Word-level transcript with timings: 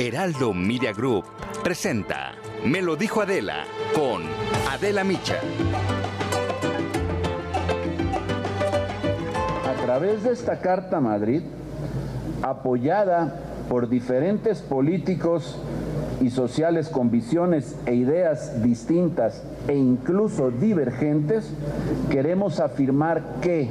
Heraldo 0.00 0.54
Media 0.54 0.92
Group 0.92 1.24
presenta 1.64 2.30
Me 2.64 2.80
lo 2.80 2.94
dijo 2.94 3.20
Adela 3.20 3.64
con 3.96 4.22
Adela 4.70 5.02
Micha. 5.02 5.40
A 9.66 9.84
través 9.84 10.22
de 10.22 10.30
esta 10.30 10.60
Carta 10.60 11.00
Madrid, 11.00 11.42
apoyada 12.42 13.40
por 13.68 13.88
diferentes 13.88 14.60
políticos 14.60 15.58
y 16.20 16.30
sociales 16.30 16.90
con 16.90 17.10
visiones 17.10 17.74
e 17.84 17.96
ideas 17.96 18.62
distintas 18.62 19.42
e 19.66 19.74
incluso 19.74 20.52
divergentes, 20.52 21.50
queremos 22.08 22.60
afirmar 22.60 23.40
que 23.40 23.68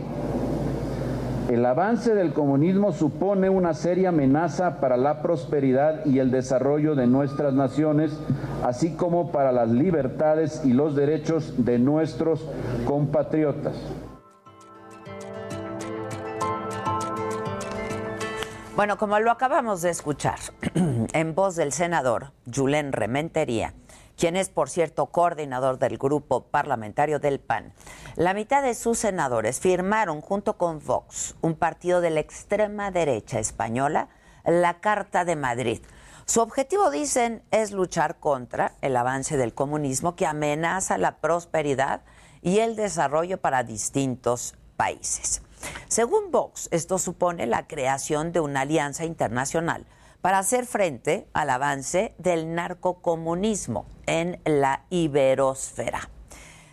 el 1.50 1.66
avance 1.66 2.14
del 2.14 2.34
comunismo 2.34 2.92
supone 2.92 3.50
una 3.50 3.74
seria 3.74 4.10
amenaza 4.10 4.82
para 4.82 4.98
la 4.98 5.22
prosperidad 5.22 6.06
y 6.06 6.20
el 6.20 6.30
desarrollo 6.30 6.94
de 6.94 7.08
nuestras 7.08 7.54
naciones, 7.54 8.20
así 8.64 8.96
como 8.96 9.32
para 9.32 9.52
las 9.54 9.70
libertades 9.70 10.62
y 10.66 10.74
los 10.74 10.96
derechos 10.96 11.54
de 11.64 11.80
nuestros 11.80 12.46
compatriotas. 12.86 13.76
Bueno, 18.76 18.98
como 18.98 19.18
lo 19.20 19.32
acabamos 19.32 19.82
de 19.82 19.90
escuchar 19.90 20.38
en 20.76 21.34
voz 21.34 21.56
del 21.56 21.72
senador 21.72 22.34
Julen 22.54 22.92
Rementería, 22.92 23.74
quien 24.18 24.36
es, 24.36 24.50
por 24.50 24.70
cierto, 24.70 25.06
coordinador 25.08 25.78
del 25.78 25.98
grupo 25.98 26.44
parlamentario 26.44 27.20
del 27.20 27.40
PAN. 27.40 27.72
La 28.16 28.34
mitad 28.34 28.64
de 28.64 28.74
sus 28.74 28.98
senadores 28.98 29.60
firmaron 29.60 30.22
junto 30.22 30.58
con 30.58 30.84
Vox, 30.84 31.36
un 31.42 31.56
partido 31.56 32.02
de 32.02 32.10
la 32.10 32.20
extrema 32.20 32.92
derecha 32.92 33.40
española, 33.40 34.10
la 34.44 34.80
Carta 34.80 35.24
de 35.24 35.36
Madrid. 35.36 35.82
Su 36.26 36.42
objetivo, 36.42 36.90
dicen, 36.90 37.44
es 37.52 37.72
luchar 37.72 38.20
contra 38.20 38.74
el 38.82 38.98
avance 38.98 39.38
del 39.38 39.54
comunismo 39.54 40.16
que 40.16 40.26
amenaza 40.26 40.98
la 40.98 41.18
prosperidad 41.18 42.02
y 42.42 42.60
el 42.60 42.76
desarrollo 42.76 43.40
para 43.40 43.64
distintos 43.64 44.56
países. 44.76 45.42
Según 45.88 46.32
Vox, 46.32 46.70
esto 46.72 47.00
supone 47.00 47.46
la 47.46 47.68
creación 47.68 48.32
de 48.32 48.40
una 48.40 48.62
alianza 48.62 49.06
internacional 49.06 49.86
para 50.22 50.40
hacer 50.40 50.66
frente 50.66 51.28
al 51.34 51.50
avance 51.50 52.14
del 52.18 52.54
narcocomunismo 52.54 53.86
en 54.06 54.42
la 54.46 54.86
iberosfera. 54.90 56.10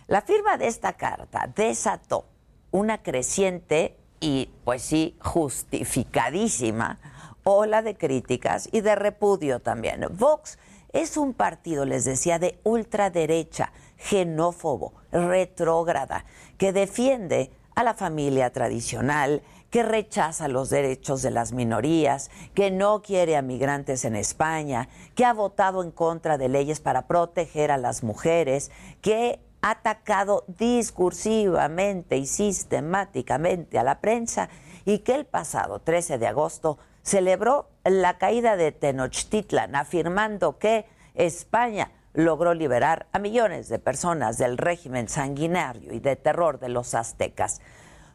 La 0.07 0.21
firma 0.21 0.57
de 0.57 0.67
esta 0.67 0.93
carta 0.93 1.51
desató 1.55 2.25
una 2.71 3.01
creciente 3.01 3.97
y, 4.19 4.49
pues 4.63 4.81
sí, 4.81 5.17
justificadísima 5.21 6.99
ola 7.43 7.81
de 7.81 7.95
críticas 7.95 8.67
y 8.71 8.81
de 8.81 8.95
repudio 8.95 9.61
también. 9.61 10.05
Vox 10.11 10.57
es 10.93 11.15
un 11.15 11.33
partido, 11.33 11.85
les 11.85 12.05
decía, 12.05 12.39
de 12.39 12.59
ultraderecha, 12.63 13.71
xenófobo, 13.97 14.93
retrógrada, 15.11 16.25
que 16.57 16.73
defiende 16.73 17.51
a 17.75 17.83
la 17.83 17.93
familia 17.93 18.51
tradicional, 18.51 19.43
que 19.75 19.83
rechaza 19.83 20.47
los 20.47 20.69
derechos 20.69 21.21
de 21.21 21.31
las 21.31 21.51
minorías, 21.51 22.31
que 22.53 22.71
no 22.71 23.01
quiere 23.01 23.35
a 23.35 23.41
migrantes 23.41 24.05
en 24.05 24.15
España, 24.15 24.87
que 25.15 25.25
ha 25.25 25.33
votado 25.33 25.83
en 25.83 25.91
contra 25.91 26.37
de 26.37 26.47
leyes 26.47 26.79
para 26.79 27.07
proteger 27.07 27.71
a 27.71 27.77
las 27.77 28.01
mujeres, 28.01 28.71
que 29.01 29.41
ha 29.61 29.71
atacado 29.71 30.45
discursivamente 30.47 32.15
y 32.15 32.25
sistemáticamente 32.25 33.77
a 33.77 33.83
la 33.83 33.99
prensa 33.99 34.47
y 34.85 34.99
que 34.99 35.13
el 35.13 35.25
pasado 35.25 35.79
13 35.79 36.19
de 36.19 36.27
agosto 36.27 36.77
celebró 37.03 37.67
la 37.83 38.17
caída 38.17 38.55
de 38.55 38.71
Tenochtitlan, 38.71 39.75
afirmando 39.75 40.57
que 40.57 40.85
España 41.15 41.91
logró 42.13 42.53
liberar 42.53 43.07
a 43.11 43.19
millones 43.19 43.67
de 43.67 43.79
personas 43.79 44.37
del 44.37 44.57
régimen 44.57 45.09
sanguinario 45.09 45.91
y 45.91 45.99
de 45.99 46.15
terror 46.15 46.59
de 46.59 46.69
los 46.69 46.95
aztecas. 46.95 47.59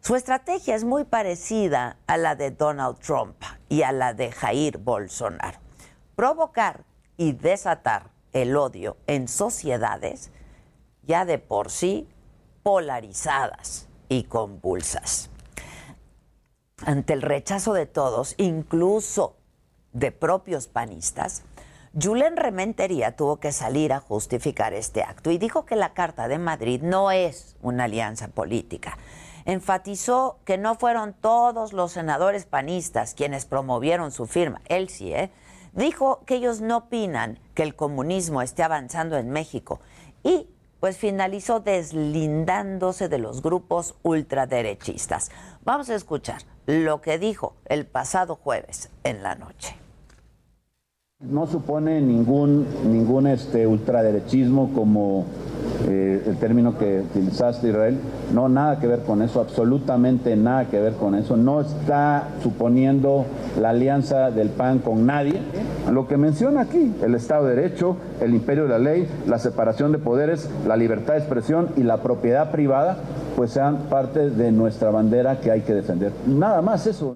Su 0.02 0.16
estrategia 0.16 0.74
es 0.74 0.84
muy 0.84 1.04
parecida 1.04 1.98
a 2.06 2.16
la 2.16 2.34
de 2.34 2.50
Donald 2.50 2.98
Trump 3.00 3.36
y 3.68 3.82
a 3.82 3.92
la 3.92 4.14
de 4.14 4.32
Jair 4.32 4.78
Bolsonaro. 4.78 5.58
Provocar 6.16 6.84
y 7.18 7.32
desatar 7.32 8.10
el 8.32 8.56
odio 8.56 8.96
en 9.06 9.28
sociedades 9.28 10.30
ya 11.02 11.26
de 11.26 11.38
por 11.38 11.70
sí 11.70 12.08
polarizadas 12.62 13.88
y 14.08 14.24
convulsas. 14.24 15.28
Ante 16.86 17.12
el 17.12 17.20
rechazo 17.20 17.74
de 17.74 17.84
todos, 17.84 18.34
incluso 18.38 19.36
de 19.92 20.12
propios 20.12 20.66
panistas, 20.66 21.42
Julen 22.00 22.36
Rementería 22.36 23.16
tuvo 23.16 23.38
que 23.38 23.52
salir 23.52 23.92
a 23.92 24.00
justificar 24.00 24.72
este 24.72 25.02
acto 25.02 25.30
y 25.30 25.36
dijo 25.38 25.66
que 25.66 25.76
la 25.76 25.92
Carta 25.92 26.26
de 26.28 26.38
Madrid 26.38 26.80
no 26.82 27.10
es 27.10 27.56
una 27.60 27.84
alianza 27.84 28.28
política, 28.28 28.96
enfatizó 29.44 30.38
que 30.44 30.58
no 30.58 30.74
fueron 30.74 31.14
todos 31.14 31.72
los 31.72 31.92
senadores 31.92 32.46
panistas 32.46 33.14
quienes 33.14 33.46
promovieron 33.46 34.10
su 34.10 34.26
firma, 34.26 34.60
él 34.68 34.88
sí, 34.88 35.12
¿eh? 35.12 35.30
dijo 35.72 36.22
que 36.26 36.36
ellos 36.36 36.60
no 36.60 36.78
opinan 36.78 37.38
que 37.54 37.62
el 37.62 37.74
comunismo 37.74 38.42
esté 38.42 38.62
avanzando 38.62 39.16
en 39.16 39.30
México 39.30 39.80
y 40.22 40.48
pues 40.80 40.96
finalizó 40.96 41.60
deslindándose 41.60 43.08
de 43.08 43.18
los 43.18 43.42
grupos 43.42 43.94
ultraderechistas. 44.02 45.30
Vamos 45.62 45.90
a 45.90 45.94
escuchar 45.94 46.42
lo 46.66 47.02
que 47.02 47.18
dijo 47.18 47.54
el 47.66 47.86
pasado 47.86 48.36
jueves 48.36 48.88
en 49.04 49.22
la 49.22 49.34
noche. 49.34 49.76
No 51.20 51.46
supone 51.46 52.00
ningún, 52.00 52.66
ningún 52.90 53.26
este, 53.26 53.66
ultraderechismo 53.66 54.72
como 54.72 55.26
eh, 55.86 56.24
el 56.26 56.38
término 56.38 56.78
que 56.78 57.00
utilizaste, 57.00 57.68
Israel. 57.68 57.98
No, 58.32 58.48
nada 58.48 58.80
que 58.80 58.86
ver 58.86 59.00
con 59.00 59.20
eso, 59.20 59.38
absolutamente 59.38 60.34
nada 60.34 60.70
que 60.70 60.80
ver 60.80 60.94
con 60.94 61.14
eso. 61.14 61.36
No 61.36 61.60
está 61.60 62.28
suponiendo 62.42 63.26
la 63.60 63.68
alianza 63.68 64.30
del 64.30 64.48
PAN 64.48 64.78
con 64.78 65.04
nadie. 65.04 65.42
Lo 65.92 66.08
que 66.08 66.16
menciona 66.16 66.62
aquí, 66.62 66.94
el 67.02 67.14
Estado 67.14 67.44
de 67.44 67.54
Derecho, 67.54 67.98
el 68.22 68.34
imperio 68.34 68.62
de 68.62 68.70
la 68.70 68.78
ley, 68.78 69.06
la 69.26 69.38
separación 69.38 69.92
de 69.92 69.98
poderes, 69.98 70.48
la 70.66 70.78
libertad 70.78 71.12
de 71.12 71.18
expresión 71.18 71.68
y 71.76 71.82
la 71.82 71.98
propiedad 71.98 72.50
privada, 72.50 72.96
pues 73.36 73.50
sean 73.50 73.90
parte 73.90 74.30
de 74.30 74.52
nuestra 74.52 74.90
bandera 74.90 75.38
que 75.38 75.50
hay 75.50 75.60
que 75.60 75.74
defender. 75.74 76.14
Nada 76.26 76.62
más 76.62 76.86
eso. 76.86 77.14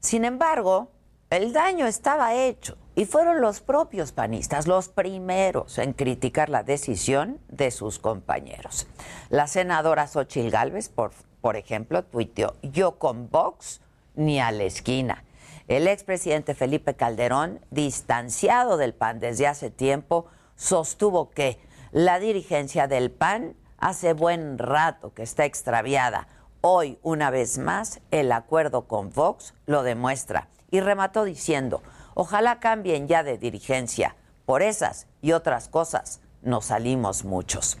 Sin 0.00 0.24
embargo, 0.24 0.95
el 1.30 1.52
daño 1.52 1.86
estaba 1.86 2.34
hecho 2.34 2.76
y 2.94 3.04
fueron 3.04 3.40
los 3.40 3.60
propios 3.60 4.12
panistas 4.12 4.68
los 4.68 4.88
primeros 4.88 5.76
en 5.78 5.92
criticar 5.92 6.48
la 6.48 6.62
decisión 6.62 7.40
de 7.48 7.72
sus 7.72 7.98
compañeros. 7.98 8.86
La 9.28 9.48
senadora 9.48 10.06
Xochil 10.06 10.52
Gálvez, 10.52 10.88
por, 10.88 11.56
ejemplo, 11.56 12.04
tuiteó, 12.04 12.54
yo 12.62 12.98
con 12.98 13.28
Vox 13.28 13.80
ni 14.14 14.40
a 14.40 14.52
la 14.52 14.64
esquina. 14.64 15.24
El 15.66 15.88
expresidente 15.88 16.54
Felipe 16.54 16.94
Calderón, 16.94 17.60
distanciado 17.72 18.76
del 18.76 18.94
PAN 18.94 19.18
desde 19.18 19.48
hace 19.48 19.68
tiempo, 19.68 20.26
sostuvo 20.54 21.30
que 21.30 21.58
la 21.90 22.20
dirigencia 22.20 22.86
del 22.86 23.10
PAN 23.10 23.56
hace 23.78 24.12
buen 24.12 24.58
rato 24.58 25.12
que 25.12 25.24
está 25.24 25.44
extraviada. 25.44 26.28
Hoy, 26.60 27.00
una 27.02 27.30
vez 27.30 27.58
más, 27.58 28.00
el 28.12 28.30
acuerdo 28.30 28.86
con 28.86 29.10
Vox 29.10 29.54
lo 29.66 29.82
demuestra 29.82 30.48
y 30.70 30.80
remató 30.80 31.24
diciendo, 31.24 31.82
ojalá 32.14 32.60
cambien 32.60 33.08
ya 33.08 33.22
de 33.22 33.38
dirigencia. 33.38 34.16
Por 34.44 34.62
esas 34.62 35.06
y 35.22 35.32
otras 35.32 35.68
cosas 35.68 36.20
nos 36.42 36.66
salimos 36.66 37.24
muchos. 37.24 37.78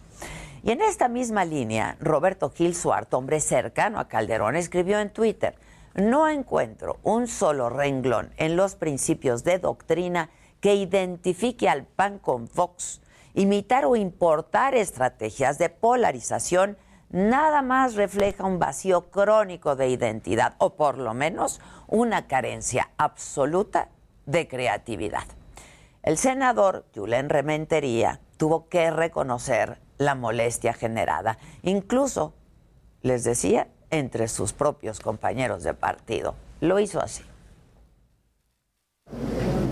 Y 0.62 0.72
en 0.72 0.82
esta 0.82 1.06
misma 1.08 1.44
línea, 1.44 1.96
Roberto 2.00 2.50
Gil 2.50 2.74
Suart, 2.74 3.12
hombre 3.14 3.40
cercano 3.40 4.00
a 4.00 4.08
Calderón, 4.08 4.56
escribió 4.56 4.98
en 4.98 5.10
Twitter, 5.10 5.54
no 5.94 6.28
encuentro 6.28 6.98
un 7.04 7.28
solo 7.28 7.70
renglón 7.70 8.32
en 8.36 8.56
los 8.56 8.74
principios 8.74 9.44
de 9.44 9.58
doctrina 9.58 10.30
que 10.60 10.74
identifique 10.74 11.68
al 11.68 11.84
PAN 11.84 12.18
con 12.18 12.50
Vox. 12.54 13.00
Imitar 13.34 13.84
o 13.84 13.96
importar 13.96 14.74
estrategias 14.74 15.58
de 15.58 15.68
polarización 15.68 16.76
nada 17.10 17.62
más 17.62 17.94
refleja 17.94 18.44
un 18.44 18.58
vacío 18.58 19.10
crónico 19.10 19.76
de 19.76 19.88
identidad, 19.88 20.54
o 20.58 20.74
por 20.74 20.98
lo 20.98 21.14
menos 21.14 21.60
una 21.88 22.26
carencia 22.26 22.90
absoluta 22.96 23.88
de 24.26 24.48
creatividad. 24.48 25.24
El 26.02 26.18
senador 26.18 26.84
Julen 26.94 27.28
Rementería 27.28 28.20
tuvo 28.36 28.68
que 28.68 28.90
reconocer 28.90 29.78
la 29.98 30.14
molestia 30.14 30.72
generada, 30.72 31.38
incluso, 31.62 32.34
les 33.02 33.24
decía, 33.24 33.68
entre 33.90 34.28
sus 34.28 34.52
propios 34.52 35.00
compañeros 35.00 35.62
de 35.62 35.74
partido. 35.74 36.34
Lo 36.60 36.78
hizo 36.78 37.00
así. 37.00 37.24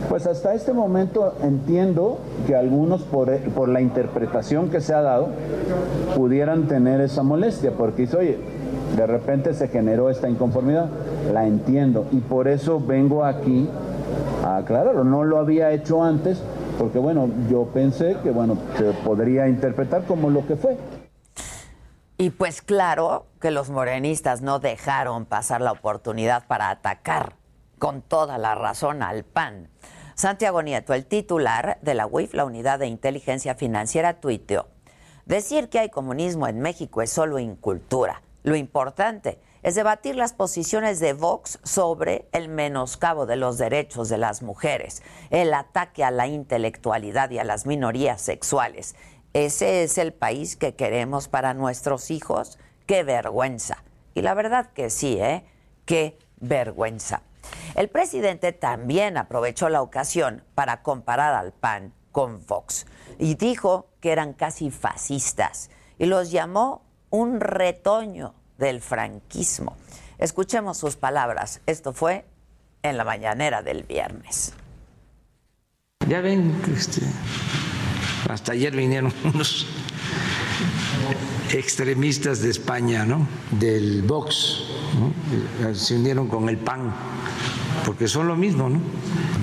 Pues 0.08 0.26
hasta 0.26 0.54
este 0.54 0.72
momento 0.72 1.34
entiendo 1.42 2.20
que 2.46 2.54
algunos, 2.54 3.02
por, 3.02 3.36
por, 3.50 3.68
la 3.68 3.80
interpretación 3.80 4.70
que 4.70 4.80
se 4.80 4.94
ha 4.94 5.02
dado, 5.02 5.28
pudieran 6.14 6.68
tener 6.68 7.00
esa 7.00 7.22
molestia, 7.22 7.72
porque 7.72 8.02
dice, 8.02 8.16
oye, 8.16 8.38
de 8.96 9.06
repente 9.06 9.54
se 9.54 9.68
generó 9.68 10.10
esta 10.10 10.28
inconformidad, 10.28 10.88
la 11.32 11.46
entiendo, 11.46 12.06
y 12.12 12.18
por 12.18 12.48
eso 12.48 12.80
vengo 12.80 13.24
aquí 13.24 13.68
a 14.44 14.58
aclararlo. 14.58 15.04
No 15.04 15.24
lo 15.24 15.38
había 15.38 15.72
hecho 15.72 16.02
antes 16.02 16.40
porque, 16.78 16.98
bueno, 16.98 17.28
yo 17.50 17.66
pensé 17.66 18.16
que, 18.22 18.30
bueno, 18.30 18.58
se 18.76 18.92
podría 19.04 19.48
interpretar 19.48 20.04
como 20.04 20.30
lo 20.30 20.46
que 20.46 20.56
fue. 20.56 20.76
Y 22.16 22.30
pues 22.30 22.62
claro 22.62 23.26
que 23.40 23.50
los 23.50 23.70
morenistas 23.70 24.40
no 24.40 24.60
dejaron 24.60 25.24
pasar 25.24 25.60
la 25.60 25.72
oportunidad 25.72 26.46
para 26.46 26.70
atacar 26.70 27.34
con 27.78 28.02
toda 28.02 28.38
la 28.38 28.54
razón 28.54 29.02
al 29.02 29.24
PAN. 29.24 29.68
Santiago 30.14 30.62
Nieto, 30.62 30.94
el 30.94 31.06
titular 31.06 31.78
de 31.82 31.94
la 31.94 32.06
UIF, 32.06 32.34
la 32.34 32.44
Unidad 32.44 32.78
de 32.78 32.86
Inteligencia 32.86 33.56
Financiera, 33.56 34.20
tuiteó, 34.20 34.68
decir 35.26 35.68
que 35.68 35.80
hay 35.80 35.90
comunismo 35.90 36.46
en 36.46 36.60
México 36.60 37.02
es 37.02 37.10
solo 37.10 37.40
incultura. 37.40 38.22
Lo 38.44 38.56
importante 38.56 39.40
es 39.62 39.74
debatir 39.74 40.16
las 40.16 40.34
posiciones 40.34 41.00
de 41.00 41.14
Vox 41.14 41.58
sobre 41.62 42.28
el 42.32 42.50
menoscabo 42.50 43.24
de 43.24 43.36
los 43.36 43.56
derechos 43.56 44.10
de 44.10 44.18
las 44.18 44.42
mujeres, 44.42 45.02
el 45.30 45.54
ataque 45.54 46.04
a 46.04 46.10
la 46.10 46.26
intelectualidad 46.26 47.30
y 47.30 47.38
a 47.38 47.44
las 47.44 47.64
minorías 47.64 48.20
sexuales. 48.20 48.96
¿Ese 49.32 49.82
es 49.82 49.96
el 49.96 50.12
país 50.12 50.56
que 50.56 50.74
queremos 50.74 51.26
para 51.28 51.54
nuestros 51.54 52.10
hijos? 52.10 52.58
¡Qué 52.84 53.02
vergüenza! 53.02 53.82
Y 54.12 54.20
la 54.20 54.34
verdad 54.34 54.70
que 54.74 54.90
sí, 54.90 55.16
¿eh? 55.18 55.46
¡Qué 55.86 56.18
vergüenza! 56.36 57.22
El 57.76 57.88
presidente 57.88 58.52
también 58.52 59.16
aprovechó 59.16 59.70
la 59.70 59.80
ocasión 59.80 60.44
para 60.54 60.82
comparar 60.82 61.32
al 61.32 61.52
PAN 61.52 61.94
con 62.12 62.44
Vox 62.46 62.86
y 63.18 63.36
dijo 63.36 63.88
que 64.00 64.12
eran 64.12 64.34
casi 64.34 64.70
fascistas 64.70 65.70
y 65.98 66.04
los 66.04 66.30
llamó 66.30 66.83
un 67.14 67.38
retoño 67.38 68.34
del 68.58 68.80
franquismo. 68.80 69.76
Escuchemos 70.18 70.78
sus 70.78 70.96
palabras. 70.96 71.60
Esto 71.64 71.92
fue 71.92 72.24
en 72.82 72.96
la 72.96 73.04
mañanera 73.04 73.62
del 73.62 73.84
viernes. 73.84 74.52
Ya 76.08 76.20
ven, 76.20 76.60
este, 76.76 77.02
hasta 78.28 78.50
ayer 78.50 78.74
vinieron 78.74 79.12
unos 79.32 79.64
extremistas 81.52 82.42
de 82.42 82.50
España, 82.50 83.04
¿no? 83.04 83.28
Del 83.52 84.02
Vox, 84.02 84.64
se 85.72 85.94
unieron 85.94 86.26
con 86.26 86.48
el 86.48 86.58
PAN 86.58 86.92
porque 87.86 88.08
son 88.08 88.26
lo 88.26 88.34
mismo, 88.34 88.68
¿no? 88.68 88.80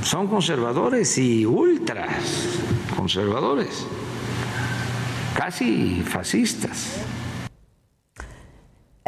Son 0.03 0.27
conservadores 0.27 1.17
y 1.17 1.45
ultras 1.45 2.09
conservadores, 2.97 3.85
casi 5.37 6.03
fascistas. 6.05 6.97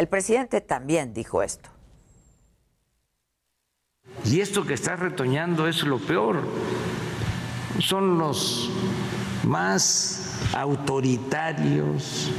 El 0.03 0.09
presidente 0.09 0.59
también 0.59 1.13
dijo 1.13 1.41
esto. 1.41 1.69
Y 4.25 4.41
esto 4.41 4.65
que 4.65 4.73
está 4.73 4.97
retoñando 4.97 5.65
es 5.65 5.83
lo 5.83 5.97
peor. 5.97 6.43
Son 7.79 8.17
los 8.17 8.69
más 9.47 10.41
autoritarios, 10.53 12.33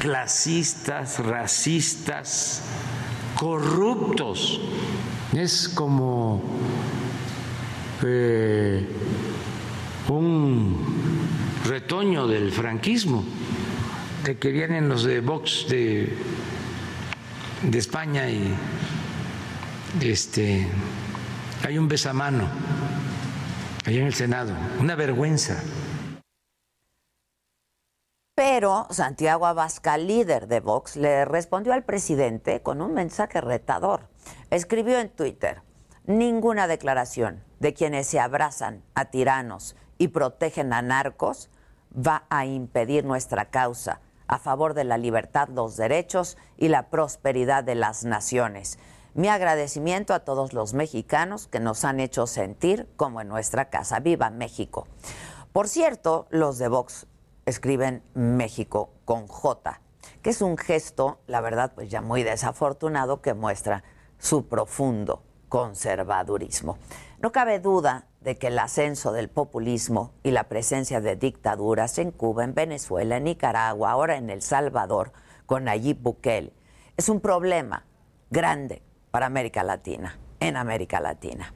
clasistas, 0.00 1.24
racistas, 1.24 2.64
corruptos 3.38 4.60
es 5.32 5.68
como 5.68 6.42
eh, 8.04 8.88
un 10.08 10.78
retoño 11.64 12.26
del 12.26 12.50
franquismo, 12.50 13.22
de 14.24 14.36
que 14.36 14.50
vienen 14.50 14.88
los 14.88 15.04
de 15.04 15.20
Vox 15.20 15.66
de, 15.68 16.41
de 17.62 17.78
España 17.78 18.28
y 18.28 18.54
este 20.00 20.66
hay 21.64 21.78
un 21.78 21.86
besamano 21.86 22.48
allá 23.84 24.00
en 24.00 24.06
el 24.06 24.14
Senado, 24.14 24.52
una 24.80 24.94
vergüenza. 24.96 25.62
Pero 28.34 28.86
Santiago 28.90 29.46
Abascal, 29.46 30.06
líder 30.06 30.48
de 30.48 30.60
Vox, 30.60 30.96
le 30.96 31.24
respondió 31.24 31.72
al 31.72 31.84
presidente 31.84 32.62
con 32.62 32.80
un 32.80 32.94
mensaje 32.94 33.40
retador. 33.40 34.08
Escribió 34.50 34.98
en 34.98 35.10
Twitter, 35.10 35.62
ninguna 36.06 36.66
declaración 36.66 37.44
de 37.60 37.74
quienes 37.74 38.06
se 38.06 38.18
abrazan 38.18 38.82
a 38.94 39.06
tiranos 39.06 39.76
y 39.98 40.08
protegen 40.08 40.72
a 40.72 40.82
narcos 40.82 41.50
va 41.94 42.24
a 42.30 42.46
impedir 42.46 43.04
nuestra 43.04 43.50
causa 43.50 44.00
a 44.32 44.38
favor 44.38 44.72
de 44.72 44.84
la 44.84 44.96
libertad, 44.96 45.50
los 45.50 45.76
derechos 45.76 46.38
y 46.56 46.68
la 46.68 46.88
prosperidad 46.88 47.64
de 47.64 47.74
las 47.74 48.04
naciones. 48.04 48.78
Mi 49.12 49.28
agradecimiento 49.28 50.14
a 50.14 50.20
todos 50.20 50.54
los 50.54 50.72
mexicanos 50.72 51.48
que 51.48 51.60
nos 51.60 51.84
han 51.84 52.00
hecho 52.00 52.26
sentir 52.26 52.88
como 52.96 53.20
en 53.20 53.28
nuestra 53.28 53.68
casa. 53.68 54.00
Viva 54.00 54.30
México. 54.30 54.86
Por 55.52 55.68
cierto, 55.68 56.28
los 56.30 56.56
de 56.56 56.68
Vox 56.68 57.06
escriben 57.44 58.02
México 58.14 58.94
con 59.04 59.26
J, 59.26 59.82
que 60.22 60.30
es 60.30 60.40
un 60.40 60.56
gesto, 60.56 61.20
la 61.26 61.42
verdad, 61.42 61.72
pues 61.74 61.90
ya 61.90 62.00
muy 62.00 62.22
desafortunado 62.22 63.20
que 63.20 63.34
muestra 63.34 63.84
su 64.18 64.48
profundo 64.48 65.22
conservadurismo. 65.50 66.78
No 67.20 67.32
cabe 67.32 67.58
duda 67.58 68.06
de 68.22 68.38
que 68.38 68.48
el 68.48 68.58
ascenso 68.58 69.12
del 69.12 69.28
populismo 69.28 70.12
y 70.22 70.30
la 70.30 70.44
presencia 70.44 71.00
de 71.00 71.16
dictaduras 71.16 71.98
en 71.98 72.12
Cuba, 72.12 72.44
en 72.44 72.54
Venezuela, 72.54 73.16
en 73.16 73.24
Nicaragua, 73.24 73.90
ahora 73.90 74.16
en 74.16 74.30
El 74.30 74.42
Salvador, 74.42 75.12
con 75.46 75.64
Nayib 75.64 75.98
Bukele, 76.00 76.52
es 76.96 77.08
un 77.08 77.20
problema 77.20 77.84
grande 78.30 78.82
para 79.10 79.26
América 79.26 79.64
Latina, 79.64 80.18
en 80.40 80.56
América 80.56 81.00
Latina. 81.00 81.52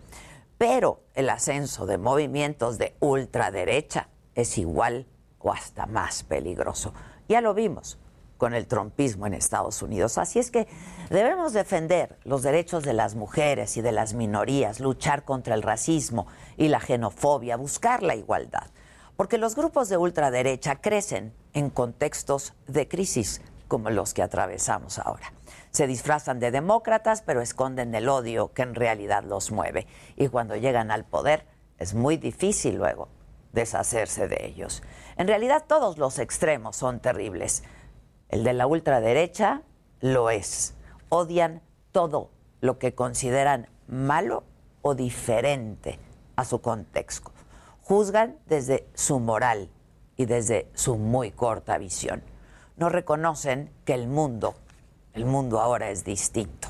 Pero 0.59 1.03
el 1.15 1.31
ascenso 1.31 1.87
de 1.87 1.99
movimientos 1.99 2.79
de 2.79 2.97
ultraderecha 3.01 4.09
es 4.35 4.59
igual 4.59 5.07
o 5.39 5.53
hasta 5.53 5.87
más 5.87 6.25
peligroso. 6.25 6.93
Ya 7.29 7.41
lo 7.41 7.55
vimos 7.55 7.99
con 8.37 8.55
el 8.55 8.67
trompismo 8.67 9.27
en 9.27 9.35
Estados 9.35 9.83
Unidos. 9.83 10.19
Así 10.19 10.39
es 10.39 10.51
que 10.51 10.67
debemos 11.11 11.53
defender 11.53 12.19
los 12.25 12.43
derechos 12.43 12.85
de 12.85 12.93
las 12.93 13.15
mujeres 13.15 13.77
y 13.77 13.83
de 13.83 13.93
las 13.93 14.15
minorías, 14.15 14.81
luchar 14.81 15.25
contra 15.25 15.55
el 15.55 15.63
racismo 15.63 16.27
y 16.57 16.69
la 16.69 16.81
xenofobia, 16.81 17.57
buscar 17.57 18.03
la 18.03 18.15
igualdad. 18.15 18.67
Porque 19.17 19.39
los 19.39 19.57
grupos 19.57 19.89
de 19.89 19.97
ultraderecha 19.97 20.77
crecen 20.77 21.33
en 21.55 21.71
contextos 21.71 22.55
de 22.67 22.87
crisis 22.87 23.41
como 23.67 23.91
los 23.91 24.15
que 24.15 24.23
atravesamos 24.23 24.99
ahora. 24.99 25.33
Se 25.71 25.87
disfrazan 25.87 26.39
de 26.39 26.51
demócratas, 26.51 27.23
pero 27.23 27.41
esconden 27.41 27.95
el 27.95 28.09
odio 28.09 28.53
que 28.53 28.63
en 28.63 28.75
realidad 28.75 29.25
los 29.25 29.51
mueve. 29.51 29.87
Y 30.17 30.29
cuando 30.29 30.57
llegan 30.57 30.91
al 30.91 31.05
poder, 31.05 31.47
es 31.79 31.95
muy 31.95 32.17
difícil 32.17 32.77
luego 32.77 33.09
deshacerse 33.53 34.29
de 34.29 34.47
ellos. 34.47 34.83
En 35.17 35.27
realidad 35.27 35.65
todos 35.67 35.99
los 35.99 36.19
extremos 36.19 36.77
son 36.77 37.01
terribles. 37.01 37.63
El 38.29 38.45
de 38.45 38.53
la 38.53 38.67
ultraderecha 38.67 39.63
lo 40.01 40.31
es. 40.31 40.75
Odian 41.09 41.63
todo 41.93 42.31
lo 42.61 42.79
que 42.79 42.95
consideran 42.95 43.69
malo 43.87 44.45
o 44.83 44.95
diferente 44.95 45.99
a 46.35 46.45
su 46.45 46.61
contexto. 46.61 47.33
Juzgan 47.83 48.37
desde 48.47 48.89
su 48.95 49.21
moral 49.21 49.69
y 50.17 50.27
desde 50.27 50.69
su 50.75 50.97
muy 50.97 51.31
corta 51.31 51.79
visión. 51.79 52.23
No 52.77 52.89
reconocen 52.89 53.71
que 53.85 53.95
el 53.95 54.09
mundo, 54.09 54.55
el 55.13 55.25
mundo 55.25 55.61
ahora 55.61 55.91
es 55.91 56.05
distinto 56.05 56.69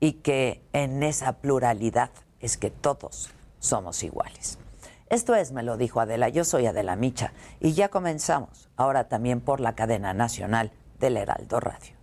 y 0.00 0.14
que 0.14 0.62
en 0.72 1.02
esa 1.02 1.34
pluralidad 1.34 2.10
es 2.40 2.56
que 2.56 2.70
todos 2.70 3.30
somos 3.58 4.02
iguales. 4.02 4.58
Esto 5.10 5.34
es, 5.34 5.52
me 5.52 5.62
lo 5.62 5.76
dijo 5.76 6.00
Adela, 6.00 6.28
yo 6.28 6.44
soy 6.44 6.66
Adela 6.66 6.96
Micha 6.96 7.32
y 7.60 7.72
ya 7.72 7.88
comenzamos, 7.88 8.70
ahora 8.76 9.08
también 9.08 9.40
por 9.40 9.60
la 9.60 9.74
cadena 9.74 10.14
nacional 10.14 10.72
del 11.04 11.18
Heraldo 11.18 11.60
Radio. 11.60 11.93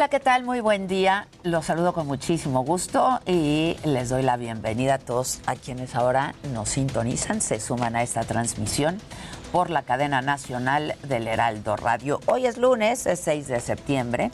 Hola, 0.00 0.08
¿qué 0.08 0.18
tal? 0.18 0.44
Muy 0.44 0.60
buen 0.60 0.88
día. 0.88 1.28
Los 1.42 1.66
saludo 1.66 1.92
con 1.92 2.06
muchísimo 2.06 2.64
gusto 2.64 3.20
y 3.26 3.76
les 3.84 4.08
doy 4.08 4.22
la 4.22 4.38
bienvenida 4.38 4.94
a 4.94 4.98
todos 4.98 5.42
a 5.44 5.56
quienes 5.56 5.94
ahora 5.94 6.34
nos 6.54 6.70
sintonizan, 6.70 7.42
se 7.42 7.60
suman 7.60 7.94
a 7.96 8.02
esta 8.02 8.22
transmisión 8.22 8.96
por 9.52 9.68
la 9.68 9.82
cadena 9.82 10.22
nacional 10.22 10.94
del 11.02 11.28
Heraldo 11.28 11.76
Radio. 11.76 12.18
Hoy 12.24 12.46
es 12.46 12.56
lunes, 12.56 13.04
es 13.04 13.20
6 13.20 13.48
de 13.48 13.60
septiembre 13.60 14.30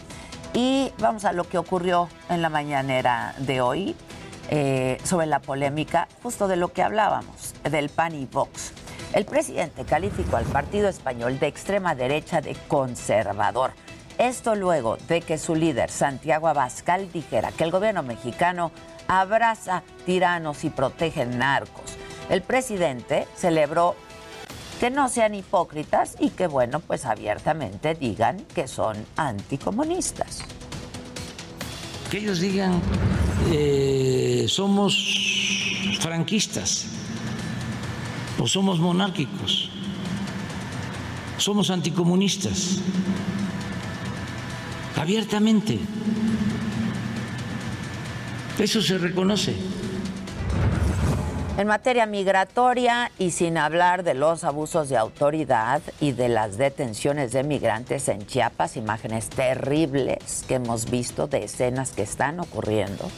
y 0.55 0.93
vamos 1.01 1.25
a 1.25 1.33
lo 1.33 1.43
que 1.43 1.59
ocurrió 1.59 2.09
en 2.29 2.43
la 2.43 2.49
mañanera 2.49 3.35
de 3.39 3.61
hoy. 3.61 3.97
eh, 4.49 4.99
sobre 5.03 5.27
la 5.27 5.41
polémica 5.41 6.07
justo 6.23 6.47
de 6.47 6.55
lo 6.55 6.69
que 6.69 6.81
hablábamos, 6.81 7.55
del 7.69 7.89
PAN 7.89 8.15
y 8.15 8.27
Vox. 8.27 8.73
El 9.13 9.25
presidente 9.25 9.85
calificó 9.85 10.37
al 10.37 10.45
partido 10.45 10.89
español 10.89 11.41
de 11.41 11.49
extrema 11.49 11.97
derecha 11.97 12.41
de 12.41 12.55
conservador. 12.69 13.73
Esto 14.19 14.55
luego 14.55 14.97
de 15.09 15.21
que 15.21 15.37
su 15.37 15.55
líder, 15.55 15.91
Santiago 15.91 16.49
Abascal, 16.49 17.13
dijera 17.13 17.53
que 17.53 17.65
el 17.65 17.71
gobierno 17.71 18.03
mexicano 18.03 18.73
abraza 19.09 19.83
tiranos 20.07 20.65
y 20.65 20.71
protege 20.71 21.27
narcos. 21.27 21.97
El 22.31 22.41
presidente 22.43 23.29
celebró 23.37 23.95
que 24.81 24.91
no 24.91 25.09
sean 25.09 25.35
hipócritas 25.35 26.17
y 26.19 26.31
que, 26.31 26.47
bueno, 26.47 26.81
pues 26.81 27.05
abiertamente 27.05 27.95
digan 27.95 28.39
que 28.55 28.69
son 28.69 28.97
anticomunistas. 29.17 30.43
Que 32.11 32.19
ellos 32.19 32.41
digan, 32.41 32.81
eh, 33.53 34.47
somos 34.49 34.95
franquistas 36.01 36.87
o 38.39 38.47
somos 38.47 38.79
monárquicos, 38.79 39.71
somos 41.37 41.71
anticomunistas, 41.71 42.81
abiertamente. 44.97 45.79
Eso 48.59 48.81
se 48.81 48.99
reconoce. 48.99 49.55
En 51.59 51.69
materia 51.69 52.05
migratoria 52.05 53.11
y 53.19 53.31
sin 53.31 53.57
hablar 53.57 54.03
de 54.03 54.13
los 54.13 54.45
abusos 54.45 54.91
de 54.91 54.99
autoridad 54.99 55.81
y 56.01 56.13
de 56.13 56.29
las 56.29 56.59
detenciones 56.59 57.33
de 57.33 57.45
migrantes 57.45 58.09
en 58.09 58.27
Chiapas, 58.27 58.77
imágenes 58.77 59.31
terribles 59.31 60.45
que 60.47 60.57
hemos 60.57 60.91
visto 60.91 61.29
de 61.29 61.45
escenas 61.45 61.93
que 61.93 62.03
están 62.03 62.41
ocurriendo, 62.41 63.11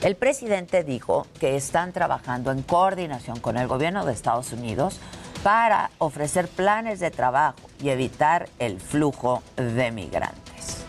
el 0.00 0.14
presidente 0.14 0.84
dijo 0.84 1.26
que 1.40 1.56
están 1.56 1.92
trabajando 1.92 2.52
en 2.52 2.62
coordinación 2.62 3.40
con 3.40 3.56
el 3.56 3.66
gobierno 3.66 4.04
de 4.04 4.12
Estados 4.12 4.52
Unidos 4.52 5.00
para 5.42 5.90
ofrecer 5.98 6.46
planes 6.46 7.00
de 7.00 7.10
trabajo 7.10 7.58
y 7.80 7.88
evitar 7.88 8.48
el 8.60 8.80
flujo 8.80 9.42
de 9.56 9.90
migrantes. 9.90 10.81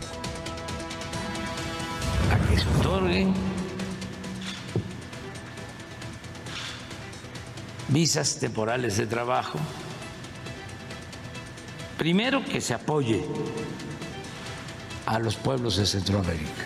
A 2.31 2.49
que 2.49 2.59
se 2.59 2.67
otorguen 2.79 3.33
visas 7.89 8.39
temporales 8.39 8.97
de 8.97 9.05
trabajo. 9.05 9.59
Primero 11.97 12.43
que 12.43 12.59
se 12.59 12.73
apoye 12.73 13.23
a 15.05 15.19
los 15.19 15.35
pueblos 15.35 15.77
de 15.77 15.85
Centroamérica 15.85 16.65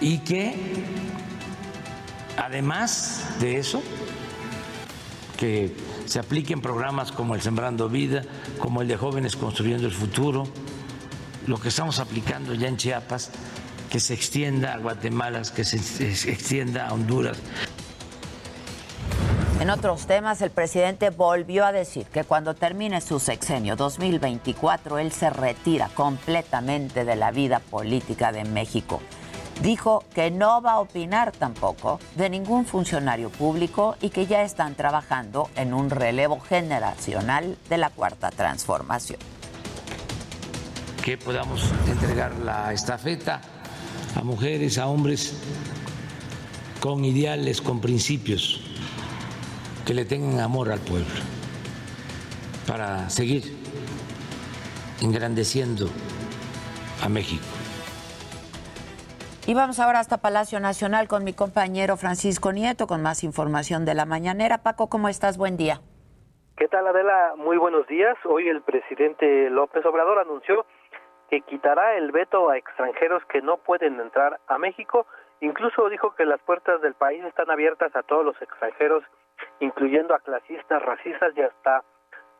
y 0.00 0.18
que 0.18 0.54
además 2.36 3.36
de 3.40 3.58
eso, 3.58 3.82
que 5.36 5.76
se 6.06 6.18
apliquen 6.18 6.60
programas 6.60 7.12
como 7.12 7.34
el 7.34 7.42
Sembrando 7.42 7.88
Vida, 7.88 8.22
como 8.58 8.82
el 8.82 8.88
de 8.88 8.96
Jóvenes 8.96 9.36
Construyendo 9.36 9.86
el 9.86 9.92
Futuro, 9.92 10.48
lo 11.50 11.58
que 11.58 11.68
estamos 11.68 11.98
aplicando 11.98 12.54
ya 12.54 12.68
en 12.68 12.76
Chiapas, 12.76 13.30
que 13.90 13.98
se 13.98 14.14
extienda 14.14 14.72
a 14.72 14.78
Guatemala, 14.78 15.42
que 15.54 15.64
se 15.64 15.76
extienda 16.30 16.86
a 16.86 16.92
Honduras. 16.92 17.38
En 19.58 19.68
otros 19.68 20.06
temas, 20.06 20.40
el 20.42 20.50
presidente 20.50 21.10
volvió 21.10 21.66
a 21.66 21.72
decir 21.72 22.06
que 22.06 22.22
cuando 22.22 22.54
termine 22.54 23.00
su 23.00 23.18
sexenio 23.18 23.74
2024, 23.74 24.98
él 24.98 25.10
se 25.10 25.28
retira 25.28 25.88
completamente 25.88 27.04
de 27.04 27.16
la 27.16 27.32
vida 27.32 27.58
política 27.58 28.30
de 28.30 28.44
México. 28.44 29.02
Dijo 29.60 30.04
que 30.14 30.30
no 30.30 30.62
va 30.62 30.74
a 30.74 30.80
opinar 30.80 31.32
tampoco 31.32 31.98
de 32.14 32.30
ningún 32.30 32.64
funcionario 32.64 33.28
público 33.28 33.96
y 34.00 34.10
que 34.10 34.26
ya 34.26 34.42
están 34.42 34.76
trabajando 34.76 35.50
en 35.56 35.74
un 35.74 35.90
relevo 35.90 36.40
generacional 36.40 37.58
de 37.68 37.76
la 37.76 37.90
cuarta 37.90 38.30
transformación. 38.30 39.18
Que 41.10 41.18
podamos 41.18 41.68
entregar 41.88 42.30
la 42.38 42.72
estafeta 42.72 43.40
a 44.14 44.22
mujeres, 44.22 44.78
a 44.78 44.86
hombres 44.86 45.42
con 46.80 47.04
ideales, 47.04 47.60
con 47.60 47.80
principios 47.80 48.60
que 49.84 49.92
le 49.92 50.04
tengan 50.04 50.38
amor 50.38 50.70
al 50.70 50.78
pueblo, 50.78 51.08
para 52.64 53.10
seguir 53.10 53.42
engrandeciendo 55.02 55.88
a 57.02 57.08
México. 57.08 57.42
Y 59.48 59.54
vamos 59.54 59.80
ahora 59.80 59.98
hasta 59.98 60.18
Palacio 60.18 60.60
Nacional 60.60 61.08
con 61.08 61.24
mi 61.24 61.32
compañero 61.32 61.96
Francisco 61.96 62.52
Nieto 62.52 62.86
con 62.86 63.02
más 63.02 63.24
información 63.24 63.84
de 63.84 63.94
la 63.94 64.04
mañanera. 64.04 64.58
Paco, 64.58 64.88
¿cómo 64.88 65.08
estás? 65.08 65.38
Buen 65.38 65.56
día. 65.56 65.80
¿Qué 66.56 66.68
tal, 66.68 66.86
Adela? 66.86 67.34
Muy 67.36 67.56
buenos 67.56 67.84
días. 67.88 68.16
Hoy 68.26 68.46
el 68.46 68.62
presidente 68.62 69.50
López 69.50 69.84
Obrador 69.84 70.20
anunció 70.20 70.66
que 71.30 71.42
quitará 71.42 71.94
el 71.94 72.10
veto 72.10 72.50
a 72.50 72.58
extranjeros 72.58 73.24
que 73.26 73.40
no 73.40 73.56
pueden 73.56 74.00
entrar 74.00 74.40
a 74.48 74.58
México. 74.58 75.06
Incluso 75.40 75.88
dijo 75.88 76.14
que 76.16 76.26
las 76.26 76.40
puertas 76.42 76.82
del 76.82 76.94
país 76.94 77.24
están 77.24 77.50
abiertas 77.50 77.94
a 77.94 78.02
todos 78.02 78.24
los 78.24 78.42
extranjeros 78.42 79.04
incluyendo 79.60 80.14
a 80.14 80.18
clasistas, 80.18 80.82
racistas 80.82 81.32
y 81.36 81.42
hasta 81.42 81.84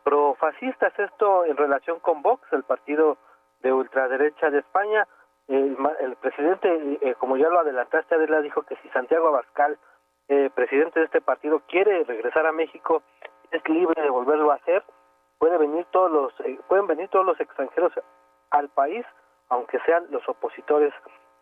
profascistas. 0.02 0.92
Esto 0.98 1.44
en 1.44 1.56
relación 1.56 2.00
con 2.00 2.20
Vox, 2.20 2.42
el 2.52 2.64
partido 2.64 3.16
de 3.62 3.72
ultraderecha 3.72 4.50
de 4.50 4.58
España. 4.58 5.06
El, 5.48 6.16
presidente, 6.20 6.98
eh, 7.02 7.14
como 7.18 7.36
ya 7.36 7.48
lo 7.48 7.60
adelantaste, 7.60 8.14
Adela 8.14 8.40
dijo 8.40 8.62
que 8.62 8.76
si 8.76 8.88
Santiago 8.90 9.28
Abascal, 9.28 9.78
eh, 10.28 10.48
presidente 10.54 11.00
de 11.00 11.06
este 11.06 11.20
partido, 11.20 11.62
quiere 11.66 12.04
regresar 12.04 12.46
a 12.46 12.52
México, 12.52 13.02
es 13.50 13.68
libre 13.68 14.00
de 14.00 14.10
volverlo 14.10 14.52
a 14.52 14.56
hacer. 14.56 14.84
Puede 15.38 15.58
venir 15.58 15.86
todos 15.90 16.10
los, 16.10 16.40
eh, 16.46 16.58
pueden 16.68 16.86
venir 16.86 17.08
todos 17.08 17.26
los 17.26 17.40
extranjeros 17.40 17.92
al 18.50 18.68
país, 18.68 19.04
aunque 19.48 19.78
sean 19.80 20.06
los 20.10 20.28
opositores 20.28 20.92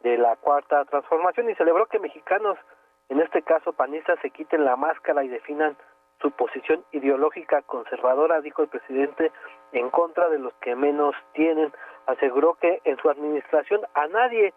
de 0.00 0.16
la 0.18 0.36
cuarta 0.36 0.84
transformación. 0.84 1.50
Y 1.50 1.54
celebró 1.54 1.86
que 1.86 1.98
mexicanos 1.98 2.58
en 3.08 3.20
este 3.20 3.42
caso 3.42 3.72
panistas 3.72 4.18
se 4.20 4.30
quiten 4.30 4.64
la 4.64 4.76
máscara 4.76 5.24
y 5.24 5.28
definan 5.28 5.76
su 6.20 6.30
posición 6.32 6.84
ideológica 6.92 7.62
conservadora, 7.62 8.40
dijo 8.40 8.62
el 8.62 8.68
presidente, 8.68 9.32
en 9.72 9.88
contra 9.90 10.28
de 10.28 10.38
los 10.38 10.52
que 10.54 10.74
menos 10.74 11.14
tienen. 11.32 11.72
Aseguró 12.06 12.54
que 12.54 12.80
en 12.84 12.96
su 12.98 13.08
administración 13.08 13.80
a 13.94 14.08
nadie 14.08 14.52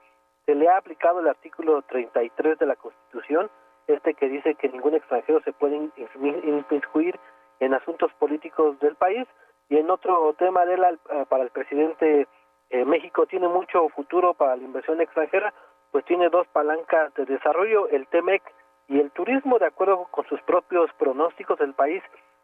se 0.45 0.55
le 0.55 0.67
ha 0.67 0.77
aplicado 0.77 1.19
el 1.19 1.27
artículo 1.27 1.81
33 1.83 2.57
de 2.57 2.65
la 2.65 2.75
Constitución, 2.75 3.49
este 3.87 4.13
que 4.15 4.27
dice 4.27 4.55
que 4.55 4.69
ningún 4.69 4.95
extranjero 4.95 5.41
se 5.43 5.53
puede 5.53 5.91
inmiscuir 5.95 7.19
en 7.59 7.73
asuntos 7.73 8.11
políticos 8.13 8.79
del 8.79 8.95
país. 8.95 9.27
Y 9.69 9.77
en 9.77 9.89
otro 9.89 10.33
tema 10.37 10.65
de 10.65 10.77
la, 10.77 10.89
eh, 10.89 11.25
para 11.29 11.43
el 11.43 11.49
presidente, 11.51 12.27
eh, 12.71 12.85
México 12.85 13.25
tiene 13.25 13.47
mucho 13.47 13.89
futuro 13.89 14.33
para 14.33 14.55
la 14.55 14.63
inversión 14.63 15.01
extranjera, 15.01 15.53
pues 15.91 16.05
tiene 16.05 16.29
dos 16.29 16.47
palancas 16.47 17.13
de 17.15 17.25
desarrollo, 17.25 17.89
el 17.89 18.07
TEMEC 18.07 18.41
y 18.87 18.99
el 18.99 19.11
turismo, 19.11 19.59
de 19.59 19.65
acuerdo 19.65 20.07
con 20.09 20.25
sus 20.27 20.41
propios 20.43 20.89
pronósticos, 20.97 21.59
el 21.59 21.73
país 21.73 22.01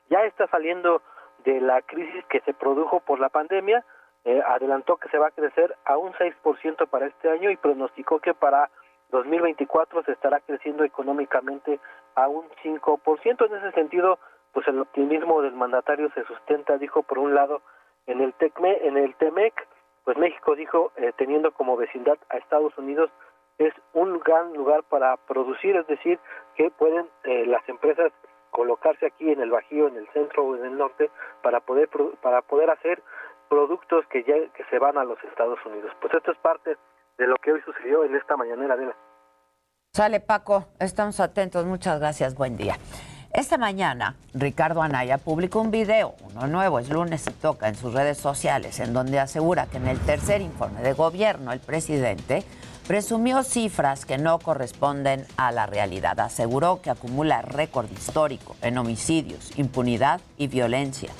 ya 0.09 0.23
está 0.25 0.47
saliendo 0.47 1.01
de 1.45 1.61
la 1.61 1.81
crisis 1.81 2.25
que 2.25 2.41
se 2.41 2.53
produjo 2.53 2.99
por 2.99 3.19
la 3.19 3.29
pandemia, 3.29 3.85
eh, 4.25 4.41
adelantó 4.45 4.97
que 4.97 5.07
se 5.09 5.17
va 5.17 5.27
a 5.27 5.31
crecer 5.31 5.73
a 5.85 5.97
un 5.97 6.11
6% 6.13 6.87
para 6.87 7.07
este 7.07 7.29
año 7.29 7.49
y 7.49 7.55
pronosticó 7.55 8.19
que 8.19 8.33
para 8.33 8.69
2024 9.11 10.03
se 10.03 10.11
estará 10.11 10.41
creciendo 10.41 10.83
económicamente 10.83 11.79
a 12.15 12.27
un 12.27 12.49
5%. 12.63 13.45
En 13.45 13.55
ese 13.55 13.71
sentido, 13.71 14.19
pues 14.51 14.67
el 14.67 14.79
optimismo 14.79 15.41
del 15.41 15.53
mandatario 15.53 16.09
se 16.13 16.25
sustenta, 16.25 16.77
dijo 16.77 17.03
por 17.03 17.19
un 17.19 17.33
lado, 17.33 17.61
en 18.07 18.19
el 18.19 18.33
TECME, 18.33 18.87
en 18.87 18.97
el 18.97 19.15
TEMEC, 19.15 19.53
pues 20.07 20.17
México 20.17 20.55
dijo, 20.55 20.93
eh, 20.95 21.11
teniendo 21.17 21.51
como 21.51 21.75
vecindad 21.75 22.17
a 22.29 22.37
Estados 22.37 22.71
Unidos, 22.77 23.11
es 23.57 23.73
un 23.91 24.19
gran 24.19 24.53
lugar 24.53 24.83
para 24.83 25.17
producir, 25.17 25.75
es 25.75 25.85
decir, 25.85 26.17
que 26.55 26.71
pueden 26.71 27.09
eh, 27.25 27.45
las 27.45 27.67
empresas 27.67 28.13
colocarse 28.49 29.07
aquí 29.07 29.29
en 29.29 29.41
el 29.41 29.51
Bajío, 29.51 29.89
en 29.89 29.97
el 29.97 30.07
centro 30.13 30.45
o 30.45 30.55
en 30.55 30.63
el 30.63 30.77
norte 30.77 31.11
para 31.43 31.59
poder 31.59 31.89
para 32.21 32.41
poder 32.41 32.69
hacer 32.69 33.03
productos 33.49 34.05
que 34.07 34.23
ya 34.23 34.35
que 34.53 34.63
se 34.69 34.79
van 34.79 34.97
a 34.97 35.03
los 35.03 35.21
Estados 35.25 35.59
Unidos. 35.65 35.91
Pues 35.99 36.13
esto 36.13 36.31
es 36.31 36.37
parte 36.37 36.77
de 37.17 37.27
lo 37.27 37.35
que 37.35 37.51
hoy 37.51 37.61
sucedió 37.63 38.05
en 38.05 38.15
esta 38.15 38.37
mañanera 38.37 38.77
de 38.77 38.85
la. 38.85 38.95
Sale 39.91 40.21
Paco, 40.21 40.67
estamos 40.79 41.19
atentos, 41.19 41.65
muchas 41.65 41.99
gracias, 41.99 42.33
buen 42.33 42.55
día. 42.55 42.75
Esta 43.37 43.59
mañana, 43.59 44.15
Ricardo 44.33 44.81
Anaya 44.81 45.19
publicó 45.19 45.61
un 45.61 45.69
video, 45.69 46.15
uno 46.31 46.47
nuevo, 46.47 46.79
es 46.79 46.89
lunes 46.89 47.23
y 47.27 47.31
toca, 47.33 47.67
en 47.67 47.75
sus 47.75 47.93
redes 47.93 48.17
sociales, 48.17 48.79
en 48.79 48.93
donde 48.93 49.19
asegura 49.19 49.67
que 49.67 49.77
en 49.77 49.87
el 49.87 49.99
tercer 49.99 50.41
informe 50.41 50.81
de 50.81 50.93
gobierno 50.93 51.51
el 51.51 51.59
presidente 51.59 52.43
presumió 52.87 53.43
cifras 53.43 54.05
que 54.07 54.17
no 54.17 54.39
corresponden 54.39 55.23
a 55.37 55.51
la 55.51 55.67
realidad. 55.67 56.19
Aseguró 56.19 56.81
que 56.81 56.89
acumula 56.89 57.43
récord 57.43 57.85
histórico 57.91 58.55
en 58.63 58.79
homicidios, 58.79 59.55
impunidad 59.55 60.19
y 60.39 60.47
violencia. 60.47 61.11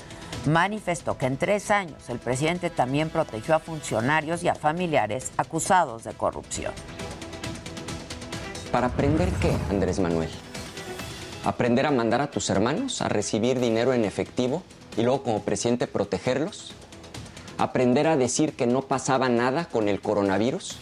Manifestó 0.44 1.16
que 1.16 1.26
en 1.26 1.36
tres 1.36 1.70
años 1.70 2.08
el 2.08 2.18
presidente 2.18 2.68
también 2.68 3.10
protegió 3.10 3.54
a 3.54 3.60
funcionarios 3.60 4.42
y 4.42 4.48
a 4.48 4.56
familiares 4.56 5.30
acusados 5.36 6.02
de 6.02 6.14
corrupción. 6.14 6.72
¿Para 8.72 8.88
aprender 8.88 9.28
qué, 9.40 9.56
Andrés 9.70 10.00
Manuel? 10.00 10.28
¿Aprender 11.44 11.86
a 11.86 11.92
mandar 11.92 12.20
a 12.20 12.30
tus 12.30 12.50
hermanos 12.50 13.00
a 13.00 13.08
recibir 13.08 13.60
dinero 13.60 13.92
en 13.92 14.04
efectivo 14.04 14.62
y 14.96 15.02
luego 15.02 15.22
como 15.22 15.42
presidente 15.42 15.86
protegerlos? 15.86 16.72
¿Aprender 17.58 18.08
a 18.08 18.16
decir 18.16 18.54
que 18.54 18.66
no 18.66 18.82
pasaba 18.82 19.28
nada 19.28 19.66
con 19.66 19.88
el 19.88 20.00
coronavirus? 20.00 20.76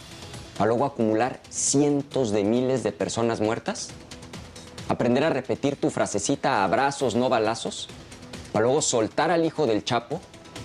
¿Para 0.57 0.69
luego 0.69 0.85
acumular 0.85 1.39
cientos 1.49 2.31
de 2.31 2.43
miles 2.43 2.81
de 2.83 2.91
personas 2.91 3.39
muertas? 3.39 3.89
¿Aprender 4.89 5.23
a 5.23 5.29
repetir 5.29 5.75
tu 5.75 5.91
frasecita 5.91 6.63
abrazos, 6.63 7.13
no 7.15 7.29
balazos? 7.29 7.87
¿Para 8.51 8.65
luego 8.65 8.81
soltar 8.81 9.29
al 9.29 9.45
hijo 9.45 9.67
del 9.67 9.83
Chapo 9.83 10.19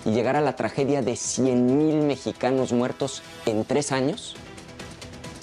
y 0.07 0.13
llegar 0.13 0.37
a 0.37 0.41
la 0.41 0.57
tragedia 0.57 1.03
de 1.03 1.17
100 1.17 1.79
mil 1.79 1.97
mexicanos 1.97 2.73
muertos 2.73 3.23
en 3.45 3.67
tres 3.67 3.93
años? 3.93 4.37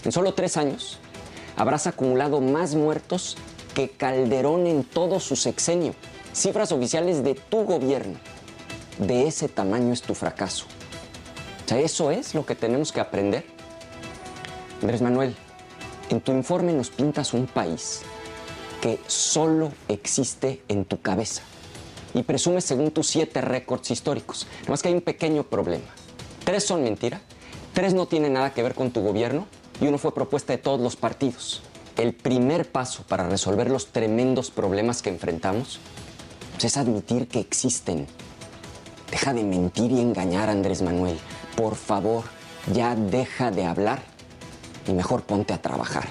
En 0.03 0.11
solo 0.11 0.33
tres 0.33 0.57
años 0.57 0.97
habrás 1.55 1.85
acumulado 1.85 2.41
más 2.41 2.73
muertos 2.73 3.37
que 3.79 3.87
Calderón 3.87 4.67
en 4.67 4.83
todo 4.83 5.21
su 5.21 5.37
sexenio. 5.37 5.93
Cifras 6.33 6.73
oficiales 6.73 7.23
de 7.23 7.33
tu 7.33 7.63
gobierno. 7.63 8.19
De 8.97 9.25
ese 9.25 9.47
tamaño 9.47 9.93
es 9.93 10.01
tu 10.01 10.13
fracaso. 10.15 10.65
O 11.63 11.69
sea, 11.69 11.79
eso 11.79 12.11
es 12.11 12.35
lo 12.35 12.45
que 12.45 12.55
tenemos 12.55 12.91
que 12.91 12.99
aprender. 12.99 13.45
Andrés 14.81 15.01
Manuel, 15.01 15.33
en 16.09 16.19
tu 16.19 16.33
informe 16.33 16.73
nos 16.73 16.89
pintas 16.89 17.33
un 17.33 17.47
país 17.47 18.01
que 18.81 18.99
solo 19.07 19.71
existe 19.87 20.61
en 20.67 20.83
tu 20.83 20.99
cabeza 20.99 21.41
y 22.13 22.23
presumes 22.23 22.65
según 22.65 22.91
tus 22.91 23.07
siete 23.07 23.39
récords 23.39 23.91
históricos. 23.91 24.45
Nada 24.59 24.71
más 24.71 24.81
que 24.81 24.89
hay 24.89 24.93
un 24.93 25.01
pequeño 25.01 25.43
problema. 25.43 25.85
Tres 26.43 26.65
son 26.65 26.83
mentira, 26.83 27.21
tres 27.73 27.93
no 27.93 28.07
tienen 28.07 28.33
nada 28.33 28.53
que 28.53 28.61
ver 28.61 28.75
con 28.75 28.91
tu 28.91 29.01
gobierno 29.01 29.47
y 29.79 29.87
uno 29.87 29.97
fue 29.97 30.13
propuesta 30.13 30.51
de 30.51 30.57
todos 30.57 30.81
los 30.81 30.97
partidos. 30.97 31.61
El 31.99 32.13
primer 32.13 32.71
paso 32.71 33.03
para 33.03 33.27
resolver 33.27 33.69
los 33.69 33.87
tremendos 33.87 34.51
problemas 34.51 35.01
que 35.01 35.09
enfrentamos 35.09 35.81
pues, 36.53 36.63
es 36.63 36.77
admitir 36.77 37.27
que 37.27 37.41
existen. 37.41 38.07
Deja 39.11 39.33
de 39.33 39.43
mentir 39.43 39.91
y 39.91 39.99
engañar, 39.99 40.47
Andrés 40.47 40.81
Manuel. 40.81 41.19
Por 41.57 41.75
favor, 41.75 42.23
ya 42.71 42.95
deja 42.95 43.51
de 43.51 43.65
hablar 43.65 43.99
y 44.87 44.93
mejor 44.93 45.23
ponte 45.23 45.53
a 45.53 45.61
trabajar. 45.61 46.07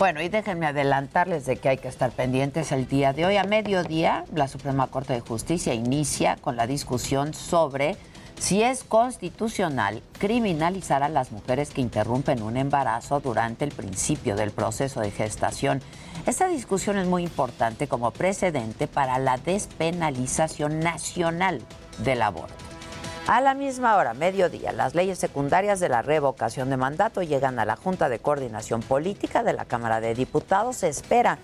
Bueno, 0.00 0.20
y 0.20 0.28
déjenme 0.28 0.66
adelantarles 0.66 1.46
de 1.46 1.58
que 1.58 1.68
hay 1.68 1.78
que 1.78 1.86
estar 1.86 2.10
pendientes 2.10 2.72
el 2.72 2.88
día 2.88 3.12
de 3.12 3.24
hoy. 3.24 3.36
A 3.36 3.44
mediodía, 3.44 4.24
la 4.34 4.48
Suprema 4.48 4.88
Corte 4.88 5.12
de 5.12 5.20
Justicia 5.20 5.74
inicia 5.74 6.34
con 6.40 6.56
la 6.56 6.66
discusión 6.66 7.34
sobre 7.34 7.96
si 8.42 8.60
es 8.60 8.82
constitucional 8.82 10.02
criminalizar 10.18 11.04
a 11.04 11.08
las 11.08 11.30
mujeres 11.30 11.70
que 11.70 11.80
interrumpen 11.80 12.42
un 12.42 12.56
embarazo 12.56 13.20
durante 13.20 13.64
el 13.64 13.70
principio 13.70 14.34
del 14.34 14.50
proceso 14.50 15.00
de 15.00 15.12
gestación. 15.12 15.80
Esta 16.26 16.48
discusión 16.48 16.98
es 16.98 17.06
muy 17.06 17.22
importante 17.22 17.86
como 17.86 18.10
precedente 18.10 18.88
para 18.88 19.20
la 19.20 19.36
despenalización 19.36 20.80
nacional 20.80 21.62
del 21.98 22.20
aborto. 22.20 22.52
A 23.28 23.40
la 23.40 23.54
misma 23.54 23.94
hora, 23.94 24.12
mediodía, 24.12 24.72
las 24.72 24.96
leyes 24.96 25.20
secundarias 25.20 25.78
de 25.78 25.88
la 25.88 26.02
revocación 26.02 26.68
de 26.68 26.76
mandato 26.76 27.22
llegan 27.22 27.60
a 27.60 27.64
la 27.64 27.76
Junta 27.76 28.08
de 28.08 28.18
Coordinación 28.18 28.80
Política 28.80 29.44
de 29.44 29.52
la 29.52 29.66
Cámara 29.66 30.00
de 30.00 30.16
Diputados. 30.16 30.78
Se 30.78 30.88
espera 30.88 31.38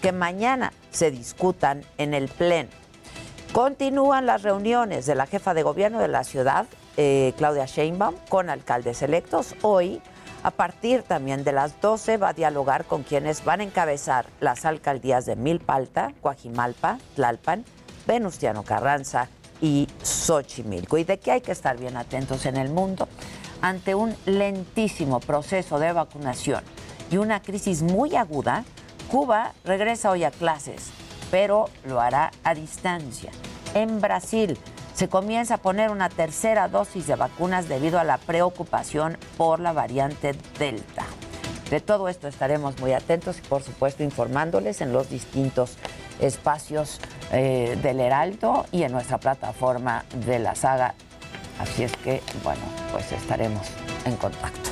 que 0.00 0.12
mañana 0.12 0.72
se 0.92 1.10
discutan 1.10 1.82
en 1.98 2.14
el 2.14 2.28
Pleno. 2.28 2.83
Continúan 3.54 4.26
las 4.26 4.42
reuniones 4.42 5.06
de 5.06 5.14
la 5.14 5.28
jefa 5.28 5.54
de 5.54 5.62
gobierno 5.62 6.00
de 6.00 6.08
la 6.08 6.24
ciudad, 6.24 6.66
eh, 6.96 7.34
Claudia 7.36 7.66
Sheinbaum, 7.66 8.16
con 8.28 8.50
alcaldes 8.50 9.00
electos. 9.00 9.54
Hoy, 9.62 10.02
a 10.42 10.50
partir 10.50 11.04
también 11.04 11.44
de 11.44 11.52
las 11.52 11.80
12, 11.80 12.16
va 12.16 12.30
a 12.30 12.32
dialogar 12.32 12.84
con 12.84 13.04
quienes 13.04 13.44
van 13.44 13.60
a 13.60 13.62
encabezar 13.62 14.26
las 14.40 14.64
alcaldías 14.64 15.24
de 15.24 15.36
Milpalta, 15.36 16.12
Coajimalpa, 16.20 16.98
Tlalpan, 17.14 17.64
Venustiano 18.08 18.64
Carranza 18.64 19.28
y 19.60 19.86
Xochimilco. 20.02 20.98
Y 20.98 21.04
de 21.04 21.20
qué 21.20 21.30
hay 21.30 21.40
que 21.40 21.52
estar 21.52 21.78
bien 21.78 21.96
atentos 21.96 22.46
en 22.46 22.56
el 22.56 22.70
mundo 22.70 23.06
ante 23.60 23.94
un 23.94 24.16
lentísimo 24.26 25.20
proceso 25.20 25.78
de 25.78 25.92
vacunación 25.92 26.64
y 27.08 27.18
una 27.18 27.40
crisis 27.40 27.82
muy 27.82 28.16
aguda, 28.16 28.64
Cuba 29.08 29.52
regresa 29.64 30.10
hoy 30.10 30.24
a 30.24 30.32
clases 30.32 30.90
pero 31.30 31.68
lo 31.84 32.00
hará 32.00 32.30
a 32.44 32.54
distancia. 32.54 33.30
En 33.74 34.00
Brasil 34.00 34.58
se 34.94 35.08
comienza 35.08 35.54
a 35.54 35.58
poner 35.58 35.90
una 35.90 36.08
tercera 36.08 36.68
dosis 36.68 37.06
de 37.06 37.16
vacunas 37.16 37.68
debido 37.68 37.98
a 37.98 38.04
la 38.04 38.18
preocupación 38.18 39.18
por 39.36 39.60
la 39.60 39.72
variante 39.72 40.34
Delta. 40.58 41.04
De 41.70 41.80
todo 41.80 42.08
esto 42.08 42.28
estaremos 42.28 42.78
muy 42.78 42.92
atentos 42.92 43.38
y 43.38 43.42
por 43.42 43.62
supuesto 43.62 44.02
informándoles 44.02 44.80
en 44.80 44.92
los 44.92 45.10
distintos 45.10 45.76
espacios 46.20 47.00
eh, 47.32 47.76
del 47.82 48.00
Heraldo 48.00 48.66
y 48.70 48.84
en 48.84 48.92
nuestra 48.92 49.18
plataforma 49.18 50.04
de 50.26 50.38
la 50.38 50.54
saga. 50.54 50.94
Así 51.58 51.84
es 51.84 51.96
que, 51.96 52.22
bueno, 52.42 52.62
pues 52.92 53.10
estaremos 53.12 53.66
en 54.04 54.16
contacto. 54.16 54.70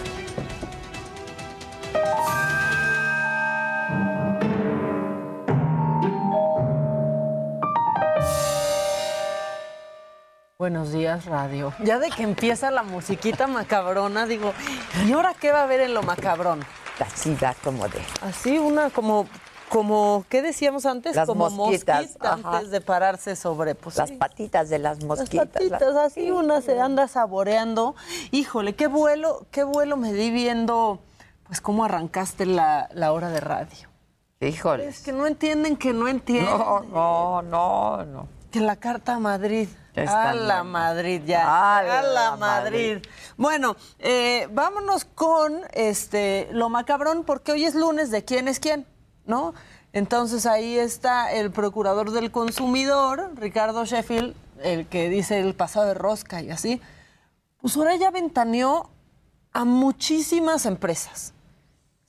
Buenos 10.63 10.93
días, 10.93 11.25
radio. 11.25 11.75
Ya 11.83 11.99
de 11.99 12.09
que 12.11 12.23
empieza 12.23 12.71
la 12.71 12.85
musiquita 12.85 13.49
macabrona, 13.49 14.27
digo, 14.27 14.53
¿y 15.05 15.11
ahora 15.11 15.35
qué 15.35 15.51
va 15.51 15.59
a 15.59 15.63
haber 15.65 15.81
en 15.81 15.93
lo 15.93 16.05
macabrón? 16.05 16.61
Así 17.01 17.35
da 17.35 17.57
como 17.65 17.89
de. 17.89 18.01
Así, 18.21 18.59
una 18.59 18.91
como, 18.91 19.27
como, 19.69 20.25
¿qué 20.29 20.41
decíamos 20.41 20.87
antes? 20.87 21.17
Las 21.17 21.27
como 21.27 21.51
mosquitas, 21.51 22.03
mosquita 22.03 22.35
antes 22.35 22.71
de 22.71 22.81
pararse 22.81 23.35
sobre, 23.35 23.75
pues 23.75 23.97
Las 23.97 24.11
sí. 24.11 24.15
patitas 24.15 24.71
de 24.71 24.79
las 24.79 24.99
Las 24.99 25.05
mosquitas. 25.05 25.49
patitas, 25.49 25.97
así 25.97 26.31
una 26.31 26.61
se 26.61 26.81
anda 26.81 27.09
saboreando. 27.09 27.97
Híjole, 28.31 28.77
qué 28.77 28.87
vuelo, 28.87 29.49
qué 29.51 29.65
vuelo 29.65 29.97
me 29.97 30.13
di 30.13 30.31
viendo, 30.31 31.01
pues 31.43 31.61
cómo 31.61 31.85
arrancaste 31.85 32.47
la, 32.47 32.89
la 32.95 33.11
hora 33.13 33.31
de 33.31 33.41
radio. 33.41 33.89
Híjole. 34.39 34.87
Es 34.87 35.01
que 35.01 35.13
no 35.13 35.27
entienden 35.27 35.77
que 35.77 35.93
no 35.93 36.07
entienden. 36.07 36.57
No, 36.57 36.83
no, 36.83 37.43
no, 37.43 38.05
no. 38.05 38.42
Que 38.53 38.61
la 38.61 38.77
carta 38.77 39.15
a 39.15 39.19
Madrid. 39.19 39.69
A 39.97 40.35
la. 40.35 40.63
Madrid 40.63 41.23
ya. 41.27 41.47
A 41.47 41.79
A, 41.79 41.83
la, 41.83 42.03
la 42.03 42.37
Madrid. 42.37 42.95
Madrid. 42.95 43.09
Bueno, 43.37 43.77
eh, 43.99 44.49
vámonos 44.53 45.05
con 45.05 45.63
este 45.73 46.49
lo 46.53 46.69
macabrón, 46.69 47.25
porque 47.25 47.53
hoy 47.53 47.65
es 47.65 47.75
lunes 47.75 48.11
de 48.11 48.25
quién 48.25 48.47
es 48.47 48.61
quién, 48.61 48.87
¿no? 49.27 49.55
Entonces 49.93 50.47
ahí 50.47 50.79
está 50.79 51.33
el 51.33 51.51
procurador 51.51 52.13
del 52.13 52.31
consumidor, 52.31 53.33
Ricardo 53.35 53.85
Sheffield, 53.85 54.35
el 54.63 54.87
que 54.87 55.09
dice 55.09 55.41
el 55.41 55.55
pasado 55.55 55.87
de 55.87 55.95
rosca 55.95 56.41
y 56.41 56.51
así. 56.51 56.81
Pues 57.61 57.77
ahora 57.77 57.97
ya 57.97 58.11
ventaneó 58.11 58.91
a 59.53 59.65
muchísimas 59.65 60.67
empresas 60.67 61.35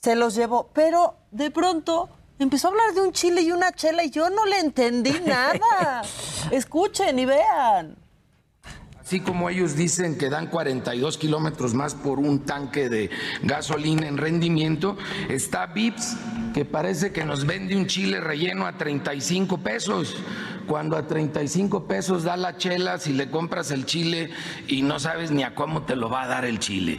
se 0.04 0.16
los 0.18 0.36
llevó, 0.36 0.70
pero 0.74 1.16
de 1.32 1.50
pronto 1.50 2.10
empezó 2.39 2.67
a 2.67 2.72
hablar 2.72 2.93
de 2.93 3.02
un 3.02 3.12
chile 3.13 3.41
y 3.41 3.52
una 3.52 3.72
chela 3.74 4.04
y 4.04 4.10
yo 4.10 4.30
no 4.30 4.46
le 4.46 4.60
entendí 4.60 5.12
nada. 5.26 6.02
Escuchen 6.52 7.17
y 7.19 7.26
vean. 7.26 7.98
Así 9.00 9.19
como 9.19 9.50
ellos 9.50 9.76
dicen 9.76 10.17
que 10.17 10.30
dan 10.30 10.48
42 10.48 11.17
kilómetros 11.17 11.74
más 11.74 11.93
por 11.93 12.19
un 12.19 12.46
tanque 12.46 12.88
de 12.88 13.10
gasolina 13.43 14.08
en 14.08 14.17
rendimiento, 14.17 14.98
está 15.30 15.65
Vips, 15.67 16.15
que 16.54 16.63
parece 16.63 17.12
que 17.12 17.26
nos 17.26 17.46
vende 17.46 17.76
un 17.76 17.86
chile 17.86 18.22
relleno 18.22 18.65
a 18.65 18.78
35 18.78 19.58
pesos, 19.58 20.15
cuando 20.67 20.96
a 20.96 21.06
35 21.06 21.86
pesos 21.86 22.24
da 22.24 22.38
la 22.38 22.56
chela 22.56 22.98
si 22.98 23.12
le 23.12 23.30
compras 23.30 23.72
el 23.72 23.86
chile 23.86 24.32
y 24.67 24.84
no 24.84 24.98
sabes 25.02 25.32
ni 25.32 25.43
a 25.43 25.54
cómo 25.54 25.84
te 25.84 25.98
lo 25.98 26.10
va 26.10 26.24
a 26.24 26.28
dar 26.28 26.46
el 26.46 26.60
chile. 26.60 26.98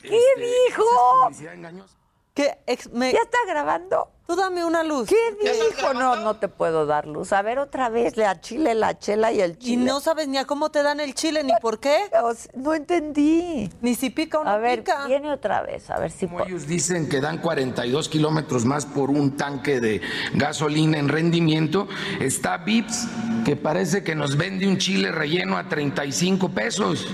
¿Qué 0.00 0.08
Esa 0.08 0.16
es 0.16 0.68
dijo? 0.70 1.86
¿Qué 2.32 2.58
ex- 2.66 2.90
me- 2.90 3.12
¿Ya 3.12 3.20
está 3.20 3.38
grabando? 3.46 4.10
Tú 4.26 4.36
dame 4.36 4.64
una 4.64 4.82
luz. 4.82 5.10
¿Qué 5.10 5.16
dijo? 5.42 5.92
No, 5.92 6.16
no 6.16 6.36
te 6.36 6.48
puedo 6.48 6.86
dar 6.86 7.06
luz. 7.06 7.34
A 7.34 7.42
ver 7.42 7.58
otra 7.58 7.90
vez, 7.90 8.16
la 8.16 8.40
chile, 8.40 8.74
la 8.74 8.98
chela 8.98 9.30
y 9.32 9.42
el 9.42 9.50
Y 9.52 9.56
chile. 9.56 9.84
no 9.84 10.00
sabes 10.00 10.28
ni 10.28 10.38
a 10.38 10.46
cómo 10.46 10.70
te 10.70 10.82
dan 10.82 10.98
el 10.98 11.12
chile, 11.14 11.44
ni 11.44 11.52
por 11.60 11.78
qué, 11.78 11.94
no 12.54 12.72
entendí. 12.72 13.68
ni 13.82 13.94
si 13.94 14.08
pica 14.08 14.38
o 14.38 14.44
no 14.44 14.48
A 14.50 14.56
ver, 14.56 14.78
pica. 14.78 15.06
viene 15.06 15.30
otra 15.30 15.60
vez, 15.60 15.90
a 15.90 15.98
ver 15.98 16.10
si... 16.10 16.26
Como 16.26 16.42
ellos 16.42 16.66
dicen 16.66 17.06
que 17.10 17.20
dan 17.20 17.36
42 17.36 18.08
kilómetros 18.08 18.64
más 18.64 18.86
por 18.86 19.10
un 19.10 19.36
tanque 19.36 19.78
de 19.80 20.00
gasolina 20.32 20.96
en 20.98 21.10
rendimiento, 21.10 21.86
está 22.20 22.56
Vips, 22.56 23.06
que 23.44 23.56
parece 23.56 24.02
que 24.04 24.14
nos 24.14 24.38
vende 24.38 24.66
un 24.66 24.78
chile 24.78 25.12
relleno 25.12 25.58
a 25.58 25.68
35 25.68 26.48
pesos, 26.48 27.06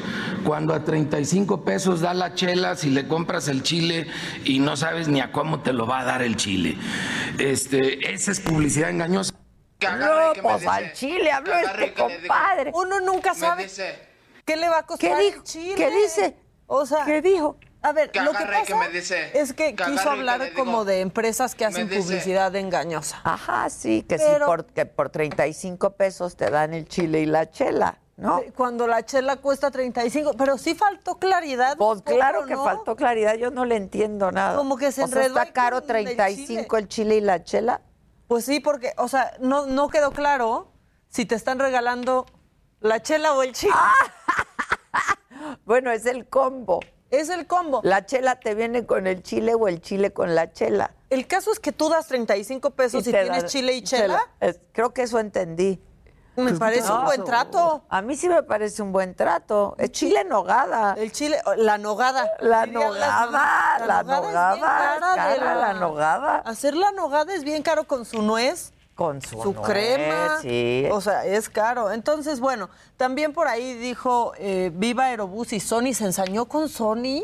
cuando 0.44 0.74
a 0.74 0.84
35 0.84 1.64
pesos 1.64 2.02
da 2.02 2.14
la 2.14 2.34
chela 2.36 2.76
si 2.76 2.88
le 2.88 3.08
compras 3.08 3.48
el 3.48 3.64
chile 3.64 4.06
y 4.44 4.60
no 4.60 4.76
sabes 4.76 5.08
ni 5.08 5.20
a 5.20 5.32
cómo 5.32 5.58
te 5.60 5.72
lo 5.72 5.88
va 5.88 6.00
a 6.00 6.04
dar 6.04 6.22
el 6.22 6.36
chile. 6.36 6.76
Este, 7.38 8.12
esa 8.12 8.32
es 8.32 8.40
publicidad 8.40 8.90
engañosa. 8.90 9.34
No, 9.98 10.32
pues 10.42 10.66
al 10.66 10.92
chile 10.92 11.30
habló 11.32 11.54
este 11.54 11.94
compadre. 11.94 12.70
Uno 12.74 13.00
nunca 13.00 13.34
sabe 13.34 13.66
qué 14.44 14.56
le 14.56 14.68
va 14.68 14.78
a 14.80 14.86
costar 14.86 15.16
¿Qué 15.16 15.24
dijo? 15.30 15.42
chile. 15.42 15.74
¿Qué 15.74 15.90
dice? 15.90 16.36
O 16.66 16.84
sea, 16.86 17.04
¿Qué 17.04 17.22
dijo? 17.22 17.56
A 17.82 17.92
ver, 17.92 18.10
Que 18.10 18.20
lo 18.20 18.32
que 18.32 18.44
pasa 18.44 18.62
que 18.64 18.74
me 18.74 18.88
dice- 18.90 19.30
es 19.32 19.54
que 19.54 19.74
que 19.74 19.84
quiso 19.84 20.02
que 20.02 20.08
hablar 20.10 20.42
digo, 20.44 20.54
como 20.54 20.84
de 20.84 21.00
empresas 21.00 21.54
que 21.54 21.64
hacen 21.64 21.88
dice- 21.88 22.02
publicidad 22.02 22.54
engañosa. 22.54 23.22
Ajá, 23.24 23.70
sí, 23.70 24.02
que 24.02 24.16
Pero- 24.18 24.34
sí, 24.38 24.42
por, 24.44 24.66
que 24.66 24.84
por 24.84 25.08
35 25.08 25.96
pesos 25.96 26.36
te 26.36 26.50
dan 26.50 26.74
el 26.74 26.86
chile 26.86 27.20
y 27.22 27.26
la 27.26 27.50
chela, 27.50 27.98
¿no? 28.20 28.42
Cuando 28.54 28.86
la 28.86 29.04
chela 29.04 29.36
cuesta 29.36 29.70
35, 29.70 30.34
pero 30.36 30.58
sí 30.58 30.74
faltó 30.74 31.18
claridad. 31.18 31.76
Pues 31.76 32.02
claro 32.02 32.44
que 32.44 32.54
¿no? 32.54 32.64
faltó 32.64 32.94
claridad, 32.94 33.34
yo 33.36 33.50
no 33.50 33.64
le 33.64 33.76
entiendo 33.76 34.30
nada. 34.30 34.56
Como 34.56 34.76
que 34.76 34.92
se 34.92 35.02
O 35.02 35.06
enredó 35.06 35.38
ahí 35.38 35.48
¿Está 35.48 35.52
caro 35.52 35.80
con 35.80 35.96
el 35.96 36.04
35 36.16 36.76
el 36.76 36.88
chile 36.88 37.16
y 37.16 37.20
la 37.22 37.42
chela? 37.42 37.80
Pues 38.28 38.44
sí, 38.44 38.60
porque, 38.60 38.92
o 38.98 39.08
sea, 39.08 39.32
no, 39.40 39.66
no 39.66 39.88
quedó 39.88 40.12
claro 40.12 40.70
si 41.08 41.24
te 41.24 41.34
están 41.34 41.58
regalando 41.58 42.26
la 42.80 43.00
chela 43.02 43.32
o 43.32 43.42
el 43.42 43.52
chile. 43.52 43.72
Bueno, 45.64 45.90
es 45.90 46.04
el 46.06 46.28
combo. 46.28 46.80
Es 47.10 47.28
el 47.28 47.46
combo. 47.46 47.80
La 47.82 48.04
chela 48.06 48.38
te 48.38 48.54
viene 48.54 48.86
con 48.86 49.06
el 49.06 49.22
chile 49.22 49.54
o 49.54 49.68
el 49.68 49.80
chile 49.80 50.12
con 50.12 50.34
la 50.34 50.52
chela. 50.52 50.94
El 51.08 51.26
caso 51.26 51.50
es 51.50 51.58
que 51.58 51.72
tú 51.72 51.88
das 51.88 52.06
35 52.06 52.70
pesos 52.70 53.06
y, 53.06 53.10
tienes 53.10 53.42
da- 53.42 53.48
chile 53.48 53.72
y 53.74 53.82
chela. 53.82 54.20
Es- 54.40 54.60
creo 54.72 54.92
que 54.92 55.02
eso 55.02 55.18
entendí. 55.18 55.82
Me 56.44 56.52
parece 56.54 56.92
un 56.92 57.04
buen 57.04 57.24
trato. 57.24 57.82
A 57.88 58.02
mí 58.02 58.16
sí 58.16 58.28
me 58.28 58.42
parece 58.42 58.82
un 58.82 58.92
buen 58.92 59.14
trato. 59.14 59.74
Es 59.78 59.92
chile 59.92 60.24
nogada. 60.24 60.94
El 60.96 61.12
chile, 61.12 61.40
la 61.56 61.78
nogada. 61.78 62.30
La 62.40 62.66
nogada, 62.66 63.78
la 63.86 64.00
es 64.00 64.06
bien 64.06 64.22
nogada, 64.22 65.14
cara 65.14 65.54
la 65.54 65.72
nogada. 65.74 66.36
Hacer 66.38 66.74
la 66.74 66.92
nogada 66.92 67.34
es 67.34 67.44
bien 67.44 67.62
caro 67.62 67.84
con 67.84 68.04
su 68.04 68.22
nuez. 68.22 68.72
Con 68.94 69.22
su, 69.22 69.40
su 69.42 69.52
nuez, 69.54 69.66
crema. 69.66 70.38
sí. 70.42 70.86
O 70.92 71.00
sea, 71.00 71.24
es 71.24 71.48
caro. 71.48 71.90
Entonces, 71.90 72.38
bueno, 72.40 72.68
también 72.96 73.32
por 73.32 73.48
ahí 73.48 73.74
dijo 73.74 74.32
eh, 74.36 74.70
Viva 74.74 75.04
Aerobús 75.04 75.52
y 75.54 75.60
Sony 75.60 75.94
se 75.94 76.04
ensañó 76.04 76.44
con 76.46 76.68
Sony. 76.68 77.22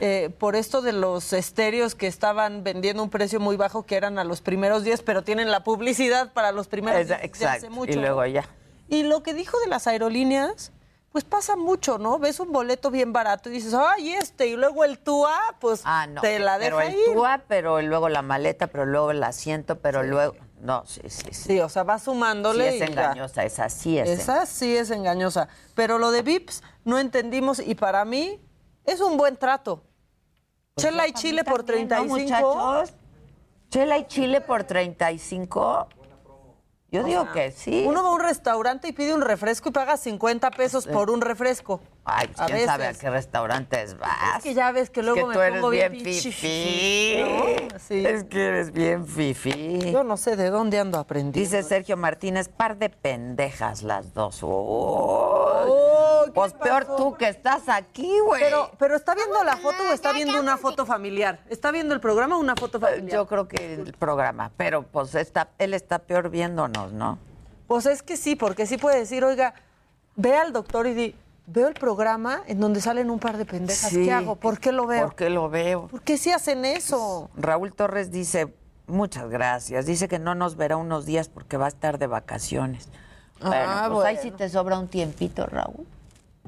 Eh, 0.00 0.30
por 0.38 0.56
esto 0.56 0.80
de 0.82 0.92
los 0.92 1.32
estéreos 1.32 1.94
que 1.94 2.06
estaban 2.06 2.62
vendiendo 2.64 3.02
un 3.02 3.10
precio 3.10 3.40
muy 3.40 3.56
bajo, 3.56 3.84
que 3.84 3.96
eran 3.96 4.18
a 4.18 4.24
los 4.24 4.40
primeros 4.40 4.84
10, 4.84 5.02
pero 5.02 5.22
tienen 5.22 5.50
la 5.50 5.64
publicidad 5.64 6.32
para 6.32 6.52
los 6.52 6.68
primeros 6.68 7.00
Esa- 7.00 7.18
10 7.18 7.32
desde 7.32 7.46
hace 7.46 7.56
exacto. 7.56 7.74
mucho. 7.74 7.92
Y 7.92 7.96
luego 7.96 8.24
ya. 8.26 8.44
Y 8.88 9.02
lo 9.02 9.22
que 9.22 9.34
dijo 9.34 9.58
de 9.60 9.66
las 9.66 9.86
aerolíneas, 9.86 10.72
pues 11.12 11.24
pasa 11.24 11.56
mucho, 11.56 11.98
¿no? 11.98 12.18
Ves 12.18 12.38
un 12.38 12.52
boleto 12.52 12.90
bien 12.90 13.12
barato 13.12 13.48
y 13.48 13.52
dices, 13.52 13.74
ay, 13.74 14.12
este, 14.14 14.46
y 14.46 14.56
luego 14.56 14.84
el 14.84 14.98
TUA, 14.98 15.56
pues 15.58 15.80
Ah, 15.84 16.06
no. 16.06 16.20
te 16.20 16.38
la 16.38 16.58
pero 16.58 16.78
deja 16.78 16.90
el 16.90 16.98
ir. 16.98 17.14
TUA, 17.14 17.42
pero 17.48 17.80
luego 17.82 18.08
la 18.08 18.22
maleta, 18.22 18.66
pero 18.68 18.86
luego 18.86 19.10
el 19.10 19.22
asiento, 19.22 19.78
pero 19.80 20.02
luego. 20.02 20.34
No, 20.60 20.84
sí, 20.86 21.00
sí, 21.06 21.22
sí. 21.30 21.34
Sí, 21.34 21.60
o 21.60 21.68
sea, 21.68 21.84
va 21.84 21.98
Sí 21.98 22.06
sumándole. 22.06 22.68
es 22.68 22.80
y 22.80 22.82
engañosa, 22.90 23.44
esa 23.44 23.68
sí 23.68 23.96
es. 23.98 24.08
Esa 24.08 24.44
sí 24.44 24.76
es 24.76 24.90
engañosa. 24.90 25.48
Pero 25.74 25.98
lo 25.98 26.10
de 26.10 26.22
VIPs 26.22 26.62
no 26.84 26.98
entendimos 26.98 27.60
y 27.60 27.74
para 27.76 28.04
mí 28.04 28.40
es 28.84 29.00
un 29.00 29.16
buen 29.16 29.36
trato. 29.36 29.82
Chela 30.78 31.06
y 31.06 31.12
chile 31.12 31.44
por 31.44 31.64
También, 31.64 31.88
¿no, 31.88 31.96
35. 31.96 32.54
muchachos? 32.54 32.94
Chela 33.70 33.98
y 33.98 34.06
chile 34.06 34.40
por 34.40 34.64
35. 34.64 35.88
Yo 36.90 37.04
digo 37.04 37.30
que 37.32 37.50
sí. 37.52 37.84
Uno 37.86 38.02
va 38.02 38.08
a 38.08 38.12
un 38.12 38.20
restaurante 38.20 38.88
y 38.88 38.92
pide 38.92 39.12
un 39.12 39.20
refresco 39.20 39.68
y 39.68 39.72
paga 39.72 39.98
50 39.98 40.50
pesos 40.52 40.86
por 40.86 41.10
un 41.10 41.20
refresco. 41.20 41.80
Ay, 42.10 42.30
a 42.38 42.46
quién 42.46 42.64
sabe 42.64 42.86
a 42.86 42.94
qué 42.94 43.10
restaurantes 43.10 43.98
vas. 43.98 44.38
Es 44.38 44.42
que 44.42 44.54
ya 44.54 44.72
ves 44.72 44.88
que 44.88 45.02
luego 45.02 45.18
es 45.18 45.22
que 45.22 45.28
me 45.28 45.34
tú 45.34 45.40
eres 45.40 45.60
pongo 45.60 45.70
bien. 45.70 45.94
Sí. 46.14 47.16
Es 47.90 48.24
que 48.24 48.46
eres 48.46 48.72
bien 48.72 49.06
fifí. 49.06 49.78
Yo 49.92 50.04
no 50.04 50.16
sé 50.16 50.36
de 50.36 50.48
dónde 50.50 50.78
ando 50.78 50.98
aprendiendo. 50.98 51.38
Dice 51.38 51.62
Sergio 51.62 51.96
Martínez, 51.96 52.48
par 52.48 52.78
de 52.78 52.88
pendejas 52.88 53.82
las 53.82 54.14
dos. 54.14 54.40
Oh, 54.42 56.22
¿qué 56.24 56.32
pues 56.32 56.54
peor 56.54 56.86
pasó? 56.86 56.96
tú 56.96 57.16
que 57.16 57.28
estás 57.28 57.68
aquí, 57.68 58.10
güey. 58.24 58.42
Pero, 58.42 58.70
pero 58.78 58.96
¿está 58.96 59.14
viendo 59.14 59.44
la 59.44 59.56
foto 59.56 59.82
o 59.90 59.92
está 59.92 60.12
viendo 60.12 60.40
una 60.40 60.56
foto 60.56 60.86
familiar? 60.86 61.40
¿Está 61.48 61.70
viendo 61.70 61.94
el 61.94 62.00
programa 62.00 62.36
o 62.36 62.40
una 62.40 62.56
foto 62.56 62.80
familiar? 62.80 63.12
Yo 63.12 63.26
creo 63.26 63.48
que 63.48 63.74
el 63.74 63.92
programa, 63.92 64.50
pero 64.56 64.82
pues 64.82 65.14
está, 65.14 65.48
él 65.58 65.74
está 65.74 65.98
peor 65.98 66.30
viéndonos, 66.30 66.92
¿no? 66.92 67.18
Pues 67.66 67.84
es 67.84 68.02
que 68.02 68.16
sí, 68.16 68.34
porque 68.34 68.66
sí 68.66 68.78
puede 68.78 68.98
decir, 68.98 69.24
oiga, 69.24 69.54
ve 70.16 70.34
al 70.34 70.52
doctor 70.52 70.86
y 70.86 70.94
di, 70.94 71.14
veo 71.50 71.68
el 71.68 71.74
programa 71.74 72.42
en 72.46 72.60
donde 72.60 72.80
salen 72.80 73.10
un 73.10 73.18
par 73.18 73.36
de 73.38 73.44
pendejas. 73.46 73.90
Sí. 73.90 74.04
¿Qué 74.04 74.12
hago? 74.12 74.36
¿Por 74.36 74.60
qué 74.60 74.70
lo 74.72 74.86
veo? 74.86 75.06
¿Por 75.06 75.14
qué 75.16 75.30
lo 75.30 75.48
veo? 75.50 75.88
¿Por 75.88 76.02
qué 76.02 76.18
sí 76.18 76.30
hacen 76.30 76.64
eso? 76.64 77.30
Raúl 77.36 77.72
Torres 77.72 78.10
dice, 78.10 78.54
muchas 78.86 79.28
gracias. 79.28 79.86
Dice 79.86 80.08
que 80.08 80.18
no 80.18 80.34
nos 80.34 80.56
verá 80.56 80.76
unos 80.76 81.06
días 81.06 81.28
porque 81.28 81.56
va 81.56 81.64
a 81.66 81.68
estar 81.68 81.98
de 81.98 82.06
vacaciones. 82.06 82.88
Ah, 83.40 83.48
bueno, 83.88 83.94
pues 83.94 84.06
ahí 84.06 84.14
bueno. 84.16 84.30
sí 84.30 84.36
te 84.36 84.48
sobra 84.48 84.78
un 84.78 84.88
tiempito, 84.88 85.46
Raúl. 85.46 85.86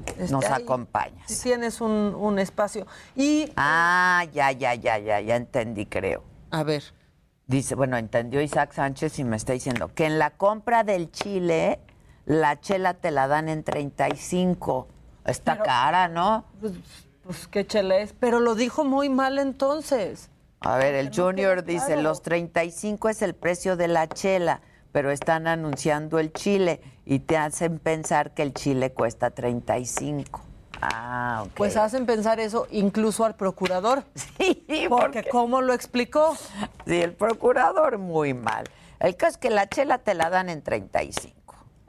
Este, 0.06 0.28
Nos 0.32 0.44
ahí 0.46 0.62
acompañas. 0.62 1.26
sí 1.26 1.42
tienes 1.44 1.80
un, 1.80 2.14
un 2.18 2.38
espacio. 2.38 2.86
Y, 3.14 3.52
Ah, 3.56 4.24
ya, 4.32 4.50
ya, 4.52 4.74
ya, 4.74 4.98
ya, 4.98 5.20
ya 5.20 5.36
entendí, 5.36 5.86
creo. 5.86 6.22
a 6.50 6.62
ver, 6.62 6.82
Dice, 7.46 7.74
bueno, 7.74 7.96
entendió 7.96 8.40
Isaac 8.40 8.72
Sánchez 8.72 9.18
y 9.18 9.24
me 9.24 9.36
está 9.36 9.52
diciendo 9.52 9.90
que 9.92 10.06
en 10.06 10.20
la 10.20 10.30
compra 10.30 10.84
del 10.84 11.10
chile, 11.10 11.80
la 12.26 12.61
chela 12.61 12.94
te 12.94 13.11
la 13.11 13.26
dan 13.28 13.48
en 13.48 13.62
35. 13.64 14.87
Está 15.24 15.52
Pero- 15.54 15.64
cara, 15.64 16.09
¿no? 16.09 16.44
pues, 16.61 16.72
pues 17.22 17.46
qué 17.48 17.66
chele 17.66 18.02
es. 18.02 18.12
Pero 18.18 18.40
lo 18.40 18.54
dijo 18.54 18.85
muy 18.85 19.09
mal 19.09 19.38
entonces. 19.38 20.30
A 20.61 20.76
ver, 20.76 20.94
el 20.94 21.11
Junior 21.14 21.64
dice, 21.64 21.87
claro. 21.87 22.02
los 22.02 22.22
35 22.22 23.09
es 23.09 23.22
el 23.22 23.35
precio 23.35 23.76
de 23.76 23.88
la 23.88 24.09
chela, 24.09 24.61
pero 24.92 25.11
están 25.11 25.46
anunciando 25.46 26.18
el 26.18 26.33
chile 26.33 26.83
y 27.06 27.20
te 27.20 27.37
hacen 27.38 27.78
pensar 27.78 28.35
que 28.35 28.42
el 28.42 28.52
chile 28.52 28.92
cuesta 28.92 29.30
35. 29.30 30.42
Ah, 30.83 31.42
ok. 31.46 31.52
Pues 31.54 31.76
hacen 31.76 32.06
pensar 32.06 32.40
eso 32.40 32.66
incluso 32.70 33.24
al 33.24 33.37
procurador. 33.37 34.04
Sí, 34.38 34.87
Porque 34.88 35.24
¿cómo 35.24 35.61
lo 35.62 35.72
explicó? 35.74 36.37
Sí, 36.87 37.00
el 37.00 37.12
procurador 37.12 37.98
muy 37.98 38.35
mal. 38.35 38.64
El 38.98 39.16
caso 39.16 39.33
es 39.33 39.37
que 39.38 39.50
la 39.50 39.68
chela 39.68 39.98
te 39.98 40.14
la 40.14 40.28
dan 40.30 40.48
en 40.48 40.62
35, 40.62 41.39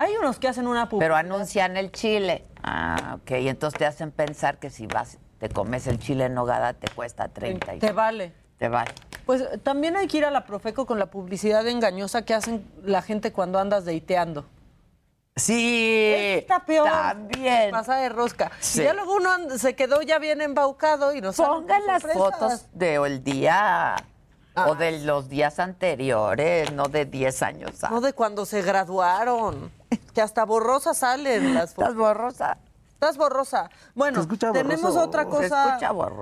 Hay 0.02 0.16
unos 0.18 0.40
que 0.40 0.48
hacen 0.48 0.66
una 0.66 0.90
publicidad. 0.90 1.06
pero 1.06 1.16
anuncian 1.16 1.78
el 1.78 1.92
chile. 1.92 2.46
Ah, 2.64 3.18
ok. 3.22 3.32
Y 3.40 3.50
entonces 3.50 3.78
te 3.78 3.86
hacen 3.86 4.10
pensar 4.12 4.58
que 4.58 4.72
si 4.72 4.88
vas, 4.88 5.20
te 5.40 5.48
comes 5.50 5.86
el 5.86 6.00
chile 6.00 6.26
en 6.26 6.34
nogada, 6.34 6.74
te 6.74 6.88
cuesta 6.90 7.28
35. 7.28 7.86
Te 7.86 7.92
vale. 7.94 8.34
Te 8.58 8.68
vale. 8.68 8.92
Pues 9.28 9.44
también 9.62 9.96
hay 9.98 10.08
que 10.08 10.18
ir 10.18 10.26
a 10.26 10.32
la 10.32 10.46
Profeco 10.46 10.88
con 10.88 10.98
la 10.98 11.06
publicidad 11.12 11.68
engañosa 11.68 12.24
que 12.26 12.34
hacen 12.34 12.68
la 12.84 13.04
gente 13.04 13.32
cuando 13.32 13.60
andas 13.60 13.86
deiteando. 13.86 14.46
Sí. 15.36 16.14
Está 16.40 16.66
peor. 16.66 16.90
También. 16.90 17.70
Pasa 17.72 17.98
de 17.98 18.10
rosca. 18.10 18.52
Sí. 18.60 18.82
Y 18.82 18.86
ya 18.86 18.94
luego 18.94 19.16
uno 19.16 19.58
se 19.58 19.76
quedó 19.76 20.02
ya 20.02 20.18
bien 20.20 20.42
embaucado 20.42 21.14
y 21.14 21.22
no 21.22 21.32
sale 21.32 21.50
Pongan 21.50 21.86
las 21.86 22.04
fotos 22.04 22.66
del 22.74 23.24
día 23.24 23.96
Ah. 24.54 24.66
o 24.70 24.76
de 24.76 25.00
los 25.06 25.30
días 25.30 25.60
anteriores, 25.60 26.74
no 26.74 26.86
de 26.90 27.06
10 27.06 27.42
años. 27.42 27.72
No 27.84 27.88
antes. 27.88 28.02
de 28.04 28.14
cuando 28.14 28.46
se 28.46 28.62
graduaron. 28.62 29.72
Que 30.14 30.22
hasta 30.22 30.46
borrosas 30.46 30.98
salen 30.98 31.54
las 31.54 31.70
¿Estás 31.72 31.76
fotos. 31.76 31.96
borrosa? 31.96 32.58
Estás 32.94 33.18
borrosa. 33.18 33.70
Bueno, 33.96 34.28
tenemos 34.54 34.96
otra 34.96 35.26
cosa 35.26 35.80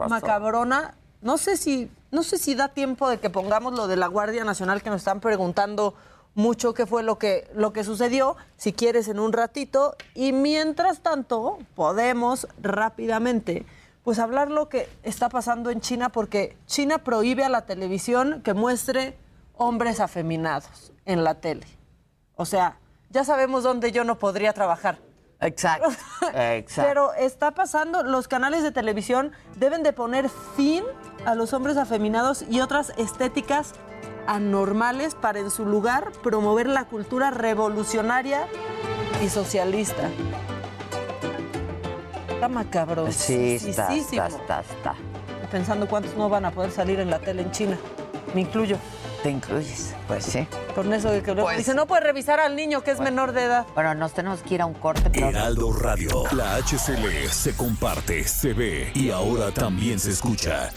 macabrona. 0.07 0.95
No 1.21 1.37
sé 1.37 1.57
si 1.57 1.91
no 2.11 2.23
sé 2.23 2.37
si 2.37 2.55
da 2.55 2.69
tiempo 2.69 3.09
de 3.09 3.19
que 3.19 3.29
pongamos 3.29 3.73
lo 3.73 3.87
de 3.87 3.97
la 3.97 4.07
Guardia 4.07 4.43
Nacional 4.43 4.81
que 4.81 4.89
nos 4.89 5.01
están 5.01 5.19
preguntando 5.19 5.93
mucho 6.35 6.73
qué 6.73 6.85
fue 6.85 7.03
lo 7.03 7.19
que 7.19 7.49
lo 7.53 7.73
que 7.73 7.83
sucedió, 7.83 8.37
si 8.55 8.73
quieres 8.73 9.07
en 9.09 9.19
un 9.19 9.33
ratito 9.33 9.95
y 10.15 10.31
mientras 10.31 11.01
tanto 11.01 11.59
podemos 11.75 12.47
rápidamente 12.61 13.65
pues 14.03 14.17
hablar 14.17 14.49
lo 14.49 14.69
que 14.69 14.89
está 15.03 15.29
pasando 15.29 15.69
en 15.69 15.81
China 15.81 16.09
porque 16.09 16.57
China 16.65 16.99
prohíbe 16.99 17.43
a 17.43 17.49
la 17.49 17.65
televisión 17.65 18.41
que 18.41 18.53
muestre 18.53 19.17
hombres 19.57 19.99
afeminados 19.99 20.93
en 21.05 21.23
la 21.23 21.35
tele. 21.35 21.67
O 22.35 22.45
sea, 22.45 22.79
ya 23.09 23.23
sabemos 23.23 23.63
dónde 23.63 23.91
yo 23.91 24.03
no 24.03 24.17
podría 24.17 24.53
trabajar. 24.53 24.99
Exacto. 25.41 25.89
Exacto. 26.33 26.89
Pero 26.89 27.13
está 27.13 27.51
pasando, 27.51 28.03
los 28.03 28.27
canales 28.27 28.63
de 28.63 28.71
televisión 28.71 29.31
deben 29.55 29.83
de 29.83 29.93
poner 29.93 30.29
fin 30.55 30.83
a 31.25 31.35
los 31.35 31.53
hombres 31.53 31.77
afeminados 31.77 32.43
y 32.49 32.59
otras 32.61 32.93
estéticas 32.97 33.73
anormales 34.27 35.15
para 35.15 35.39
en 35.39 35.49
su 35.49 35.65
lugar 35.65 36.11
promover 36.23 36.67
la 36.67 36.85
cultura 36.85 37.31
revolucionaria 37.31 38.47
y 39.23 39.29
socialista. 39.29 40.09
Está 42.29 42.47
macabro. 42.47 43.11
sí, 43.11 43.55
está, 43.55 43.93
está, 43.95 44.27
está, 44.27 44.59
está. 44.61 44.95
Pensando 45.51 45.87
cuántos 45.87 46.15
no 46.15 46.29
van 46.29 46.45
a 46.45 46.51
poder 46.51 46.71
salir 46.71 46.99
en 46.99 47.09
la 47.09 47.19
tele 47.19 47.41
en 47.41 47.51
China. 47.51 47.77
Me 48.35 48.41
incluyo. 48.41 48.77
Te 49.23 49.29
incluyes, 49.29 49.93
pues 50.07 50.23
sí. 50.23 50.47
Con 50.75 50.93
eso 50.93 51.11
de 51.11 51.21
que 51.21 51.33
Pues- 51.33 51.57
dice, 51.57 51.73
no 51.73 51.87
puede 51.87 52.01
revisar 52.01 52.39
al 52.39 52.55
niño 52.55 52.83
que 52.83 52.91
es 52.91 52.99
menor 53.01 53.33
de 53.33 53.43
edad. 53.43 53.65
Bueno, 53.75 53.93
nos 53.95 54.13
tenemos 54.13 54.41
que 54.41 54.55
ir 54.55 54.61
a 54.61 54.65
un 54.65 54.73
corte. 54.73 55.09
pero- 55.09 55.27
Heraldo 55.29 55.73
Radio. 55.73 56.23
La 56.31 56.55
HCL 56.55 57.27
se 57.29 57.53
comparte, 57.55 58.23
se 58.25 58.53
ve 58.53 58.91
y 58.95 59.09
ahora 59.11 59.51
también 59.51 59.99
se 59.99 60.11
escucha. 60.11 60.69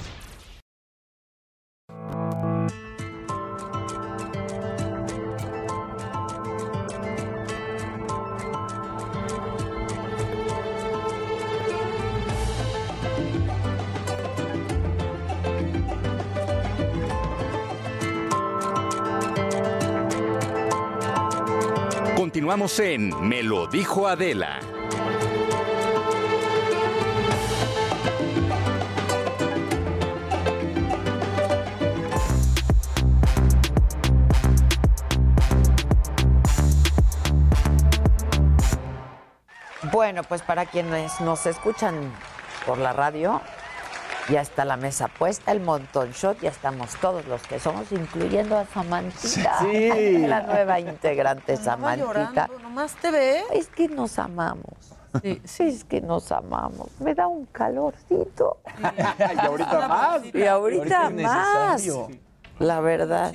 Continuamos 22.52 22.80
en 22.80 23.28
Me 23.28 23.42
lo 23.42 23.66
dijo 23.66 24.06
Adela. 24.06 24.60
Bueno, 39.90 40.22
pues 40.24 40.42
para 40.42 40.66
quienes 40.66 41.22
nos 41.22 41.46
escuchan 41.46 42.12
por 42.66 42.76
la 42.76 42.92
radio, 42.92 43.40
ya 44.28 44.40
está 44.40 44.64
la 44.64 44.76
mesa 44.76 45.08
puesta, 45.08 45.52
el 45.52 45.60
montón 45.60 46.12
shot, 46.12 46.40
ya 46.40 46.50
estamos 46.50 46.94
todos 47.00 47.26
los 47.26 47.42
que 47.42 47.58
somos, 47.58 47.90
incluyendo 47.92 48.56
a 48.56 48.64
Samantita, 48.66 49.58
Sí. 49.60 50.18
la 50.26 50.40
nueva 50.42 50.80
integrante 50.80 51.52
Andaba 51.54 51.64
Samantita. 51.76 52.06
llorando, 52.46 52.58
nomás 52.60 52.94
te 52.96 53.10
ve. 53.10 53.42
Es 53.52 53.68
que 53.68 53.88
nos 53.88 54.18
amamos. 54.18 54.64
Sí, 55.22 55.42
Sí, 55.44 55.62
es 55.64 55.84
que 55.84 56.00
nos 56.00 56.32
amamos. 56.32 56.88
Me 57.00 57.14
da 57.14 57.26
un 57.26 57.44
calorcito. 57.46 58.58
y 59.42 59.44
ahorita 59.46 59.88
más. 59.88 60.22
Y 60.32 60.44
ahorita 60.46 61.08
es 61.08 61.14
más. 61.22 61.88
La 62.58 62.80
verdad. 62.80 63.32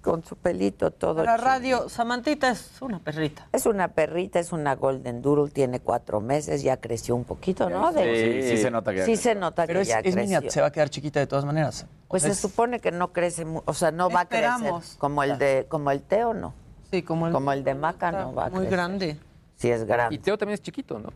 Con 0.00 0.24
su 0.24 0.36
pelito 0.36 0.90
todo. 0.90 1.22
Chino. 1.22 1.36
radio, 1.36 1.88
Samantita 1.88 2.50
es 2.50 2.70
una 2.80 2.98
perrita. 2.98 3.46
Es 3.52 3.66
una 3.66 3.88
perrita, 3.88 4.38
es 4.38 4.52
una 4.52 4.74
Golden 4.76 5.20
Doodle, 5.22 5.50
tiene 5.50 5.80
cuatro 5.80 6.20
meses, 6.20 6.62
ya 6.62 6.78
creció 6.78 7.14
un 7.14 7.24
poquito, 7.24 7.68
¿no? 7.68 7.92
De- 7.92 8.42
Sí, 8.42 8.56
sí 8.56 8.62
se 8.62 8.70
nota 8.70 8.92
que 8.94 9.04
Sí 9.04 9.16
se 9.16 9.34
nota 9.34 9.66
Pero 9.66 9.78
que 9.78 9.82
es, 9.82 9.88
ya 9.88 9.98
es 10.00 10.16
niña, 10.16 10.38
creció. 10.38 10.50
se 10.52 10.60
va 10.60 10.68
a 10.68 10.72
quedar 10.72 10.88
chiquita 10.90 11.20
de 11.20 11.26
todas 11.26 11.44
maneras. 11.44 11.86
Pues 12.08 12.22
se 12.22 12.34
supone 12.34 12.80
que 12.80 12.90
no 12.90 13.12
crece, 13.12 13.46
o 13.64 13.74
sea, 13.74 13.90
no 13.90 14.10
va 14.10 14.20
a 14.20 14.24
crecer 14.28 14.72
como 14.98 15.22
el 15.22 15.38
de 15.38 15.66
como 15.68 15.90
el 15.90 16.02
Teo, 16.02 16.34
no. 16.34 16.54
Sí, 16.90 17.02
como 17.02 17.28
el, 17.28 17.32
Como 17.32 17.52
el 17.52 17.62
de 17.62 17.74
Maca 17.74 18.10
no 18.10 18.34
va 18.34 18.46
a 18.46 18.48
muy 18.50 18.60
crecer. 18.60 18.70
grande. 18.72 19.20
Sí 19.56 19.70
es 19.70 19.82
Y 19.82 19.84
grande. 19.84 20.18
Teo 20.18 20.36
también 20.36 20.54
es 20.54 20.62
chiquito, 20.62 20.98
¿no? 20.98 21.10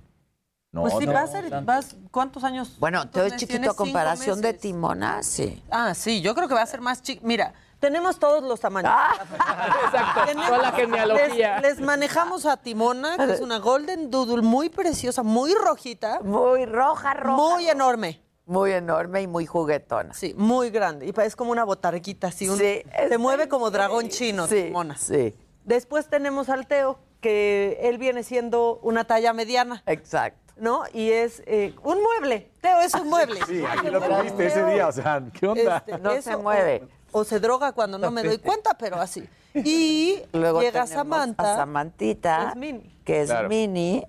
No, 0.70 0.82
pues 0.82 0.94
sí, 0.98 1.06
no. 1.06 1.12
va 1.12 1.22
a 1.22 1.26
ser, 1.28 1.62
vas, 1.62 1.96
¿cuántos 2.10 2.42
años? 2.44 2.76
Bueno, 2.80 3.08
Teo 3.08 3.24
es 3.24 3.32
Entonces, 3.32 3.48
chiquito 3.48 3.70
a 3.70 3.74
comparación 3.76 4.40
de. 4.40 4.52
Timona, 4.54 5.22
sí. 5.22 5.62
Ah, 5.70 5.94
sí, 5.94 6.20
yo 6.20 6.34
creo 6.34 6.46
que 6.48 6.54
va 6.54 6.62
a 6.62 6.66
ser 6.66 6.80
más 6.80 7.00
chico. 7.02 7.22
Mira, 7.24 7.54
tenemos 7.84 8.18
todos 8.18 8.42
los 8.42 8.58
tamaños. 8.60 8.90
Exacto, 9.84 10.20
Tenemos- 10.26 10.46
toda 10.48 10.58
la 10.62 10.72
genealogía. 10.72 11.60
Les, 11.60 11.76
les 11.76 11.80
manejamos 11.86 12.46
a 12.46 12.56
Timona, 12.56 13.18
que 13.18 13.32
es 13.34 13.40
una 13.40 13.58
Golden 13.58 14.10
Doodle 14.10 14.40
muy 14.40 14.70
preciosa, 14.70 15.22
muy 15.22 15.52
rojita, 15.54 16.20
Muy 16.22 16.64
roja, 16.64 17.12
roja. 17.12 17.36
muy 17.36 17.68
enorme. 17.68 18.22
Muy 18.46 18.72
enorme 18.72 19.20
y 19.20 19.26
muy 19.26 19.44
juguetona. 19.44 20.14
Sí, 20.14 20.34
muy 20.36 20.70
grande. 20.70 21.06
Y 21.06 21.20
es 21.20 21.36
como 21.36 21.50
una 21.50 21.64
botarguita, 21.64 22.28
así. 22.28 22.48
un- 22.48 22.58
Sí, 22.58 22.82
se 23.08 23.18
mueve 23.18 23.48
como 23.48 23.70
dragón 23.70 24.08
chino, 24.08 24.46
Sí, 24.46 24.64
Timona. 24.64 24.96
sí, 24.96 25.34
Después 25.64 26.08
tenemos 26.08 26.48
al 26.50 26.66
Teo, 26.66 26.98
que 27.20 27.78
él 27.82 27.98
viene 27.98 28.22
siendo 28.22 28.78
una 28.82 29.04
talla 29.04 29.32
mediana, 29.34 29.82
exacto. 29.86 30.52
¿no? 30.56 30.84
Y 30.92 31.10
es 31.10 31.42
eh, 31.46 31.74
un 31.82 32.02
mueble. 32.02 32.50
Teo 32.60 32.80
es 32.80 32.94
un 32.94 33.08
mueble. 33.08 33.40
Sí, 33.46 33.62
aquí 33.64 33.88
lo 33.88 34.00
tuviste 34.00 34.46
ese 34.46 34.64
día, 34.66 34.88
o 34.88 34.92
sea, 34.92 35.22
¿qué 35.32 35.46
onda? 35.46 35.78
Este, 35.78 35.98
No 35.98 36.20
se 36.22 36.36
mueve. 36.36 36.86
O, 37.16 37.24
se 37.24 37.38
droga 37.40 37.72
cuando 37.72 37.96
no 37.96 38.10
me 38.10 38.22
doy 38.22 38.38
cuenta, 38.38 38.74
pero 38.74 38.96
así. 39.00 39.28
Y 39.54 40.18
Luego 40.32 40.60
llega 40.60 40.86
Samantha. 40.86 41.54
a 41.54 41.56
Samantita, 41.56 42.38
que 42.38 42.48
es 42.50 42.56
mini. 42.56 43.00
que 43.04 43.20
es 43.22 43.30
Claro. 43.30 43.48
mini 43.48 44.04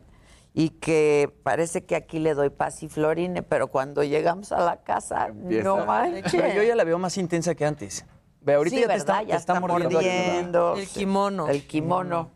y 0.54 0.70
que 0.70 1.32
parece 1.44 1.84
que 1.86 1.96
aquí 1.96 2.18
le 2.20 2.34
doy 2.34 2.50
pasiflorine, 2.50 3.44
pero 3.44 3.68
cuando 3.68 4.04
llegamos 4.04 4.52
a 4.52 4.60
la 4.62 4.78
casa, 4.84 5.28
Empieza. 5.28 5.64
no 5.64 5.86
manches. 5.86 6.32
Pero 6.32 6.54
yo 6.54 6.64
ya 6.64 6.76
la 6.76 6.84
veo 6.84 6.98
más 6.98 7.18
intensa 7.18 7.54
que 7.54 7.66
antes. 7.66 8.06
Ve, 8.42 8.54
ahorita 8.56 8.76
sí, 8.76 8.82
ya 8.82 8.88
te 8.88 8.94
¿verdad? 8.94 9.16
está, 9.18 9.24
ya 9.24 9.36
te 9.36 9.40
está 9.40 9.60
mordiendo. 9.60 10.76
El 10.76 10.88
kimono. 10.88 11.48
El 11.48 11.68
kimono. 11.68 12.32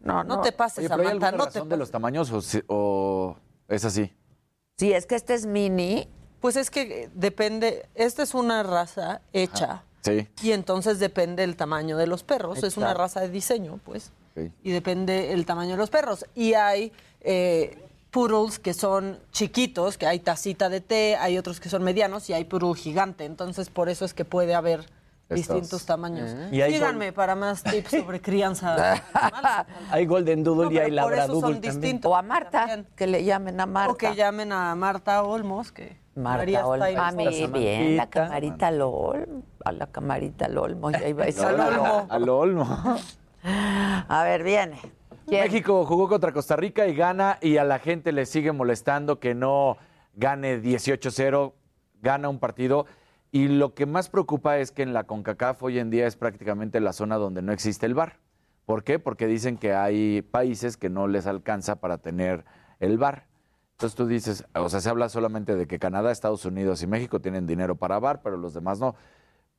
No, 0.00 0.22
no. 0.24 0.36
No 0.36 0.40
te 0.42 0.52
pases, 0.52 0.78
Oye, 0.78 0.88
pero 0.88 1.00
¿hay 1.02 1.06
Samantha, 1.08 1.28
alguna 1.28 1.44
no 1.46 1.50
te 1.50 1.68
de 1.68 1.76
los 1.76 1.90
tamaños 1.90 2.30
o, 2.68 3.36
es 3.68 3.84
así? 3.84 4.12
Sí, 4.76 4.92
es 4.92 5.06
que 5.06 5.14
este 5.16 5.34
es 5.34 5.46
mini. 5.46 6.08
Pues 6.40 6.56
es 6.56 6.70
que 6.70 7.10
depende, 7.14 7.88
esta 7.94 8.22
es 8.22 8.34
una 8.34 8.62
raza 8.62 9.22
hecha 9.32 9.84
Sí. 10.04 10.28
y 10.42 10.52
entonces 10.52 10.98
depende 10.98 11.44
el 11.44 11.56
tamaño 11.56 11.96
de 11.96 12.06
los 12.06 12.22
perros. 12.24 12.62
Es 12.62 12.76
una 12.76 12.92
raza 12.92 13.20
de 13.20 13.30
diseño, 13.30 13.80
pues. 13.84 14.12
Y 14.62 14.70
depende 14.70 15.32
el 15.32 15.46
tamaño 15.46 15.72
de 15.72 15.76
los 15.78 15.90
perros. 15.90 16.26
Y 16.34 16.54
hay 16.54 16.92
eh, 17.20 17.78
poodles 18.10 18.58
que 18.58 18.74
son 18.74 19.18
chiquitos, 19.32 19.96
que 19.96 20.06
hay 20.06 20.18
tacita 20.20 20.68
de 20.68 20.80
té, 20.80 21.16
hay 21.16 21.38
otros 21.38 21.58
que 21.58 21.68
son 21.68 21.82
medianos 21.82 22.28
y 22.28 22.32
hay 22.32 22.44
poodle 22.44 22.74
gigante. 22.78 23.24
Entonces 23.24 23.70
por 23.70 23.88
eso 23.88 24.04
es 24.04 24.12
que 24.12 24.24
puede 24.24 24.54
haber 24.54 24.80
Estos. 25.28 25.36
distintos 25.36 25.86
tamaños. 25.86 26.30
Y 26.52 26.60
hay 26.60 26.74
Síganme 26.74 27.12
para 27.12 27.34
más 27.34 27.62
tips 27.62 27.90
sobre 27.92 28.20
crianza. 28.20 29.02
animal. 29.14 29.66
Hay 29.90 30.04
Golden 30.06 30.44
Doodle 30.44 30.64
No, 30.66 30.72
y 30.72 30.78
hay 30.78 30.90
Labradoodle. 30.90 32.00
O 32.04 32.14
a 32.14 32.22
Marta, 32.22 32.66
También. 32.66 32.86
que 32.94 33.06
le 33.06 33.24
llamen 33.24 33.58
a 33.60 33.66
Marta. 33.66 33.92
O 33.92 33.96
que 33.96 34.14
llamen 34.14 34.52
a 34.52 34.74
Marta 34.74 35.22
Olmos, 35.22 35.72
que 35.72 35.96
Marta. 36.16 36.66
Olmo. 36.66 36.84
A 36.84 37.12
mí 37.12 37.46
bien, 37.52 37.96
la 37.96 38.08
camarita 38.08 38.70
Lolmo. 38.70 39.42
A 39.64 39.72
la 39.72 39.86
camarita 39.86 40.48
Lolmo. 40.48 40.90
Ya 40.90 41.08
iba 41.08 41.24
a 41.24 41.26
decir. 41.26 41.44
Al 41.44 41.60
Olmo. 41.60 42.06
Al 42.08 42.28
Olmo. 42.28 42.98
A 43.42 44.22
ver, 44.24 44.42
viene. 44.42 44.78
¿Quién? 45.26 45.44
México 45.44 45.84
jugó 45.86 46.08
contra 46.08 46.32
Costa 46.32 46.56
Rica 46.56 46.86
y 46.86 46.94
gana 46.94 47.38
y 47.40 47.56
a 47.56 47.64
la 47.64 47.78
gente 47.78 48.12
le 48.12 48.26
sigue 48.26 48.52
molestando 48.52 49.18
que 49.20 49.34
no 49.34 49.78
gane 50.14 50.60
18-0, 50.62 51.52
gana 52.02 52.28
un 52.28 52.38
partido. 52.38 52.86
Y 53.32 53.48
lo 53.48 53.74
que 53.74 53.86
más 53.86 54.10
preocupa 54.10 54.58
es 54.58 54.70
que 54.70 54.82
en 54.82 54.92
la 54.92 55.04
CONCACAF 55.04 55.62
hoy 55.62 55.78
en 55.78 55.90
día 55.90 56.06
es 56.06 56.16
prácticamente 56.16 56.78
la 56.80 56.92
zona 56.92 57.16
donde 57.16 57.42
no 57.42 57.52
existe 57.52 57.86
el 57.86 57.94
VAR. 57.94 58.20
¿Por 58.64 58.84
qué? 58.84 58.98
Porque 58.98 59.26
dicen 59.26 59.58
que 59.58 59.74
hay 59.74 60.22
países 60.22 60.76
que 60.76 60.88
no 60.88 61.08
les 61.08 61.26
alcanza 61.26 61.76
para 61.76 61.98
tener 61.98 62.44
el 62.80 62.96
VAR. 62.96 63.26
Entonces 63.74 63.96
tú 63.96 64.06
dices, 64.06 64.44
o 64.54 64.68
sea, 64.68 64.80
se 64.80 64.88
habla 64.88 65.08
solamente 65.08 65.56
de 65.56 65.66
que 65.66 65.78
Canadá, 65.78 66.12
Estados 66.12 66.44
Unidos 66.44 66.82
y 66.82 66.86
México 66.86 67.20
tienen 67.20 67.46
dinero 67.46 67.74
para 67.74 67.98
VAR, 67.98 68.22
pero 68.22 68.36
los 68.36 68.54
demás 68.54 68.78
no. 68.78 68.94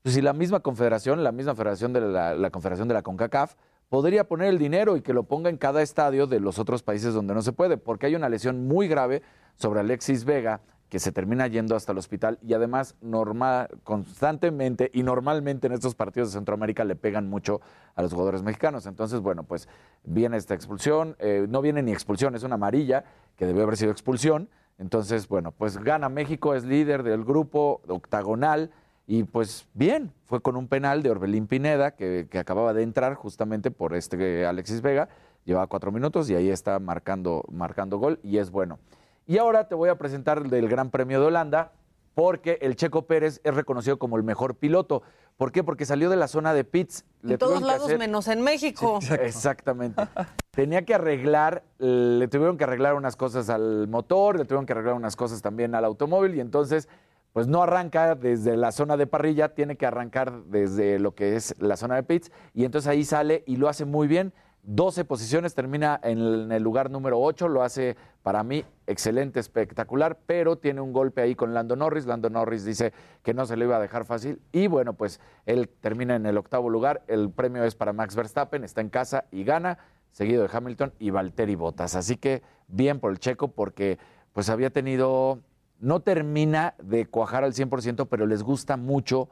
Pues 0.01 0.15
si 0.15 0.21
la 0.21 0.34
misma 0.34 0.62
confederación, 0.62 1.23
la 1.23 1.34
misma 1.34 1.54
federación 1.54 1.91
de 1.91 2.01
la, 2.01 2.34
la 2.34 2.49
confederación 2.49 2.88
de 2.88 2.93
la 2.93 3.01
CONCACAF, 3.01 3.56
podría 3.89 4.28
poner 4.28 4.47
el 4.47 4.58
dinero 4.58 4.95
y 4.95 5.01
que 5.01 5.13
lo 5.13 5.23
ponga 5.23 5.49
en 5.49 5.58
cada 5.58 5.82
estadio 5.82 6.28
de 6.28 6.39
los 6.39 6.60
otros 6.60 6.82
países 6.82 7.13
donde 7.13 7.34
no 7.34 7.41
se 7.41 7.51
puede, 7.51 7.78
porque 7.78 8.06
hay 8.06 8.15
una 8.15 8.30
lesión 8.30 8.67
muy 8.67 8.88
grave 8.88 9.21
sobre 9.56 9.82
Alexis 9.82 10.23
Vega 10.23 10.62
que 10.89 11.00
se 11.00 11.12
termina 11.12 11.48
yendo 11.48 11.76
hasta 11.76 11.91
el 11.91 11.98
hospital 11.98 12.38
y 12.41 12.54
además 12.54 12.95
normal, 13.02 13.69
constantemente 13.84 14.91
y 14.93 15.04
normalmente 15.04 15.67
en 15.67 15.74
estos 15.74 15.95
partidos 15.95 16.30
de 16.30 16.38
Centroamérica 16.38 16.84
le 16.84 16.95
pegan 16.95 17.30
mucho 17.30 17.62
a 17.95 18.02
los 18.02 18.13
jugadores 18.13 18.43
mexicanos. 18.43 18.86
Entonces, 18.86 19.19
bueno, 19.19 19.43
pues 19.43 19.67
viene 20.04 20.38
esta 20.38 20.54
expulsión, 20.54 21.15
eh, 21.19 21.48
no 21.50 21.62
viene 21.62 21.82
ni 21.82 21.91
expulsión, 21.91 22.36
es 22.36 22.43
una 22.43 22.56
amarilla 22.56 23.04
que 23.36 23.45
debió 23.45 23.63
haber 23.63 23.78
sido 23.78 23.91
expulsión. 23.91 24.50
Entonces, 24.78 25.28
bueno, 25.28 25.52
pues 25.52 25.78
gana 25.78 26.10
México, 26.10 26.54
es 26.54 26.65
líder 26.65 27.04
del 27.04 27.24
grupo 27.24 27.82
octagonal 27.88 28.71
y 29.08 29.24
pues 29.24 29.67
bien, 29.74 30.12
fue 30.26 30.41
con 30.41 30.56
un 30.56 30.67
penal 30.67 31.02
de 31.02 31.12
Orbelín 31.12 31.48
Pineda 31.48 31.91
que, 31.91 32.28
que 32.30 32.39
acababa 32.39 32.74
de 32.74 32.84
entrar 32.84 33.15
justamente 33.15 33.71
por 33.71 33.95
este 33.95 34.45
Alexis 34.45 34.82
Vega, 34.82 35.10
llevaba 35.45 35.67
cuatro 35.67 35.91
minutos 35.91 36.30
y 36.30 36.36
ahí 36.36 36.50
está 36.50 36.78
marcando, 36.80 37.43
marcando 37.52 37.98
gol 37.98 38.19
y 38.24 38.38
es 38.38 38.52
bueno. 38.52 38.80
Y 39.27 39.39
ahora 39.39 39.67
te 39.67 39.73
voy 39.73 39.89
a 39.89 39.97
presentar 39.97 40.47
del 40.47 40.69
Gran 40.69 40.91
Premio 40.91 41.19
de 41.19 41.25
Holanda 41.25 41.71
porque 42.13 42.59
el 42.61 42.75
Checo 42.75 43.07
Pérez 43.07 43.41
es 43.43 43.55
reconocido 43.55 43.97
como 43.97 44.17
el 44.17 44.23
mejor 44.23 44.55
piloto. 44.55 45.01
¿Por 45.35 45.51
qué? 45.51 45.63
Porque 45.63 45.85
salió 45.85 46.09
de 46.11 46.15
la 46.15 46.27
zona 46.27 46.53
de 46.53 46.63
pits. 46.63 47.05
En 47.23 47.38
todos 47.39 47.61
lados 47.61 47.97
menos 47.97 48.27
en 48.27 48.41
México. 48.41 48.99
Exactamente. 49.19 50.01
Tenía 50.51 50.85
que 50.85 50.93
arreglar, 50.93 51.63
le 51.79 52.27
tuvieron 52.27 52.57
que 52.57 52.63
arreglar 52.65 52.93
unas 52.93 53.15
cosas 53.15 53.49
al 53.49 53.88
motor, 53.88 54.38
le 54.38 54.45
tuvieron 54.45 54.67
que 54.67 54.73
arreglar 54.73 54.93
unas 54.93 55.15
cosas 55.15 55.41
también 55.41 55.73
al 55.73 55.83
automóvil 55.85 56.35
y 56.35 56.39
entonces 56.39 56.88
pues 57.33 57.47
no 57.47 57.63
arranca 57.63 58.15
desde 58.15 58.55
la 58.55 58.71
zona 58.71 58.95
de 58.95 59.07
parrilla, 59.07 59.55
tiene 59.55 59.75
que 59.75 59.85
arrancar 59.85 60.43
desde 60.45 60.99
lo 60.99 61.15
que 61.15 61.35
es 61.35 61.53
la 61.59 61.75
zona 61.75 61.95
de 61.95 62.03
pits 62.03 62.31
y 62.53 62.63
entonces 62.63 62.88
ahí 62.88 63.03
sale 63.03 63.43
y 63.45 63.57
lo 63.57 63.67
hace 63.67 63.83
muy 63.83 64.07
bien. 64.07 64.33
12 64.67 65.06
posiciones, 65.06 65.54
termina 65.54 65.99
en 66.04 66.51
el 66.51 66.63
lugar 66.63 66.89
número 66.89 67.21
8, 67.21 67.47
lo 67.47 67.62
hace 67.62 67.95
para 68.23 68.43
mí 68.43 68.65
excelente, 68.88 69.39
espectacular, 69.39 70.17
pero 70.25 70.58
tiene 70.58 70.82
un 70.82 70.91
golpe 70.91 71.21
ahí 71.21 71.36
con 71.36 71.54
Lando 71.54 71.75
Norris. 71.75 72.08
Lando 72.08 72.30
Norris 72.30 72.65
dice 72.65 72.91
que 73.21 73.36
no 73.36 73.45
se 73.45 73.58
le 73.58 73.65
iba 73.65 73.78
a 73.78 73.80
dejar 73.80 74.06
fácil 74.06 74.41
y 74.51 74.67
bueno, 74.67 74.93
pues 74.93 75.19
él 75.45 75.69
termina 75.69 76.15
en 76.15 76.25
el 76.25 76.38
octavo 76.38 76.69
lugar. 76.69 77.04
El 77.08 77.30
premio 77.30 77.63
es 77.63 77.75
para 77.75 77.93
Max 77.93 78.15
Verstappen, 78.15 78.63
está 78.63 78.82
en 78.82 78.89
casa 78.89 79.25
y 79.32 79.43
gana, 79.43 79.78
seguido 80.10 80.41
de 80.41 80.49
Hamilton 80.51 80.93
y 80.97 81.12
Valtteri 81.12 81.56
Bottas. 81.56 81.95
Así 81.95 82.17
que 82.17 82.41
bien 82.67 82.99
por 82.99 83.12
el 83.12 83.19
checo 83.19 83.49
porque 83.49 83.99
pues 84.34 84.49
había 84.49 84.71
tenido, 84.71 85.41
no 85.80 85.99
termina 85.99 86.73
de 86.82 87.06
cuajar 87.06 87.43
al 87.43 87.54
100%, 87.54 88.08
pero 88.10 88.25
les 88.25 88.41
gusta 88.41 88.78
mucho 88.78 89.30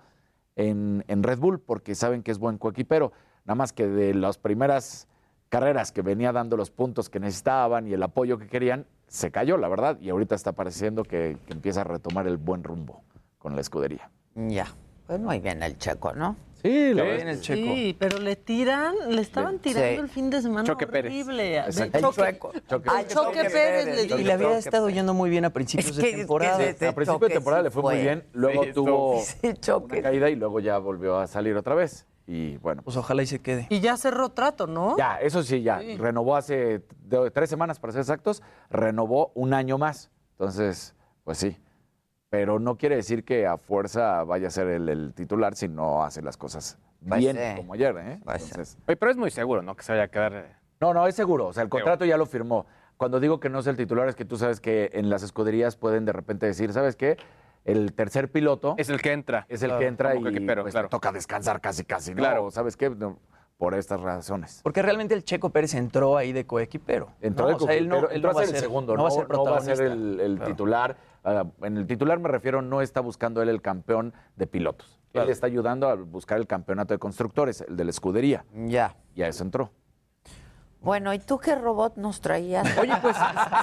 en, 0.56 1.04
en 1.08 1.24
Red 1.24 1.39
Bull 1.39 1.60
porque 1.60 1.96
saben 1.96 2.22
que 2.22 2.30
es 2.30 2.38
buen 2.38 2.60
coequipero. 2.60 3.12
Nada 3.46 3.56
más 3.56 3.74
que 3.74 3.88
de 3.88 4.13
las 4.13 4.38
primeras 4.38 5.08
carreras 5.54 5.92
que 5.92 6.02
venía 6.02 6.32
dando 6.32 6.58
los 6.58 6.72
puntos 6.72 7.12
que 7.12 7.20
necesitaban 7.20 7.88
y 7.88 7.94
el 7.94 8.02
apoyo 8.02 8.39
que 8.39 8.48
querían, 8.48 8.88
se 9.08 9.30
cayó, 9.30 9.56
la 9.58 9.68
verdad, 9.68 10.00
y 10.02 10.10
ahorita 10.10 10.34
está 10.34 10.54
pareciendo 10.54 11.04
que, 11.04 11.38
que 11.46 11.54
empieza 11.54 11.82
a 11.82 11.84
retomar 11.84 12.26
el 12.26 12.38
buen 12.38 12.63
rumbo 12.63 13.04
con 13.38 13.54
la 13.54 13.62
escudería. 13.62 14.10
Ya, 14.34 14.66
pues 15.06 15.20
muy 15.20 15.38
bien 15.39 15.62
el 15.62 15.78
checo, 15.78 16.12
¿no? 16.13 16.36
Sí, 16.63 16.70
es 16.98 17.24
el 17.26 17.42
Checo. 17.42 17.62
Sí, 17.76 17.96
pero 18.00 18.18
le 18.20 18.36
tiran, 18.38 18.96
le 19.10 19.22
estaban 19.22 19.60
tirando 19.60 19.89
Sí. 19.89 19.96
el 20.00 20.08
fin 20.10 20.30
de 20.32 20.42
semana 20.42 20.63
Choque 20.66 20.88
Pérez. 20.88 21.12
horrible. 21.12 21.44
De 21.44 21.58
Exacto. 21.58 22.00
choque. 22.00 22.39
Choque. 22.70 22.89
Al 22.89 23.08
Choque 23.08 23.44
Pérez 23.52 24.10
le 24.10 24.22
Y 24.22 24.24
le 24.24 24.32
había 24.34 24.58
estado 24.58 24.89
yendo 24.89 25.13
muy 25.13 25.30
bien 25.30 25.44
a 25.46 25.50
principios 25.52 25.89
Es 25.92 25.98
de 25.98 26.04
es 26.04 26.10
que 26.12 26.18
temporada. 26.20 26.58
desde- 26.58 26.88
A 26.88 26.96
principio 26.96 27.28
de 27.28 27.34
temporada 27.34 27.62
sí 27.62 27.66
le 27.66 27.70
fue, 27.72 27.82
fue. 27.82 27.94
muy 27.96 28.02
bien, 28.02 28.24
luego 28.32 28.63
Sí, 28.63 28.72
tuvo 28.74 29.22
una 29.84 30.02
caída 30.02 30.30
y 30.30 30.36
luego 30.38 30.62
ya 30.62 30.78
volvió 30.80 31.18
a 31.20 31.28
salir 31.28 31.56
otra 31.58 31.76
vez. 31.76 32.08
Y 32.26 32.58
bueno, 32.58 32.82
Pues 32.84 32.96
ojalá 32.96 33.22
y 33.24 33.26
se 33.26 33.40
quede. 33.42 33.68
Y 33.70 33.80
ya 33.82 33.98
cerró 33.98 34.30
trato, 34.30 34.66
¿no? 34.68 34.98
ya, 34.98 35.18
eso 35.20 35.44
sí, 35.44 35.62
ya. 35.62 35.82
Renovó 35.98 36.36
hace 36.38 36.82
de- 37.02 37.32
tres 37.32 37.50
semanas, 37.50 37.80
para 37.80 37.92
ser 37.92 38.00
exactos, 38.02 38.42
renovó 38.70 39.32
un 39.36 39.54
año 39.54 39.78
más. 39.78 40.10
Entonces, 40.32 40.96
pues 41.24 41.38
sí. 41.38 41.58
Pero 42.30 42.60
no 42.60 42.78
quiere 42.78 42.96
decir 42.96 43.24
que 43.26 43.46
a 43.46 43.58
fuerza 43.58 44.24
vaya 44.24 44.48
a 44.48 44.52
ser 44.52 44.68
el, 44.68 44.90
el 44.90 45.14
titular 45.14 45.56
si 45.56 45.68
no 45.68 46.04
hace 46.04 46.22
las 46.22 46.36
cosas 46.38 46.80
Pues 47.08 47.20
bien, 47.20 47.38
como 47.58 47.74
ayer, 47.74 47.96
¿eh? 47.98 48.20
Pues. 48.24 48.42
Entonces, 48.44 48.78
Oye, 48.88 48.96
pero 48.96 49.12
es 49.12 49.18
muy 49.18 49.30
seguro, 49.30 49.62
¿no? 49.62 49.76
Que 49.76 49.84
se 49.84 49.92
vaya 49.92 50.06
a 50.06 50.08
quedar. 50.08 50.34
eh, 50.34 50.56
no, 50.80 50.94
no, 50.94 51.06
es 51.06 51.16
seguro. 51.16 51.48
O 51.48 51.54
sea, 51.54 51.62
el 51.64 51.70
contrato 51.70 52.06
ya 52.06 52.18
lo 52.18 52.26
firmó. 52.26 52.66
Cuando 52.98 53.20
digo 53.20 53.40
que 53.40 53.50
no 53.50 53.60
es 53.60 53.68
el 53.68 53.76
titular, 53.78 54.08
es 54.08 54.16
que 54.16 54.26
tú 54.26 54.38
sabes 54.38 54.60
que 54.62 54.90
en 54.94 55.10
las 55.10 55.24
escuderías 55.24 55.76
pueden 55.76 56.06
de 56.06 56.14
repente 56.14 56.46
decir, 56.46 56.72
¿sabes 56.74 56.96
qué? 56.96 57.18
El 57.65 57.93
tercer 57.93 58.32
piloto 58.32 58.76
Es 58.78 58.89
el 58.89 59.02
que 59.02 59.12
entra. 59.13 59.45
es 59.49 59.62
el 59.63 59.69
Claro, 59.69 59.80
que 59.80 59.88
entra 59.88 60.15
y 60.15 60.23
que- 60.23 60.41
pero, 60.41 60.63
pues, 60.63 60.73
claro. 60.73 60.89
toca 60.89 61.12
descansar 61.12 61.62
casi, 61.62 61.86
casi. 61.86 62.12
¿no? 62.12 62.17
Claro. 62.17 62.52
¿Sabes 62.52 62.76
qué? 62.76 62.89
No, 62.89 63.19
por 63.58 63.73
estas 63.76 64.02
razones. 64.02 64.60
Porque 64.63 64.82
realmente 64.82 65.13
el 65.13 65.23
Checo 65.23 65.49
Pérez 65.52 65.73
entró 65.73 66.17
ahí 66.17 66.34
de 66.34 66.45
coequipero. 66.45 67.12
Entró, 67.21 67.45
¿no? 67.49 67.58
de 67.58 67.63
O 67.63 67.67
sea, 67.67 67.76
él 67.76 67.88
no, 67.88 67.95
pero 67.95 68.10
él 68.10 68.15
entró 68.17 68.32
no 68.32 68.36
va 68.36 68.41
a 68.41 68.45
ser 68.45 68.56
el 68.56 68.62
segundo, 68.62 68.97
no 68.97 69.04
va 69.04 69.08
a 69.08 69.12
ser 69.12 69.30
no 69.30 69.43
va 69.45 69.58
a 69.58 69.62
ser 69.62 69.82
el, 69.82 70.19
el 70.19 70.36
Claro. 70.36 70.52
titular. 70.52 70.97
Ah, 71.23 71.45
en 71.62 71.78
el 71.78 71.88
titular 71.88 72.19
me 72.19 72.28
refiero, 72.28 72.62
no 72.62 72.82
está 72.82 72.99
buscando 72.99 73.41
él 73.41 73.47
el 73.47 73.62
campeón 73.62 74.13
de 74.36 74.45
pilotos. 74.47 74.99
Claro. 75.13 75.28
Él 75.28 75.32
está 75.32 75.47
ayudando 75.47 75.88
a 75.88 75.95
buscar 75.95 76.39
el 76.39 76.47
campeonato 76.47 76.93
de 76.93 76.97
constructores, 76.97 77.62
el 77.62 77.78
de 77.78 77.84
la 77.86 77.91
escudería. 77.91 78.43
Ya. 78.54 78.97
Y 79.15 79.21
a 79.21 79.30
eso 79.30 79.43
entró. 79.43 79.71
Bueno, 80.84 81.13
¿y 81.13 81.19
tú 81.19 81.39
qué 81.39 81.56
robot 81.56 81.96
nos 81.96 82.19
traías? 82.22 82.67
Oye, 82.78 82.93
pues 83.02 83.15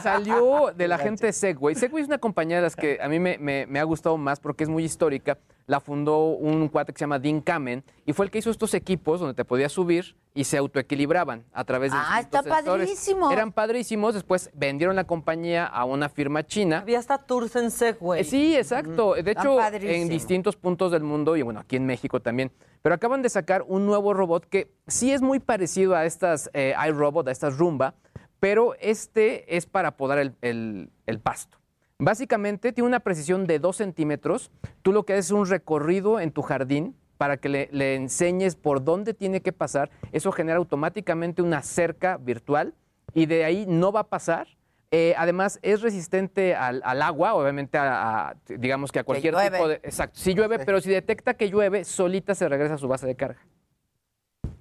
salió 0.02 0.72
de 0.74 0.88
la 0.88 0.98
gente 0.98 1.32
Segway. 1.32 1.74
Segway 1.74 2.02
es 2.02 2.08
una 2.08 2.18
compañía 2.18 2.56
de 2.56 2.62
las 2.62 2.74
que 2.76 2.98
a 3.00 3.08
mí 3.08 3.18
me, 3.20 3.36
me- 3.38 3.66
me 3.66 3.78
ha 3.78 3.84
gustado 3.84 4.16
más 4.16 4.40
porque 4.40 4.64
es 4.64 4.70
muy 4.70 4.84
histórica. 4.84 5.36
La 5.70 5.78
fundó 5.78 6.30
un 6.30 6.66
cuate 6.66 6.92
que 6.92 6.98
se 6.98 7.04
llama 7.04 7.20
Dean 7.20 7.40
Kamen 7.42 7.84
y 8.04 8.12
fue 8.12 8.24
el 8.26 8.32
que 8.32 8.38
hizo 8.38 8.50
estos 8.50 8.74
equipos 8.74 9.20
donde 9.20 9.34
te 9.34 9.44
podías 9.44 9.70
subir 9.70 10.16
y 10.34 10.42
se 10.42 10.56
autoequilibraban 10.56 11.44
a 11.52 11.62
través 11.62 11.92
de 11.92 11.98
Ah, 12.00 12.18
está 12.18 12.42
sensores. 12.42 12.64
padrísimo. 12.88 13.30
Eran 13.30 13.52
padrísimos. 13.52 14.14
Después 14.14 14.50
vendieron 14.52 14.96
la 14.96 15.04
compañía 15.04 15.66
a 15.66 15.84
una 15.84 16.08
firma 16.08 16.44
china. 16.44 16.78
Había 16.80 16.98
hasta 16.98 17.18
tours 17.18 17.54
en 17.54 17.70
Segway. 17.70 18.22
Eh, 18.22 18.24
Sí, 18.24 18.56
exacto. 18.56 19.14
De 19.14 19.30
hecho, 19.30 19.58
en 19.62 20.08
distintos 20.08 20.56
puntos 20.56 20.90
del 20.90 21.04
mundo 21.04 21.36
y 21.36 21.42
bueno, 21.42 21.60
aquí 21.60 21.76
en 21.76 21.86
México 21.86 22.18
también. 22.18 22.50
Pero 22.82 22.96
acaban 22.96 23.22
de 23.22 23.28
sacar 23.28 23.64
un 23.68 23.86
nuevo 23.86 24.12
robot 24.12 24.46
que 24.46 24.72
sí 24.88 25.12
es 25.12 25.22
muy 25.22 25.38
parecido 25.38 25.94
a 25.94 26.04
estas 26.04 26.50
eh, 26.52 26.74
iRobot, 26.88 27.28
a 27.28 27.30
estas 27.30 27.58
Roomba, 27.58 27.94
pero 28.40 28.74
este 28.80 29.56
es 29.56 29.66
para 29.66 29.96
podar 29.96 30.18
el, 30.18 30.34
el- 30.42 30.90
el 31.06 31.20
pasto. 31.20 31.58
Básicamente 32.00 32.72
tiene 32.72 32.88
una 32.88 33.00
precisión 33.00 33.46
de 33.46 33.58
2 33.58 33.76
centímetros. 33.76 34.50
Tú 34.82 34.92
lo 34.92 35.04
que 35.04 35.12
haces 35.12 35.26
es 35.26 35.30
un 35.32 35.46
recorrido 35.46 36.18
en 36.18 36.32
tu 36.32 36.42
jardín 36.42 36.96
para 37.18 37.36
que 37.36 37.48
le, 37.50 37.68
le 37.72 37.94
enseñes 37.96 38.56
por 38.56 38.82
dónde 38.82 39.12
tiene 39.14 39.42
que 39.42 39.52
pasar. 39.52 39.90
Eso 40.10 40.32
genera 40.32 40.56
automáticamente 40.58 41.42
una 41.42 41.62
cerca 41.62 42.16
virtual 42.16 42.74
y 43.12 43.26
de 43.26 43.44
ahí 43.44 43.66
no 43.68 43.92
va 43.92 44.00
a 44.00 44.08
pasar. 44.08 44.48
Eh, 44.92 45.14
además, 45.16 45.60
es 45.62 45.82
resistente 45.82 46.56
al, 46.56 46.80
al 46.84 47.02
agua, 47.02 47.34
obviamente, 47.34 47.78
a, 47.78 48.30
a- 48.30 48.34
digamos 48.48 48.90
que 48.90 48.98
a 48.98 49.04
cualquier 49.04 49.34
tipo 49.52 49.68
de. 49.68 49.74
Exacto, 49.84 50.18
sí 50.18 50.34
llueve, 50.34 50.58
pero 50.64 50.80
si 50.80 50.90
detecta 50.90 51.34
que 51.34 51.48
llueve, 51.48 51.84
solita 51.84 52.34
se 52.34 52.48
regresa 52.48 52.74
a 52.74 52.78
su 52.78 52.88
base 52.88 53.06
de 53.06 53.14
carga. 53.14 53.40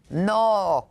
No. 0.09 0.89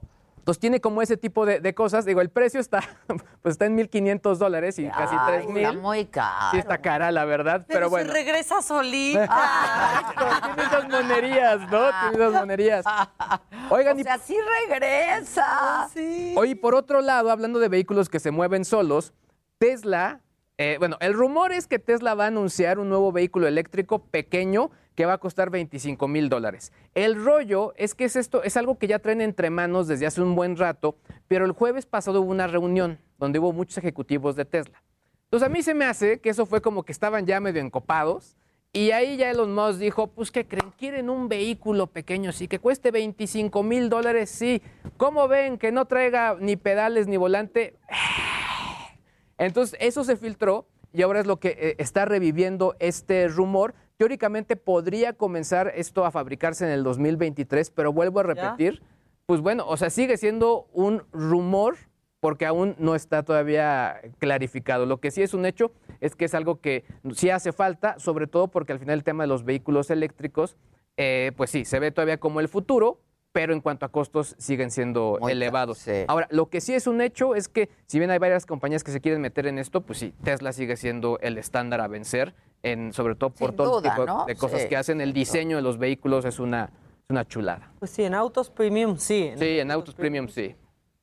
Entonces 0.49 0.61
tiene 0.61 0.81
como 0.81 1.03
ese 1.03 1.19
tipo 1.19 1.45
de, 1.45 1.61
de 1.61 1.75
cosas. 1.75 2.07
Digo, 2.07 2.23
el 2.23 2.31
precio 2.31 2.59
está, 2.59 2.81
pues 3.43 3.53
está 3.53 3.67
en 3.67 3.77
1.500 3.77 4.37
dólares 4.37 4.79
y 4.79 4.89
casi 4.89 5.15
Ay, 5.21 5.45
3.000. 5.45 5.59
Está 5.59 5.73
muy 5.75 6.07
caro. 6.07 6.51
Sí 6.53 6.57
está 6.57 6.79
cara, 6.79 7.13
la 7.13 7.27
verdad, 7.27 7.67
pero, 7.69 7.81
Pero, 7.81 7.91
bueno. 7.91 8.11
se 8.11 8.15
regresa 8.25 8.63
solita. 8.63 9.29
Tiene 10.55 10.63
esas 10.63 10.89
monerías, 10.89 11.61
¿no? 11.71 11.91
Tiene 12.01 12.15
esas 12.15 12.33
monerías. 12.33 12.85
Oigan, 13.71 13.99
O 13.99 14.01
y 14.01 14.05
sea, 14.05 14.17
sí 14.17 14.39
regresa. 14.67 15.91
sí. 15.93 16.33
Oye, 16.35 16.57
por 16.57 16.75
otro 16.75 17.03
lado, 17.03 17.31
hablando 17.31 17.59
de 17.59 17.69
vehículos 17.69 18.09
que 18.09 18.19
se 18.19 18.31
mueven 18.31 18.65
solos, 18.65 19.13
Tesla, 19.59 20.23
eh, 20.57 20.77
bueno, 20.79 20.97
el 21.01 21.13
rumor 21.13 21.53
es 21.53 21.67
que 21.67 21.79
Tesla 21.79 22.15
va 22.15 22.25
a 22.25 22.29
anunciar 22.29 22.79
un 22.79 22.89
nuevo 22.89 23.13
vehículo 23.13 23.49
eléctrico 23.49 23.99
pequeño 23.99 24.71
que 24.99 25.07
va 25.07 25.13
a 25.13 25.19
costar 25.19 25.49
25 25.49 26.09
mil 26.09 26.29
dólares. 26.29 26.73
El 26.93 27.25
rollo 27.25 27.73
es 27.77 27.95
que 27.95 28.05
es 28.05 28.17
esto, 28.17 28.43
es 28.43 28.57
algo 28.57 28.81
que 28.81 28.89
ya 28.89 28.99
traen 28.99 29.21
entre 29.21 29.49
manos 29.49 29.87
desde 29.87 30.07
hace 30.07 30.21
un 30.21 30.35
buen 30.35 30.57
rato, 30.57 30.97
pero 31.29 31.45
el 31.45 31.53
jueves 31.53 31.87
pasado 31.87 32.21
hubo 32.21 32.33
una 32.33 32.49
reunión 32.49 32.99
donde 33.17 33.39
hubo 33.39 33.53
muchos 33.53 33.79
ejecutivos 33.79 34.35
de 34.35 34.45
Tesla. 34.45 34.83
Entonces 35.27 35.47
a 35.47 35.53
mí 35.53 35.63
se 35.63 35.73
me 35.73 35.85
hace 35.85 36.19
que 36.19 36.31
eso 36.31 36.47
fue 36.47 36.61
como 36.61 36.83
que 36.83 36.91
estaban 36.91 37.27
ya 37.27 37.39
medio 37.39 37.61
encopados 37.61 38.37
y 38.73 38.91
ahí 38.91 39.17
ya 39.17 39.31
Elon 39.31 39.55
Musk 39.55 39.79
dijo, 39.79 40.09
pues 40.09 40.33
¿qué 40.33 40.49
creen? 40.49 40.73
¿Quieren 40.77 41.11
un 41.11 41.29
vehículo 41.29 41.87
pequeño 41.87 42.33
sí 42.33 42.49
que 42.49 42.59
cueste 42.59 42.91
25 42.91 43.63
mil 43.63 43.91
dólares? 43.91 44.31
Sí. 44.31 44.63
¿Cómo 44.97 45.29
ven 45.29 45.59
que 45.59 45.71
no 45.71 45.85
traiga 45.85 46.37
ni 46.41 46.57
pedales 46.57 47.07
ni 47.07 47.17
volante? 47.17 47.77
Entonces 49.39 49.79
eso 49.81 50.03
se 50.03 50.17
filtró 50.17 50.67
y 50.93 51.03
ahora 51.03 51.21
es 51.21 51.27
lo 51.29 51.37
que 51.37 51.57
eh, 51.57 51.75
está 51.79 52.05
reviviendo 52.05 52.75
este 52.81 53.29
rumor. 53.29 53.77
Teóricamente 53.99 54.55
podría 54.55 55.13
comenzar 55.13 55.73
esto 55.75 56.05
a 56.05 56.13
fabricarse 56.13 56.65
en 56.65 56.71
el 56.71 56.85
2023, 56.85 57.71
pero 57.71 57.93
vuelvo 57.93 58.21
a 58.21 58.23
repetir, 58.23 58.81
pues 59.27 59.41
bueno, 59.41 59.67
o 59.67 59.77
sea, 59.77 59.91
sigue 59.91 60.17
siendo 60.17 60.69
un 60.73 61.03
rumor 61.11 61.77
porque 62.21 62.47
aún 62.47 62.77
no 62.79 62.95
está 62.95 63.25
todavía 63.25 64.01
clarificado. 64.19 64.87
Lo 64.87 65.01
que 65.01 65.11
sí 65.11 65.23
es 65.23 65.35
un 65.35 65.45
hecho 65.45 65.73
es 66.01 66.15
que 66.15 66.27
es 66.27 66.35
algo 66.35 66.61
que 66.61 66.85
sí 67.13 67.31
hace 67.31 67.53
falta, 67.53 67.99
sobre 67.99 68.29
todo 68.29 68.47
porque 68.47 68.73
al 68.73 68.79
final 68.79 68.99
el 68.99 69.05
tema 69.05 69.25
de 69.25 69.29
los 69.29 69.45
vehículos 69.45 69.91
eléctricos, 69.91 70.57
eh, 70.97 71.33
pues 71.37 71.51
sí, 71.51 71.65
se 71.65 71.81
ve 71.81 71.91
todavía 71.91 72.19
como 72.19 72.39
el 72.39 72.47
futuro, 72.47 73.01
pero 73.33 73.53
en 73.53 73.61
cuanto 73.61 73.85
a 73.85 73.89
costos 73.91 74.37
siguen 74.39 74.71
siendo 74.71 75.19
Muy 75.21 75.33
elevados. 75.33 75.79
sí. 75.79 76.05
Ahora, 76.07 76.29
lo 76.31 76.51
que 76.51 76.61
sí 76.61 76.73
es 76.73 76.87
un 76.87 77.01
hecho 77.01 77.35
es 77.35 77.49
que 77.49 77.69
si 77.87 77.99
bien 77.99 78.13
hay 78.13 78.19
varias 78.19 78.47
compañías 78.47 78.85
que 78.85 78.93
se 78.93 79.01
quieren 79.01 79.21
meter 79.21 79.49
en 79.49 79.59
esto, 79.59 79.81
pues 79.81 79.99
sí, 79.99 80.15
Tesla 80.23 80.53
sigue 80.53 80.77
siendo 80.77 81.19
el 81.21 81.37
estándar 81.37 81.81
a 81.81 81.89
vencer, 81.89 82.35
en, 82.63 82.93
sobre 82.93 83.15
todo 83.15 83.31
por 83.31 83.49
Sin 83.51 83.57
todo 83.57 83.81
duda, 83.81 83.91
tipo 83.95 84.07
¿no? 84.07 84.25
de 84.27 84.37
cosas 84.37 84.63
Sí. 84.63 84.69
que 84.69 84.77
hacen. 84.77 85.01
El 85.01 85.13
diseño 85.13 85.57
de 85.57 85.63
los 85.63 85.79
vehículos 85.79 86.25
es 86.25 86.39
una, 86.39 86.65
es 86.65 87.11
una 87.11 87.27
chulada. 87.27 87.71
Pues 87.79 87.91
sí, 87.91 88.05
en 88.05 88.15
autos 88.15 88.51
premium, 88.51 88.97
sí. 88.99 89.33
Sí, 89.37 89.59
en 89.61 89.71
autos 89.71 89.95
premium 89.95 90.29
sí. 90.29 90.55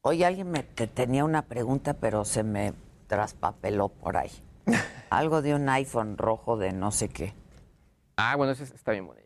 Oye, 0.02 0.26
alguien 0.26 0.52
me 0.52 0.64
te- 0.64 0.88
tenía 0.88 1.24
una 1.26 1.44
pregunta, 1.44 1.94
pero 1.96 2.26
se 2.26 2.44
me 2.44 2.74
traspapeló 3.08 3.90
por 3.90 4.18
ahí. 4.18 4.30
Algo 5.10 5.42
de 5.42 5.56
un 5.56 5.68
iPhone 5.70 6.18
rojo 6.18 6.58
de 6.58 6.72
no 6.74 6.92
sé 6.92 7.10
qué. 7.10 7.34
Ah, 8.18 8.36
bueno, 8.36 8.52
ese 8.54 8.64
está 8.64 8.92
bien 8.92 9.06
bonito. 9.08 9.26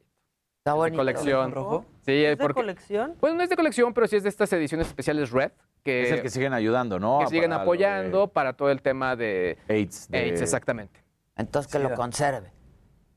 Está 0.60 0.72
De 0.72 0.78
bonito. 0.78 0.98
colección. 0.98 1.52
rojo? 1.52 1.86
Sí, 2.06 2.12
¿Es 2.24 2.38
de 2.38 2.38
porque, 2.38 2.62
colección? 2.62 3.16
pues 3.20 3.34
no 3.34 3.42
es 3.44 3.50
de 3.50 3.56
colección, 3.56 3.94
pero 3.94 4.08
sí 4.08 4.16
es 4.18 4.24
de 4.24 4.30
estas 4.30 4.52
ediciones 4.54 4.88
especiales 4.88 5.32
Red, 5.32 5.52
que, 5.84 6.04
Es 6.04 6.12
el 6.12 6.22
que 6.22 6.30
siguen 6.30 6.54
ayudando, 6.54 7.00
¿no? 7.00 7.20
que 7.20 7.28
siguen 7.28 7.54
apoyando 7.54 8.22
de 8.22 8.28
para 8.30 8.54
todo 8.54 8.70
el 8.70 8.82
tema 8.82 9.16
de 9.16 9.58
AIDS. 9.70 10.10
de- 10.10 10.18
AIDS, 10.18 10.42
exactamente. 10.42 11.02
Entonces 11.40 11.72
que 11.72 11.80
lo 11.80 11.96
conserve. 11.96 12.52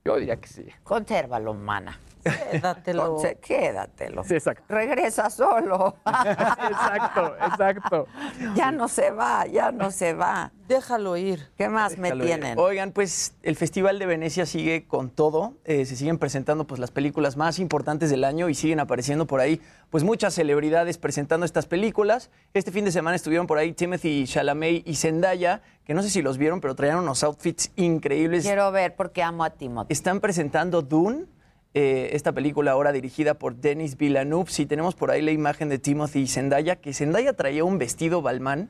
Yo 0.04 0.16
diría 0.16 0.36
que 0.36 0.46
sí. 0.46 0.66
Consérvalo, 0.84 1.54
mana. 1.54 1.98
Quédatelo. 2.22 3.20
Quédatelo. 3.40 4.24
Sí, 4.24 4.34
exacto. 4.34 4.64
Regresa 4.68 5.30
solo. 5.30 5.96
exacto, 6.06 7.34
exacto. 7.36 8.06
ya 8.54 8.70
no 8.70 8.88
se 8.88 9.10
va, 9.10 9.46
ya 9.46 9.72
no 9.72 9.90
se 9.90 10.14
va. 10.14 10.52
Déjalo 10.68 11.16
ir. 11.16 11.50
¿Qué 11.56 11.68
más 11.68 11.98
me 11.98 12.08
ir. 12.08 12.20
tienen? 12.20 12.58
Oigan, 12.58 12.92
pues 12.92 13.34
el 13.42 13.56
Festival 13.56 13.98
de 13.98 14.06
Venecia 14.06 14.46
sigue 14.46 14.86
con 14.86 15.10
todo. 15.10 15.54
Eh, 15.64 15.84
se 15.84 15.96
siguen 15.96 16.18
presentando 16.18 16.66
pues 16.66 16.80
las 16.80 16.90
películas 16.90 17.36
más 17.36 17.58
importantes 17.58 18.10
del 18.10 18.24
año 18.24 18.48
y 18.48 18.54
siguen 18.54 18.80
apareciendo 18.80 19.26
por 19.26 19.40
ahí 19.40 19.60
pues 19.90 20.04
muchas 20.04 20.34
celebridades 20.34 20.96
presentando 20.98 21.44
estas 21.44 21.66
películas. 21.66 22.30
Este 22.54 22.72
fin 22.72 22.84
de 22.84 22.92
semana 22.92 23.16
estuvieron 23.16 23.46
por 23.46 23.58
ahí 23.58 23.72
Timothy 23.72 24.24
Chalamet 24.26 24.86
y 24.86 24.94
Zendaya, 24.94 25.60
que 25.84 25.92
no 25.92 26.02
sé 26.02 26.08
si 26.08 26.22
los 26.22 26.38
vieron, 26.38 26.60
pero 26.60 26.74
traían 26.74 26.98
unos 26.98 27.22
outfits 27.24 27.70
increíbles. 27.76 28.44
Quiero 28.44 28.72
ver 28.72 28.96
porque 28.96 29.22
amo 29.22 29.44
a 29.44 29.50
Timothy. 29.50 29.92
Están 29.92 30.20
presentando 30.20 30.80
Dune, 30.80 31.26
eh, 31.74 32.10
esta 32.12 32.32
película 32.32 32.72
ahora 32.72 32.92
dirigida 32.92 33.34
por 33.34 33.56
Denis 33.56 33.96
Villeneuve. 33.96 34.50
Si 34.50 34.66
tenemos 34.66 34.94
por 34.94 35.10
ahí 35.10 35.22
la 35.22 35.30
imagen 35.30 35.68
de 35.68 35.78
Timothy 35.78 36.20
y 36.20 36.26
Zendaya, 36.26 36.76
que 36.76 36.92
Zendaya 36.92 37.32
traía 37.32 37.64
un 37.64 37.78
vestido 37.78 38.22
Balmain 38.22 38.68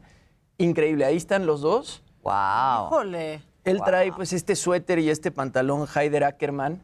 increíble. 0.58 1.04
Ahí 1.04 1.16
están 1.16 1.46
los 1.46 1.60
dos. 1.60 2.02
Wow. 2.22 2.86
Híjole. 2.86 3.42
Él 3.64 3.80
trae 3.84 4.12
pues 4.12 4.32
este 4.32 4.56
suéter 4.56 4.98
y 4.98 5.08
este 5.10 5.30
pantalón 5.30 5.86
Heider 5.94 6.24
Ackerman 6.24 6.80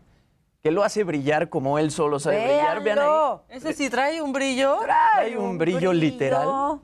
que 0.62 0.70
lo 0.72 0.82
hace 0.82 1.04
brillar 1.04 1.48
como 1.48 1.78
él 1.78 1.90
solo 1.92 2.18
sabe 2.18 2.44
brillar. 2.44 2.82
Vean 2.82 2.98
ahí. 2.98 3.06
Ese 3.48 3.72
sí 3.72 3.88
trae 3.90 4.20
un 4.20 4.32
brillo. 4.32 4.78
Trae 4.80 5.36
un 5.38 5.56
brillo 5.58 5.92
literal. 5.92 6.80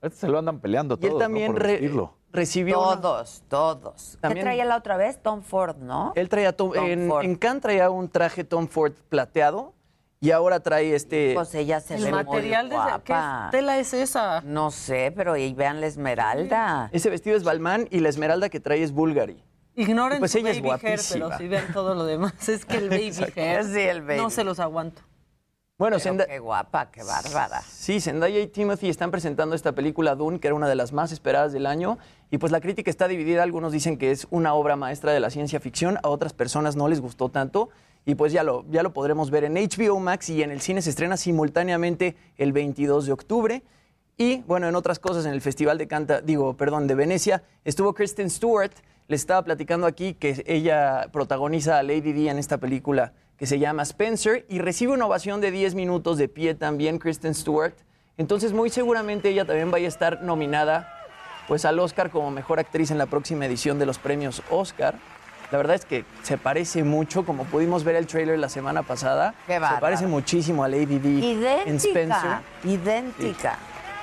Este 0.00 0.16
se 0.18 0.28
lo 0.28 0.38
andan 0.38 0.58
peleando 0.58 0.96
Y 0.96 0.98
todos, 0.98 1.12
él 1.14 1.18
también 1.20 1.52
¿no? 1.52 1.58
Por 1.58 1.62
re- 1.62 1.78
recibió 2.32 2.80
una- 2.80 3.00
Todos, 3.00 3.42
todos. 3.48 4.18
También- 4.20 4.38
¿Qué 4.38 4.42
traía 4.50 4.64
la 4.64 4.76
otra 4.76 4.96
vez? 4.96 5.22
Tom 5.22 5.42
Ford, 5.42 5.76
¿no? 5.76 6.12
Él 6.16 6.28
traía 6.28 6.56
Tom- 6.56 6.72
Tom 6.72 6.84
en, 6.86 7.08
Ford. 7.08 7.24
en 7.24 7.34
Cannes 7.36 7.62
traía 7.62 7.90
un 7.90 8.08
traje 8.08 8.44
Tom 8.44 8.66
Ford 8.68 8.92
plateado 9.08 9.74
y 10.20 10.30
ahora 10.30 10.60
trae 10.60 10.94
este... 10.94 11.32
Pues 11.34 11.54
ella 11.54 11.80
se 11.80 11.96
El 11.96 12.04
ve 12.04 12.12
material 12.12 12.68
muy 12.68 12.76
de 12.76 12.82
¿qué 13.04 13.12
guapa. 13.12 13.48
tela 13.50 13.78
es 13.78 13.92
esa? 13.92 14.40
No 14.42 14.70
sé, 14.70 15.12
pero 15.16 15.36
y 15.36 15.52
vean 15.52 15.80
la 15.80 15.86
esmeralda. 15.88 16.88
Ese 16.92 17.10
vestido 17.10 17.36
es 17.36 17.44
Balmain 17.44 17.88
y 17.90 18.00
la 18.00 18.08
esmeralda 18.08 18.48
que 18.48 18.60
trae 18.60 18.82
es 18.82 18.92
Bulgari. 18.92 19.42
Ignoren 19.74 20.18
Pues 20.18 20.32
su 20.32 20.38
ella 20.38 20.50
es 20.50 20.58
baby 20.62 20.68
hair, 20.70 21.00
pero 21.08 21.26
guapísima. 21.28 21.38
si 21.38 21.48
ven 21.48 21.72
todo 21.72 21.94
lo 21.94 22.04
demás. 22.04 22.48
Es 22.48 22.64
que 22.66 22.76
el 22.76 22.88
baby 22.90 23.10
hair, 23.34 23.64
Sí, 23.64 23.80
el 23.80 24.02
baby. 24.02 24.18
no 24.20 24.30
se 24.30 24.44
los 24.44 24.60
aguanto. 24.60 25.00
Bueno, 25.82 25.96
Pero 25.96 26.10
Zenda- 26.12 26.26
qué 26.26 26.38
guapa, 26.38 26.92
qué 26.92 27.02
bárbara. 27.02 27.60
Sí, 27.68 28.00
Zendaya 28.00 28.38
y 28.38 28.46
Timothy 28.46 28.88
están 28.88 29.10
presentando 29.10 29.56
esta 29.56 29.72
película 29.72 30.14
Dune, 30.14 30.38
que 30.38 30.46
era 30.46 30.54
una 30.54 30.68
de 30.68 30.76
las 30.76 30.92
más 30.92 31.10
esperadas 31.10 31.52
del 31.52 31.66
año, 31.66 31.98
y 32.30 32.38
pues 32.38 32.52
la 32.52 32.60
crítica 32.60 32.88
está 32.88 33.08
dividida. 33.08 33.42
Algunos 33.42 33.72
dicen 33.72 33.96
que 33.96 34.12
es 34.12 34.28
una 34.30 34.54
obra 34.54 34.76
maestra 34.76 35.10
de 35.10 35.18
la 35.18 35.28
ciencia 35.28 35.58
ficción, 35.58 35.98
a 36.04 36.08
otras 36.08 36.34
personas 36.34 36.76
no 36.76 36.86
les 36.86 37.00
gustó 37.00 37.30
tanto, 37.30 37.70
y 38.06 38.14
pues 38.14 38.32
ya 38.32 38.44
lo, 38.44 38.64
ya 38.70 38.84
lo 38.84 38.92
podremos 38.92 39.32
ver 39.32 39.42
en 39.42 39.54
HBO 39.54 39.98
Max 39.98 40.30
y 40.30 40.44
en 40.44 40.52
el 40.52 40.60
cine 40.60 40.82
se 40.82 40.90
estrena 40.90 41.16
simultáneamente 41.16 42.14
el 42.36 42.52
22 42.52 43.06
de 43.06 43.12
octubre. 43.12 43.62
Y 44.16 44.42
bueno, 44.42 44.68
en 44.68 44.76
otras 44.76 45.00
cosas, 45.00 45.26
en 45.26 45.32
el 45.32 45.40
Festival 45.40 45.78
de 45.78 45.88
Canta, 45.88 46.20
digo, 46.20 46.56
perdón, 46.56 46.86
de 46.86 46.94
Venecia, 46.94 47.42
estuvo 47.64 47.92
Kristen 47.92 48.30
Stewart. 48.30 48.70
Les 49.08 49.22
estaba 49.22 49.42
platicando 49.42 49.88
aquí 49.88 50.14
que 50.14 50.44
ella 50.46 51.08
protagoniza 51.12 51.80
a 51.80 51.82
Lady 51.82 52.12
Di 52.12 52.28
en 52.28 52.38
esta 52.38 52.58
película 52.58 53.14
que 53.42 53.48
se 53.48 53.58
llama 53.58 53.82
Spencer 53.82 54.46
y 54.48 54.60
recibe 54.60 54.92
una 54.92 55.06
ovación 55.06 55.40
de 55.40 55.50
10 55.50 55.74
minutos 55.74 56.16
de 56.16 56.28
pie 56.28 56.54
también 56.54 57.00
Kristen 57.00 57.34
Stewart. 57.34 57.74
Entonces, 58.16 58.52
muy 58.52 58.70
seguramente 58.70 59.30
ella 59.30 59.44
también 59.44 59.72
vaya 59.72 59.86
a 59.86 59.88
estar 59.88 60.22
nominada 60.22 60.88
pues 61.48 61.64
al 61.64 61.80
Oscar 61.80 62.10
como 62.10 62.30
mejor 62.30 62.60
actriz 62.60 62.92
en 62.92 62.98
la 62.98 63.06
próxima 63.06 63.44
edición 63.44 63.80
de 63.80 63.86
los 63.86 63.98
premios 63.98 64.44
Oscar. 64.48 64.94
La 65.50 65.58
verdad 65.58 65.74
es 65.74 65.84
que 65.84 66.04
se 66.22 66.38
parece 66.38 66.84
mucho, 66.84 67.26
como 67.26 67.42
pudimos 67.44 67.82
ver 67.82 67.96
el 67.96 68.06
trailer 68.06 68.38
la 68.38 68.48
semana 68.48 68.84
pasada. 68.84 69.34
Qué 69.48 69.54
se 69.54 69.80
parece 69.80 70.06
muchísimo 70.06 70.62
a 70.62 70.68
Lady 70.68 71.00
Di 71.00 71.44
en 71.66 71.76
Spencer. 71.78 72.38
Idéntica. 72.62 73.58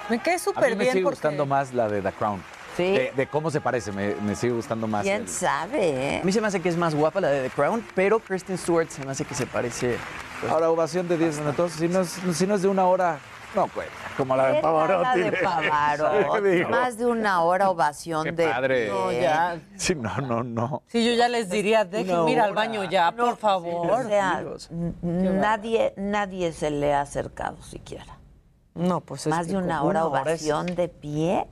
Me 0.09 0.19
cae 0.19 0.37
súper 0.37 0.71
mí 0.71 0.75
me 0.75 0.83
bien 0.83 0.91
sigue 0.91 1.03
porque... 1.05 1.15
gustando 1.15 1.45
más 1.45 1.73
la 1.73 1.87
de 1.87 2.01
The 2.01 2.11
Crown. 2.11 2.43
Sí. 2.80 2.91
De, 2.93 3.11
de 3.15 3.27
cómo 3.27 3.51
se 3.51 3.59
parece, 3.59 3.91
me, 3.91 4.15
me 4.15 4.36
sigue 4.36 4.53
gustando 4.53 4.88
más. 4.88 5.03
¿Quién 5.03 5.23
el- 5.23 5.27
sabe? 5.27 6.19
A 6.21 6.25
mí 6.25 6.32
se 6.32 6.39
me 6.39 6.47
hace 6.47 6.61
que 6.61 6.69
es 6.69 6.77
más 6.77 6.95
guapa 6.95 7.19
la 7.19 7.27
de 7.30 7.43
The 7.43 7.49
Crown, 7.49 7.86
pero 7.93 8.19
Kristen 8.19 8.57
Stewart 8.57 8.89
se 8.89 9.03
me 9.03 9.11
hace 9.11 9.25
que 9.25 9.36
se 9.36 9.45
parece. 9.45 9.97
pues, 10.39 10.51
Ahora, 10.51 10.69
ovación 10.69 11.07
de 11.09 11.17
10 11.17 11.39
minutos. 11.39 11.73
Si 11.73 11.88
no, 11.89 11.99
es, 12.01 12.19
si 12.34 12.47
no 12.47 12.55
es 12.55 12.61
de 12.61 12.69
una 12.69 12.86
hora, 12.86 13.19
no 13.53 13.67
cuenta. 13.67 13.91
Como 14.15 14.36
la 14.36 14.47
de 14.47 14.55
¿Qué 14.55 14.61
Pavarotti. 14.61 15.03
tal 15.03 15.19
la 15.19 15.25
de 15.25 15.38
Pavarotti? 15.38 16.49
Digo, 16.49 16.69
Más 16.69 16.97
de 16.97 17.05
una 17.05 17.41
hora 17.43 17.69
ovación 17.69 18.23
Qué 18.23 18.32
de 18.32 18.47
padre. 18.47 18.88
No, 18.89 19.11
ya. 19.11 19.59
Sí, 19.75 19.95
no, 19.95 20.15
no, 20.21 20.43
no. 20.43 20.84
Sí, 20.88 21.05
yo 21.05 21.13
ya 21.15 21.27
les 21.27 21.49
diría, 21.49 21.84
dejen 21.84 22.30
ir 22.30 22.39
al 22.39 22.53
baño 22.53 22.84
ya, 22.86 23.11
por 23.11 23.36
favor. 23.38 23.91
O 23.91 24.07
sea, 24.07 24.41
nadie, 25.01 25.93
nadie 25.97 26.51
se 26.53 26.69
le 26.69 26.93
ha 26.93 27.01
acercado 27.01 27.61
siquiera. 27.63 28.17
No, 28.75 29.01
pues 29.01 29.21
es 29.21 29.27
Más 29.27 29.47
que 29.47 29.53
de 29.53 29.57
una 29.57 29.84
hora 29.84 30.05
una 30.05 30.19
hora 30.21 30.32
es- 30.34 30.41
ovación 30.43 30.75
de 30.75 30.88
pie. 30.88 31.45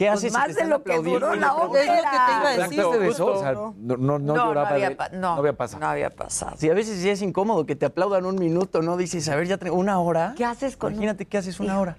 ¿Qué 0.00 0.06
Pues 0.06 0.18
haces 0.20 0.32
si 0.32 0.38
más 0.38 0.46
te 0.56 0.62
de 0.62 0.64
lo 0.64 0.82
que 0.82 0.96
duró 0.98 1.34
la 1.34 1.54
obra. 1.56 1.82
Es 1.82 1.86
lo 1.88 1.94
que 1.94 2.00
te 2.00 2.06
iba 2.06 2.48
a 2.48 2.56
decir. 2.56 2.80
Exacto, 2.80 3.26
o 3.26 3.38
sea, 3.38 3.52
¿no? 3.52 3.74
no, 3.76 3.96
no, 3.98 4.18
no 4.18 4.34
lloraba 4.34 4.68
había, 4.70 4.88
de- 4.88 4.96
pa- 4.96 5.10
no, 5.10 5.18
no 5.34 5.40
había 5.40 5.52
pasado. 5.52 5.80
no 5.80 5.86
había 5.88 6.08
pasado. 6.08 6.56
Sí, 6.58 6.70
a 6.70 6.74
veces 6.74 7.02
sí 7.02 7.10
es 7.10 7.20
incómodo 7.20 7.66
que 7.66 7.76
te 7.76 7.84
aplaudan 7.84 8.24
un 8.24 8.36
minuto, 8.36 8.80
¿no? 8.80 8.96
Dices, 8.96 9.28
a 9.28 9.36
ver, 9.36 9.46
ya 9.46 9.58
tengo 9.58 9.76
una 9.76 10.00
hora. 10.00 10.32
¿Qué 10.38 10.46
haces 10.46 10.78
con 10.78 10.94
Imagínate 10.94 11.26
qué 11.26 11.36
haces 11.36 11.60
una 11.60 11.78
hora. 11.78 11.98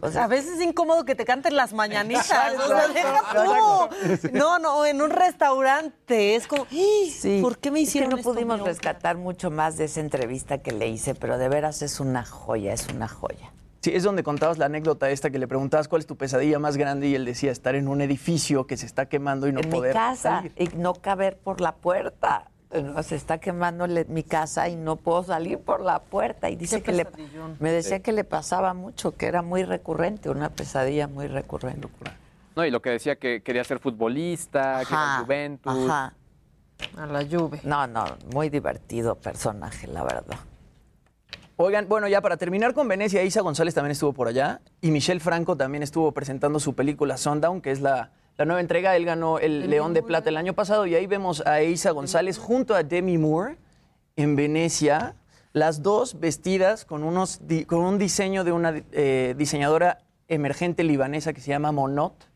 O 0.00 0.10
sea, 0.10 0.24
a 0.24 0.26
veces 0.26 0.54
es 0.54 0.60
incómodo 0.62 1.04
que 1.04 1.14
te 1.14 1.24
canten 1.24 1.54
las 1.54 1.72
mañanitas. 1.74 2.26
O 2.58 2.66
sea, 2.66 2.88
deja 2.88 3.22
tú. 3.32 4.32
No, 4.32 4.58
no, 4.58 4.84
en 4.84 5.00
un 5.00 5.10
restaurante. 5.10 6.34
Es 6.34 6.48
como, 6.48 6.66
Sí. 6.68 7.38
¿por 7.40 7.58
qué 7.58 7.70
me 7.70 7.82
Es 7.82 7.84
que 7.86 7.90
hicieron 7.90 8.10
no 8.10 8.16
esto, 8.16 8.32
pudimos 8.32 8.60
rescatar 8.62 9.16
mucho 9.16 9.52
más 9.52 9.76
de 9.76 9.84
esa 9.84 10.00
entrevista 10.00 10.58
que 10.58 10.72
le 10.72 10.88
hice, 10.88 11.14
pero 11.14 11.38
de 11.38 11.48
veras 11.48 11.82
es 11.82 12.00
una 12.00 12.24
joya, 12.24 12.72
es 12.72 12.88
una 12.88 13.06
joya. 13.06 13.51
Sí, 13.82 13.90
es 13.92 14.04
donde 14.04 14.22
contabas 14.22 14.58
la 14.58 14.66
anécdota 14.66 15.10
esta 15.10 15.30
que 15.30 15.40
le 15.40 15.48
preguntabas 15.48 15.88
cuál 15.88 16.00
es 16.00 16.06
tu 16.06 16.16
pesadilla 16.16 16.60
más 16.60 16.76
grande 16.76 17.08
y 17.08 17.16
él 17.16 17.24
decía 17.24 17.50
estar 17.50 17.74
en 17.74 17.88
un 17.88 18.00
edificio 18.00 18.64
que 18.64 18.76
se 18.76 18.86
está 18.86 19.06
quemando 19.06 19.48
y 19.48 19.52
no 19.52 19.58
en 19.58 19.68
mi 19.68 19.74
poder 19.74 19.92
casa 19.92 20.36
salir. 20.36 20.52
y 20.56 20.68
no 20.76 20.94
caber 20.94 21.36
por 21.36 21.60
la 21.60 21.74
puerta. 21.74 22.48
No, 22.72 23.02
se 23.02 23.16
está 23.16 23.38
quemando 23.38 23.86
mi 24.08 24.22
casa 24.22 24.68
y 24.68 24.76
no 24.76 24.96
puedo 24.96 25.24
salir 25.24 25.58
por 25.58 25.80
la 25.80 25.98
puerta. 25.98 26.48
Y 26.48 26.54
dice 26.56 26.80
que 26.80 26.92
le, 26.92 27.06
me 27.58 27.70
decía 27.72 28.00
que 28.00 28.12
le 28.12 28.22
pasaba 28.24 28.72
mucho, 28.72 29.16
que 29.16 29.26
era 29.26 29.42
muy 29.42 29.64
recurrente, 29.64 30.30
una 30.30 30.48
pesadilla 30.48 31.08
muy 31.08 31.26
recurrente. 31.26 31.88
No, 32.54 32.64
y 32.64 32.70
lo 32.70 32.80
que 32.80 32.90
decía 32.90 33.16
que 33.16 33.42
quería 33.42 33.64
ser 33.64 33.80
futbolista, 33.80 34.82
que 34.86 34.94
era 34.94 35.14
Ajá, 35.14 35.22
Juventus. 35.24 35.90
ajá. 35.90 36.14
A 36.96 37.06
la 37.06 37.22
lluvia. 37.22 37.60
No, 37.64 37.86
no, 37.86 38.04
muy 38.32 38.48
divertido 38.48 39.16
personaje, 39.16 39.86
la 39.88 40.04
verdad. 40.04 40.36
Oigan, 41.64 41.88
bueno, 41.88 42.08
ya 42.08 42.20
para 42.20 42.36
terminar 42.36 42.74
con 42.74 42.88
Venecia, 42.88 43.22
Isa 43.22 43.40
González 43.40 43.72
también 43.72 43.92
estuvo 43.92 44.12
por 44.12 44.26
allá 44.26 44.60
y 44.80 44.90
Michelle 44.90 45.20
Franco 45.20 45.56
también 45.56 45.84
estuvo 45.84 46.10
presentando 46.10 46.58
su 46.58 46.74
película 46.74 47.16
Sundown, 47.16 47.60
que 47.60 47.70
es 47.70 47.80
la, 47.80 48.10
la 48.36 48.44
nueva 48.44 48.60
entrega. 48.60 48.96
Él 48.96 49.04
ganó 49.04 49.38
el 49.38 49.70
León 49.70 49.94
de 49.94 50.02
Plata 50.02 50.28
el 50.28 50.36
año 50.36 50.54
pasado 50.54 50.86
y 50.86 50.96
ahí 50.96 51.06
vemos 51.06 51.40
a 51.46 51.62
Isa 51.62 51.92
González 51.92 52.36
junto 52.36 52.74
a 52.74 52.82
Demi 52.82 53.16
Moore 53.16 53.58
en 54.16 54.34
Venecia, 54.34 55.14
las 55.52 55.84
dos 55.84 56.18
vestidas 56.18 56.84
con, 56.84 57.04
unos, 57.04 57.40
con 57.68 57.78
un 57.78 57.96
diseño 57.96 58.42
de 58.42 58.50
una 58.50 58.82
eh, 58.90 59.36
diseñadora 59.38 60.00
emergente 60.26 60.82
libanesa 60.82 61.32
que 61.32 61.40
se 61.40 61.50
llama 61.50 61.70
Monot. 61.70 62.31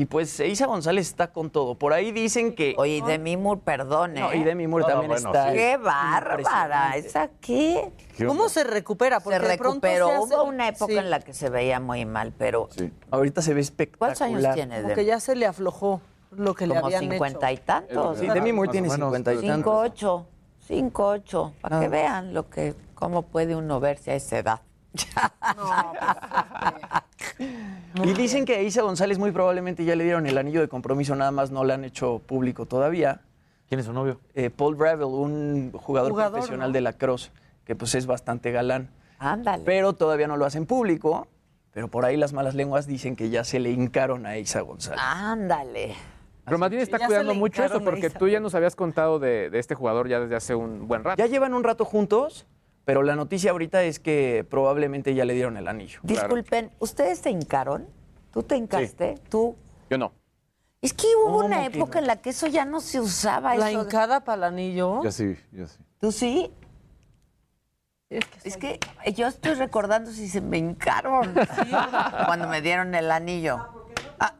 Y 0.00 0.06
pues 0.06 0.40
Isa 0.40 0.64
González 0.64 1.08
está 1.08 1.30
con 1.30 1.50
todo. 1.50 1.74
Por 1.74 1.92
ahí 1.92 2.10
dicen 2.10 2.54
que... 2.54 2.74
Oye, 2.78 2.96
y 2.96 3.00
Demi 3.02 3.36
Moore, 3.36 3.60
perdón, 3.62 4.16
¿eh? 4.16 4.20
No, 4.20 4.32
y 4.32 4.42
Demi 4.42 4.66
Moore 4.66 4.84
No, 4.84 4.88
también 4.88 5.10
bueno, 5.10 5.28
está. 5.28 5.50
sí. 5.50 5.56
¡Qué 5.58 5.76
bárbara! 5.76 6.96
¿Esa 6.96 7.28
qué? 7.38 7.92
¿Qué 8.16 8.24
¿Cómo 8.24 8.48
se 8.48 8.64
recupera? 8.64 9.20
Porque 9.20 9.38
Se 9.40 9.46
de 9.46 9.58
pronto 9.58 9.86
recuperó. 9.86 10.06
se 10.06 10.12
hace- 10.14 10.24
Hubo 10.36 10.44
una 10.44 10.68
época 10.68 10.90
Sí, 10.90 10.96
en 10.98 11.10
la 11.10 11.20
que 11.20 11.34
se 11.34 11.50
veía 11.50 11.80
muy 11.80 12.06
mal, 12.06 12.32
pero 12.38 12.70
Sí. 12.74 12.90
Ahorita 13.10 13.42
se 13.42 13.52
ve 13.52 13.60
espectacular. 13.60 14.16
¿cuántos 14.16 14.22
años 14.42 14.54
tiene 14.54 14.80
Demi? 14.80 14.94
que 14.94 15.04
ya 15.04 15.20
se 15.20 15.36
le 15.36 15.44
aflojó 15.44 16.00
lo 16.30 16.54
que 16.54 16.66
le 16.66 16.76
Como 16.76 16.86
habían 16.86 17.00
cincuenta 17.10 17.52
y 17.52 17.58
tantos. 17.58 18.20
Sí. 18.20 18.26
Demi 18.26 18.54
Moore 18.54 18.70
tiene. 18.70 18.88
50 18.88 19.34
y 19.34 19.36
Cinco, 19.36 19.50
tantos. 19.52 19.74
ocho. 19.84 20.26
Cinco, 20.66 21.06
ocho. 21.08 21.52
Para 21.60 21.78
que 21.78 21.88
vean 21.88 22.32
lo 22.32 22.48
que, 22.48 22.74
cómo 22.94 23.20
puede 23.20 23.54
uno 23.54 23.80
verse 23.80 24.12
a 24.12 24.14
esa 24.14 24.38
edad. 24.38 24.60
Y 28.04 28.12
dicen 28.14 28.44
que 28.44 28.56
a 28.56 28.62
Isa 28.62 28.82
González 28.82 29.18
muy 29.18 29.32
probablemente 29.32 29.84
ya 29.84 29.96
le 29.96 30.04
dieron 30.04 30.26
el 30.26 30.38
anillo 30.38 30.60
de 30.60 30.68
compromiso, 30.68 31.14
nada 31.16 31.30
más 31.30 31.50
no 31.50 31.64
lo 31.64 31.74
han 31.74 31.84
hecho 31.84 32.20
público 32.20 32.66
todavía. 32.66 33.22
¿Quién 33.68 33.80
es 33.80 33.86
su 33.86 33.92
novio? 33.92 34.20
Eh, 34.34 34.50
Paul 34.50 34.78
Ravel, 34.78 35.04
un 35.04 35.72
jugador, 35.72 36.10
Jugador, 36.10 36.32
profesional 36.32 36.70
¿no? 36.70 36.72
de 36.72 36.80
la 36.80 36.92
Cross, 36.92 37.30
que 37.64 37.74
pues 37.74 37.94
es 37.94 38.06
bastante 38.06 38.52
galán. 38.52 38.90
Ándale. 39.18 39.62
Pero 39.64 39.92
todavía 39.92 40.28
no 40.28 40.36
lo 40.36 40.44
hacen 40.44 40.66
público. 40.66 41.26
Pero 41.72 41.88
por 41.88 42.04
ahí 42.04 42.16
las 42.16 42.32
malas 42.32 42.54
lenguas 42.54 42.86
dicen 42.86 43.14
que 43.14 43.30
ya 43.30 43.44
se 43.44 43.60
le 43.60 43.70
hincaron 43.70 44.26
a 44.26 44.38
Isa 44.38 44.60
González. 44.60 45.00
Ándale. 45.04 45.94
Pero 46.44 46.58
más 46.58 46.70
bien 46.70 46.82
está 46.82 46.98
cuidando 46.98 47.34
mucho 47.34 47.62
eso, 47.62 47.80
porque 47.80 48.10
tú 48.10 48.26
ya 48.26 48.40
nos 48.40 48.56
habías 48.56 48.74
contado 48.74 49.20
de, 49.20 49.50
de 49.50 49.58
este 49.60 49.76
jugador 49.76 50.08
ya 50.08 50.18
desde 50.18 50.34
hace 50.34 50.54
un 50.54 50.88
buen 50.88 51.04
rato. 51.04 51.16
Ya 51.16 51.26
llevan 51.26 51.54
un 51.54 51.62
rato 51.62 51.84
juntos, 51.84 52.46
pero 52.90 53.04
la 53.04 53.14
noticia 53.14 53.52
ahorita 53.52 53.84
es 53.84 54.00
que 54.00 54.44
probablemente 54.50 55.14
ya 55.14 55.24
le 55.24 55.32
dieron 55.34 55.56
el 55.56 55.68
anillo. 55.68 56.00
Disculpen, 56.02 56.72
¿ustedes 56.80 57.20
te 57.22 57.30
hincaron? 57.30 57.86
¿Tú 58.32 58.42
te 58.42 58.56
hincaste? 58.56 59.14
¿Tú? 59.28 59.54
Yo 59.88 59.96
no. 59.96 60.12
Es 60.82 60.92
que 60.92 61.06
hubo 61.22 61.34
¿Cómo 61.36 61.46
una 61.46 61.64
época 61.66 61.92
no? 61.94 61.98
en 62.00 62.06
la 62.08 62.16
que 62.16 62.30
eso 62.30 62.48
ya 62.48 62.64
no 62.64 62.80
se 62.80 62.98
usaba. 62.98 63.54
La 63.54 63.70
eso 63.70 63.78
de- 63.78 63.84
hincada 63.84 64.24
para 64.24 64.38
el 64.38 64.42
anillo. 64.54 65.04
Yo 65.04 65.12
sí, 65.12 65.36
yo 65.52 65.68
sí. 65.68 65.78
¿Tú 66.00 66.10
sí? 66.10 66.50
Es 68.08 68.24
que 68.24 68.48
Es 68.48 68.56
que 68.56 69.12
yo 69.12 69.28
estoy 69.28 69.54
recordando 69.54 70.10
si 70.10 70.28
se 70.28 70.40
me 70.40 70.58
hincaron 70.58 71.32
cuando 72.26 72.48
me 72.48 72.60
dieron 72.60 72.92
el 72.96 73.08
anillo. 73.12 73.68
Ah, 74.18 74.34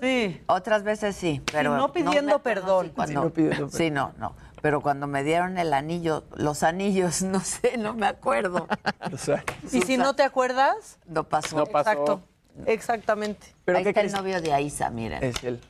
sí. 0.00 0.42
otras 0.46 0.82
veces 0.82 1.14
sí, 1.14 1.40
pero 1.52 1.76
no 1.76 1.92
pidiendo 1.92 2.40
perdón. 2.40 2.90
cuando- 2.92 3.20
Sí, 3.20 3.24
no 3.28 3.30
pidiendo 3.32 3.56
perdón. 3.68 3.70
Sí, 3.78 3.90
no, 3.92 4.12
no. 4.18 4.34
Pero 4.64 4.80
cuando 4.80 5.06
me 5.06 5.22
dieron 5.24 5.58
el 5.58 5.74
anillo, 5.74 6.24
los 6.36 6.62
anillos, 6.62 7.20
no 7.22 7.40
sé, 7.40 7.76
no 7.76 7.92
me 7.92 8.06
acuerdo. 8.06 8.66
O 9.12 9.18
sea, 9.18 9.44
Y 9.70 9.82
si 9.82 9.98
no 9.98 10.14
te 10.14 10.22
acuerdas, 10.22 10.98
No 11.06 11.24
pasó. 11.24 11.58
No 11.58 11.66
pasó. 11.66 11.90
exacto. 11.90 12.22
Exactamente. 12.64 13.48
¿Pero 13.66 13.76
Ahí 13.76 13.84
qué 13.84 13.90
está 13.90 14.00
el 14.00 14.10
novio 14.12 14.40
de 14.40 14.54
Aisa, 14.54 14.88
miren. 14.88 15.22
Es 15.22 15.44
él. 15.44 15.60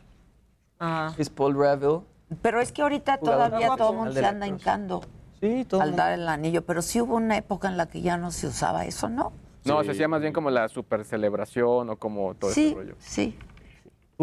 Ah. 0.79 1.13
Es 1.19 1.29
Paul 1.29 1.57
Ravel. 1.59 2.03
Pero 2.41 2.61
es 2.61 2.71
que 2.71 2.83
ahorita 2.83 3.17
Jugador 3.19 3.49
todavía 3.49 3.75
todo 3.77 3.91
el 3.91 3.97
mundo 3.97 4.13
se 4.13 4.25
anda 4.25 4.47
hincando 4.47 5.01
Sí, 5.41 5.65
todo. 5.69 5.81
al 5.81 5.97
dar 5.97 6.13
el 6.13 6.29
anillo. 6.29 6.65
Pero 6.65 6.81
sí 6.81 7.01
hubo 7.01 7.17
una 7.17 7.37
época 7.37 7.67
en 7.67 7.77
la 7.77 7.87
que 7.87 8.01
ya 8.01 8.17
no 8.17 8.31
se 8.31 8.47
usaba 8.47 8.85
eso, 8.85 9.09
¿no? 9.09 9.33
No, 9.65 9.81
Sí. 9.81 9.87
se 9.87 9.91
hacía 9.91 10.07
más 10.07 10.21
bien 10.21 10.33
como 10.33 10.51
la 10.51 10.69
super 10.69 11.05
celebración 11.05 11.91
o 11.91 11.97
como 11.97 12.33
todo 12.37 12.53
sí, 12.53 12.67
ese 12.69 12.75
rollo. 12.77 12.95
sí. 13.01 13.37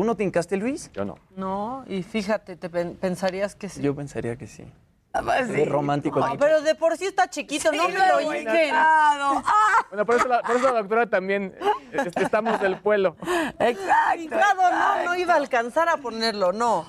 ¿Tú 0.02 0.06
no 0.08 0.16
te 0.16 0.24
hincaste, 0.24 0.58
Luis? 0.58 0.90
Yo 0.94 1.06
no. 1.06 1.20
No, 1.36 1.86
y 1.88 2.02
fíjate, 2.02 2.56
te 2.56 2.72
pen- 2.72 2.98
pensarías 3.00 3.54
que 3.54 3.70
sí. 3.70 3.84
Yo 3.84 3.94
pensaría 3.96 4.36
que 4.36 4.48
sí. 4.48 4.66
Ah, 5.14 5.22
pues 5.24 5.46
sí. 5.46 5.62
Es 5.62 5.70
romántico. 5.70 6.20
No, 6.20 6.36
pero 6.40 6.60
de 6.64 6.74
por 6.74 6.98
sí 6.98 7.06
está 7.06 7.30
chiquito, 7.30 7.72
no 7.72 7.88
me 7.88 8.00
lo 8.08 8.20
hinquen. 8.34 8.72
Ah, 8.74 9.44
Bueno, 9.92 10.04
por 10.04 10.16
eso 10.16 10.28
la, 10.28 10.42
por 10.42 10.56
eso 10.56 10.66
la 10.74 10.80
doctora 10.80 11.08
también 11.08 11.54
este, 11.92 12.24
estamos 12.24 12.60
del 12.60 12.80
pueblo. 12.80 13.16
exacto. 13.60 14.38
No, 14.72 15.04
no 15.06 15.16
iba 15.16 15.36
a 15.36 15.38
alcanzar 15.38 15.88
a 15.88 15.98
ponerlo, 15.98 16.52
no. 16.52 16.84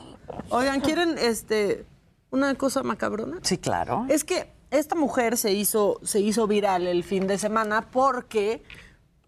Oigan, 0.48 0.80
¿quieren 0.80 1.18
este 1.18 1.84
una 2.30 2.54
cosa 2.54 2.82
macabrona? 2.82 3.40
Sí, 3.42 3.58
claro. 3.58 4.06
Es 4.08 4.24
que 4.24 4.50
esta 4.70 4.94
mujer 4.94 5.36
se 5.36 5.52
hizo, 5.52 6.00
se 6.02 6.18
hizo 6.20 6.46
viral 6.46 6.86
el 6.86 7.04
fin 7.04 7.26
de 7.26 7.36
semana 7.36 7.82
porque, 7.90 8.62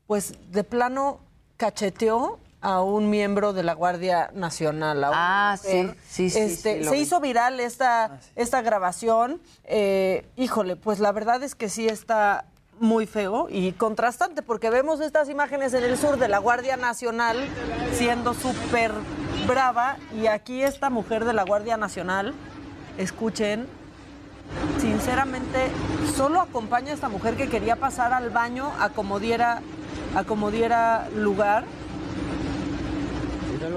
pues, 0.06 0.32
de 0.52 0.64
plano 0.64 1.20
cacheteó 1.58 2.38
a 2.64 2.80
un 2.82 3.10
miembro 3.10 3.52
de 3.52 3.62
la 3.62 3.74
Guardia 3.74 4.30
Nacional. 4.34 5.04
a 5.04 5.10
una 5.10 5.52
Ah, 5.52 5.56
sí, 5.58 5.68
mujer. 5.82 5.96
sí, 6.08 6.30
sí, 6.30 6.38
Este, 6.38 6.78
sí, 6.78 6.84
se 6.84 6.90
vi. 6.94 7.00
hizo 7.00 7.20
viral 7.20 7.60
esta, 7.60 8.18
esta 8.36 8.62
grabación. 8.62 9.40
Eh, 9.64 10.26
híjole, 10.36 10.74
pues 10.76 10.98
la 10.98 11.12
verdad 11.12 11.42
es 11.42 11.54
que 11.54 11.68
sí 11.68 11.86
está 11.86 12.46
muy 12.80 13.06
feo 13.06 13.48
y 13.50 13.72
contrastante, 13.72 14.40
porque 14.42 14.70
vemos 14.70 15.00
estas 15.00 15.28
imágenes 15.28 15.74
en 15.74 15.84
el 15.84 15.98
sur 15.98 16.18
de 16.18 16.26
la 16.28 16.38
Guardia 16.38 16.76
Nacional 16.78 17.36
siendo 17.92 18.32
súper 18.32 18.92
brava 19.46 19.96
y 20.20 20.26
aquí 20.26 20.62
esta 20.62 20.88
mujer 20.88 21.24
de 21.26 21.34
la 21.34 21.44
Guardia 21.44 21.76
Nacional, 21.76 22.34
escuchen, 22.96 23.66
sinceramente, 24.80 25.68
solo 26.16 26.40
acompaña 26.40 26.92
a 26.92 26.94
esta 26.94 27.08
mujer 27.10 27.36
que 27.36 27.48
quería 27.48 27.76
pasar 27.76 28.12
al 28.14 28.30
baño 28.30 28.72
a 28.80 28.88
como 28.88 29.20
diera, 29.20 29.60
a 30.16 30.24
como 30.24 30.50
diera 30.50 31.08
lugar. 31.14 31.64
Pues 33.64 33.72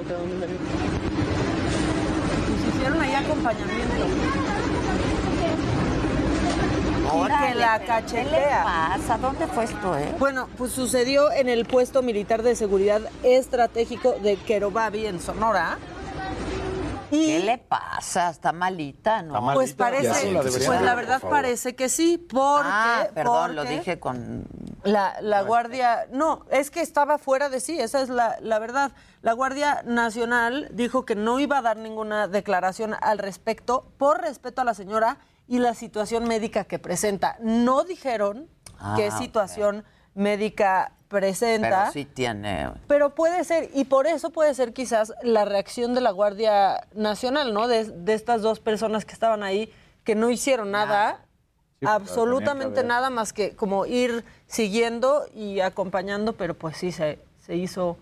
hicieron 2.75 3.01
ahí 3.01 3.13
acompañamiento. 3.13 3.95
Y 7.05 7.09
Órale, 7.09 7.47
que 7.53 7.55
la 7.55 7.79
pero 7.79 7.95
¿Qué 8.05 8.23
le 8.23 8.31
cachetea. 8.31 8.63
pasa? 8.65 9.17
¿Dónde 9.17 9.47
fue 9.47 9.63
esto, 9.63 9.97
eh? 9.97 10.13
Bueno, 10.19 10.49
pues 10.57 10.73
sucedió 10.73 11.31
en 11.31 11.47
el 11.47 11.65
puesto 11.65 12.01
militar 12.01 12.43
de 12.43 12.55
seguridad 12.55 13.01
estratégico 13.23 14.15
de 14.21 14.35
Querobabi, 14.35 15.05
en 15.05 15.21
Sonora. 15.21 15.77
Y 17.09 17.27
¿Qué 17.27 17.39
le 17.39 17.57
pasa? 17.57 18.31
Está 18.31 18.51
malita, 18.51 19.21
¿no? 19.21 19.53
pues 19.53 19.73
parece, 19.73 20.03
Ya, 20.03 20.31
la 20.33 20.43
deberían 20.43 20.69
pues 20.69 20.81
la 20.81 20.95
verdad 20.95 21.21
parece 21.21 21.75
que 21.75 21.87
sí, 21.87 22.17
porque, 22.17 22.67
Ah, 22.69 23.07
perdón, 23.13 23.55
lo 23.55 23.63
dije 23.63 23.99
con... 23.99 24.45
la, 24.83 25.17
la 25.21 25.41
Guardia, 25.41 26.07
no, 26.11 26.45
es 26.49 26.71
que 26.71 26.81
estaba 26.81 27.17
fuera 27.17 27.49
de 27.49 27.59
sí, 27.59 27.79
esa 27.79 28.01
es 28.01 28.09
la, 28.09 28.37
la 28.41 28.59
verdad. 28.59 28.91
La 29.21 29.33
Guardia 29.33 29.81
Nacional 29.83 30.69
dijo 30.71 31.05
que 31.05 31.15
no 31.15 31.39
iba 31.39 31.57
a 31.57 31.61
dar 31.61 31.77
ninguna 31.77 32.27
declaración 32.27 32.95
al 33.01 33.17
respecto 33.17 33.91
por 33.97 34.21
respeto 34.21 34.61
a 34.61 34.65
la 34.65 34.73
señora 34.73 35.17
y 35.47 35.59
la 35.59 35.73
situación 35.73 36.25
médica 36.25 36.65
que 36.65 36.79
presenta. 36.79 37.37
No 37.39 37.83
dijeron 37.83 38.47
qué 38.95 39.07
Ah, 39.07 39.17
situación 39.17 39.83
médica 40.13 40.91
presenta. 41.07 41.69
Pero 41.69 41.91
sí 41.91 42.05
tiene... 42.05 42.71
Pero 42.87 43.15
puede 43.15 43.43
ser, 43.43 43.69
y 43.73 43.85
por 43.85 44.07
eso 44.07 44.29
puede 44.31 44.53
ser 44.53 44.73
quizás 44.73 45.13
la 45.23 45.45
reacción 45.45 45.93
de 45.95 46.01
la 46.01 46.11
Guardia 46.11 46.85
Nacional, 46.93 47.53
¿no? 47.53 47.67
De, 47.67 47.85
de 47.85 48.13
estas 48.13 48.41
dos 48.41 48.59
personas 48.59 49.05
que 49.05 49.13
estaban 49.13 49.41
ahí, 49.43 49.71
que 50.03 50.15
no 50.15 50.29
hicieron 50.29 50.71
nada, 50.71 51.21
pues, 51.79 51.91
absolutamente 51.91 52.83
nada 52.83 53.09
más 53.09 53.33
que 53.33 53.55
como 53.55 53.85
ir 53.85 54.23
siguiendo 54.47 55.25
y 55.35 55.59
acompañando, 55.59 56.33
pero 56.33 56.53
pues 56.53 56.77
sí, 56.77 56.91
se, 56.91 57.19
se 57.45 57.55
hizo 57.55 57.97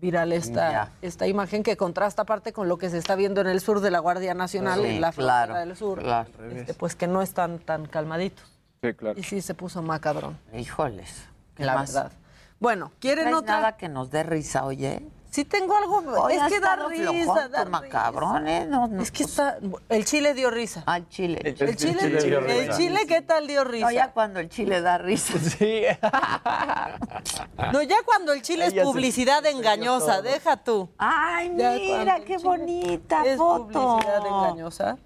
viral 0.00 0.32
esta, 0.32 0.70
Ya. 0.70 0.92
esta 1.02 1.26
imagen 1.26 1.62
que 1.62 1.76
contrasta 1.76 2.22
aparte 2.22 2.52
con 2.52 2.68
lo 2.68 2.76
que 2.76 2.90
se 2.90 2.98
está 2.98 3.14
viendo 3.14 3.40
en 3.40 3.46
el 3.46 3.60
sur 3.60 3.80
de 3.80 3.90
la 3.90 4.00
Guardia 4.00 4.34
Nacional, 4.34 4.80
Sí, 4.82 4.86
en 4.86 5.00
la 5.00 5.12
frontera 5.12 5.46
claro, 5.46 5.60
del 5.66 5.76
sur, 5.76 6.02
claro. 6.02 6.28
este, 6.52 6.74
pues 6.74 6.94
que 6.94 7.06
no 7.06 7.22
están 7.22 7.58
tan 7.60 7.86
calmaditos. 7.86 8.44
Sí, 8.82 8.92
claro. 8.92 9.18
Y 9.18 9.22
sí 9.22 9.40
se 9.40 9.54
puso 9.54 9.80
macabrón, 9.80 10.38
Híjoles. 10.52 11.24
¿Qué 11.54 11.64
la 11.64 11.74
más? 11.74 11.94
verdad. 11.94 12.12
Bueno, 12.60 12.92
¿quieren 12.98 13.24
¿Traes 13.24 13.36
otra? 13.38 13.56
nada 13.56 13.76
que 13.76 13.88
nos 13.88 14.10
dé 14.10 14.22
risa, 14.24 14.64
oye? 14.64 15.02
Sí 15.34 15.44
tengo 15.44 15.76
algo, 15.76 15.96
Hoy 16.22 16.34
es 16.34 16.42
que 16.44 16.60
da 16.60 16.76
risa, 16.76 17.10
flojón 17.10 17.50
da 17.50 17.64
tu 17.64 17.70
macabrón, 17.72 18.46
¿eh? 18.46 18.66
No, 18.70 18.86
no, 18.86 19.02
Es 19.02 19.10
que 19.10 19.24
pues, 19.24 19.30
está, 19.36 19.58
el 19.88 20.04
chile 20.04 20.32
dio 20.32 20.48
risa. 20.48 20.84
Al 20.86 21.08
chile. 21.08 21.40
El 21.42 21.56
chile, 21.56 21.74
chile 21.74 22.08
dio 22.22 22.38
el 22.38 22.44
risa. 22.66 22.76
chile, 22.78 23.00
¿qué 23.08 23.20
tal 23.20 23.48
dio 23.48 23.64
risa? 23.64 23.86
No, 23.86 23.90
ya 23.90 24.12
cuando 24.12 24.38
el 24.38 24.48
chile 24.48 24.80
da 24.80 24.96
risa. 24.98 25.34
Sí. 25.40 25.82
No, 27.72 27.82
ya 27.82 27.96
cuando 28.04 28.32
el 28.32 28.42
chile 28.42 28.66
es 28.66 28.74
publicidad 28.74 29.42
se 29.42 29.50
engañosa, 29.50 30.22
deja 30.22 30.56
tú. 30.56 30.88
Ay, 30.98 31.52
Ya 31.56 31.72
mira, 31.72 32.20
qué 32.20 32.34
el 32.34 32.38
chile 32.38 32.48
bonita 32.48 33.24
es 33.24 33.36
foto. 33.36 33.66
publicidad 33.98 34.26
engañosa. 34.26 34.98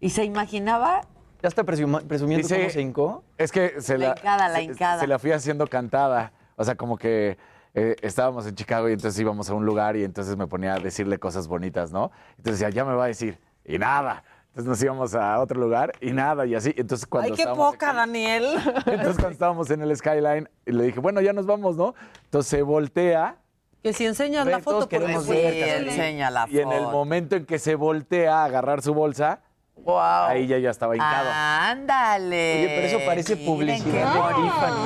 ¿Y 0.00 0.08
se 0.10 0.24
imaginaba? 0.24 1.02
¿Ya 1.42 1.48
está 1.48 1.62
presuma- 1.62 2.00
presumiendo 2.08 2.48
Dice- 2.48 2.56
cómo 2.58 2.70
se 2.70 2.80
hincó? 2.80 3.24
Es 3.36 3.52
que 3.52 3.82
se 3.82 3.98
La 3.98 4.08
la, 4.08 4.14
hincada, 4.18 4.48
la 4.48 4.54
se- 4.56 4.62
hincada. 4.62 5.00
se 5.00 5.06
la 5.06 5.18
fui 5.18 5.32
haciendo 5.32 5.66
cantada. 5.66 6.32
O 6.56 6.64
sea, 6.64 6.74
como 6.74 6.96
que 6.96 7.36
eh, 7.74 7.96
estábamos 8.02 8.46
en 8.46 8.54
Chicago 8.54 8.88
y 8.88 8.92
entonces 8.92 9.20
íbamos 9.20 9.50
a 9.50 9.54
un 9.54 9.66
lugar 9.66 9.96
y 9.96 10.04
entonces 10.04 10.36
me 10.36 10.46
ponía 10.46 10.74
a 10.74 10.78
decirle 10.78 11.18
cosas 11.18 11.48
bonitas, 11.48 11.92
¿no? 11.92 12.10
Entonces 12.38 12.60
decía, 12.60 12.70
ya 12.70 12.84
me 12.84 12.94
va 12.94 13.04
a 13.04 13.08
decir, 13.08 13.38
y 13.64 13.78
nada. 13.78 14.22
Entonces 14.48 14.68
nos 14.68 14.82
íbamos 14.84 15.14
a 15.16 15.40
otro 15.40 15.60
lugar 15.60 15.92
y 16.00 16.12
nada, 16.12 16.46
y 16.46 16.54
así. 16.54 16.72
Entonces 16.76 17.06
cuando 17.08 17.30
Ay, 17.30 17.34
qué 17.34 17.42
estábamos 17.42 17.72
poca, 17.72 17.88
aquí- 17.88 17.96
Daniel. 17.96 18.44
entonces 18.86 19.14
cuando 19.16 19.30
estábamos 19.30 19.70
en 19.70 19.82
el 19.82 19.96
Skyline, 19.96 20.48
y 20.64 20.70
le 20.72 20.84
dije, 20.84 21.00
bueno, 21.00 21.20
ya 21.20 21.32
nos 21.32 21.46
vamos, 21.46 21.76
¿no? 21.76 21.94
Entonces 22.26 22.48
se 22.50 22.62
voltea 22.62 23.36
Que 23.82 23.92
si 23.92 24.06
enseñas 24.06 24.46
la 24.46 24.60
foto, 24.60 24.80
porque 24.80 24.98
queremos 25.00 25.24
Sí, 25.24 25.32
pues, 25.32 25.42
ver, 25.42 25.66
Carolina. 25.68 25.92
enseña 25.92 26.30
la 26.30 26.46
foto. 26.46 26.56
y 26.56 26.60
en 26.60 26.72
el 26.72 26.82
momento 26.84 27.34
en 27.36 27.44
que 27.46 27.58
se 27.58 27.74
voltea 27.74 28.42
a 28.42 28.44
agarrar 28.44 28.80
su 28.82 28.94
bolsa, 28.94 29.40
¡Wow! 29.76 29.96
ahí 30.28 30.46
ya, 30.46 30.58
ya 30.58 30.70
estaba 30.70 30.94
hincado. 30.94 31.28
Ándale. 31.32 32.54
Oye, 32.64 32.72
pero 32.76 32.86
eso 32.86 32.98
parece 33.04 33.34
Miren 33.36 33.50
publicidad 33.52 34.14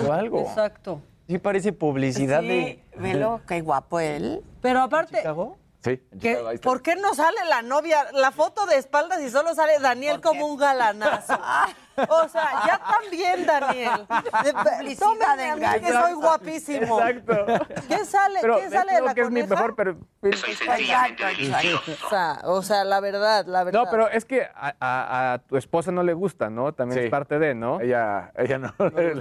de 0.01 0.09
o 0.09 0.13
algo. 0.15 0.41
Exacto. 0.41 1.03
Sí 1.29 1.39
parece 1.39 1.73
publicidad 1.75 2.41
Sí, 2.41 2.49
de... 2.49 2.85
velo, 2.97 3.41
qué 3.47 3.61
guapo 3.61 4.01
él. 4.01 4.43
Pero 4.63 4.81
aparte, 4.81 5.19
¿Chicago? 5.19 5.59
Sí, 5.85 5.91
en 6.11 6.19
¿qué- 6.19 6.29
Chicago, 6.31 6.49
ahí 6.49 6.55
está. 6.57 6.69
¿por 6.69 6.83
qué 6.83 6.97
no 6.97 7.15
sale 7.15 7.37
la 7.49 7.61
novia, 7.63 8.07
la 8.15 8.33
foto 8.33 8.65
de 8.67 8.77
espaldas 8.77 9.21
y 9.21 9.29
solo 9.31 9.55
sale 9.55 9.79
Daniel 9.79 10.21
como 10.23 10.47
un 10.47 10.57
galanazo? 10.59 11.39
O 12.09 12.29
sea, 12.29 12.49
ya 12.65 12.81
también, 13.01 13.45
Daniel. 13.45 14.07
Tómenme 15.01 15.51
a 15.51 15.57
mí 15.57 15.81
que 15.85 15.93
soy 15.93 16.13
guapísimo. 16.13 17.01
Exacto. 17.01 17.65
¿Qué 17.89 18.05
sale, 18.05 18.39
Pero 18.41 18.57
¿qué 18.61 18.71
sale 18.71 18.93
de 18.95 19.01
la 19.01 19.15
que 19.17 19.21
es 19.23 19.31
mi 19.31 19.43
mejor, 19.43 19.75
pero... 19.75 19.97
Exacto, 20.23 21.27
exacto. 21.27 21.93
O 22.07 22.09
sea, 22.09 22.41
o 22.45 22.63
sea, 22.63 22.85
la 22.85 23.01
verdad, 23.01 23.47
la 23.47 23.65
verdad. 23.65 23.83
No, 23.85 23.91
pero 23.91 24.09
es 24.09 24.25
que 24.25 24.43
a, 24.45 24.77
a- 24.79 25.33
a 25.33 25.39
tu 25.39 25.57
esposa 25.57 25.91
no 25.91 26.05
le 26.05 26.13
gusta, 26.15 26.51
¿no? 26.51 26.73
También 26.73 27.01
Sí. 27.01 27.05
es 27.07 27.11
parte 27.11 27.41
de, 27.41 27.57
¿no? 27.57 27.81
Ella, 27.81 28.31
ella 28.37 28.59
no, 28.59 28.73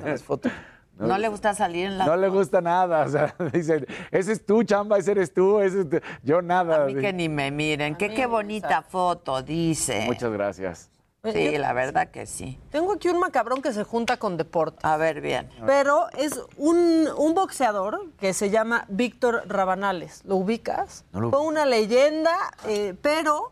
Las 0.04 0.22
fotos. 0.22 0.52
No 1.00 1.18
le 1.18 1.28
gusta 1.28 1.54
salir 1.54 1.86
en 1.86 1.98
la 1.98 2.06
no 2.06 2.18
le 2.18 2.30
gusta 2.30 2.62
nada. 2.62 3.06
O 3.06 3.10
sea, 3.10 3.36
dice, 3.54 3.86
ese 4.12 4.32
es 4.32 4.46
tú, 4.46 4.64
chamba, 4.64 4.98
ese 4.98 5.12
eres 5.12 5.34
tú, 5.34 5.60
ese 5.60 5.82
es 5.82 5.90
tú". 5.90 6.00
yo 6.24 6.42
nada. 6.42 6.84
A 6.84 6.86
mí 6.86 6.96
que 6.96 7.14
ni 7.14 7.30
me 7.30 7.52
miren. 7.52 7.96
Que 7.96 8.14
qué 8.14 8.26
bonita 8.26 8.82
foto, 8.82 9.42
dice. 9.42 10.06
Muchas 10.06 10.32
gracias. 10.32 10.90
Sí, 11.24 11.58
la 11.58 11.74
verdad 11.74 12.10
que 12.10 12.26
sí. 12.26 12.60
Tengo 12.70 12.94
aquí 12.94 13.10
un 13.10 13.20
macabrón 13.20 13.62
que 13.62 13.74
se 13.74 13.84
junta 13.84 14.18
con 14.18 14.38
deporte. 14.38 14.80
A 14.84 14.98
ver, 14.98 15.20
bien. 15.20 15.50
Pero 15.66 16.08
es 16.18 16.42
un, 16.56 17.08
un 17.18 17.34
boxeador 17.34 18.12
que 18.20 18.34
se 18.34 18.50
llama 18.50 18.86
Víctor 18.88 19.44
Rabanales. 19.48 20.24
¿Lo 20.26 20.38
ubicas? 20.38 21.04
No 21.12 21.22
lo 21.22 21.30
Fue 21.30 21.42
una 21.42 21.66
leyenda, 21.66 22.34
eh, 22.66 22.96
pero 23.02 23.52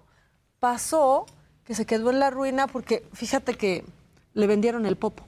pasó 0.59 1.25
que 1.65 1.75
se 1.75 1.85
quedó 1.85 2.11
en 2.11 2.19
la 2.19 2.29
ruina 2.29 2.67
porque 2.67 3.03
fíjate 3.13 3.55
que 3.55 3.83
le 4.33 4.47
vendieron 4.47 4.85
el 4.85 4.95
popo. 4.95 5.23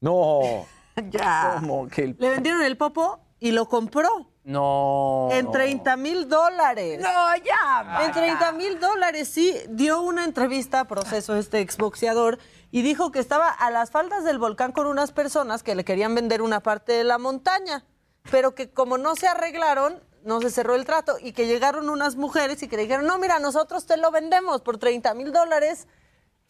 No. 0.00 0.66
Ya. 1.10 1.56
Como 1.60 1.88
que 1.88 2.02
el... 2.04 2.16
Le 2.18 2.30
vendieron 2.30 2.62
el 2.62 2.76
popo 2.76 3.20
y 3.40 3.50
lo 3.52 3.68
compró 3.68 4.30
No. 4.44 5.28
en 5.32 5.50
30 5.50 5.96
mil 5.96 6.28
dólares. 6.28 7.00
No, 7.00 7.36
ya. 7.44 8.04
En 8.04 8.12
30 8.12 8.52
mil 8.52 8.78
dólares, 8.78 9.28
sí, 9.28 9.56
dio 9.68 10.00
una 10.02 10.24
entrevista 10.24 10.80
a 10.80 10.84
proceso 10.86 11.34
este 11.36 11.60
exboxeador 11.60 12.38
y 12.70 12.82
dijo 12.82 13.10
que 13.10 13.18
estaba 13.18 13.48
a 13.48 13.70
las 13.70 13.90
faldas 13.90 14.24
del 14.24 14.38
volcán 14.38 14.72
con 14.72 14.86
unas 14.86 15.12
personas 15.12 15.62
que 15.62 15.74
le 15.74 15.84
querían 15.84 16.14
vender 16.14 16.40
una 16.42 16.60
parte 16.60 16.92
de 16.92 17.04
la 17.04 17.18
montaña, 17.18 17.84
pero 18.30 18.54
que 18.54 18.70
como 18.70 18.96
no 18.98 19.16
se 19.16 19.26
arreglaron, 19.28 20.02
no 20.24 20.40
se 20.40 20.50
cerró 20.50 20.74
el 20.76 20.84
trato 20.84 21.16
y 21.20 21.32
que 21.32 21.46
llegaron 21.46 21.88
unas 21.90 22.14
mujeres 22.16 22.62
y 22.62 22.68
que 22.68 22.76
le 22.76 22.82
dijeron, 22.82 23.06
no, 23.06 23.18
mira, 23.18 23.40
nosotros 23.40 23.86
te 23.86 23.96
lo 23.96 24.10
vendemos 24.12 24.60
por 24.62 24.78
30 24.78 25.14
mil 25.14 25.32
dólares. 25.32 25.88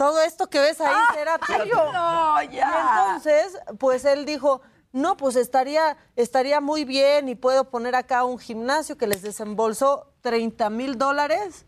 Todo 0.02 0.20
esto 0.22 0.48
que 0.48 0.58
ves 0.58 0.80
ahí 0.80 0.94
será 1.14 1.38
tuyo. 1.38 1.92
No, 1.92 2.42
Y 2.42 2.48
ya. 2.48 3.06
entonces, 3.06 3.56
pues 3.78 4.04
él 4.04 4.24
dijo, 4.24 4.60
no, 4.92 5.16
pues 5.16 5.36
estaría, 5.36 5.96
estaría 6.16 6.60
muy 6.60 6.84
bien 6.84 7.28
y 7.28 7.36
puedo 7.36 7.70
poner 7.70 7.94
acá 7.94 8.24
un 8.24 8.38
gimnasio 8.38 8.98
que 8.98 9.06
les 9.06 9.22
desembolsó 9.22 10.12
30 10.22 10.70
mil 10.70 10.98
dólares. 10.98 11.66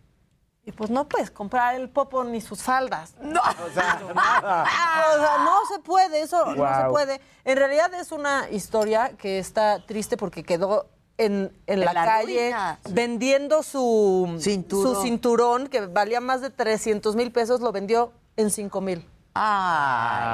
Y 0.67 0.73
pues 0.73 0.91
no 0.91 1.07
puedes 1.09 1.31
comprar 1.31 1.75
el 1.77 1.91
popo 1.91 2.25
ni 2.25 2.41
sus 2.41 2.63
faldas. 2.63 3.15
No. 3.21 3.41
O 3.41 3.71
sea, 3.73 4.01
no 5.45 5.67
se 5.73 5.79
puede, 5.81 6.23
eso 6.23 6.45
no 6.55 6.77
se 6.77 6.89
puede. 6.89 7.21
En 7.45 7.57
realidad 7.57 7.93
es 7.95 8.11
una 8.13 8.49
historia 8.51 9.13
que 9.17 9.39
está 9.39 9.85
triste 9.87 10.17
porque 10.17 10.43
quedó 10.43 10.87
en, 11.19 11.57
en 11.67 11.81
la, 11.81 11.93
la 11.93 12.05
calle 12.05 12.47
ruina. 12.51 12.81
vendiendo 12.91 13.63
su 13.63 14.37
Cinturón. 14.41 14.95
su 14.97 15.03
cinturón 15.03 15.67
que 15.69 15.87
valía 15.87 16.21
más 16.21 16.41
de 16.41 16.51
300 16.51 17.15
mil 17.15 17.31
pesos, 17.31 17.61
lo 17.61 17.71
vendió 17.71 18.13
en 18.37 18.51
5 18.51 18.81
mil. 18.81 19.07
Ay, 19.35 20.25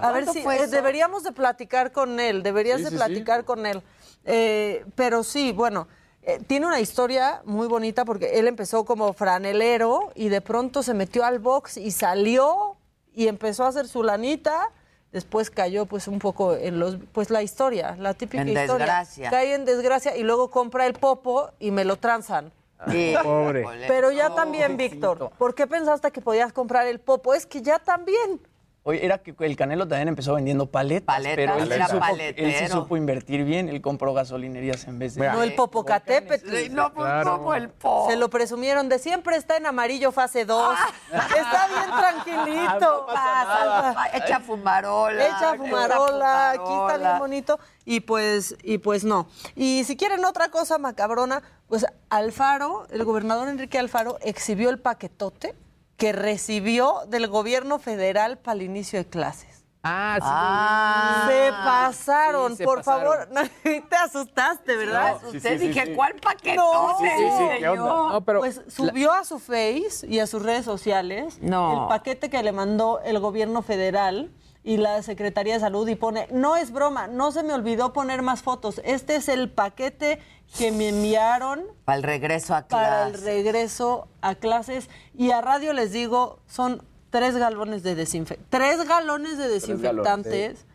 no. 0.00 0.06
A 0.06 0.12
ver 0.12 0.24
¿Cuánto 0.24 0.32
si 0.32 0.40
eh, 0.62 0.66
deberíamos 0.66 1.22
de 1.22 1.32
platicar 1.32 1.92
con 1.92 2.18
él, 2.20 2.42
deberías 2.42 2.78
Sí, 2.78 2.84
de 2.84 2.90
sí, 2.90 2.96
platicar 2.96 3.44
con 3.44 3.64
él. 3.66 3.82
Eh, 4.24 4.84
pero 4.96 5.22
sí, 5.22 5.52
bueno, 5.52 5.86
eh, 6.22 6.40
tiene 6.46 6.66
una 6.66 6.80
historia 6.80 7.42
muy 7.44 7.68
bonita 7.68 8.04
porque 8.04 8.38
él 8.38 8.48
empezó 8.48 8.84
como 8.84 9.12
franelero 9.12 10.10
y 10.14 10.28
de 10.28 10.40
pronto 10.40 10.82
se 10.82 10.94
metió 10.94 11.24
al 11.24 11.38
box 11.38 11.76
y 11.76 11.92
salió 11.92 12.76
y 13.14 13.28
empezó 13.28 13.64
a 13.64 13.68
hacer 13.68 13.88
su 13.88 14.02
lanita 14.02 14.70
después 15.12 15.50
cayó 15.50 15.86
pues 15.86 16.06
un 16.08 16.18
poco 16.18 16.54
en 16.54 16.78
los 16.78 16.96
pues 17.12 17.30
la 17.30 17.42
historia, 17.42 17.96
la 17.98 18.14
típica 18.14 18.42
En 18.42 18.48
historia. 18.48 18.74
desgracia. 18.74 19.30
Cae 19.30 19.54
en 19.54 19.64
desgracia 19.64 20.16
y 20.16 20.22
luego 20.22 20.50
compra 20.50 20.86
el 20.86 20.92
popo 20.94 21.50
y 21.58 21.70
me 21.70 21.84
lo 21.84 21.96
transan. 21.96 22.52
Sí. 22.88 23.14
Pobre. 23.22 23.64
Pero 23.88 24.10
ya 24.10 24.34
también, 24.34 24.76
Víctor, 24.76 25.30
¿por 25.36 25.54
qué 25.54 25.66
pensaste 25.66 26.10
que 26.10 26.20
podías 26.20 26.52
comprar 26.52 26.86
el 26.86 27.00
popo? 27.00 27.34
Es 27.34 27.46
que 27.46 27.60
ya 27.62 27.78
también. 27.78 28.40
Oye, 28.82 29.04
era 29.04 29.18
que 29.18 29.34
el 29.40 29.56
Canelo 29.56 29.86
también 29.86 30.08
empezó 30.08 30.34
vendiendo 30.34 30.70
paletas, 30.70 31.14
Paletas, 31.14 31.36
pero 31.36 31.58
él 31.58 31.68
sí, 31.68 31.74
era 31.74 31.88
supo, 31.88 32.04
él 32.18 32.54
sí 32.54 32.66
supo 32.68 32.96
invertir 32.96 33.44
bien, 33.44 33.68
él 33.68 33.82
compró 33.82 34.14
gasolinerías 34.14 34.88
en 34.88 34.98
vez 34.98 35.16
de... 35.16 35.28
No 35.28 35.42
el 35.42 35.54
Popocatépetl. 35.54 36.74
No, 36.74 36.90
pues 36.94 37.24
como 37.24 37.52
el 37.52 37.68
po. 37.68 38.06
Se 38.08 38.16
lo 38.16 38.30
presumieron 38.30 38.88
de 38.88 38.98
siempre 38.98 39.36
está 39.36 39.58
en 39.58 39.66
amarillo 39.66 40.12
fase 40.12 40.46
2. 40.46 40.74
Está 41.12 41.68
bien 41.68 42.24
tranquilito. 42.24 43.06
No 43.06 43.06
pasa 43.06 43.64
nada. 43.64 44.10
Echa 44.14 44.40
fumarola. 44.40 45.26
Echa 45.26 45.54
fumarola, 45.56 46.50
aquí 46.52 46.72
está 46.72 46.96
bien 46.96 47.18
bonito. 47.18 47.60
Y 47.84 48.00
pues, 48.00 48.56
y 48.62 48.78
pues 48.78 49.04
no. 49.04 49.28
Y 49.56 49.84
si 49.84 49.96
quieren 49.96 50.24
otra 50.24 50.48
cosa 50.48 50.78
macabrona, 50.78 51.42
pues 51.68 51.84
Alfaro, 52.08 52.86
el 52.90 53.04
gobernador 53.04 53.48
Enrique 53.48 53.78
Alfaro, 53.78 54.16
exhibió 54.22 54.70
el 54.70 54.78
paquetote 54.78 55.54
que 56.00 56.12
recibió 56.12 56.94
del 57.08 57.28
gobierno 57.28 57.78
federal 57.78 58.38
para 58.38 58.54
el 58.56 58.62
inicio 58.62 58.98
de 58.98 59.06
clases. 59.06 59.64
Ah, 59.82 60.16
sí. 60.18 60.26
Ah. 60.26 61.24
Se 61.28 61.50
pasaron, 61.52 62.50
Sí, 62.52 62.56
se 62.58 62.64
por 62.64 62.78
pasaron. 62.82 63.12
favor. 63.34 63.48
Te 63.88 63.96
asustaste, 63.96 64.76
¿verdad? 64.76 65.16
Usted 65.24 65.60
dije, 65.60 65.86
sí. 65.86 65.92
¿cuál 65.94 66.14
paquetote? 66.16 67.60
No. 67.76 68.12
No, 68.12 68.24
pero 68.24 68.40
pues 68.40 68.62
subió 68.68 69.12
a 69.12 69.24
su 69.24 69.38
Face 69.38 70.06
y 70.08 70.18
a 70.18 70.26
sus 70.26 70.42
redes 70.42 70.64
sociales 70.64 71.38
No. 71.40 71.82
el 71.82 71.88
paquete 71.88 72.28
que 72.30 72.42
le 72.42 72.52
mandó 72.52 73.00
el 73.04 73.18
gobierno 73.20 73.62
federal 73.62 74.30
y 74.62 74.76
la 74.76 75.02
Secretaría 75.02 75.54
de 75.54 75.60
Salud 75.60 75.88
y 75.88 75.94
pone, 75.94 76.28
no 76.30 76.56
es 76.56 76.70
broma, 76.72 77.06
no 77.06 77.32
se 77.32 77.42
me 77.42 77.54
olvidó 77.54 77.94
poner 77.94 78.20
más 78.20 78.42
fotos. 78.42 78.80
Este 78.84 79.16
es 79.16 79.28
el 79.30 79.50
paquete 79.50 80.18
que 80.56 80.72
me 80.72 80.88
enviaron 80.88 81.62
Para 81.84 81.96
el 81.98 82.02
regreso 82.02 82.54
a 82.54 82.62
para 82.66 83.06
el 83.08 83.14
regreso 83.22 84.08
a 84.20 84.34
clases 84.34 84.88
y 85.14 85.30
a 85.30 85.40
radio 85.40 85.72
les 85.72 85.92
digo, 85.92 86.40
son 86.46 86.82
tres 87.10 87.36
galones 87.36 87.82
de 87.82 87.94
desinfectantes. 87.94 88.50
Tres 88.50 88.86
galones 88.88 89.36
de 89.38 89.48
desinfectantes. 89.48 90.66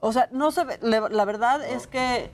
O 0.00 0.12
sea, 0.12 0.28
no 0.32 0.50
se 0.50 0.64
ve, 0.64 0.78
le- 0.82 1.10
la 1.10 1.24
verdad 1.24 1.64
es 1.64 1.86
que 1.86 2.30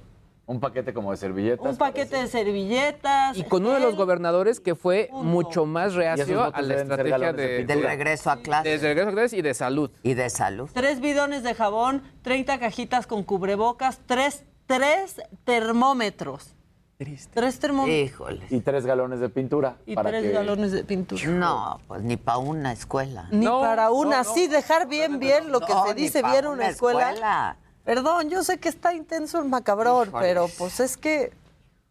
Un 0.47 0.61
paquete 0.61 0.95
como 0.95 1.11
de 1.11 1.19
servilletas. 1.19 1.67
un 1.67 1.77
paquete 1.77 2.17
de 2.17 2.27
servilletas. 2.29 3.37
Y 3.37 3.45
con 3.45 3.65
uno 3.67 3.75
de 3.75 3.81
los 3.81 3.95
gobernadores 3.97 4.59
que 4.61 4.75
fue 4.75 5.09
Punto. 5.11 5.25
mucho 5.25 5.67
más 5.67 5.95
reacio 5.95 6.43
a 6.55 6.63
la 6.63 6.75
estrategia 6.77 7.33
de 7.33 7.49
de. 7.49 7.65
Del 7.67 7.83
regreso 7.83 8.31
a 8.31 8.39
clase. 8.39 8.69
desde 8.71 8.89
regreso 8.89 9.09
a 9.11 9.13
clases 9.13 9.33
y 9.39 9.43
de 9.43 9.53
salud. 9.55 9.91
Y 10.03 10.15
de 10.15 10.31
salud. 10.31 10.71
Tres 10.73 11.01
bidones 11.01 11.43
de 11.43 11.55
jabón, 11.55 12.03
30 12.23 12.59
cajitas 12.59 13.07
con 13.07 13.23
cubrebocas, 13.25 14.01
tres, 14.07 14.45
tres 14.67 15.21
termómetros. 15.45 16.55
Triste. 16.99 17.31
Tres 17.33 17.61
termómetros 17.61 18.11
Híjole. 18.11 18.47
Y 18.51 18.59
tres 18.61 18.85
galones 18.85 19.21
de 19.21 19.29
pintura. 19.29 19.77
y 19.87 19.95
para 19.95 20.11
tres 20.11 20.25
que- 20.25 20.31
galones 20.33 20.73
de 20.73 20.83
pintura. 20.83 21.25
No, 21.29 21.81
pues 21.87 22.03
ni 22.03 22.17
para 22.17 22.39
una 22.39 22.73
escuela. 22.73 23.29
Ni 23.31 23.45
No, 23.47 23.61
para 23.61 23.91
una, 23.93 24.23
no, 24.23 24.29
no. 24.29 24.35
sí, 24.35 24.49
dejar 24.49 24.89
bien, 24.89 25.21
bien 25.21 25.53
lo 25.53 25.61
que 25.61 25.73
No, 25.73 25.87
se 25.87 25.95
dice 25.95 26.23
bien 26.25 26.47
una 26.49 26.69
escuela. 26.69 27.57
Perdón, 27.85 28.29
yo 28.31 28.43
sé 28.43 28.59
que 28.59 28.69
está 28.69 28.95
intenso 28.95 29.39
el 29.39 29.45
macabrón, 29.49 30.09
Híjole. 30.09 30.27
pero 30.27 30.49
pues 30.59 30.81
es 30.81 30.97
que... 30.97 31.33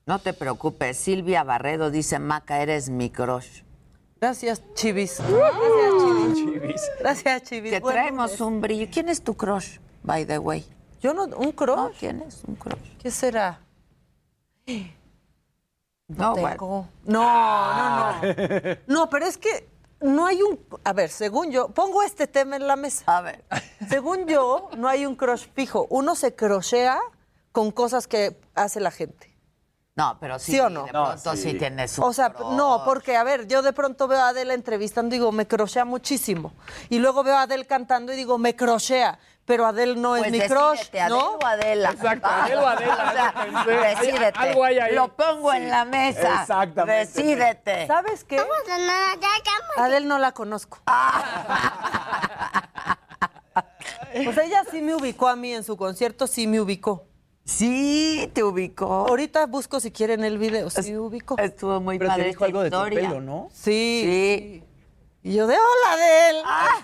No 0.06 0.20
te 0.20 0.34
preocupes. 0.34 0.98
Silvia 0.98 1.44
Barredo 1.44 1.90
dice, 1.90 2.20
Maca, 2.20 2.62
eres 2.62 2.90
mi 2.90 3.10
crush. 3.10 3.62
Gracias, 4.20 4.62
Chivis. 4.74 5.20
Gracias, 5.22 6.36
Chivis. 6.36 6.82
Gracias, 7.00 7.44
Chivis. 7.44 7.80
Buen 7.82 7.94
traemos 7.94 8.32
lunes. 8.32 8.42
un 8.42 8.62
brillo. 8.62 8.88
¿Quién 8.92 9.08
es 9.10 9.22
tu 9.24 9.36
crush, 9.36 9.78
by 10.04 10.26
the 10.26 10.38
way? 10.38 10.66
Yo 11.02 11.14
no... 11.14 11.24
¿Un 11.24 11.32
¿No? 11.48 11.52
crush? 11.54 11.96
¿Quién 12.00 12.22
es 12.24 12.44
un 12.46 12.56
crush? 12.56 12.98
¿Qué 13.02 13.10
será? 13.10 13.60
No, 16.08 16.32
bueno. 16.32 16.50
Tengo. 16.50 16.88
No, 17.06 17.76
no, 17.76 18.22
no. 18.22 18.78
No, 18.88 19.10
pero 19.10 19.26
es 19.26 19.38
que 19.38 19.70
no 20.02 20.26
hay 20.26 20.42
un... 20.42 20.60
A 20.84 20.94
ver, 20.94 21.10
según 21.10 21.52
yo, 21.52 21.70
pongo 21.70 22.04
este 22.04 22.28
tema 22.28 22.56
en 22.56 22.68
la 22.68 22.76
mesa. 22.76 23.04
A 23.08 23.22
ver. 23.22 23.44
Según 23.90 24.26
yo, 24.28 24.70
no 24.78 24.88
hay 24.88 25.06
un 25.06 25.16
crush 25.16 25.48
fijo. 25.54 25.88
Uno 25.90 26.16
se 26.16 26.36
crochea 26.36 27.00
con 27.52 27.72
cosas 27.72 28.08
que 28.08 28.40
hace 28.56 28.80
la 28.80 28.92
gente. 28.92 29.37
No, 29.98 30.16
pero 30.20 30.38
sí, 30.38 30.52
¿Sí 30.54 30.60
o 30.60 30.70
no? 30.70 30.86
de 30.86 30.92
No, 30.94 31.06
pronto 31.06 31.36
sí, 31.36 31.56
tienes 31.56 31.98
un 31.98 32.04
O 32.06 32.14
sea, 32.14 32.32
crush. 32.32 32.54
no, 32.54 32.84
porque, 32.86 33.18
a 33.18 33.24
ver, 33.24 33.48
yo 33.48 33.64
de 33.64 33.74
pronto 33.74 34.08
veo 34.08 34.20
a 34.22 34.30
Adele 34.30 34.54
entrevistando 34.54 35.16
y 35.16 35.18
digo, 35.18 35.32
me 35.32 35.48
crochea 35.48 35.86
muchísimo. 35.86 36.54
Y 36.90 37.00
luego 37.00 37.24
veo 37.24 37.36
a 37.36 37.42
Adele 37.42 37.66
cantando 37.66 38.14
y 38.14 38.16
digo, 38.16 38.38
me 38.38 38.56
crochea. 38.56 39.18
Pero 39.46 39.66
Adele 39.66 39.96
no 39.96 40.10
Pues 40.10 40.26
es 40.26 40.32
mi 40.32 40.40
decídete, 40.40 40.60
crush, 40.60 40.80
Adele 40.92 41.10
¿no? 41.10 41.30
o 41.32 41.46
Adela. 41.46 41.90
Exacto, 41.92 42.28
Adele 42.28 42.58
o 42.58 42.68
Adela, 42.68 43.34
O 43.62 43.64
sea, 43.64 43.96
decídete. 43.96 44.40
algo 44.40 44.64
hay 44.66 44.78
ahí. 44.80 44.94
Lo 44.94 45.16
pongo 45.16 45.54
en 45.54 45.70
la 45.70 45.86
mesa. 45.86 46.42
Exactamente. 46.42 47.06
Decídete. 47.22 47.88
¿Sabes 47.88 48.24
qué? 48.26 48.40
Adele 49.78 50.06
no 50.06 50.20
la 50.20 50.32
conozco. 50.34 50.80
Pues 54.24 54.38
ella 54.38 54.64
sí 54.72 54.82
me 54.82 54.96
ubicó 54.96 55.28
a 55.28 55.36
mí 55.36 55.54
en 55.54 55.64
su 55.64 55.78
concierto, 55.78 56.28
sí 56.28 56.48
me 56.48 56.60
ubicó. 56.60 57.06
Sí, 57.48 58.30
te 58.34 58.44
ubicó. 58.44 59.08
Ahorita 59.08 59.46
busco 59.48 59.80
si 59.80 59.92
quieren 59.92 60.26
el 60.26 60.38
video, 60.38 60.70
sí 60.70 60.92
me 60.92 61.00
ubicó. 61.00 61.38
Estuvo 61.38 61.80
muy 61.80 61.98
Pero 61.98 62.10
padre 62.10 62.24
te 62.24 62.30
dijo 62.30 62.44
algo 62.44 62.62
de 62.62 62.70
tu 62.70 62.84
pelo, 62.90 63.22
¿no? 63.22 63.50
Sí. 63.54 64.02
Sí. 64.04 64.64
Y 65.24 65.34
yo 65.34 65.48
de 65.48 65.56
hola 65.56 65.94
Adele. 65.94 66.42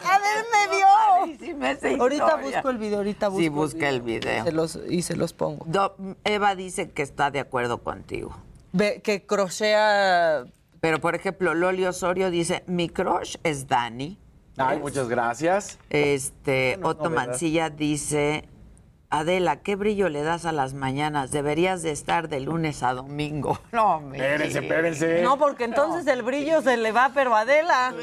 Adele 0.09 0.47
me 0.53 1.87
vio. 1.89 2.01
Ahorita 2.01 2.37
busco 2.37 2.69
el 2.69 2.77
video, 2.77 2.97
ahorita 2.99 3.27
busco 3.27 3.41
Sí, 3.41 3.49
busca 3.49 3.89
el 3.89 4.01
video. 4.01 4.45
Se 4.45 4.51
los, 4.53 4.79
y 4.89 5.01
se 5.01 5.17
los 5.17 5.33
pongo. 5.33 5.65
Do- 5.67 5.95
Eva 6.23 6.55
dice 6.55 6.91
que 6.91 7.01
está 7.01 7.29
de 7.29 7.41
acuerdo 7.41 7.79
contigo. 7.83 8.33
Ve, 8.71 9.01
que 9.03 9.25
crochea. 9.25 10.45
Pero, 10.79 10.99
por 10.99 11.13
ejemplo, 11.15 11.53
Loli 11.53 11.85
Osorio 11.85 12.31
dice, 12.31 12.63
mi 12.67 12.87
crush 12.87 13.35
es 13.43 13.67
Dani. 13.67 14.17
Ay, 14.57 14.79
muchas 14.79 15.09
gracias. 15.09 15.77
Este, 15.89 16.79
Otto. 16.83 17.09
Mancilla 17.09 17.69
dice, 17.69 18.47
Adela, 19.17 19.57
¿qué 19.57 19.75
brillo 19.75 20.09
le 20.09 20.23
das 20.23 20.43
a 20.45 20.51
las 20.51 20.73
mañanas? 20.73 21.29
Deberías 21.29 21.83
de 21.83 21.91
estar 21.91 22.29
de 22.29 22.39
lunes 22.39 22.81
a 22.81 22.95
domingo. 22.95 23.59
No, 23.71 24.01
me 24.01 24.17
Espérense, 24.17 24.59
espérense. 24.59 25.21
No, 25.21 25.37
porque 25.37 25.65
entonces 25.65 26.07
el 26.07 26.23
brillo 26.23 26.61
se 26.63 26.77
le 26.77 26.91
va, 26.91 27.11
pero 27.13 27.35
Adela. 27.35 27.93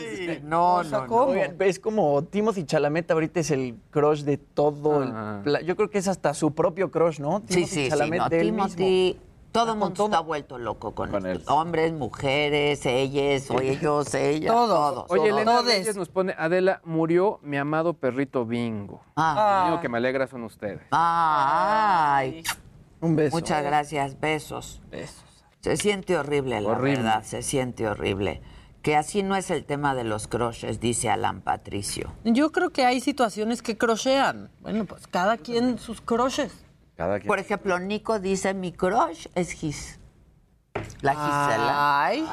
No, 0.45 0.75
O 0.77 0.85
sea, 0.85 0.99
no, 0.99 1.03
no. 1.03 1.07
¿cómo? 1.09 1.33
Oigan, 1.33 1.57
es 1.59 1.81
como 1.81 2.23
Timothy 2.23 2.65
Chalamet 2.65 3.11
ahorita 3.11 3.41
es 3.41 3.51
el 3.51 3.75
crush 3.91 4.23
de 4.23 4.37
todo 4.39 5.03
Ah. 5.03 5.35
el... 5.39 5.43
pla- 5.43 5.61
Yo 5.63 5.75
creo 5.75 5.91
que 5.91 5.99
es 5.99 6.07
hasta 6.07 6.33
su 6.33 6.55
propio 6.55 6.93
crush, 6.93 7.19
¿no? 7.19 7.41
Sí, 7.49 7.55
Timothy 7.55 7.67
sí, 7.75 7.83
sí. 7.85 7.89
Chalamet 7.91 8.19
No, 8.21 8.29
de 8.29 8.41
él 8.41 8.47
Timothy, 8.51 9.19
todo 9.53 9.65
el 9.65 9.69
con 9.71 9.79
mundo 9.79 9.95
todo. 9.95 10.07
está 10.07 10.21
vuelto 10.21 10.59
loco 10.59 10.95
con, 10.95 11.11
Con 11.11 11.27
esto. 11.27 11.39
él. 11.53 11.59
Hombres, 11.59 11.93
mujeres, 11.93 12.85
ellas, 12.87 13.51
o 13.51 13.61
ellos, 13.61 14.15
ellas. 14.15 14.53
Todos. 14.53 14.95
Todos. 15.07 15.11
Oye, 15.11 15.31
Elena 15.31 15.57
Todes. 15.59 15.79
Reyes 15.79 15.97
nos 15.97 16.09
pone, 16.09 16.35
Adela, 16.39 16.81
murió 16.85 17.39
mi 17.43 17.57
amado 17.57 17.95
perrito 17.95 18.45
Bingo. 18.47 19.03
Ah. 19.17 19.63
Lo 19.63 19.69
único 19.69 19.83
que 19.83 19.89
me 19.89 19.99
alegra 19.99 20.27
son 20.27 20.45
ustedes. 20.45 20.81
Ay. 20.91 22.43
Un 23.01 23.17
beso. 23.17 23.35
muchas 23.37 23.63
gracias, 23.65 24.21
besos. 24.21 24.83
Besos. 24.91 25.25
Se 25.61 25.77
siente 25.77 26.17
horrible, 26.17 26.61
la 26.61 26.69
Horrible. 26.71 26.97
verdad, 27.03 27.23
se 27.23 27.43
siente 27.43 27.87
horrible. 27.87 28.43
Que 28.83 28.97
así 28.97 29.23
no 29.23 29.37
es 29.37 29.51
el 29.51 29.67
tema 29.67 29.95
de 29.95 30.05
los 30.05 30.27
crushes, 30.27 30.81
dice 30.81 31.11
Alan 31.11 31.43
Patricio. 31.43 32.13
Yo 32.25 32.51
creo 32.51 32.71
que 32.71 32.87
hay 32.87 33.01
situaciones 33.03 33.61
que 33.61 33.77
crochean. 33.77 34.51
Bueno, 34.63 34.87
pues 34.87 35.07
cada 35.07 35.37
quien 35.37 35.79
sus 35.79 36.01
crushes. 36.01 36.65
Por 37.27 37.39
ejemplo, 37.39 37.79
Nico 37.79 38.19
dice, 38.19 38.55
mi 38.55 38.73
crush 38.73 39.27
es 39.35 39.53
Gis. 39.53 40.00
La 41.03 41.13
Gisela. 41.13 42.05
Ay, 42.05 42.29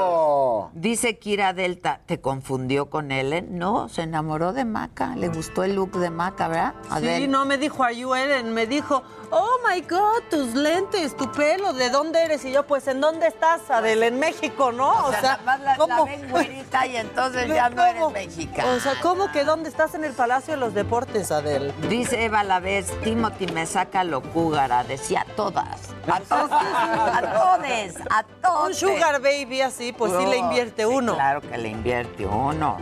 Oh. 0.00 0.70
Dice 0.72 1.18
Kira 1.18 1.52
Delta, 1.52 2.00
¿te 2.06 2.20
confundió 2.20 2.90
con 2.90 3.10
Ellen? 3.12 3.58
No, 3.58 3.88
se 3.88 4.02
enamoró 4.02 4.52
de 4.52 4.64
Maca, 4.64 5.14
le 5.16 5.28
gustó 5.28 5.64
el 5.64 5.74
look 5.74 5.92
de 5.98 6.10
Maca, 6.10 6.48
¿verdad? 6.48 6.74
Sí, 6.82 6.88
Adel? 6.90 7.30
no 7.30 7.44
me 7.44 7.58
dijo 7.58 7.82
a 7.84 7.92
you 7.92 8.14
Ellen, 8.14 8.54
me 8.54 8.66
dijo, 8.66 9.02
oh 9.30 9.56
my 9.68 9.80
God, 9.82 10.22
tus 10.30 10.54
lentes, 10.54 11.16
tu 11.16 11.30
pelo, 11.32 11.72
¿de 11.72 11.90
dónde 11.90 12.22
eres? 12.22 12.44
Y 12.44 12.52
yo, 12.52 12.66
pues, 12.66 12.86
¿en 12.86 13.00
dónde 13.00 13.26
estás, 13.26 13.70
Adel? 13.70 14.02
En 14.02 14.18
México, 14.18 14.70
¿no? 14.72 15.06
O 15.06 15.10
sea, 15.10 15.22
nada 15.22 15.40
más 15.44 15.60
la, 15.60 15.76
la 15.76 16.04
ven 16.04 16.30
güerita 16.30 16.86
y 16.86 16.96
entonces 16.96 17.48
ya 17.54 17.70
no 17.70 17.82
eres 17.82 18.02
¿Cómo? 18.02 18.12
mexicana. 18.14 18.72
O 18.72 18.80
sea, 18.80 18.94
¿cómo 19.02 19.30
que 19.32 19.44
dónde 19.44 19.68
estás 19.68 19.94
en 19.94 20.04
el 20.04 20.12
Palacio 20.12 20.54
de 20.54 20.60
los 20.60 20.74
Deportes, 20.74 21.32
Adel? 21.32 21.72
Dice 21.88 22.24
Eva 22.24 22.44
la 22.44 22.60
vez, 22.60 22.92
Timothy 23.02 23.46
me 23.48 23.66
saca 23.66 24.04
lo 24.04 24.22
cúgara, 24.22 24.84
decía 24.84 25.24
a 25.28 25.34
todas. 25.34 25.80
A 26.08 26.20
todas, 26.20 26.77
a 26.78 27.20
todes, 27.58 27.94
a 28.10 28.22
todos. 28.22 28.68
Un 28.68 28.74
sugar 28.74 29.20
baby 29.20 29.60
así, 29.62 29.92
pues 29.92 30.12
sí 30.18 30.26
le 30.26 30.38
invierte 30.38 30.86
uno. 30.86 31.14
Claro 31.14 31.40
que 31.40 31.56
le 31.58 31.68
invierte 31.68 32.26
uno. 32.26 32.76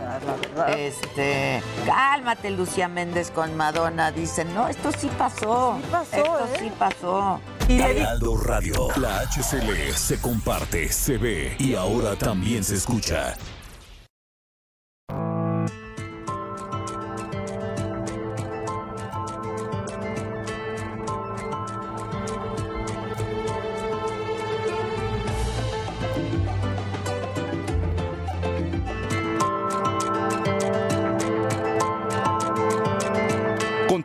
Este, 0.75 1.61
cálmate, 1.85 2.49
Lucía 2.51 2.87
Méndez 2.87 3.31
con 3.31 3.55
Madonna. 3.55 4.11
Dice, 4.11 4.45
no, 4.45 4.67
esto 4.67 4.89
sí 4.97 5.09
pasó. 5.17 5.77
Sí 5.81 5.87
pasó, 5.91 6.15
esto 6.17 6.47
¿eh? 6.53 6.57
sí 6.59 6.71
pasó. 6.77 7.39
Di- 7.67 7.81
Heraldo 7.81 8.37
Radio. 8.37 8.87
La 8.97 9.19
HCL 9.21 9.93
se 9.95 10.19
comparte, 10.21 10.89
se 10.91 11.17
ve 11.17 11.55
y 11.59 11.75
ahora 11.75 12.15
también 12.15 12.63
se 12.63 12.75
escucha. 12.75 13.35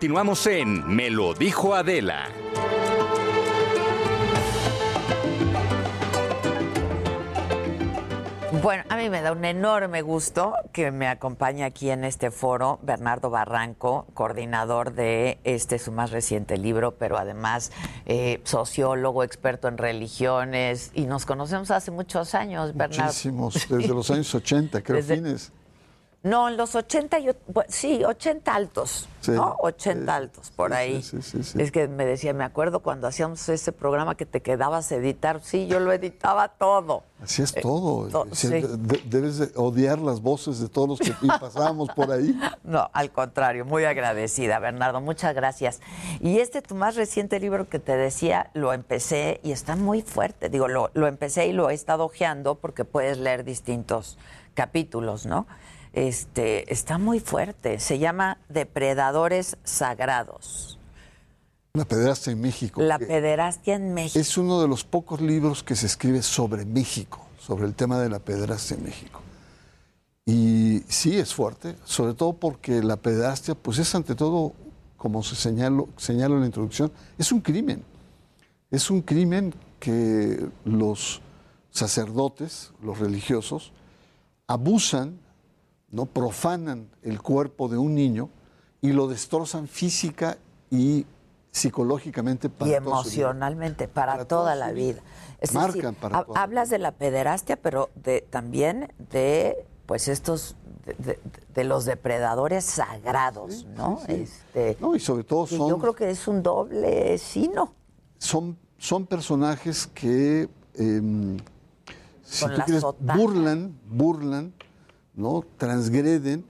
Continuamos 0.02 0.44
en 0.48 0.84
Me 0.96 1.10
lo 1.10 1.32
dijo 1.32 1.76
Adela. 1.76 2.28
Bueno, 8.60 8.82
a 8.88 8.96
mí 8.96 9.08
me 9.08 9.22
da 9.22 9.30
un 9.30 9.44
enorme 9.44 10.02
gusto 10.02 10.54
que 10.72 10.90
me 10.90 11.06
acompañe 11.06 11.62
aquí 11.62 11.90
en 11.90 12.02
este 12.02 12.32
foro 12.32 12.80
Bernardo 12.82 13.30
Barranco, 13.30 14.06
coordinador 14.12 14.92
de 14.92 15.38
este 15.44 15.78
su 15.78 15.92
más 15.92 16.10
reciente 16.10 16.58
libro, 16.58 16.96
pero 16.96 17.16
además 17.16 17.70
eh, 18.04 18.40
sociólogo, 18.42 19.22
experto 19.22 19.68
en 19.68 19.78
religiones, 19.78 20.90
y 20.94 21.06
nos 21.06 21.26
conocemos 21.26 21.70
hace 21.70 21.92
muchos 21.92 22.34
años, 22.34 22.74
Bernardo. 22.74 23.04
Muchísimos, 23.04 23.68
desde 23.68 23.94
los 23.94 24.10
años 24.10 24.34
80, 24.34 24.82
creo, 24.82 24.96
Desde- 25.00 25.14
fines. 25.14 25.52
No, 26.24 26.48
en 26.48 26.56
los 26.56 26.76
80, 26.76 27.18
yo, 27.18 27.32
bu- 27.52 27.64
sí, 27.68 28.04
80 28.04 28.54
altos, 28.54 29.08
Sí, 29.22 29.32
¿no? 29.32 29.56
80 29.58 30.04
sí, 30.04 30.08
altos, 30.22 30.50
por 30.52 30.72
ahí. 30.72 31.02
sí, 31.02 31.20
sí, 31.20 31.42
sí. 31.42 31.60
Es 31.60 31.72
que 31.72 31.88
me 31.88 32.04
decía, 32.06 32.32
me 32.32 32.44
acuerdo 32.44 32.78
cuando 32.78 33.08
hacíamos 33.08 33.48
ese 33.48 33.72
programa 33.72 34.14
que 34.14 34.24
te 34.24 34.40
quedabas 34.40 34.92
a 34.92 34.96
editar, 34.96 35.40
sí, 35.42 35.66
yo 35.66 35.80
lo 35.80 35.92
editaba 35.92 36.46
todo. 36.46 37.02
Así 37.20 37.42
es 37.42 37.52
todo. 37.54 38.06
to- 38.08 38.26
Sí, 38.36 38.46
sí. 38.46 38.60
de- 38.60 39.00
debes 39.06 39.38
de 39.38 39.50
odiar 39.56 39.98
las 39.98 40.20
voces 40.20 40.60
de 40.60 40.68
todos 40.68 40.88
los 40.90 40.98
que 41.00 41.12
pasábamos 41.40 41.88
por 41.88 42.12
ahí. 42.12 42.38
No, 42.62 42.88
al 42.92 43.10
contrario, 43.10 43.64
muy 43.64 43.84
agradecida, 43.84 44.60
Bernardo, 44.60 45.00
muchas 45.00 45.34
gracias. 45.34 45.80
Y 46.20 46.38
este 46.38 46.62
tu 46.62 46.76
más 46.76 46.94
reciente 46.94 47.40
libro 47.40 47.68
que 47.68 47.80
te 47.80 47.96
decía, 47.96 48.50
lo 48.54 48.72
empecé 48.72 49.40
y 49.42 49.50
está 49.50 49.74
muy 49.74 50.02
fuerte. 50.02 50.48
Digo, 50.50 50.68
lo, 50.68 50.90
lo 50.94 51.08
empecé 51.08 51.48
y 51.48 51.52
lo 51.52 51.68
he 51.68 51.74
estado 51.74 52.04
ojeando 52.04 52.54
porque 52.54 52.84
puedes 52.84 53.18
leer 53.18 53.42
distintos 53.42 54.18
capítulos, 54.54 55.26
¿no? 55.26 55.46
Este, 55.92 56.72
está 56.72 56.98
muy 56.98 57.20
fuerte. 57.20 57.78
Se 57.78 57.98
llama 57.98 58.38
Depredadores 58.48 59.56
Sagrados. 59.64 60.78
La 61.74 61.84
pederastia 61.84 62.32
en 62.32 62.40
México. 62.40 62.82
La 62.82 62.98
pederastia 62.98 63.74
en 63.76 63.94
México. 63.94 64.18
Es 64.18 64.36
uno 64.36 64.60
de 64.60 64.68
los 64.68 64.84
pocos 64.84 65.20
libros 65.20 65.62
que 65.62 65.74
se 65.74 65.86
escribe 65.86 66.22
sobre 66.22 66.64
México, 66.64 67.26
sobre 67.38 67.66
el 67.66 67.74
tema 67.74 67.98
de 67.98 68.10
la 68.10 68.18
pederastia 68.18 68.76
en 68.76 68.84
México. 68.84 69.20
Y 70.24 70.82
sí 70.88 71.18
es 71.18 71.34
fuerte, 71.34 71.76
sobre 71.84 72.14
todo 72.14 72.34
porque 72.34 72.82
la 72.82 72.96
pederastia, 72.96 73.54
pues 73.54 73.78
es 73.78 73.94
ante 73.94 74.14
todo, 74.14 74.52
como 74.96 75.22
se 75.22 75.34
señaló, 75.34 75.88
señaló 75.96 76.34
en 76.34 76.40
la 76.40 76.46
introducción, 76.46 76.92
es 77.18 77.32
un 77.32 77.40
crimen. 77.40 77.82
Es 78.70 78.90
un 78.90 79.02
crimen 79.02 79.54
que 79.80 80.46
los 80.64 81.20
sacerdotes, 81.70 82.72
los 82.82 82.98
religiosos, 82.98 83.72
abusan, 84.46 85.18
no 85.92 86.06
profanan 86.06 86.88
el 87.02 87.22
cuerpo 87.22 87.68
de 87.68 87.78
un 87.78 87.94
niño 87.94 88.28
y 88.80 88.92
lo 88.92 89.06
destrozan 89.06 89.68
física 89.68 90.38
y 90.70 91.06
psicológicamente 91.50 92.48
para 92.48 92.70
y 92.70 92.74
toda 92.74 92.80
su 93.04 93.10
vida. 93.10 93.20
emocionalmente 93.20 93.86
para, 93.86 94.12
Para 94.12 94.24
toda 94.24 94.42
toda 94.42 94.54
la 94.56 94.72
vida. 94.72 94.94
vida. 94.94 95.02
Es 95.38 95.52
Marcan 95.54 95.74
decir, 95.82 95.94
para 96.00 96.18
ha- 96.18 96.24
toda 96.24 96.34
la 96.38 96.42
hablas 96.42 96.70
de 96.70 96.78
la 96.78 96.92
pederastia, 96.92 97.56
pero 97.56 97.90
de 97.94 98.22
también 98.22 98.92
de 99.10 99.66
pues 99.86 100.08
estos 100.08 100.56
de, 100.86 100.94
de- 100.94 101.18
de 101.54 101.64
los 101.64 101.84
depredadores 101.84 102.64
sagrados, 102.64 103.66
¿no? 103.76 104.00
Este, 104.08 104.76
No, 104.80 104.96
y 104.96 105.00
sobre 105.00 105.22
todo 105.24 105.46
son, 105.46 105.68
yo 105.68 105.78
creo 105.78 105.94
que 105.94 106.10
es 106.10 106.26
un 106.26 106.42
doble 106.42 107.18
sino. 107.18 107.74
son, 108.18 108.56
son 108.78 109.06
personajes 109.06 109.86
que, 109.88 110.48
em, 110.74 111.36
si 112.24 112.46
tú 112.46 112.60
quieres, 112.64 112.82
burlan, 112.98 113.78
burlan, 113.90 114.52
¿no? 115.14 115.44
transgreden 115.56 116.44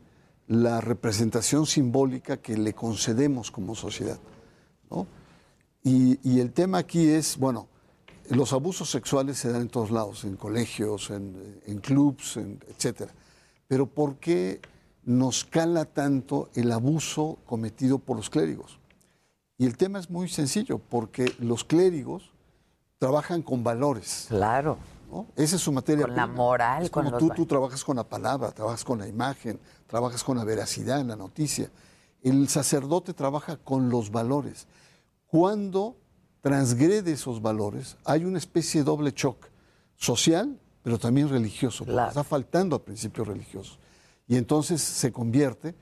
la 0.46 0.80
representación 0.80 1.66
simbólica 1.66 2.36
que 2.36 2.56
le 2.56 2.74
concedemos 2.74 3.50
como 3.50 3.74
sociedad. 3.74 4.18
¿no? 4.90 5.06
Y, 5.82 6.18
y 6.28 6.40
el 6.40 6.52
tema 6.52 6.78
aquí 6.78 7.08
es, 7.08 7.36
bueno, 7.38 7.68
los 8.28 8.52
abusos 8.52 8.90
sexuales 8.90 9.38
se 9.38 9.50
dan 9.50 9.62
en 9.62 9.68
todos 9.68 9.90
lados, 9.90 10.24
en 10.24 10.36
colegios, 10.36 11.10
en, 11.10 11.60
en 11.66 11.78
clubs, 11.78 12.36
en, 12.36 12.60
etcétera. 12.68 13.12
Pero 13.68 13.86
¿por 13.86 14.16
qué 14.16 14.60
nos 15.04 15.44
cala 15.44 15.84
tanto 15.84 16.50
el 16.54 16.70
abuso 16.72 17.38
cometido 17.46 17.98
por 17.98 18.16
los 18.16 18.30
clérigos? 18.30 18.78
Y 19.58 19.66
el 19.66 19.76
tema 19.76 19.98
es 19.98 20.10
muy 20.10 20.28
sencillo, 20.28 20.78
porque 20.78 21.32
los 21.38 21.64
clérigos 21.64 22.32
trabajan 22.98 23.42
con 23.42 23.64
valores. 23.64 24.26
Claro. 24.28 24.78
¿No? 25.12 25.26
Esa 25.36 25.56
es 25.56 25.62
su 25.62 25.70
materia. 25.70 26.06
Con 26.06 26.16
la 26.16 26.24
prima. 26.24 26.36
moral, 26.36 26.82
Es 26.84 26.90
con 26.90 27.04
como 27.04 27.10
los 27.12 27.20
tú, 27.20 27.28
va- 27.28 27.34
tú 27.34 27.46
trabajas 27.46 27.84
con 27.84 27.96
la 27.96 28.04
palabra, 28.04 28.50
trabajas 28.50 28.82
con 28.82 28.98
la 28.98 29.06
imagen, 29.06 29.60
trabajas 29.86 30.24
con 30.24 30.36
la 30.38 30.44
veracidad 30.44 30.98
en 31.00 31.08
la 31.08 31.16
noticia. 31.16 31.70
El 32.22 32.48
sacerdote 32.48 33.12
trabaja 33.14 33.56
con 33.58 33.90
los 33.90 34.10
valores. 34.10 34.66
Cuando 35.26 35.96
transgrede 36.40 37.12
esos 37.12 37.40
valores, 37.42 37.96
hay 38.04 38.24
una 38.24 38.38
especie 38.38 38.80
de 38.80 38.84
doble 38.84 39.12
choque 39.12 39.48
social, 39.96 40.58
pero 40.82 40.98
también 40.98 41.28
religioso, 41.28 41.84
porque 41.84 42.08
está 42.08 42.24
faltando 42.24 42.74
a 42.76 42.82
principios 42.82 43.28
religiosos. 43.28 43.78
Y 44.26 44.36
entonces 44.36 44.80
se 44.82 45.12
convierte 45.12 45.74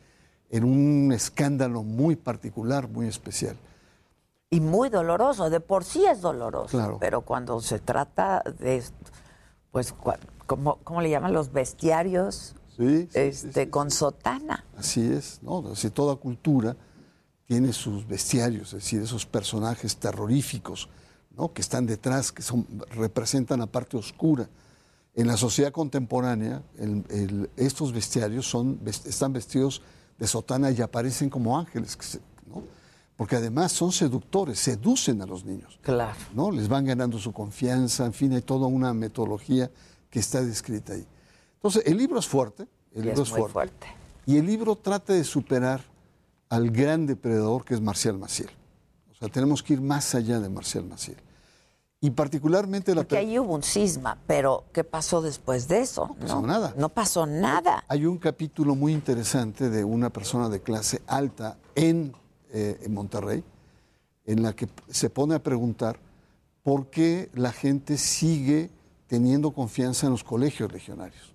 en 0.51 0.65
un 0.65 1.13
escándalo 1.13 1.83
muy 1.83 2.17
particular, 2.17 2.89
muy 2.89 3.07
especial. 3.07 3.57
Y 4.51 4.61
muy 4.61 4.89
doloroso, 4.89 5.49
de 5.49 5.61
por 5.61 5.85
sí 5.85 6.05
es 6.05 6.21
doloroso. 6.21 6.77
Claro. 6.77 6.99
Pero 7.01 7.21
cuando 7.23 7.61
se 7.61 7.79
trata 7.79 8.43
de, 8.59 8.83
pues, 9.71 9.95
¿cómo, 10.47 10.79
cómo 10.85 11.01
le 11.01 11.11
llaman 11.11 11.33
los 11.33 11.53
bestiarios? 11.53 12.55
Sí, 12.77 13.09
sí, 13.11 13.19
este, 13.19 13.69
con 13.71 13.91
sotana. 13.91 14.65
Así 14.77 15.01
es, 15.13 15.41
¿no? 15.43 15.65
Así 15.73 15.91
toda 15.91 16.17
cultura 16.17 16.77
tiene 17.47 17.73
sus 17.73 18.07
bestiarios, 18.07 18.69
es 18.69 18.85
decir, 18.85 19.03
esos 19.03 19.27
personajes 19.27 19.97
terroríficos, 19.97 20.89
¿no? 21.37 21.53
Que 21.53 21.61
están 21.61 21.85
detrás, 21.87 22.33
que 22.33 22.43
son, 22.43 22.67
representan 22.91 23.59
la 23.61 23.67
parte 23.67 23.97
oscura. 23.97 24.49
En 25.15 25.27
la 25.27 25.37
sociedad 25.37 25.73
contemporánea, 25.73 26.63
el- 26.79 27.05
el- 27.11 27.51
estos 27.57 27.93
bestiarios 27.93 28.47
son, 28.49 28.81
están 28.87 29.33
vestidos 29.33 29.83
de 30.19 30.27
sotana 30.27 30.71
y 30.71 30.81
aparecen 30.81 31.29
como 31.29 31.59
ángeles, 31.59 31.97
que 31.97 32.07
se- 32.07 32.21
¿no? 32.49 32.63
Porque 33.21 33.37
además 33.37 33.73
son 33.73 33.93
seductores, 33.93 34.59
seducen 34.59 35.21
a 35.21 35.27
los 35.27 35.45
niños. 35.45 35.79
Claro. 35.83 36.17
¿no? 36.33 36.51
Les 36.51 36.69
van 36.69 36.87
ganando 36.87 37.19
su 37.19 37.35
confianza, 37.35 38.07
en 38.07 38.15
fin, 38.15 38.33
hay 38.33 38.41
toda 38.41 38.67
una 38.67 38.95
metodología 38.95 39.71
que 40.09 40.21
está 40.21 40.41
descrita 40.41 40.95
ahí. 40.95 41.07
Entonces, 41.57 41.83
el 41.85 41.99
libro 41.99 42.19
es 42.19 42.27
fuerte, 42.27 42.67
el 42.93 43.03
Y 43.03 43.09
libro 43.09 43.23
es 43.23 43.29
es, 43.29 43.33
muy 43.33 43.41
fuerte. 43.51 43.53
fuerte. 43.53 43.87
Y 44.25 44.39
el 44.39 44.47
libro 44.47 44.75
trata 44.75 45.13
de 45.13 45.23
superar 45.23 45.83
al 46.49 46.71
gran 46.71 47.05
depredador 47.05 47.63
que 47.63 47.75
es 47.75 47.83
Marcial 47.83 48.17
Maciel. 48.17 48.49
O 49.11 49.15
sea, 49.15 49.29
tenemos 49.29 49.63
que 49.63 49.75
ir 49.75 49.83
más 49.83 50.15
allá 50.15 50.41
de 50.41 50.49
Marcial 50.49 50.87
Maciel. 50.87 51.19
Y 52.01 52.09
particularmente 52.13 52.95
la... 52.95 53.03
Porque 53.03 53.19
ahí 53.19 53.39
hubo 53.39 53.55
un 53.55 53.63
cisma, 53.63 54.17
pero 54.27 54.65
¿qué 54.73 54.83
pasó 54.83 55.21
después 55.21 55.69
de 55.69 55.81
eso? 55.81 56.07
No 56.07 56.15
pasó 56.15 56.41
nada. 56.41 56.75
No 56.79 56.89
pasó 56.89 57.27
nada. 57.27 57.85
Hay 57.87 58.07
un 58.07 58.17
capítulo 58.17 58.75
muy 58.75 58.95
interesante 58.95 59.69
de 59.69 59.85
una 59.85 60.09
persona 60.09 60.49
de 60.49 60.63
clase 60.63 61.03
alta 61.07 61.59
en, 61.75 62.15
eh, 62.53 62.81
en 62.83 62.95
Monterrey, 62.95 63.45
en 64.25 64.43
la 64.43 64.55
que 64.55 64.69
se 64.89 65.11
pone 65.11 65.35
a 65.35 65.43
preguntar 65.43 65.99
por 66.63 66.89
qué 66.91 67.31
la 67.35 67.53
gente 67.53 67.97
sigue 67.97 68.71
teniendo 69.07 69.53
confianza 69.53 70.07
en 70.07 70.13
los 70.13 70.25
colegios 70.25 70.73
legionarios. 70.73 71.35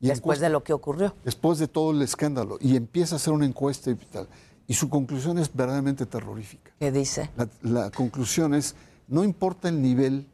Y 0.00 0.08
Después 0.08 0.40
de 0.40 0.48
lo 0.48 0.62
que 0.62 0.72
ocurrió. 0.72 1.14
Después 1.24 1.58
de 1.58 1.68
todo 1.68 1.90
el 1.90 2.02
escándalo. 2.02 2.58
Y 2.60 2.76
empieza 2.76 3.14
a 3.14 3.16
hacer 3.16 3.32
una 3.32 3.46
encuesta 3.46 3.90
y 3.90 3.96
tal. 3.96 4.28
Y 4.66 4.74
su 4.74 4.88
conclusión 4.88 5.38
es 5.38 5.52
verdaderamente 5.52 6.06
terrorífica. 6.06 6.72
¿Qué 6.78 6.92
dice? 6.92 7.30
La, 7.36 7.48
la 7.62 7.90
conclusión 7.90 8.54
es, 8.54 8.74
no 9.08 9.24
importa 9.24 9.68
el 9.68 9.82
nivel 9.82 10.26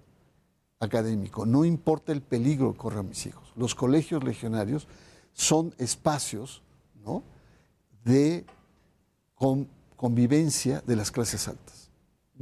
académico, 0.81 1.47
no 1.47 1.65
importa 1.65 2.13
el 2.13 2.21
peligro 2.21 2.73
que 2.73 2.79
corran 2.79 3.09
mis 3.09 3.27
hijos. 3.27 3.53
Los 3.57 3.75
colegios 3.75 4.23
legionarios 4.25 4.87
son 5.33 5.75
espacios 5.79 6.63
¿no? 7.05 7.23
de 8.05 8.45
con- 9.35 9.69
convivencia 9.97 10.83
de 10.87 10.97
las 10.97 11.11
clases 11.11 11.49
altas. 11.49 11.89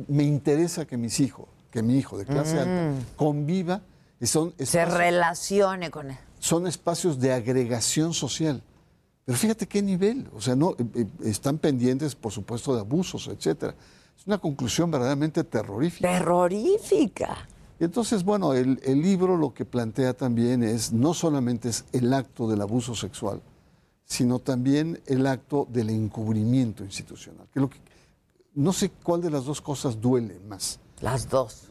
Me 0.08 0.24
interesa 0.24 0.86
que 0.86 0.96
mis 0.96 1.20
hijos, 1.20 1.46
que 1.70 1.82
mi 1.82 1.96
hijo 1.98 2.16
de 2.18 2.24
clase 2.24 2.58
alta 2.58 2.90
Mm. 2.90 3.16
conviva, 3.16 3.82
y 4.20 4.26
son 4.26 4.54
Se 4.58 4.64
espacios- 4.64 4.96
relacione 4.98 5.90
con 5.90 6.10
él. 6.10 6.18
son 6.38 6.66
espacios 6.66 7.18
de 7.20 7.32
agregación 7.32 8.14
social. 8.14 8.62
Pero 9.24 9.38
fíjate 9.38 9.66
qué 9.68 9.82
nivel, 9.82 10.28
o 10.34 10.40
sea, 10.40 10.56
no 10.56 10.72
eh, 10.72 10.84
eh, 10.94 11.06
están 11.24 11.58
pendientes, 11.58 12.14
por 12.14 12.32
supuesto, 12.32 12.74
de 12.74 12.80
abusos, 12.80 13.28
etcétera. 13.28 13.74
Es 14.18 14.26
una 14.26 14.38
conclusión 14.38 14.90
verdaderamente 14.90 15.44
terrorífica. 15.44 16.08
Terrorífica. 16.08 17.48
Y 17.80 17.84
entonces, 17.84 18.24
bueno, 18.24 18.52
el, 18.54 18.80
el 18.84 19.00
libro 19.02 19.36
lo 19.36 19.52
que 19.54 19.64
plantea 19.64 20.14
también 20.14 20.62
es 20.62 20.92
no 20.92 21.14
solamente 21.14 21.68
es 21.68 21.84
el 21.92 22.12
acto 22.12 22.48
del 22.48 22.60
abuso 22.60 22.94
sexual, 22.94 23.40
sino 24.12 24.38
también 24.40 25.00
el 25.06 25.26
acto 25.26 25.66
del 25.70 25.88
encubrimiento 25.88 26.84
institucional. 26.84 27.46
Que 27.52 27.60
lo 27.60 27.70
que, 27.70 27.78
no 28.54 28.72
sé 28.74 28.90
cuál 28.90 29.22
de 29.22 29.30
las 29.30 29.44
dos 29.46 29.62
cosas 29.62 29.98
duele 30.00 30.38
más. 30.40 30.78
Las 31.00 31.28
dos. 31.30 31.70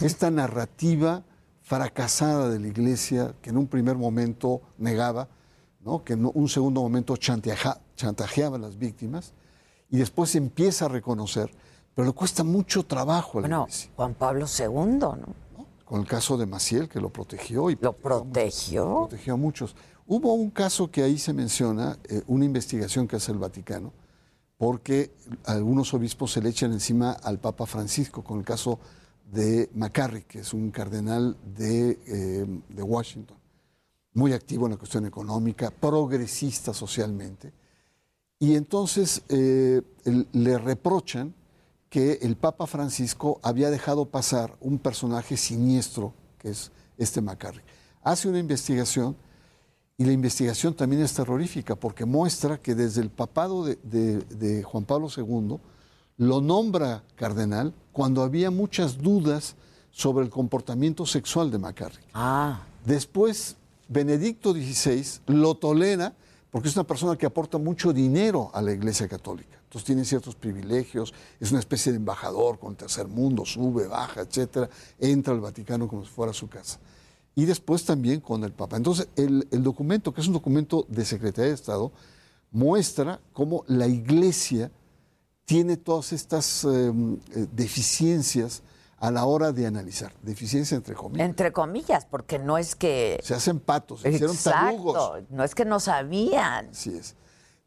Esta 0.00 0.30
narrativa 0.30 1.22
fracasada 1.60 2.48
de 2.48 2.58
la 2.58 2.68
iglesia 2.68 3.34
que 3.42 3.50
en 3.50 3.58
un 3.58 3.66
primer 3.66 3.96
momento 3.98 4.62
negaba, 4.78 5.28
¿no? 5.80 6.02
que 6.02 6.14
en 6.14 6.30
un 6.32 6.48
segundo 6.48 6.80
momento 6.80 7.14
chantaja- 7.16 7.80
chantajeaba 7.94 8.56
a 8.56 8.60
las 8.60 8.78
víctimas, 8.78 9.34
y 9.90 9.98
después 9.98 10.30
se 10.30 10.38
empieza 10.38 10.86
a 10.86 10.88
reconocer, 10.88 11.50
pero 11.94 12.06
le 12.06 12.12
cuesta 12.14 12.42
mucho 12.42 12.84
trabajo 12.86 13.38
a 13.38 13.42
la 13.42 13.48
Bueno, 13.48 13.62
iglesia. 13.64 13.90
Juan 13.96 14.14
Pablo 14.14 14.46
II, 14.46 14.66
¿no? 14.98 15.16
Con 15.84 16.00
el 16.00 16.06
caso 16.06 16.38
de 16.38 16.46
Maciel, 16.46 16.88
que 16.88 16.98
lo 17.02 17.10
protegió. 17.10 17.68
Y 17.68 17.76
¿Lo 17.78 17.92
protegió? 17.92 19.00
protegió 19.08 19.34
a 19.34 19.36
muchos. 19.36 19.76
Hubo 20.06 20.34
un 20.34 20.50
caso 20.50 20.90
que 20.90 21.02
ahí 21.02 21.18
se 21.18 21.32
menciona, 21.32 21.98
eh, 22.04 22.22
una 22.26 22.44
investigación 22.44 23.06
que 23.06 23.16
hace 23.16 23.32
el 23.32 23.38
Vaticano, 23.38 23.92
porque 24.56 25.12
algunos 25.44 25.92
obispos 25.94 26.32
se 26.32 26.42
le 26.42 26.50
echan 26.50 26.72
encima 26.72 27.12
al 27.12 27.38
Papa 27.38 27.66
Francisco 27.66 28.22
con 28.22 28.38
el 28.38 28.44
caso 28.44 28.78
de 29.30 29.70
McCarrick, 29.74 30.26
que 30.26 30.40
es 30.40 30.52
un 30.52 30.70
cardenal 30.70 31.36
de, 31.56 31.98
eh, 32.06 32.46
de 32.68 32.82
Washington, 32.82 33.36
muy 34.14 34.32
activo 34.32 34.66
en 34.66 34.72
la 34.72 34.78
cuestión 34.78 35.06
económica, 35.06 35.70
progresista 35.70 36.74
socialmente. 36.74 37.52
Y 38.38 38.56
entonces 38.56 39.22
eh, 39.28 39.82
le 40.32 40.58
reprochan 40.58 41.34
que 41.88 42.18
el 42.22 42.36
Papa 42.36 42.66
Francisco 42.66 43.38
había 43.42 43.70
dejado 43.70 44.06
pasar 44.06 44.56
un 44.60 44.78
personaje 44.78 45.36
siniestro, 45.36 46.12
que 46.38 46.50
es 46.50 46.72
este 46.98 47.20
McCarrick. 47.20 47.64
Hace 48.02 48.28
una 48.28 48.38
investigación 48.38 49.16
y 50.02 50.04
la 50.04 50.12
investigación 50.12 50.74
también 50.74 51.02
es 51.02 51.14
terrorífica 51.14 51.76
porque 51.76 52.04
muestra 52.04 52.58
que 52.58 52.74
desde 52.74 53.00
el 53.02 53.10
papado 53.10 53.64
de, 53.64 53.78
de- 53.84 54.18
de 54.18 54.62
Juan 54.64 54.84
Pablo 54.84 55.08
II 55.16 55.58
lo 56.18 56.40
nombra 56.40 57.04
cardenal 57.14 57.72
cuando 57.92 58.22
había 58.22 58.50
muchas 58.50 58.98
dudas 58.98 59.54
sobre 59.92 60.24
el 60.24 60.30
comportamiento 60.30 61.06
sexual 61.06 61.50
de 61.50 61.58
McCarrick. 61.58 62.02
Ah. 62.14 62.62
Después, 62.84 63.56
Benedicto 63.88 64.52
XVI 64.52 65.04
lo 65.26 65.54
tolera 65.54 66.14
porque 66.50 66.68
es 66.68 66.74
una 66.76 66.84
persona 66.84 67.16
que 67.16 67.26
aporta 67.26 67.58
mucho 67.58 67.92
dinero 67.92 68.50
a 68.54 68.60
la 68.60 68.72
Iglesia 68.72 69.06
Católica. 69.08 69.58
Entonces 69.64 69.86
tiene 69.86 70.04
ciertos 70.04 70.34
privilegios, 70.34 71.14
es 71.40 71.50
una 71.50 71.60
especie 71.60 71.92
de 71.92 71.98
embajador 71.98 72.58
con 72.58 72.72
el 72.72 72.76
tercer 72.76 73.06
mundo, 73.08 73.44
sube, 73.46 73.86
baja, 73.86 74.20
etcétera, 74.22 74.68
entra 74.98 75.32
al 75.32 75.40
Vaticano 75.40 75.86
como 75.88 76.04
si 76.04 76.10
fuera 76.10 76.32
su 76.32 76.48
casa. 76.48 76.78
Y 77.34 77.46
después 77.46 77.84
también 77.84 78.20
con 78.20 78.44
el 78.44 78.52
Papa. 78.52 78.76
Entonces, 78.76 79.08
el, 79.16 79.48
el 79.50 79.62
documento, 79.62 80.12
que 80.12 80.20
es 80.20 80.26
un 80.26 80.34
documento 80.34 80.84
de 80.88 81.04
Secretaría 81.04 81.48
de 81.48 81.54
Estado, 81.54 81.92
muestra 82.50 83.20
cómo 83.32 83.64
la 83.66 83.86
Iglesia 83.86 84.70
tiene 85.44 85.76
todas 85.76 86.12
estas 86.12 86.64
eh, 86.64 86.68
eh, 87.34 87.46
deficiencias 87.52 88.62
a 88.98 89.10
la 89.10 89.24
hora 89.24 89.50
de 89.50 89.66
analizar. 89.66 90.12
Deficiencia 90.22 90.76
entre 90.76 90.94
comillas. 90.94 91.28
Entre 91.28 91.52
comillas, 91.52 92.06
porque 92.06 92.38
no 92.38 92.56
es 92.56 92.76
que... 92.76 93.18
Se 93.22 93.34
hacen 93.34 93.58
patos, 93.58 94.02
se 94.02 94.10
hicieron 94.10 94.36
tarugos. 94.36 94.94
Exacto, 94.94 95.26
no 95.34 95.42
es 95.42 95.54
que 95.54 95.64
no 95.64 95.80
sabían. 95.80 96.68
Así 96.68 96.96
es. 96.96 97.16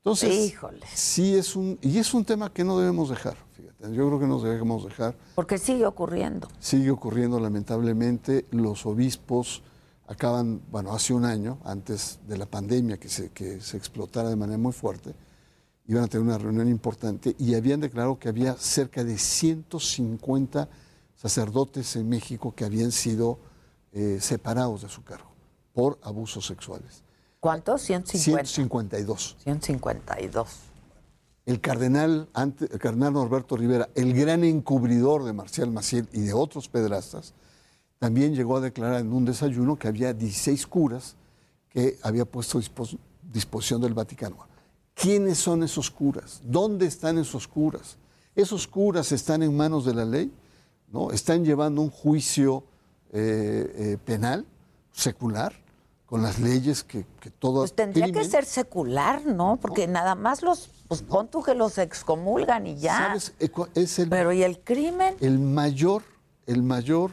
Entonces, 0.06 0.52
Híjole. 0.52 0.86
sí 0.94 1.36
es 1.36 1.56
un, 1.56 1.80
y 1.82 1.98
es 1.98 2.14
un 2.14 2.24
tema 2.24 2.54
que 2.54 2.64
no 2.64 2.78
debemos 2.78 3.10
dejar, 3.10 3.36
fíjate, 3.54 3.92
yo 3.92 4.06
creo 4.06 4.20
que 4.20 4.28
no 4.28 4.40
debemos 4.40 4.86
dejar. 4.86 5.18
Porque 5.34 5.58
sigue 5.58 5.84
ocurriendo. 5.88 6.48
Sigue 6.60 6.92
ocurriendo 6.92 7.40
lamentablemente, 7.40 8.46
los 8.52 8.86
obispos 8.86 9.64
acaban, 10.06 10.62
bueno, 10.70 10.94
hace 10.94 11.12
un 11.12 11.26
año, 11.26 11.58
antes 11.64 12.20
de 12.28 12.38
la 12.38 12.46
pandemia 12.46 13.00
que 13.00 13.10
se, 13.10 13.32
que 13.32 13.60
se 13.62 13.78
explotara 13.78 14.30
de 14.30 14.36
manera 14.36 14.60
muy 14.60 14.74
fuerte, 14.74 15.16
iban 15.88 16.04
a 16.04 16.08
tener 16.08 16.24
una 16.24 16.38
reunión 16.38 16.70
importante 16.70 17.36
y 17.40 17.56
habían 17.56 17.80
declarado 17.80 18.20
que 18.20 18.30
había 18.30 18.56
cerca 18.58 19.04
de 19.04 19.18
150 19.18 20.70
sacerdotes 21.16 21.96
en 21.96 22.08
México 22.08 22.54
que 22.54 22.64
habían 22.64 22.92
sido 22.92 23.40
eh, 23.92 24.20
separados 24.22 24.84
de 24.84 24.90
su 24.90 25.04
cargo 25.04 25.32
por 25.74 25.98
abusos 26.04 26.46
sexuales. 26.46 27.05
¿Cuántos? 27.46 27.84
150. 27.84 28.44
152. 28.48 29.38
152. 29.44 30.50
El 31.46 31.62
cardenal, 31.62 32.28
ante- 32.34 32.66
el 32.74 32.80
cardenal 32.80 33.14
Norberto 33.14 33.56
Rivera, 33.56 33.88
el 33.94 34.16
gran 34.16 34.44
encubridor 34.44 35.24
de 35.26 35.32
Marcial 35.32 35.70
Maciel 35.70 36.10
y 36.12 36.22
de 36.22 36.34
otros 36.34 36.68
pedrastas, 36.70 37.36
también 38.00 38.34
llegó 38.34 38.58
a 38.58 38.62
declarar 38.62 39.00
en 39.02 39.14
un 39.14 39.26
desayuno 39.26 39.78
que 39.78 39.88
había 39.88 40.12
16 40.12 40.66
curas 40.66 41.18
que 41.70 42.00
había 42.02 42.26
puesto 42.26 42.58
dispos- 42.60 42.98
disposición 43.32 43.80
del 43.80 43.94
Vaticano. 43.94 44.38
¿Quiénes 44.96 45.38
son 45.38 45.62
esos 45.62 45.92
curas? 45.92 46.42
¿Dónde 46.44 46.88
están 46.88 47.20
esos 47.20 47.48
curas? 47.48 47.98
¿Esos 48.36 48.68
curas 48.68 49.12
están 49.12 49.44
en 49.44 49.56
manos 49.56 49.86
de 49.86 49.94
la 49.94 50.06
ley? 50.06 50.32
¿No? 50.92 51.12
¿Están 51.12 51.46
llevando 51.46 51.82
un 51.84 51.92
juicio 51.92 52.64
eh, 53.14 53.72
eh, 53.94 53.98
penal, 54.04 54.48
secular, 54.92 55.54
con 56.06 56.22
las 56.22 56.40
leyes 56.40 56.84
que, 56.84 57.06
que 57.20 57.32
todo 57.32 57.62
Pues 57.62 57.74
tendría 57.74 58.12
que 58.12 58.24
ser 58.26 58.46
secular, 58.46 59.26
¿no? 59.26 59.58
Porque 59.58 59.88
nada 59.88 60.14
más 60.16 60.44
los, 60.44 60.70
pues 60.88 61.02
pon 61.02 61.28
tú 61.28 61.42
que 61.42 61.56
los 61.56 61.78
excomulgan 61.80 62.68
y 62.68 62.78
ya. 62.78 62.98
¿Sabes? 63.08 63.34
Eh, 63.40 63.50
Es 63.74 64.00
el, 64.00 64.10
Pero 64.10 64.32
¿y 64.32 64.44
el 64.44 64.60
crimen? 64.60 65.16
el 65.20 65.40
mayor, 65.40 66.04
el 66.46 66.62
mayor, 66.62 67.12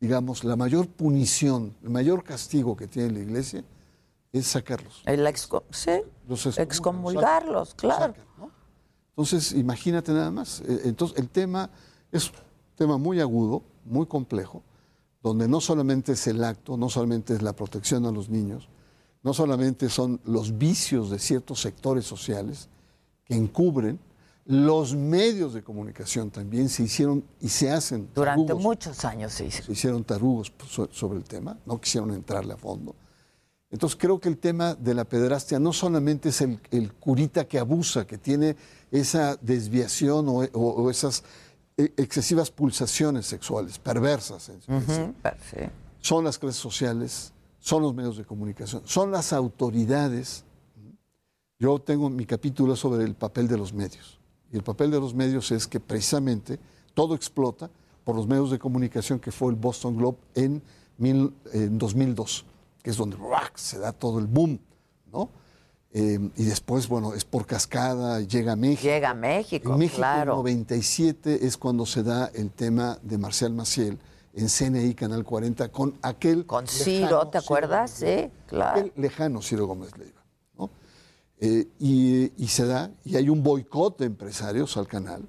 digamos, 0.00 0.44
la 0.44 0.56
mayor 0.56 0.88
punición, 0.88 1.74
el 1.82 1.90
mayor 1.90 2.22
castigo 2.22 2.76
que 2.76 2.86
tiene 2.86 3.12
la 3.12 3.18
iglesia 3.20 3.64
es 4.32 4.46
sacarlos. 4.46 5.02
El 5.06 5.26
exco- 5.26 5.64
sí, 5.70 6.02
Los 6.28 6.46
excomulgarlos, 6.58 7.74
claro. 7.74 8.14
Entonces, 9.10 9.52
imagínate 9.52 10.12
nada 10.12 10.30
más. 10.30 10.60
Eh, 10.60 10.82
Entonces, 10.84 11.18
el 11.18 11.28
tema 11.28 11.70
es 12.12 12.28
un 12.30 12.36
tema 12.76 12.98
muy 12.98 13.20
agudo, 13.20 13.62
muy 13.84 14.06
complejo, 14.06 14.62
donde 15.22 15.48
no 15.48 15.60
solamente 15.60 16.12
es 16.12 16.26
el 16.26 16.42
acto, 16.44 16.76
no 16.76 16.88
solamente 16.88 17.34
es 17.34 17.42
la 17.42 17.52
protección 17.54 18.06
a 18.06 18.10
los 18.12 18.28
niños, 18.28 18.68
no 19.22 19.34
solamente 19.34 19.88
son 19.88 20.20
los 20.24 20.56
vicios 20.58 21.10
de 21.10 21.18
ciertos 21.18 21.60
sectores 21.60 22.04
sociales 22.04 22.68
que 23.24 23.34
encubren, 23.34 23.98
los 24.44 24.94
medios 24.94 25.52
de 25.52 25.62
comunicación 25.62 26.30
también 26.30 26.68
se 26.70 26.84
hicieron 26.84 27.22
y 27.40 27.48
se 27.50 27.70
hacen 27.70 28.08
Durante 28.14 28.46
tarugos, 28.46 28.62
muchos 28.62 29.04
años 29.04 29.32
se 29.34 29.46
hizo. 29.46 29.62
se 29.64 29.72
hicieron 29.72 30.04
tarugos 30.04 30.52
so- 30.68 30.88
sobre 30.90 31.18
el 31.18 31.24
tema, 31.24 31.58
no 31.66 31.78
quisieron 31.80 32.12
entrarle 32.12 32.54
a 32.54 32.56
fondo. 32.56 32.94
Entonces 33.70 33.98
creo 34.00 34.18
que 34.18 34.30
el 34.30 34.38
tema 34.38 34.74
de 34.74 34.94
la 34.94 35.04
pederastia 35.04 35.58
no 35.58 35.74
solamente 35.74 36.30
es 36.30 36.40
el, 36.40 36.58
el 36.70 36.94
curita 36.94 37.46
que 37.46 37.58
abusa, 37.58 38.06
que 38.06 38.16
tiene 38.16 38.56
esa 38.90 39.36
desviación 39.36 40.26
o, 40.30 40.36
o- 40.38 40.82
o 40.82 40.88
esas 40.90 41.22
excesivas 41.96 42.50
pulsaciones 42.50 43.26
sexuales, 43.26 43.78
perversas. 43.78 44.42
sí. 44.42 44.52
Son 46.00 46.24
las 46.24 46.38
clases 46.38 46.60
sociales, 46.60 47.32
son 47.60 47.82
los 47.82 47.94
medios 47.94 48.16
de 48.16 48.24
comunicación, 48.24 48.82
son 48.84 49.10
las 49.10 49.32
autoridades. 49.32 50.44
Yo 51.58 51.78
tengo 51.80 52.08
mi 52.10 52.24
capítulo 52.24 52.76
sobre 52.76 53.04
el 53.04 53.14
papel 53.14 53.48
de 53.48 53.56
los 53.56 53.72
medios. 53.72 54.18
Y 54.52 54.56
el 54.56 54.62
papel 54.62 54.90
de 54.90 55.00
los 55.00 55.14
medios 55.14 55.50
es 55.50 55.66
que 55.66 55.80
precisamente 55.80 56.58
todo 56.94 57.14
explota 57.14 57.68
por 58.04 58.14
los 58.16 58.26
medios 58.26 58.50
de 58.50 58.58
comunicación 58.58 59.18
que 59.18 59.30
fue 59.32 59.50
el 59.50 59.56
Boston 59.56 59.96
Globe 59.96 60.18
en, 60.34 60.62
mil- 60.98 61.34
en 61.52 61.76
2002, 61.78 62.44
que 62.82 62.90
es 62.90 62.96
donde 62.96 63.16
¡ruac! 63.16 63.56
se 63.56 63.78
da 63.78 63.92
todo 63.92 64.18
el 64.18 64.26
boom, 64.26 64.58
¿no? 65.12 65.28
Eh, 65.92 66.18
y 66.36 66.44
después, 66.44 66.86
bueno, 66.86 67.14
es 67.14 67.24
por 67.24 67.46
cascada, 67.46 68.20
llega 68.20 68.52
a 68.52 68.56
México. 68.56 68.82
Llega 68.82 69.10
a 69.10 69.14
México, 69.14 69.72
En 69.72 69.78
México, 69.78 69.96
claro. 69.98 70.32
en 70.32 70.38
97 70.38 71.46
es 71.46 71.56
cuando 71.56 71.86
se 71.86 72.02
da 72.02 72.30
el 72.34 72.50
tema 72.50 72.98
de 73.02 73.16
Marcial 73.16 73.52
Maciel 73.54 73.98
en 74.34 74.48
CNI 74.48 74.94
Canal 74.94 75.24
40 75.24 75.68
con 75.70 75.94
aquel. 76.02 76.44
Con 76.44 76.66
Ciro, 76.66 77.00
lejano 77.06 77.28
¿te 77.30 77.38
acuerdas? 77.38 78.00
Gómez. 78.00 78.20
Sí, 78.24 78.30
claro. 78.46 78.80
Aquel 78.80 78.92
lejano 78.96 79.40
Ciro 79.42 79.66
Gómez 79.66 79.96
Leiva. 79.96 80.22
¿no? 80.58 80.70
Eh, 81.40 81.68
y, 81.78 82.32
y 82.44 82.48
se 82.48 82.66
da, 82.66 82.90
y 83.04 83.16
hay 83.16 83.30
un 83.30 83.42
boicot 83.42 83.98
de 83.98 84.06
empresarios 84.06 84.76
al 84.76 84.86
canal, 84.86 85.22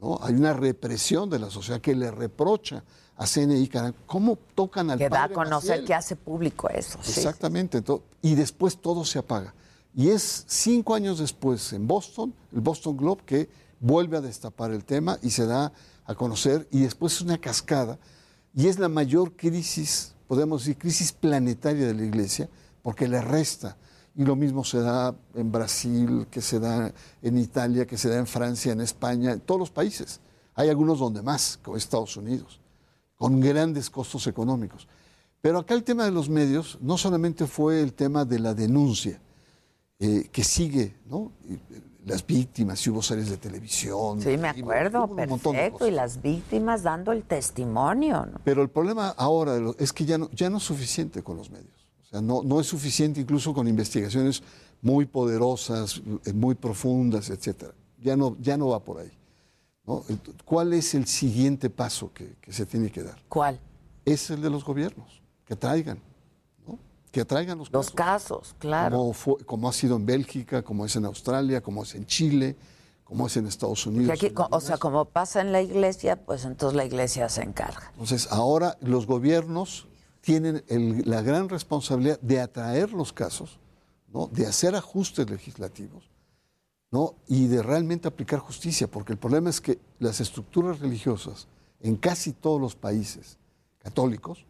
¿no? 0.00 0.18
Hay 0.20 0.34
una 0.34 0.52
represión 0.52 1.30
de 1.30 1.38
la 1.38 1.48
sociedad 1.48 1.80
que 1.80 1.94
le 1.94 2.10
reprocha 2.10 2.84
a 3.16 3.26
CNI 3.26 3.68
Canal. 3.68 3.94
¿Cómo 4.06 4.36
tocan 4.54 4.90
al 4.90 4.98
Que 4.98 5.08
da 5.08 5.24
a 5.24 5.28
conocer 5.30 5.70
Maciel? 5.70 5.84
que 5.86 5.94
hace 5.94 6.14
público 6.14 6.68
eso. 6.68 6.98
sí. 7.02 7.20
Exactamente. 7.20 7.82
ento- 7.82 8.02
y 8.20 8.34
después 8.34 8.76
todo 8.76 9.04
se 9.06 9.18
apaga. 9.18 9.54
Y 9.94 10.08
es 10.08 10.44
cinco 10.48 10.94
años 10.94 11.18
después 11.18 11.72
en 11.72 11.86
Boston, 11.86 12.34
el 12.52 12.60
Boston 12.60 12.96
Globe, 12.96 13.22
que 13.24 13.48
vuelve 13.78 14.16
a 14.16 14.20
destapar 14.20 14.72
el 14.72 14.84
tema 14.84 15.18
y 15.22 15.30
se 15.30 15.46
da 15.46 15.72
a 16.04 16.14
conocer. 16.14 16.66
Y 16.72 16.80
después 16.80 17.14
es 17.14 17.20
una 17.20 17.38
cascada. 17.38 17.98
Y 18.54 18.66
es 18.66 18.78
la 18.78 18.88
mayor 18.88 19.36
crisis, 19.36 20.14
podemos 20.26 20.62
decir, 20.62 20.78
crisis 20.78 21.12
planetaria 21.12 21.86
de 21.86 21.94
la 21.94 22.04
Iglesia, 22.04 22.48
porque 22.82 23.06
le 23.06 23.20
resta. 23.20 23.76
Y 24.16 24.24
lo 24.24 24.36
mismo 24.36 24.64
se 24.64 24.80
da 24.80 25.14
en 25.34 25.50
Brasil, 25.50 26.26
que 26.30 26.40
se 26.40 26.60
da 26.60 26.92
en 27.22 27.38
Italia, 27.38 27.86
que 27.86 27.98
se 27.98 28.08
da 28.08 28.18
en 28.18 28.26
Francia, 28.26 28.72
en 28.72 28.80
España, 28.80 29.32
en 29.32 29.40
todos 29.40 29.58
los 29.58 29.70
países. 29.70 30.20
Hay 30.54 30.68
algunos 30.68 30.98
donde 30.98 31.22
más, 31.22 31.58
como 31.62 31.76
Estados 31.76 32.16
Unidos, 32.16 32.60
con 33.16 33.40
grandes 33.40 33.90
costos 33.90 34.26
económicos. 34.26 34.86
Pero 35.40 35.58
acá 35.58 35.74
el 35.74 35.84
tema 35.84 36.04
de 36.04 36.10
los 36.10 36.28
medios 36.28 36.78
no 36.80 36.96
solamente 36.96 37.46
fue 37.46 37.82
el 37.82 37.92
tema 37.92 38.24
de 38.24 38.38
la 38.38 38.54
denuncia, 38.54 39.20
eh, 39.98 40.28
que 40.30 40.44
sigue, 40.44 40.96
¿no? 41.06 41.32
Eh, 41.48 41.58
Las 42.06 42.26
víctimas, 42.26 42.86
y 42.86 42.90
hubo 42.90 43.00
series 43.00 43.30
de 43.30 43.38
televisión. 43.38 44.20
Sí, 44.20 44.36
me 44.36 44.48
y 44.54 44.60
acuerdo, 44.60 45.04
hubo 45.04 45.16
perfecto. 45.16 45.86
Y 45.86 45.90
las 45.90 46.20
víctimas 46.20 46.82
dando 46.82 47.12
el 47.12 47.22
testimonio, 47.24 48.26
¿no? 48.26 48.40
Pero 48.44 48.62
el 48.62 48.68
problema 48.68 49.08
ahora 49.16 49.58
es 49.78 49.92
que 49.92 50.04
ya 50.04 50.18
no, 50.18 50.28
ya 50.32 50.50
no 50.50 50.58
es 50.58 50.64
suficiente 50.64 51.22
con 51.22 51.36
los 51.38 51.50
medios. 51.50 51.88
O 52.02 52.06
sea, 52.06 52.20
no, 52.20 52.42
no 52.42 52.60
es 52.60 52.66
suficiente 52.66 53.20
incluso 53.20 53.54
con 53.54 53.66
investigaciones 53.66 54.42
muy 54.82 55.06
poderosas, 55.06 56.02
eh, 56.26 56.32
muy 56.34 56.54
profundas, 56.54 57.30
etcétera. 57.30 57.72
Ya 58.00 58.16
no, 58.16 58.36
ya 58.38 58.58
no 58.58 58.68
va 58.68 58.80
por 58.80 58.98
ahí. 59.00 59.10
¿Cuál 60.44 60.72
es 60.74 60.94
el 60.94 61.06
siguiente 61.06 61.70
paso 61.70 62.12
que, 62.12 62.36
que 62.40 62.52
se 62.52 62.66
tiene 62.66 62.90
que 62.90 63.02
dar? 63.02 63.16
¿Cuál? 63.28 63.58
Es 64.04 64.30
el 64.30 64.42
de 64.42 64.50
los 64.50 64.64
gobiernos, 64.64 65.22
que 65.46 65.56
traigan. 65.56 65.98
Que 67.14 67.24
traigan 67.24 67.58
los, 67.58 67.70
Los 67.72 67.92
casos, 67.92 68.56
claro. 68.58 68.96
Como, 68.98 69.12
fue- 69.12 69.36
como 69.46 69.68
ha 69.68 69.72
sido 69.72 69.94
en 69.94 70.04
Bélgica, 70.04 70.62
como 70.62 70.84
es 70.84 70.96
en 70.96 71.04
Australia, 71.04 71.60
como 71.62 71.84
es 71.84 71.94
en 71.94 72.06
Chile, 72.06 72.56
como 73.04 73.28
es 73.28 73.36
en 73.36 73.46
Estados 73.46 73.86
Unidos. 73.86 74.10
aquí, 74.10 74.32
o 74.34 74.60
sea, 74.60 74.78
como 74.78 75.04
pasa 75.04 75.40
en 75.40 75.52
la 75.52 75.62
iglesia, 75.62 76.16
pues 76.16 76.44
entonces 76.44 76.76
la 76.76 76.84
iglesia 76.84 77.28
se 77.28 77.42
encarga. 77.42 77.88
Entonces, 77.92 78.26
ahora 78.32 78.76
los 78.80 79.06
gobiernos 79.06 79.86
tienen 80.22 80.64
el- 80.66 81.08
la 81.08 81.22
gran 81.22 81.48
responsabilidad 81.48 82.18
de 82.20 82.40
atraer 82.40 82.92
los 82.92 83.12
casos, 83.12 83.60
¿no? 84.12 84.26
de 84.26 84.48
hacer 84.48 84.74
ajustes 84.74 85.30
legislativos 85.30 86.10
¿no? 86.90 87.14
y 87.28 87.46
de 87.46 87.62
realmente 87.62 88.08
aplicar 88.08 88.40
justicia, 88.40 88.88
porque 88.88 89.12
el 89.12 89.18
problema 89.20 89.50
es 89.50 89.60
que 89.60 89.78
las 90.00 90.18
estructuras 90.20 90.80
religiosas 90.80 91.46
en 91.80 91.94
casi 91.94 92.32
todos 92.32 92.60
los 92.60 92.74
países 92.74 93.38
católicos, 93.78 94.44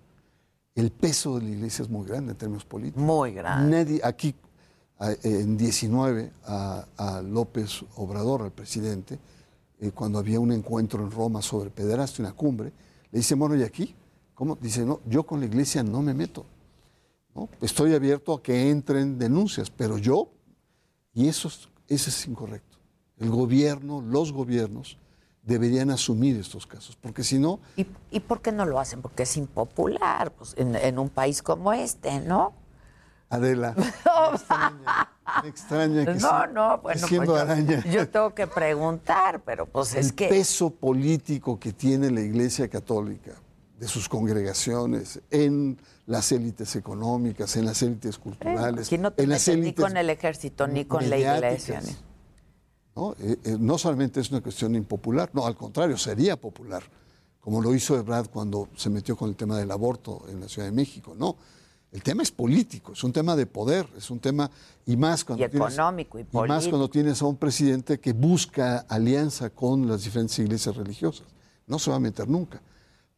el 0.75 0.91
peso 0.91 1.39
de 1.39 1.45
la 1.45 1.51
iglesia 1.51 1.83
es 1.83 1.89
muy 1.89 2.07
grande 2.07 2.33
en 2.33 2.39
términos 2.39 2.65
políticos. 2.65 3.03
Muy 3.03 3.33
grande. 3.33 3.85
Nadie, 3.85 4.01
aquí 4.03 4.35
en 5.23 5.57
19, 5.57 6.33
a, 6.45 6.87
a 6.97 7.23
López 7.23 7.85
Obrador, 7.97 8.43
al 8.43 8.53
presidente, 8.53 9.19
eh, 9.81 9.91
cuando 9.91 10.19
había 10.19 10.41
un 10.41 10.53
encuentro 10.53 11.03
en 11.03 11.11
Roma 11.11 11.43
sobre 11.43 11.71
pederastia, 11.71 12.25
una 12.25 12.35
cumbre, 12.35 12.73
le 13.11 13.19
dice, 13.19 13.35
bueno, 13.35 13.55
¿y 13.57 13.63
aquí? 13.63 13.95
¿Cómo? 14.35 14.57
Dice, 14.61 14.85
no, 14.85 15.01
yo 15.07 15.25
con 15.25 15.41
la 15.41 15.47
iglesia 15.47 15.83
no 15.83 16.03
me 16.03 16.15
meto. 16.15 16.47
¿no? 17.35 17.49
Estoy 17.61 17.95
abierto 17.95 18.33
a 18.33 18.43
que 18.43 18.71
entren 18.71 19.19
denuncias, 19.19 19.71
pero 19.71 19.99
yo, 19.99 20.29
y 21.13 21.29
eso 21.29 21.49
es, 21.49 21.69
eso 21.89 22.11
es 22.11 22.27
incorrecto. 22.27 22.79
El 23.19 23.31
gobierno, 23.31 24.01
los 24.01 24.33
gobiernos, 24.33 24.99
deberían 25.45 25.91
asumir 25.91 26.39
estos 26.41 26.67
casos, 26.67 26.97
porque 26.97 27.23
si 27.23 27.39
no, 27.39 27.61
¿Y, 27.77 27.87
y 28.11 28.21
por 28.21 28.41
qué 28.41 28.51
no 28.53 28.65
lo 28.65 28.81
hacen? 28.81 29.03
Porque 29.03 29.25
es 29.25 29.37
impopular 29.37 30.33
pues, 30.33 30.55
en, 30.57 30.75
en 30.75 30.99
un 30.99 31.09
país 31.11 31.43
como 31.43 31.73
este, 31.73 32.21
¿no? 32.21 32.55
Adela, 33.31 33.75
me 35.43 35.49
extraña 35.49 36.05
que 36.05 36.15
No, 36.15 36.47
no, 36.47 36.79
bueno, 36.79 37.07
siendo 37.07 37.33
pues 37.33 37.43
yo- 37.45 37.51
araña. 37.53 37.85
yo, 37.85 38.09
tengo 38.09 38.35
que 38.35 38.47
preguntar, 38.47 39.41
pero 39.45 39.67
pues 39.67 39.95
es 39.95 40.07
el 40.11 40.15
que... 40.15 40.29
peso 40.29 40.71
político 40.71 41.59
que 41.59 41.73
tiene 41.73 42.11
la 42.11 42.21
Iglesia 42.21 42.69
Católica, 42.69 43.33
de 43.79 43.89
sus 43.89 44.09
congregaciones, 44.09 45.21
en 45.31 45.79
las 46.07 46.31
élites 46.33 46.77
económicas, 46.77 47.57
en 47.57 47.67
las 47.67 47.83
élites 47.83 48.19
culturales, 48.19 48.87
Aquí 48.87 48.99
no 48.99 49.13
te 49.13 49.23
en 49.25 49.31
las 49.31 49.41
metes 49.41 49.57
ni 49.57 49.63
élites 49.69 49.85
con 49.85 49.97
el 49.97 50.11
ejército, 50.11 50.67
ni 50.69 50.85
con 50.85 51.09
la 51.11 51.17
iglesia. 51.19 51.81
ni- 51.81 51.97
¿no? 52.97 53.15
Eh, 53.21 53.37
eh, 53.45 53.57
no 53.59 53.79
solamente 53.79 54.21
es 54.21 54.31
una 54.31 54.41
cuestión 54.41 54.75
impopular, 54.75 55.31
no, 55.33 55.47
al 55.47 55.57
contrario, 55.57 55.97
sería 55.99 56.37
popular, 56.37 56.83
como 57.41 57.61
lo 57.61 57.75
hizo 57.75 57.97
Ebrard 57.99 58.29
cuando 58.31 58.69
se 58.77 58.91
metió 58.91 59.17
con 59.17 59.29
el 59.31 59.37
tema 59.37 59.59
del 59.59 59.71
aborto 59.71 60.25
en 60.29 60.41
la 60.41 60.49
Ciudad 60.49 60.67
de 60.69 60.73
México. 60.73 61.15
No, 61.19 61.37
el 61.93 62.03
tema 62.03 62.23
es 62.23 62.31
político, 62.33 62.93
es 62.93 63.05
un 63.05 63.13
tema 63.13 63.37
de 63.37 63.47
poder, 63.47 63.87
es 63.97 64.11
un 64.11 64.19
tema, 64.19 64.51
y 64.87 64.97
más 64.97 65.25
cuando 65.25 65.43
Y 65.43 65.47
económico 65.47 66.19
y 66.19 66.23
más 66.25 66.31
político. 66.33 66.71
cuando 66.71 66.91
tienes 66.91 67.23
a 67.23 67.27
un 67.27 67.37
presidente 67.37 68.01
que 68.01 68.13
busca 68.13 68.79
alianza 68.89 69.51
con 69.51 69.87
las 69.87 70.03
diferentes 70.05 70.39
iglesias 70.39 70.75
religiosas. 70.77 71.27
No 71.67 71.79
se 71.79 71.91
va 71.91 71.97
a 71.97 72.01
meter 72.01 72.29
nunca, 72.29 72.61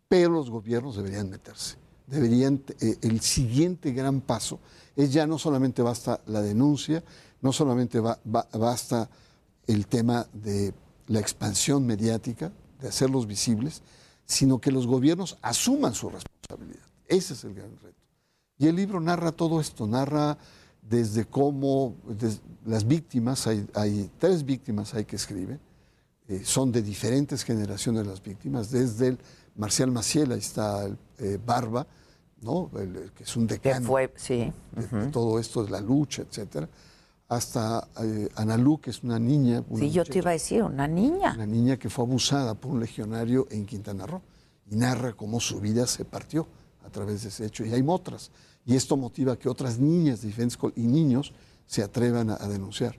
pero 0.09 0.31
los 0.31 0.51
gobiernos 0.51 0.97
deberían 0.97 1.31
meterse. 1.31 1.77
Deberían, 2.07 2.63
eh, 2.81 2.97
el 3.03 3.21
siguiente 3.21 3.93
gran 3.93 4.21
paso 4.21 4.61
es 4.95 5.13
ya 5.13 5.27
no 5.27 5.39
solamente 5.39 5.83
basta 5.83 6.21
la 6.27 6.41
denuncia, 6.43 7.03
no 7.41 7.53
solamente 7.53 7.99
ba- 8.01 8.19
basta 8.25 9.09
el 9.67 9.87
tema 9.87 10.27
de 10.33 10.73
la 11.09 11.21
expansión 11.21 11.87
mediática, 11.87 12.53
de 12.81 12.89
hacerlos 12.89 13.27
visibles, 13.27 13.83
sino 14.25 14.61
que 14.61 14.71
los 14.73 14.87
gobiernos 14.87 15.39
asuman 15.43 15.95
su 15.95 16.11
responsabilidad. 16.11 16.85
Ese 17.07 17.35
es 17.35 17.45
el 17.45 17.55
gran 17.55 17.71
reto. 17.79 17.97
Y 18.59 18.67
el 18.67 18.77
libro 18.77 19.01
narra 19.01 19.33
todo 19.33 19.61
esto, 19.61 19.87
narra 19.87 20.37
desde 20.83 21.25
cómo 21.25 21.95
las 22.65 22.87
víctimas, 22.87 23.47
hay, 23.47 23.67
hay 23.75 24.11
tres 24.19 24.45
víctimas 24.45 24.95
hay 24.95 25.05
que 25.05 25.17
escribe, 25.17 25.59
eh, 26.29 26.43
son 26.45 26.73
de 26.73 26.83
diferentes 26.83 27.45
generaciones 27.45 28.07
las 28.07 28.23
víctimas, 28.23 28.71
desde 28.71 29.09
el 29.09 29.19
Marcial 29.57 29.91
Maciel, 29.91 30.33
ahí 30.33 30.39
está 30.39 30.85
el, 30.85 30.99
eh, 31.19 31.39
Barba, 31.45 31.87
¿no? 32.43 32.71
El- 32.79 33.13
que 33.13 33.25
es 33.25 33.37
un 33.37 33.47
decano 33.47 33.81
Que 33.81 33.87
fue, 33.87 34.13
sí. 34.17 34.53
de, 34.73 34.99
de 35.01 35.07
todo 35.11 35.39
esto 35.39 35.65
de 35.65 35.71
la 35.71 35.81
lucha, 35.81 36.23
etcétera, 36.23 36.69
hasta 37.29 37.89
eh, 38.03 38.29
Analú, 38.37 38.79
que 38.81 38.91
es 38.91 39.03
una 39.03 39.19
niña, 39.19 39.65
una 39.69 39.81
Sí, 39.81 39.91
yo 39.91 40.01
muchacha- 40.03 40.13
te 40.13 40.19
iba 40.19 40.31
a 40.31 40.33
decir, 40.35 40.63
una 40.63 40.87
niña. 40.87 41.33
una 41.35 41.47
niña 41.47 41.77
que 41.77 41.91
fue 41.91 42.05
abusada 42.05 42.55
por 42.55 42.73
un 42.73 42.81
legionario 42.81 43.49
en 43.51 43.67
Quintana 43.67 44.07
Roo 44.07 44.23
y 44.71 44.77
narra 44.77 45.13
cómo 45.15 45.41
su 45.41 45.61
vida 45.61 45.87
se 45.87 46.05
partió 46.05 46.47
a 46.85 46.91
través 46.91 47.23
de 47.23 47.29
ese 47.31 47.47
hecho. 47.47 47.65
Y 47.65 47.73
hay 47.73 47.85
otras. 47.87 48.31
Y 48.65 48.75
esto 48.77 48.97
motiva 48.97 49.37
que 49.39 49.49
otras 49.49 49.79
niñas 49.79 50.21
de 50.23 50.29
diferentes 50.29 50.59
y 50.77 50.83
niños 50.87 51.33
se 51.67 51.83
atrevan 51.83 52.31
a, 52.31 52.35
a 52.35 52.49
denunciar. 52.49 52.97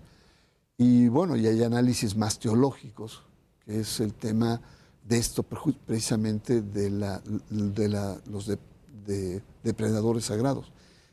Y 0.78 1.08
bueno, 1.08 1.36
y 1.36 1.48
hay 1.48 1.64
análisis 1.64 2.16
más 2.16 2.38
teológicos, 2.40 3.24
que 3.66 3.80
es 3.80 4.00
el 4.00 4.14
tema 4.14 4.62
de 5.04 5.18
esto 5.18 5.42
precisamente 5.44 6.62
de, 6.62 6.90
la, 6.90 7.22
de 7.50 7.88
la- 7.88 8.18
los 8.30 8.46
de- 8.46 8.60
de- 9.06 9.42
depredadores 9.64 10.26
sagrados. 10.26 10.66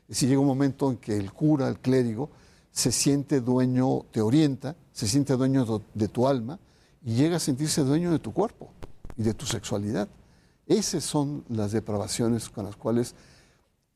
Es 0.03 0.09
decir, 0.09 0.29
llega 0.29 0.41
un 0.41 0.47
momento 0.47 0.91
en 0.91 0.97
que 0.97 1.17
el 1.17 1.31
cura, 1.31 1.67
el 1.69 1.79
clérigo, 1.79 2.29
se 2.75 2.91
siente 2.91 3.39
dueño, 3.39 4.01
te 4.11 4.19
orienta, 4.19 4.75
se 4.91 5.07
siente 5.07 5.33
dueño 5.37 5.81
de 5.93 6.07
tu 6.09 6.27
alma 6.27 6.59
y 7.05 7.15
llega 7.15 7.37
a 7.37 7.39
sentirse 7.39 7.81
dueño 7.85 8.11
de 8.11 8.19
tu 8.19 8.33
cuerpo 8.33 8.69
y 9.15 9.23
de 9.23 9.33
tu 9.33 9.45
sexualidad. 9.45 10.09
Esas 10.67 11.05
son 11.05 11.45
las 11.47 11.71
depravaciones 11.71 12.49
con 12.49 12.65
las 12.65 12.75
cuales, 12.75 13.15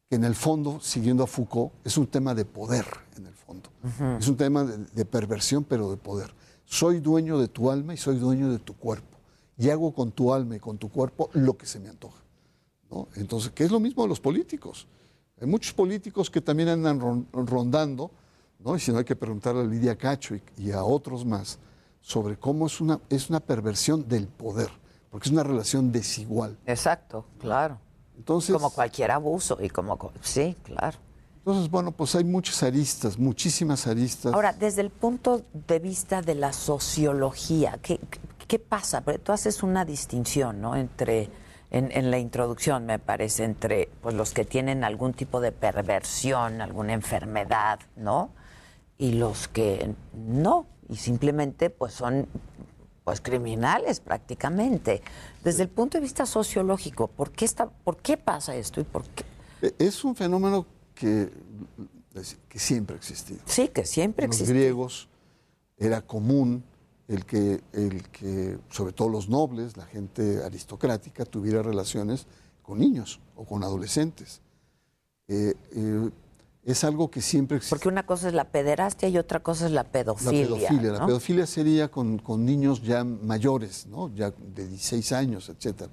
que 0.09 0.15
en 0.15 0.23
el 0.23 0.33
fondo, 0.33 0.79
siguiendo 0.79 1.23
a 1.25 1.27
Foucault, 1.27 1.73
es 1.83 1.97
un 1.97 2.07
tema 2.07 2.33
de 2.33 2.45
poder, 2.45 2.85
en 3.17 3.27
el 3.27 3.33
fondo. 3.33 3.69
Es 4.17 4.29
un 4.29 4.37
tema 4.37 4.63
de, 4.63 4.77
de 4.77 5.05
perversión, 5.05 5.65
pero 5.65 5.91
de 5.91 5.97
poder. 5.97 6.33
Soy 6.63 7.01
dueño 7.01 7.37
de 7.37 7.49
tu 7.49 7.69
alma 7.69 7.93
y 7.93 7.97
soy 7.97 8.17
dueño 8.17 8.49
de 8.49 8.59
tu 8.59 8.75
cuerpo. 8.77 9.17
Y 9.57 9.69
hago 9.71 9.93
con 9.93 10.13
tu 10.13 10.33
alma 10.33 10.55
y 10.55 10.59
con 10.61 10.77
tu 10.77 10.87
cuerpo 10.89 11.29
lo 11.33 11.57
que 11.57 11.65
se 11.65 11.81
me 11.81 11.89
antoja. 11.89 12.23
¿no? 12.89 13.09
Entonces, 13.15 13.51
que 13.51 13.65
es 13.65 13.71
lo 13.71 13.81
mismo 13.81 14.03
de 14.03 14.09
los 14.09 14.21
políticos. 14.21 14.87
Hay 15.41 15.47
muchos 15.47 15.73
políticos 15.73 16.29
que 16.29 16.39
también 16.39 16.69
andan 16.69 17.01
ron- 17.01 17.25
rondando, 17.33 18.11
¿no? 18.59 18.75
y 18.75 18.79
si 18.79 18.91
no 18.91 18.97
hay 18.99 19.05
que 19.05 19.15
preguntarle 19.15 19.61
a 19.61 19.65
Lidia 19.65 19.95
Cacho 19.97 20.35
y, 20.35 20.43
y 20.57 20.71
a 20.71 20.83
otros 20.83 21.25
más, 21.25 21.59
sobre 22.01 22.37
cómo 22.37 22.67
es 22.67 22.79
una, 22.81 22.99
es 23.09 23.29
una 23.29 23.39
perversión 23.39 24.07
del 24.07 24.27
poder, 24.27 24.69
porque 25.09 25.27
es 25.27 25.33
una 25.33 25.43
relación 25.43 25.91
desigual. 25.91 26.57
Exacto, 26.65 27.25
claro. 27.39 27.77
Entonces, 28.17 28.53
Como 28.53 28.69
cualquier 28.71 29.11
abuso 29.11 29.57
y 29.61 29.69
como... 29.69 29.97
co- 29.97 30.11
Sí, 30.21 30.55
claro. 30.63 30.97
entonces, 31.37 31.69
bueno, 31.71 31.91
pues 31.91 32.15
hay 32.15 32.23
muchas 32.25 32.61
aristas, 32.63 33.17
muchísimas 33.17 33.87
aristas. 33.87 34.33
Ahora, 34.33 34.51
desde 34.53 34.81
el 34.81 34.89
punto 34.89 35.41
de 35.67 35.79
vista 35.79 36.21
de 36.21 36.35
la 36.35 36.51
sociología, 36.51 37.79
¿qué, 37.81 37.99
qué 38.47 38.59
pasa? 38.59 39.01
Porque 39.01 39.19
tú 39.19 39.31
haces 39.31 39.63
una 39.63 39.85
distinción, 39.85 40.59
¿no? 40.59 40.75
Entre, 40.75 41.29
en, 41.71 41.91
en 41.93 42.11
la 42.11 42.19
introducción, 42.19 42.85
me 42.85 42.99
parece, 42.99 43.45
entre 43.45 43.89
pues, 44.01 44.15
los 44.15 44.33
que 44.33 44.43
tienen 44.43 44.83
algún 44.83 45.13
tipo 45.13 45.39
de 45.39 45.51
perversión, 45.53 46.59
alguna 46.61 46.91
enfermedad, 46.93 47.79
¿no? 47.95 48.31
Y 48.99 49.13
los 49.13 49.47
que 49.47 49.95
no, 50.13 50.67
y 50.89 50.97
simplemente 50.97 51.69
pues 51.71 51.93
son 51.93 52.27
pues 53.05 53.21
criminales 53.21 54.01
prácticamente. 54.01 55.01
Desde 55.43 55.63
el 55.63 55.69
punto 55.69 55.97
de 55.97 56.01
vista 56.03 56.25
sociológico, 56.27 57.07
¿por 57.07 57.31
qué, 57.31 57.45
está, 57.45 57.67
¿por 57.69 57.97
qué 57.97 58.17
pasa 58.17 58.55
esto 58.55 58.79
y 58.81 58.83
por 58.83 59.03
qué? 59.07 59.23
E- 59.61 59.73
Es 59.79 60.03
un 60.03 60.15
fenómeno 60.15 60.65
que, 60.93 61.31
que 62.47 62.59
siempre 62.59 62.95
ha 62.95 62.99
existido. 62.99 63.39
Sí, 63.45 63.69
que 63.69 63.85
siempre 63.85 64.25
En 64.25 64.31
los 64.31 64.41
existe. 64.41 64.53
griegos 64.53 65.07
era 65.77 66.01
común 66.01 66.63
el 67.07 67.25
que, 67.25 67.61
el 67.73 68.07
que, 68.09 68.59
sobre 68.69 68.91
todo 68.93 69.09
los 69.09 69.29
nobles, 69.29 69.77
la 69.77 69.85
gente 69.85 70.43
aristocrática, 70.43 71.25
tuviera 71.25 71.63
relaciones 71.63 72.27
con 72.61 72.77
niños 72.79 73.19
o 73.35 73.45
con 73.45 73.63
adolescentes. 73.63 74.41
Eh, 75.29 75.55
eh, 75.71 76.09
es 76.71 76.83
algo 76.83 77.09
que 77.09 77.21
siempre 77.21 77.57
existe. 77.57 77.75
Porque 77.75 77.87
una 77.89 78.05
cosa 78.05 78.27
es 78.27 78.33
la 78.33 78.45
pederastia 78.51 79.09
y 79.09 79.17
otra 79.17 79.41
cosa 79.41 79.65
es 79.65 79.71
la 79.71 79.83
La 79.83 79.91
pedofilia. 79.91 80.43
pedofilia. 80.69 80.91
La 80.93 81.05
pedofilia 81.05 81.47
sería 81.47 81.89
con, 81.89 82.17
con 82.19 82.45
niños 82.45 82.81
ya 82.81 83.03
mayores, 83.03 83.87
¿no? 83.87 84.13
ya 84.13 84.31
de 84.31 84.67
16 84.67 85.11
años, 85.13 85.49
etc. 85.49 85.83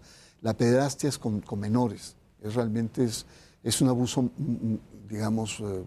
La 0.43 0.55
pederastia 0.57 1.09
es 1.09 1.19
con, 1.19 1.41
con 1.41 1.61
menores. 1.61 2.17
Es 2.43 2.55
realmente 2.55 3.05
es, 3.05 3.25
es 3.63 3.81
un 3.81 3.89
abuso, 3.89 4.23
mm, 4.23 4.29
mm, 4.39 4.79
digamos, 5.09 5.59
eh, 5.61 5.85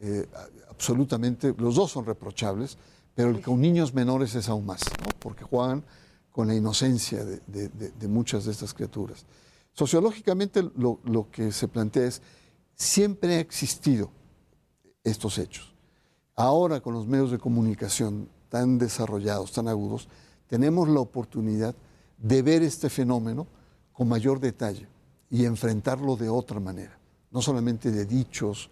eh, 0.00 0.26
absolutamente, 0.70 1.54
los 1.58 1.74
dos 1.74 1.90
son 1.90 2.04
reprochables, 2.06 2.78
pero 3.14 3.30
el 3.30 3.40
con 3.42 3.60
niños 3.60 3.92
menores 3.94 4.34
es 4.36 4.48
aún 4.48 4.64
más, 4.66 4.80
¿no? 5.00 5.08
porque 5.18 5.42
juegan 5.44 5.82
con 6.30 6.46
la 6.46 6.54
inocencia 6.54 7.24
de, 7.24 7.40
de- 7.48 7.68
de- 7.70 7.90
de 7.90 8.08
muchas 8.08 8.44
de 8.44 8.52
estas 8.52 8.72
criaturas. 8.72 9.26
Sociológicamente 9.72 10.62
lo, 10.76 11.00
lo 11.04 11.28
que 11.30 11.50
se 11.52 11.66
plantea 11.66 12.04
es, 12.06 12.22
siempre 12.76 13.36
ha 13.36 13.40
existido 13.40 14.10
estos 15.08 15.38
hechos. 15.38 15.74
Ahora 16.34 16.80
con 16.80 16.94
los 16.94 17.06
medios 17.06 17.30
de 17.30 17.38
comunicación 17.38 18.28
tan 18.48 18.78
desarrollados, 18.78 19.52
tan 19.52 19.68
agudos, 19.68 20.08
tenemos 20.46 20.88
la 20.88 21.00
oportunidad 21.00 21.74
de 22.16 22.42
ver 22.42 22.62
este 22.62 22.88
fenómeno 22.88 23.46
con 23.92 24.08
mayor 24.08 24.40
detalle 24.40 24.88
y 25.30 25.44
enfrentarlo 25.44 26.16
de 26.16 26.28
otra 26.28 26.60
manera, 26.60 26.98
no 27.30 27.42
solamente 27.42 27.90
de 27.90 28.06
dichos 28.06 28.70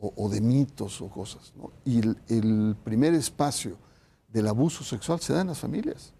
o, 0.00 0.28
de 0.28 0.40
mitos 0.40 1.00
o 1.00 1.08
cosas. 1.08 1.52
Y 1.84 1.98
el, 1.98 2.16
el 2.28 2.76
primer 2.82 3.14
espacio 3.14 3.76
del 4.28 4.46
abuso 4.46 4.84
sexual 4.84 5.20
se 5.20 5.32
da 5.32 5.40
en 5.40 5.48
las 5.48 5.58
familias. 5.58 6.12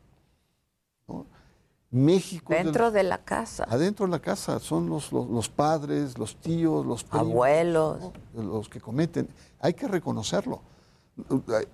México... 1.91 2.53
de 2.53 2.65
Dentro 2.65 2.85
los- 2.87 2.93
de 2.93 3.03
la 3.03 3.19
casa. 3.25 3.65
Adentro 3.69 4.07
de 4.07 4.13
la 4.13 4.21
casa 4.21 4.59
son 4.61 4.89
los, 4.89 5.11
los, 5.13 5.29
los 5.29 5.49
padres, 5.49 6.19
los 6.19 6.37
tíos, 6.37 6.85
los 6.85 7.05
primos, 7.05 7.29
Abuelos. 7.29 8.01
¿no? 8.35 8.43
los 8.43 8.69
que 8.69 8.81
cometen. 8.81 9.29
Hay 9.61 9.75
que 9.75 9.89
reconocerlo. 9.89 10.61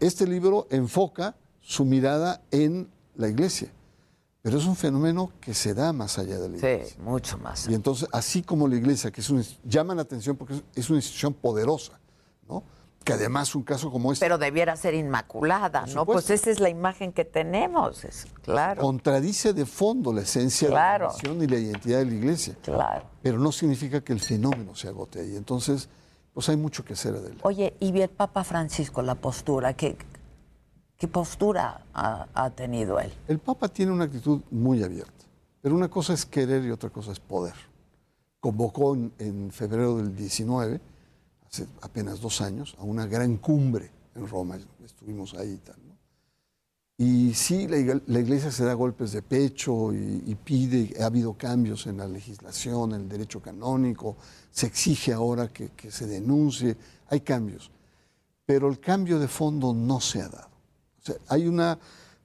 Este 0.01 0.27
libro 0.27 0.67
enfoca 0.71 1.35
su 1.61 1.85
mirada 1.85 2.41
en 2.51 2.89
la 3.17 3.29
iglesia, 3.29 3.71
pero 4.43 4.59
es 4.59 4.65
un 4.67 4.77
fenómeno 4.77 5.33
que 5.41 5.53
se 5.55 5.75
da 5.75 5.93
más 5.93 6.19
allá 6.19 6.39
de 6.39 6.49
la 6.49 6.57
iglesia. 6.57 6.95
Sí, 6.97 7.03
mucho 7.03 7.37
más. 7.39 7.69
Y 7.69 7.75
entonces, 7.75 8.09
así 8.13 8.43
como 8.43 8.69
la 8.69 8.77
iglesia, 8.77 9.11
que 9.11 9.21
es 9.21 9.29
una, 9.31 9.43
llama 9.65 9.95
la 9.95 10.03
atención 10.03 10.37
porque 10.37 10.63
es 10.75 10.89
una 10.91 10.99
institución 10.99 11.35
poderosa, 11.35 11.99
¿no? 12.49 12.63
Que 13.05 13.13
además 13.13 13.55
un 13.55 13.63
caso 13.63 13.91
como 13.91 14.13
este 14.13 14.25
Pero 14.25 14.39
debiera 14.39 14.75
ser 14.77 14.95
inmaculada, 14.95 15.85
¿no? 15.95 16.07
Pues 16.07 16.31
esa 16.31 16.51
es 16.51 16.59
la 16.59 16.71
imagen 16.71 17.13
que 17.13 17.25
tenemos, 17.27 18.05
es, 18.05 18.27
claro. 18.43 18.81
contradice 18.81 19.53
de 19.53 19.67
fondo 19.67 20.13
la 20.13 20.23
esencia 20.23 20.69
Claro. 20.69 21.09
de 21.09 21.13
la 21.13 21.15
misión 21.15 21.43
y 21.43 21.47
la 21.47 21.59
identidad 21.59 21.99
de 21.99 22.07
la 22.07 22.15
iglesia. 22.15 22.57
Claro. 22.63 23.05
Pero 23.23 23.39
no 23.39 23.53
significa 23.53 24.01
que 24.03 24.13
el 24.15 24.21
fenómeno 24.21 24.75
se 24.75 24.89
agote 24.89 25.21
ahí. 25.21 25.37
Entonces, 25.37 25.89
pues 26.33 26.49
hay 26.49 26.57
mucho 26.57 26.85
que 26.85 26.95
hacer 26.95 27.15
adelante. 27.15 27.41
Oye, 27.43 27.75
y 27.79 28.01
el 28.01 28.09
Papa 28.09 28.43
Francisco, 28.43 29.03
la 29.03 29.15
postura, 29.17 29.75
¿qué, 29.75 29.97
qué 30.97 31.07
postura 31.07 31.85
ha, 31.93 32.27
ha 32.35 32.51
tenido 32.51 32.99
él? 32.99 33.13
El 33.29 33.39
Papa 33.39 33.69
tiene 33.69 33.93
una 33.93 34.05
actitud 34.05 34.41
muy 34.51 34.83
abierta, 34.83 35.27
pero 35.61 35.75
una 35.75 35.89
cosa 35.89 36.15
es 36.15 36.25
querer 36.25 36.65
y 36.65 36.71
otra 36.71 36.89
cosa 36.91 37.13
es 37.13 37.21
poder. 37.21 37.55
Convocó 38.41 38.95
en, 38.95 39.13
en 39.19 39.51
febrero 39.53 39.97
del 39.99 40.17
19, 40.17 40.81
hace 41.55 41.69
apenas 41.83 42.21
dos 42.21 42.41
años, 42.41 42.75
a 42.81 42.83
una 42.83 43.07
gran 43.07 43.37
cumbre 43.37 43.89
en 44.17 44.27
Roma, 44.27 44.59
estuvimos 44.85 45.35
ahí 45.35 45.53
y 45.53 45.59
tal. 45.59 45.77
¿no? 45.87 45.95
Y 46.99 47.33
sí, 47.35 47.69
la, 47.69 48.01
la 48.07 48.19
iglesia 48.19 48.51
se 48.51 48.65
da 48.65 48.75
golpes 48.75 49.13
de 49.13 49.23
pecho 49.23 49.93
y, 49.93 50.25
y 50.27 50.35
pide, 50.35 51.01
ha 51.01 51.07
habido 51.07 51.35
cambios 51.35 51.87
en 51.87 51.99
la 51.99 52.09
legislación, 52.09 52.95
en 52.95 53.03
el 53.03 53.09
derecho 53.09 53.41
canónico, 53.41 54.17
se 54.51 54.67
exige 54.67 55.13
ahora 55.13 55.47
que, 55.47 55.69
que 55.71 55.93
se 55.93 56.09
denuncie, 56.09 56.77
hay 57.09 57.21
cambios, 57.21 57.71
pero 58.45 58.69
el 58.69 58.81
cambio 58.81 59.21
de 59.21 59.29
fondo 59.29 59.73
no 59.73 60.01
se 60.01 60.23
ha 60.23 60.29
dado. 60.29 60.51
O 61.01 61.05
sea, 61.05 61.15
hay 61.29 61.47
una 61.47 61.79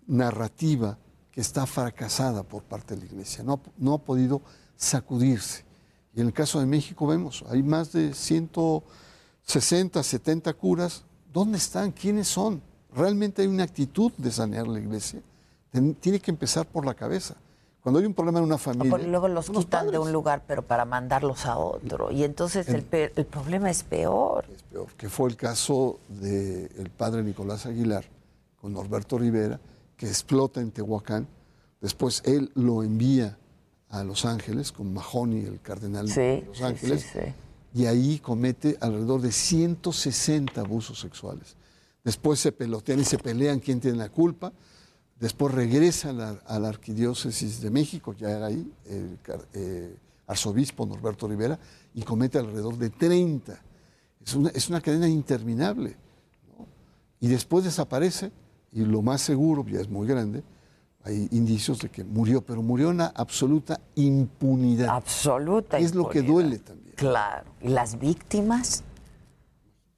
narrativa 0.08 0.98
que 1.32 1.42
está 1.42 1.68
fracasada 1.68 2.42
por 2.42 2.64
parte 2.64 2.96
de 2.96 3.02
la 3.02 3.06
iglesia, 3.06 3.44
no, 3.44 3.62
no 3.78 3.94
ha 3.94 4.00
podido 4.00 4.42
sacudirse. 4.76 5.66
Y 6.16 6.22
en 6.22 6.28
el 6.28 6.34
caso 6.34 6.60
de 6.60 6.66
México 6.66 7.06
vemos, 7.06 7.46
hay 7.48 7.62
más 7.62 7.92
de 7.92 8.16
160, 9.50 10.04
70 10.04 10.54
curas. 10.54 11.04
¿Dónde 11.34 11.58
están? 11.58 11.92
¿Quiénes 11.92 12.28
son? 12.28 12.62
¿Realmente 12.94 13.42
hay 13.42 13.48
una 13.48 13.64
actitud 13.64 14.12
de 14.16 14.32
sanear 14.32 14.68
la 14.68 14.80
iglesia? 14.80 15.22
Tiene 16.00 16.20
que 16.20 16.30
empezar 16.30 16.68
por 16.68 16.86
la 16.86 16.94
cabeza. 16.94 17.36
Cuando 17.82 18.00
hay 18.00 18.06
un 18.06 18.14
problema 18.14 18.38
en 18.38 18.46
una 18.46 18.60
familia... 18.60 18.92
Porque 18.92 19.08
luego 19.08 19.28
los 19.28 19.50
quitan 19.50 19.90
de 19.90 19.98
un 19.98 20.12
lugar, 20.12 20.44
pero 20.46 20.62
para 20.62 20.86
mandarlos 20.86 21.48
a 21.48 21.58
otro. 21.58 22.12
Y 22.12 22.24
entonces 22.24 22.68
el, 22.70 22.84
problema 23.26 23.72
es 23.72 23.82
peor. 23.82 24.46
peor, 24.72 24.88
que 24.98 25.10
fue 25.10 25.30
el 25.30 25.36
caso 25.36 26.00
del 26.10 26.92
padre 26.96 27.24
Nicolás 27.24 27.66
Aguilar 27.66 28.06
con 28.62 28.74
Norberto 28.74 29.18
Rivera, 29.18 29.60
que 29.98 30.08
explota 30.08 30.62
en 30.62 30.70
Tehuacán. 30.70 31.28
Después 31.82 32.22
él 32.26 32.52
lo 32.54 32.84
envía 32.84 33.38
a 33.90 34.04
Los 34.04 34.26
Ángeles 34.26 34.72
con 34.72 34.94
Mahoney, 34.94 35.46
el 35.46 35.60
cardenal 35.62 36.08
Sí, 36.08 36.20
de 36.20 36.44
Los 36.48 36.58
sí, 36.58 36.64
Ángeles, 36.64 37.02
sí, 37.02 37.20
sí. 37.20 37.34
Y 37.74 37.86
ahí 37.86 38.20
comete 38.20 38.78
alrededor 38.82 39.22
de 39.22 39.32
160 39.32 40.62
abusos 40.62 41.00
sexuales. 41.00 41.56
Después 42.04 42.40
se 42.40 42.52
pelotean 42.52 43.00
y 43.00 43.06
se 43.06 43.18
pelean 43.18 43.60
quién 43.60 43.80
tiene 43.80 43.98
la 43.98 44.10
culpa. 44.10 44.52
Después 45.20 45.54
regresa 45.54 46.10
a 46.10 46.14
la, 46.14 46.30
a 46.46 46.60
la 46.60 46.70
arquidiócesis 46.70 47.62
de 47.62 47.70
México, 47.70 48.14
ya 48.14 48.32
era 48.32 48.46
ahí, 48.48 48.72
el 48.86 49.20
eh, 49.54 49.96
arzobispo 50.28 50.86
Norberto 50.86 51.28
Rivera, 51.28 51.60
y 51.94 52.04
comete 52.04 52.40
alrededor 52.40 52.78
de 52.78 52.90
30. 52.90 53.62
Es 54.26 54.34
una, 54.34 54.50
es 54.50 54.70
una 54.70 54.82
cadena 54.82 55.08
interminable. 55.08 55.98
¿no? 56.48 56.66
Y 57.20 57.28
después 57.28 57.66
desaparece, 57.66 58.32
y 58.72 58.86
lo 58.86 59.02
más 59.02 59.22
seguro, 59.22 59.66
ya 59.68 59.82
es 59.82 59.90
muy 59.90 60.08
grande, 60.08 60.42
hay 61.04 61.28
indicios 61.32 61.80
de 61.80 61.90
que 61.90 62.04
murió, 62.04 62.42
pero 62.42 62.62
murió 62.62 62.90
en 62.90 62.96
una 62.96 63.08
absoluta 63.08 63.80
impunidad. 63.96 64.90
Absoluta. 64.90 65.80
Es 65.80 65.96
lo 65.96 66.10
que 66.10 66.22
duele 66.22 66.60
también. 66.60 66.89
Claro. 67.00 67.46
¿Y 67.62 67.70
las 67.70 67.98
víctimas? 67.98 68.84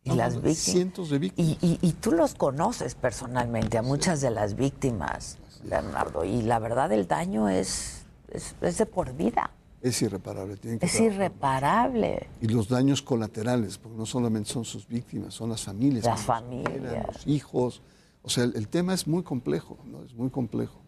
¿Y 0.03 0.09
No, 0.09 0.15
las 0.15 0.35
víctimas? 0.35 0.57
cientos 0.57 1.09
de 1.09 1.17
víctimas. 1.19 1.57
Y, 1.61 1.65
y- 1.67 1.79
y 1.81 1.93
tú 1.93 2.11
los 2.11 2.35
conoces 2.35 2.93
personalmente, 2.95 3.77
a 3.77 3.81
muchas 3.81 4.21
de 4.21 4.29
las 4.29 4.55
víctimas, 4.55 5.37
Bernardo. 5.63 6.23
Y 6.25 6.43
la 6.43 6.59
verdad, 6.59 6.91
el 6.91 7.07
daño 7.07 7.49
es, 7.49 8.03
es, 8.29 8.55
es 8.61 8.77
de 8.77 8.85
por 8.85 9.13
vida. 9.15 9.49
Es 9.81 9.99
irreparable. 10.03 10.57
tienen 10.57 10.77
que 10.79 10.85
Es 10.85 10.99
irreparable. 10.99 12.27
Y 12.39 12.47
los 12.49 12.67
daños 12.69 13.01
colaterales, 13.01 13.79
porque 13.79 13.97
no 13.97 14.05
solamente 14.05 14.49
son 14.51 14.63
sus 14.63 14.87
víctimas, 14.87 15.33
son 15.33 15.49
las 15.49 15.63
familias. 15.63 16.05
Las 16.05 16.21
familias. 16.21 17.07
los 17.15 17.27
hijos. 17.27 17.81
O 18.21 18.29
sea, 18.29 18.43
el, 18.43 18.55
el 18.55 18.67
tema 18.67 18.93
es 18.93 19.07
muy 19.07 19.23
complejo, 19.23 19.79
¿no? 19.85 20.03
Es 20.03 20.13
muy 20.13 20.29
complejo. 20.29 20.79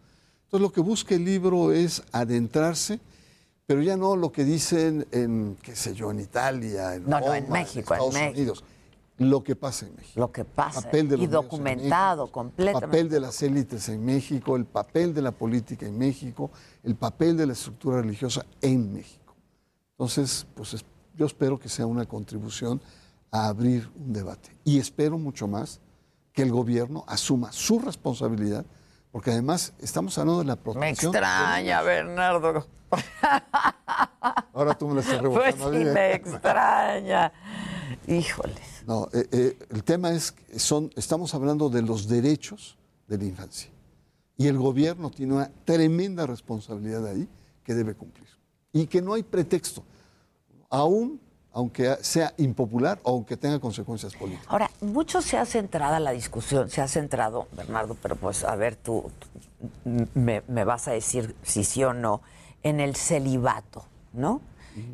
Entonces, 0.44 0.60
lo 0.60 0.72
que 0.72 0.80
busca 0.80 1.16
el 1.16 1.24
libro 1.24 1.72
es 1.72 2.04
adentrarse, 2.12 3.00
pero 3.66 3.82
ya 3.82 3.96
no 3.96 4.16
lo 4.16 4.30
que 4.32 4.44
dicen 4.44 5.06
en, 5.10 5.56
qué 5.62 5.74
sé 5.74 5.94
yo, 5.94 6.10
en 6.10 6.20
Italia, 6.20 6.94
en 6.96 7.04
No, 7.04 7.18
no, 7.20 7.26
Roma, 7.26 7.38
en 7.38 7.50
México, 7.50 7.78
en 7.94 8.00
Estados 8.00 8.14
México. 8.14 8.32
Unidos. 8.38 8.64
Lo 9.16 9.44
que 9.44 9.54
pasa 9.54 9.86
en 9.86 9.94
México. 9.94 10.18
Lo 10.20 10.32
que 10.32 10.44
pasa. 10.44 10.82
Papel 10.82 11.08
de 11.08 11.14
y 11.14 11.18
los 11.18 11.24
en 11.26 11.30
documentado 11.30 12.22
México, 12.24 12.32
completamente. 12.32 12.86
papel 12.88 13.08
de 13.08 13.20
las 13.20 13.42
élites 13.42 13.88
en 13.88 14.04
México, 14.04 14.56
el 14.56 14.64
papel 14.64 15.14
de 15.14 15.22
la 15.22 15.30
política 15.30 15.86
en 15.86 15.96
México, 15.96 16.50
el 16.82 16.96
papel 16.96 17.36
de 17.36 17.46
la 17.46 17.52
estructura 17.52 18.02
religiosa 18.02 18.44
en 18.60 18.92
México. 18.92 19.34
Entonces, 19.92 20.46
pues 20.56 20.74
es- 20.74 20.84
yo 21.16 21.26
espero 21.26 21.58
que 21.60 21.68
sea 21.68 21.86
una 21.86 22.06
contribución 22.06 22.80
a 23.30 23.46
abrir 23.46 23.88
un 23.96 24.12
debate. 24.12 24.50
Y 24.64 24.80
espero 24.80 25.16
mucho 25.16 25.46
más 25.46 25.80
que 26.32 26.42
el 26.42 26.50
gobierno 26.50 27.04
asuma 27.06 27.52
su 27.52 27.78
responsabilidad, 27.78 28.64
porque 29.12 29.30
además 29.30 29.72
estamos 29.78 30.18
hablando 30.18 30.40
de 30.40 30.46
la 30.46 30.56
Me 30.56 30.62
protección. 30.62 31.14
extraña, 31.14 31.82
Bernardo. 31.82 32.66
Ahora 34.52 34.74
tú 34.74 34.88
me 34.88 34.94
la 34.94 35.00
estás 35.00 35.20
Pues 35.20 35.58
rebotando. 35.58 35.72
sí, 35.72 35.78
mí, 35.78 35.84
¿eh? 35.88 35.92
me 35.92 36.14
extraña. 36.14 37.32
Híjoles. 38.06 38.84
No, 38.86 39.08
eh, 39.12 39.26
eh, 39.32 39.58
el 39.70 39.84
tema 39.84 40.10
es 40.12 40.32
que 40.32 40.58
son, 40.58 40.90
estamos 40.96 41.34
hablando 41.34 41.68
de 41.70 41.82
los 41.82 42.08
derechos 42.08 42.76
de 43.08 43.18
la 43.18 43.24
infancia. 43.24 43.70
Y 44.36 44.48
el 44.48 44.58
gobierno 44.58 45.10
tiene 45.10 45.34
una 45.34 45.50
tremenda 45.64 46.26
responsabilidad 46.26 47.06
ahí 47.06 47.28
que 47.64 47.74
debe 47.74 47.94
cumplir. 47.94 48.28
Y 48.72 48.86
que 48.86 49.00
no 49.00 49.14
hay 49.14 49.22
pretexto, 49.22 49.84
aún 50.70 51.20
aunque 51.56 51.96
sea 52.00 52.34
impopular 52.36 52.98
o 53.04 53.12
aunque 53.12 53.36
tenga 53.36 53.60
consecuencias 53.60 54.12
políticas. 54.16 54.46
Ahora, 54.48 54.68
mucho 54.80 55.22
se 55.22 55.38
ha 55.38 55.46
centrado 55.46 55.96
la 56.00 56.10
discusión, 56.10 56.68
se 56.68 56.80
ha 56.82 56.88
centrado, 56.88 57.46
Bernardo, 57.52 57.96
pero 58.02 58.16
pues 58.16 58.42
a 58.42 58.56
ver, 58.56 58.74
tú, 58.74 59.08
tú 59.20 60.08
me, 60.14 60.42
me 60.48 60.64
vas 60.64 60.88
a 60.88 60.90
decir 60.90 61.36
si 61.44 61.62
sí 61.62 61.84
o 61.84 61.94
no, 61.94 62.22
en 62.64 62.80
el 62.80 62.96
celibato, 62.96 63.84
¿no? 64.12 64.40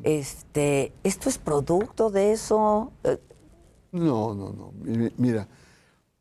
Este, 0.02 0.92
¿Esto 1.02 1.30
es 1.30 1.38
producto 1.38 2.10
de 2.10 2.32
eso? 2.32 2.92
Eh, 3.05 3.18
No, 3.92 4.34
no, 4.34 4.52
no. 4.52 4.72
Mi- 4.72 5.10
Mira, 5.16 5.48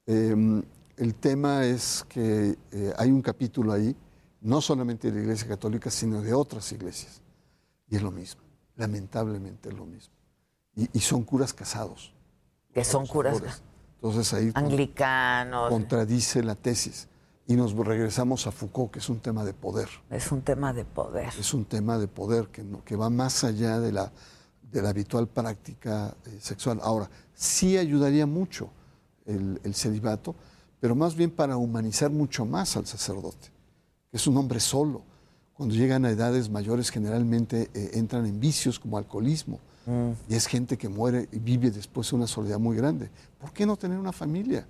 eh, 0.08 0.62
el 0.96 1.16
tema 1.16 1.66
es 1.66 2.06
que 2.08 2.58
eh, 2.72 2.94
hay 2.98 3.12
un 3.12 3.22
capítulo 3.22 3.74
ahí, 3.74 3.94
no 4.42 4.62
solamente 4.62 5.10
de 5.12 5.16
la 5.18 5.22
Iglesia 5.24 5.48
Católica, 5.48 5.90
sino 5.90 6.22
de 6.22 6.34
otras 6.34 6.72
iglesias. 6.72 7.22
Y 7.90 7.98
es 7.98 8.02
lo 8.02 8.12
mismo, 8.12 8.42
lamentablemente 8.78 9.68
es 9.70 9.76
lo 9.76 9.86
mismo. 9.86 10.14
Y, 10.76 10.88
y 10.94 11.00
son 11.02 11.24
curas 11.24 11.54
casados. 11.54 12.14
Que 12.74 12.86
son 12.86 13.06
curas. 13.08 13.42
Entonces 13.96 14.34
ahí 14.34 14.52
Anglicanos. 14.54 15.70
contradice 15.70 16.42
la 16.44 16.56
tesis. 16.56 17.10
Y 17.50 17.56
nos 17.56 17.74
regresamos 17.76 18.46
a 18.46 18.52
Foucault, 18.52 18.92
que 18.92 19.00
es 19.00 19.10
un 19.10 19.20
tema 19.22 19.44
de 19.44 19.56
poder. 19.56 19.90
Es 20.12 20.32
un 20.32 20.44
tema 20.44 20.72
de 20.72 20.86
poder. 20.86 21.30
Es 21.40 21.52
un 21.56 21.66
tema 21.66 21.98
de 21.98 22.08
poder 22.08 22.50
que, 22.50 22.64
no- 22.64 22.84
que 22.86 22.96
va 22.96 23.10
más 23.10 23.44
allá 23.44 23.80
de 23.80 23.92
la, 23.92 24.12
de 24.72 24.82
la 24.84 24.90
habitual 24.90 25.28
práctica 25.28 26.16
eh, 26.28 26.38
sexual. 26.40 26.80
Ahora, 26.84 27.10
sí 27.34 27.76
ayudaría 27.76 28.28
mucho 28.28 28.70
el, 29.26 29.60
el 29.64 29.74
celibato, 29.74 30.36
pero 30.80 30.94
más 30.94 31.16
bien 31.16 31.32
para 31.32 31.58
humanizar 31.58 32.12
mucho 32.12 32.46
más 32.46 32.78
al 32.78 32.86
sacerdote, 32.86 33.48
que 34.12 34.18
es 34.18 34.28
un 34.28 34.38
hombre 34.38 34.60
solo. 34.60 35.02
Cuando 35.56 35.74
llegan 35.74 36.06
a 36.06 36.12
edades 36.12 36.52
mayores 36.52 36.92
generalmente 36.92 37.72
eh, 37.74 37.90
entran 37.96 38.28
en 38.28 38.40
vicios 38.40 38.80
como 38.80 38.98
alcoholismo. 39.00 39.60
Y 40.30 40.36
es 40.36 40.46
gente 40.46 40.78
que 40.78 40.88
muere 40.88 41.28
y 41.32 41.40
vive 41.40 41.72
después 41.72 42.14
una 42.14 42.28
soledad 42.28 42.60
muy 42.60 42.78
grande. 42.78 43.10
¿Por 43.40 43.52
qué 43.52 43.66
no 43.66 43.76
tener 43.76 43.98
una 43.98 44.12
familia? 44.12 44.68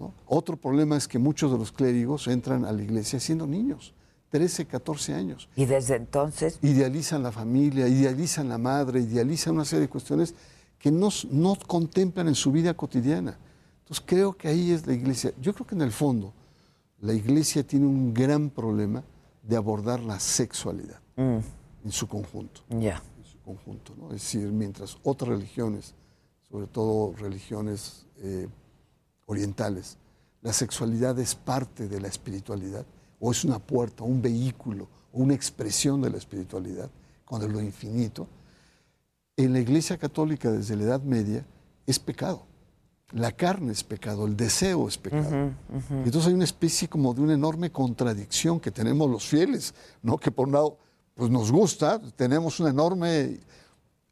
¿No? 0.00 0.14
Otro 0.26 0.56
problema 0.56 0.96
es 0.96 1.06
que 1.06 1.18
muchos 1.18 1.52
de 1.52 1.58
los 1.58 1.70
clérigos 1.70 2.26
entran 2.26 2.64
a 2.64 2.72
la 2.72 2.82
iglesia 2.82 3.20
siendo 3.20 3.46
niños, 3.46 3.94
13, 4.30 4.66
14 4.66 5.14
años. 5.14 5.48
Y 5.54 5.66
desde 5.66 5.96
entonces, 5.96 6.58
Idealizan 6.62 7.22
la 7.22 7.30
familia, 7.32 7.86
idealizan 7.86 8.48
la 8.48 8.58
madre, 8.58 9.00
idealizan 9.00 9.54
una 9.54 9.64
serie 9.64 9.82
de 9.82 9.88
cuestiones 9.88 10.34
que 10.78 10.90
no, 10.90 11.10
no 11.30 11.56
contemplan 11.66 12.26
en 12.28 12.34
su 12.34 12.50
vida 12.50 12.74
cotidiana. 12.74 13.38
Entonces 13.82 14.04
creo 14.06 14.32
que 14.32 14.48
ahí 14.48 14.70
es 14.72 14.86
la 14.86 14.94
iglesia. 14.94 15.32
Yo 15.40 15.52
creo 15.52 15.66
que 15.66 15.74
en 15.74 15.82
el 15.82 15.92
fondo 15.92 16.32
la 17.00 17.12
iglesia 17.12 17.66
tiene 17.66 17.86
un 17.86 18.14
gran 18.14 18.50
problema 18.50 19.02
de 19.42 19.56
abordar 19.56 20.00
la 20.00 20.18
sexualidad 20.20 21.00
en 21.16 21.42
su 21.90 22.06
conjunto. 22.08 22.62
ya. 22.70 23.02
En 23.18 23.24
su 23.24 23.38
conjunto, 23.40 23.94
¿no? 23.98 24.06
Es 24.08 24.22
decir, 24.22 24.46
mientras 24.52 24.96
otras 25.02 25.28
religiones, 25.30 25.94
sobre 26.48 26.66
todo 26.66 27.14
religiones 27.18 28.06
eh, 28.18 28.48
orientales, 29.30 29.96
la 30.42 30.52
sexualidad 30.52 31.18
es 31.18 31.34
parte 31.34 31.88
de 31.88 32.00
la 32.00 32.08
espiritualidad, 32.08 32.84
o 33.20 33.30
es 33.30 33.44
una 33.44 33.58
puerta, 33.58 34.02
un 34.02 34.20
vehículo, 34.20 34.88
una 35.12 35.34
expresión 35.34 36.00
de 36.02 36.10
la 36.10 36.16
espiritualidad, 36.16 36.90
con 37.24 37.40
lo 37.52 37.60
infinito, 37.60 38.26
en 39.36 39.52
la 39.52 39.60
Iglesia 39.60 39.96
Católica 39.96 40.50
desde 40.50 40.76
la 40.76 40.82
Edad 40.82 41.02
Media 41.02 41.46
es 41.86 41.98
pecado. 41.98 42.42
La 43.12 43.32
carne 43.32 43.72
es 43.72 43.82
pecado, 43.82 44.26
el 44.26 44.36
deseo 44.36 44.88
es 44.88 44.98
pecado. 44.98 45.52
Entonces 45.90 46.26
hay 46.26 46.34
una 46.34 46.44
especie 46.44 46.88
como 46.88 47.14
de 47.14 47.22
una 47.22 47.34
enorme 47.34 47.70
contradicción 47.70 48.60
que 48.60 48.70
tenemos 48.70 49.08
los 49.10 49.26
fieles, 49.26 49.74
¿no? 50.02 50.16
Que 50.18 50.30
por 50.30 50.46
un 50.46 50.54
lado, 50.54 50.78
pues 51.14 51.30
nos 51.30 51.50
gusta, 51.50 52.00
tenemos 52.16 52.60
un 52.60 52.68
enorme 52.68 53.40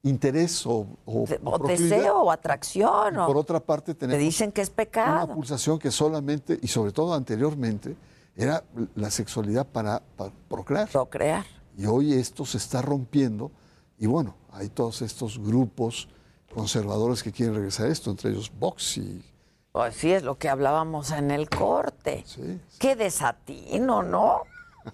interés 0.03 0.65
o, 0.67 0.87
o- 1.05 1.25
De- 1.27 1.41
deseo 1.77 2.23
o 2.23 2.31
atracción. 2.31 3.15
Y 3.15 3.19
o- 3.19 3.27
por 3.27 3.37
otra 3.37 3.61
parte 3.61 3.95
te 3.95 4.07
dicen 4.19 4.53
que 4.53 4.61
es 4.63 4.69
una 4.69 4.77
pecado. 4.77 5.35
pulsación 5.35 5.79
que 5.79 5.91
solamente, 5.91 6.59
y 6.63 6.69
sobre 6.69 6.93
todo 6.93 7.15
anteriormente, 7.15 7.97
era 8.37 8.63
la 8.95 9.11
sexualidad 9.11 9.67
para, 9.67 10.01
para 10.17 10.33
procrear. 10.49 10.89
Procrear. 10.89 11.45
Y 11.77 11.87
hoy 11.87 12.13
esto 12.15 12.45
se 12.45 12.59
está 12.59 12.83
rompiendo 12.83 13.51
y 13.99 14.07
bueno, 14.07 14.37
hay 14.53 14.69
todos 14.69 15.03
estos 15.03 15.39
grupos 15.39 16.09
conservadores 16.55 17.23
que 17.23 17.33
quieren 17.33 17.55
regresar 17.55 17.87
a 17.87 17.91
esto, 17.91 18.11
entre 18.11 18.31
ellos 18.31 18.51
Vox 18.59 18.97
y... 18.99 19.25
Pues 19.73 19.95
sí, 19.97 20.11
es 20.13 20.23
lo 20.23 20.39
que 20.39 20.49
hablábamos 20.49 21.11
en 21.13 21.31
el 21.31 21.49
corte. 21.51 22.25
Sí, 22.27 22.61
Qué 22.79 22.97
desatino, 22.97 24.03
¿no? 24.03 24.43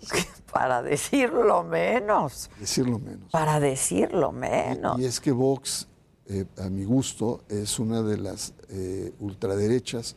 Para 0.52 0.82
decirlo 0.82 1.64
menos. 1.64 2.50
decirlo 2.58 2.98
menos. 2.98 3.30
Para 3.30 3.60
decirlo 3.60 4.32
menos. 4.32 4.98
Y, 4.98 5.02
y 5.02 5.04
es 5.06 5.20
que 5.20 5.32
Vox, 5.32 5.88
eh, 6.26 6.44
a 6.58 6.68
mi 6.68 6.84
gusto, 6.84 7.42
es 7.48 7.78
una 7.78 8.02
de 8.02 8.18
las 8.18 8.54
eh, 8.68 9.12
ultraderechas 9.18 10.16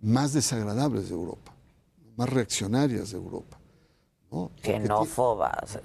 más 0.00 0.32
desagradables 0.32 1.08
de 1.08 1.14
Europa, 1.14 1.52
más 2.16 2.28
reaccionarias 2.28 3.10
de 3.10 3.16
Europa. 3.16 3.58
¿no? 4.30 4.50
Xenófobas. 4.62 5.78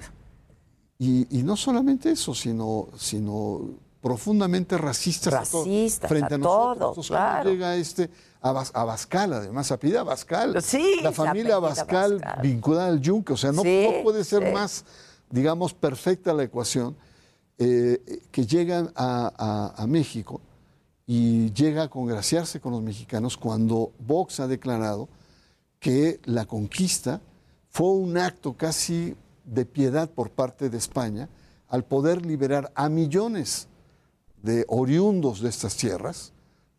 Y, 0.98 1.40
y 1.40 1.44
no 1.44 1.58
solamente 1.58 2.12
eso, 2.12 2.34
sino, 2.34 2.88
sino 2.98 3.70
profundamente 4.10 4.78
racistas, 4.78 5.34
a 5.34 6.08
frente 6.08 6.34
a, 6.34 6.36
a 6.36 6.38
nosotros. 6.38 6.44
todo, 6.44 6.74
Entonces, 6.90 7.08
cuando 7.10 7.26
claro. 7.34 7.50
llega 7.50 7.76
este 7.76 8.10
Abas- 8.40 8.70
Abascal, 8.76 9.34
además, 9.34 9.72
apellida 9.72 10.02
Abascal. 10.02 10.62
Sí, 10.62 11.00
La 11.02 11.12
familia 11.12 11.56
Abascal, 11.56 12.20
Abascal. 12.22 12.42
vinculada 12.44 12.88
al 12.90 13.02
yunque. 13.02 13.34
O 13.34 13.38
sea, 13.38 13.52
no, 13.52 13.64
Sí, 13.64 13.88
no 13.92 14.04
puede 14.04 14.24
ser 14.24 14.46
sí. 14.46 14.54
más, 14.54 14.86
digamos, 15.32 15.74
perfecta 15.74 16.34
la 16.36 16.44
ecuación 16.44 16.96
eh, 17.58 18.22
que 18.32 18.46
llegan 18.46 18.92
a, 18.96 19.34
a- 19.76 19.82
a 19.84 19.88
México 19.88 20.40
y 21.08 21.52
llega 21.54 21.82
a 21.84 21.90
congraciarse 21.90 22.60
con 22.60 22.74
los 22.74 22.84
mexicanos 22.84 23.36
cuando 23.38 23.92
Vox 24.06 24.40
ha 24.40 24.48
declarado 24.48 25.10
que 25.80 26.20
la 26.26 26.46
conquista 26.46 27.22
fue 27.72 27.88
un 27.88 28.20
acto 28.20 28.54
casi 28.54 29.16
de 29.46 29.66
piedad 29.66 30.12
por 30.12 30.30
parte 30.30 30.70
de 30.70 30.78
España 30.78 31.28
al 31.70 31.84
poder 31.86 32.24
liberar 32.24 32.72
a 32.76 32.88
millones 32.88 33.68
de 34.46 34.64
oriundos 34.68 35.42
de 35.42 35.50
estas 35.50 35.76
tierras 35.76 36.32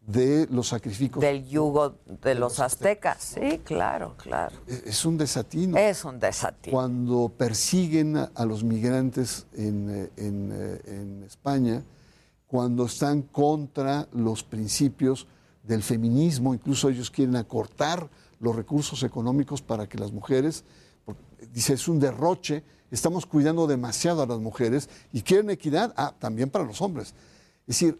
de 0.07 0.47
los 0.53 0.69
sacrificios. 0.69 1.21
Del 1.21 1.49
yugo 1.49 1.97
de 2.23 2.37
los 2.37 2.61
aztecas. 2.61 3.35
Sí, 3.35 3.59
claro, 3.65 4.15
claro. 4.17 4.55
Es 4.69 4.85
es 4.87 5.05
un 5.05 5.19
desatino. 5.19 5.77
Es 5.77 6.05
un 6.05 6.21
desatino. 6.21 6.73
Cuando 6.73 7.29
persiguen 7.29 8.17
a, 8.17 8.45
los 8.45 8.63
migrantes 8.63 9.47
en, 9.53 9.91
eh, 9.91 10.11
en, 10.17 10.53
eh, 10.55 10.81
en 10.87 11.23
España, 11.25 11.83
cuando 12.47 12.87
están 12.87 13.23
contra 13.23 14.07
los 14.13 14.45
principios 14.45 15.27
del 15.65 15.83
feminismo, 15.83 16.55
incluso 16.55 16.89
ellos 16.89 17.11
quieren 17.11 17.35
acortar 17.35 18.09
los 18.39 18.55
recursos 18.55 19.03
económicos 19.03 19.61
para 19.61 19.89
que 19.89 19.99
las 19.99 20.13
mujeres, 20.13 20.63
dice, 21.53 21.73
es 21.73 21.89
un 21.89 21.99
derroche, 21.99 22.63
estamos 22.93 23.27
cuidando 23.27 23.67
demasiado 23.67 24.23
a 24.23 24.27
las 24.27 24.39
mujeres 24.39 24.89
y 25.13 25.23
quieren 25.23 25.51
equidad, 25.51 25.93
ah, 25.97 26.15
también 26.17 26.49
para 26.49 26.65
los 26.65 26.81
hombres. 26.81 27.13
Es 27.67 27.81
decir, 27.81 27.99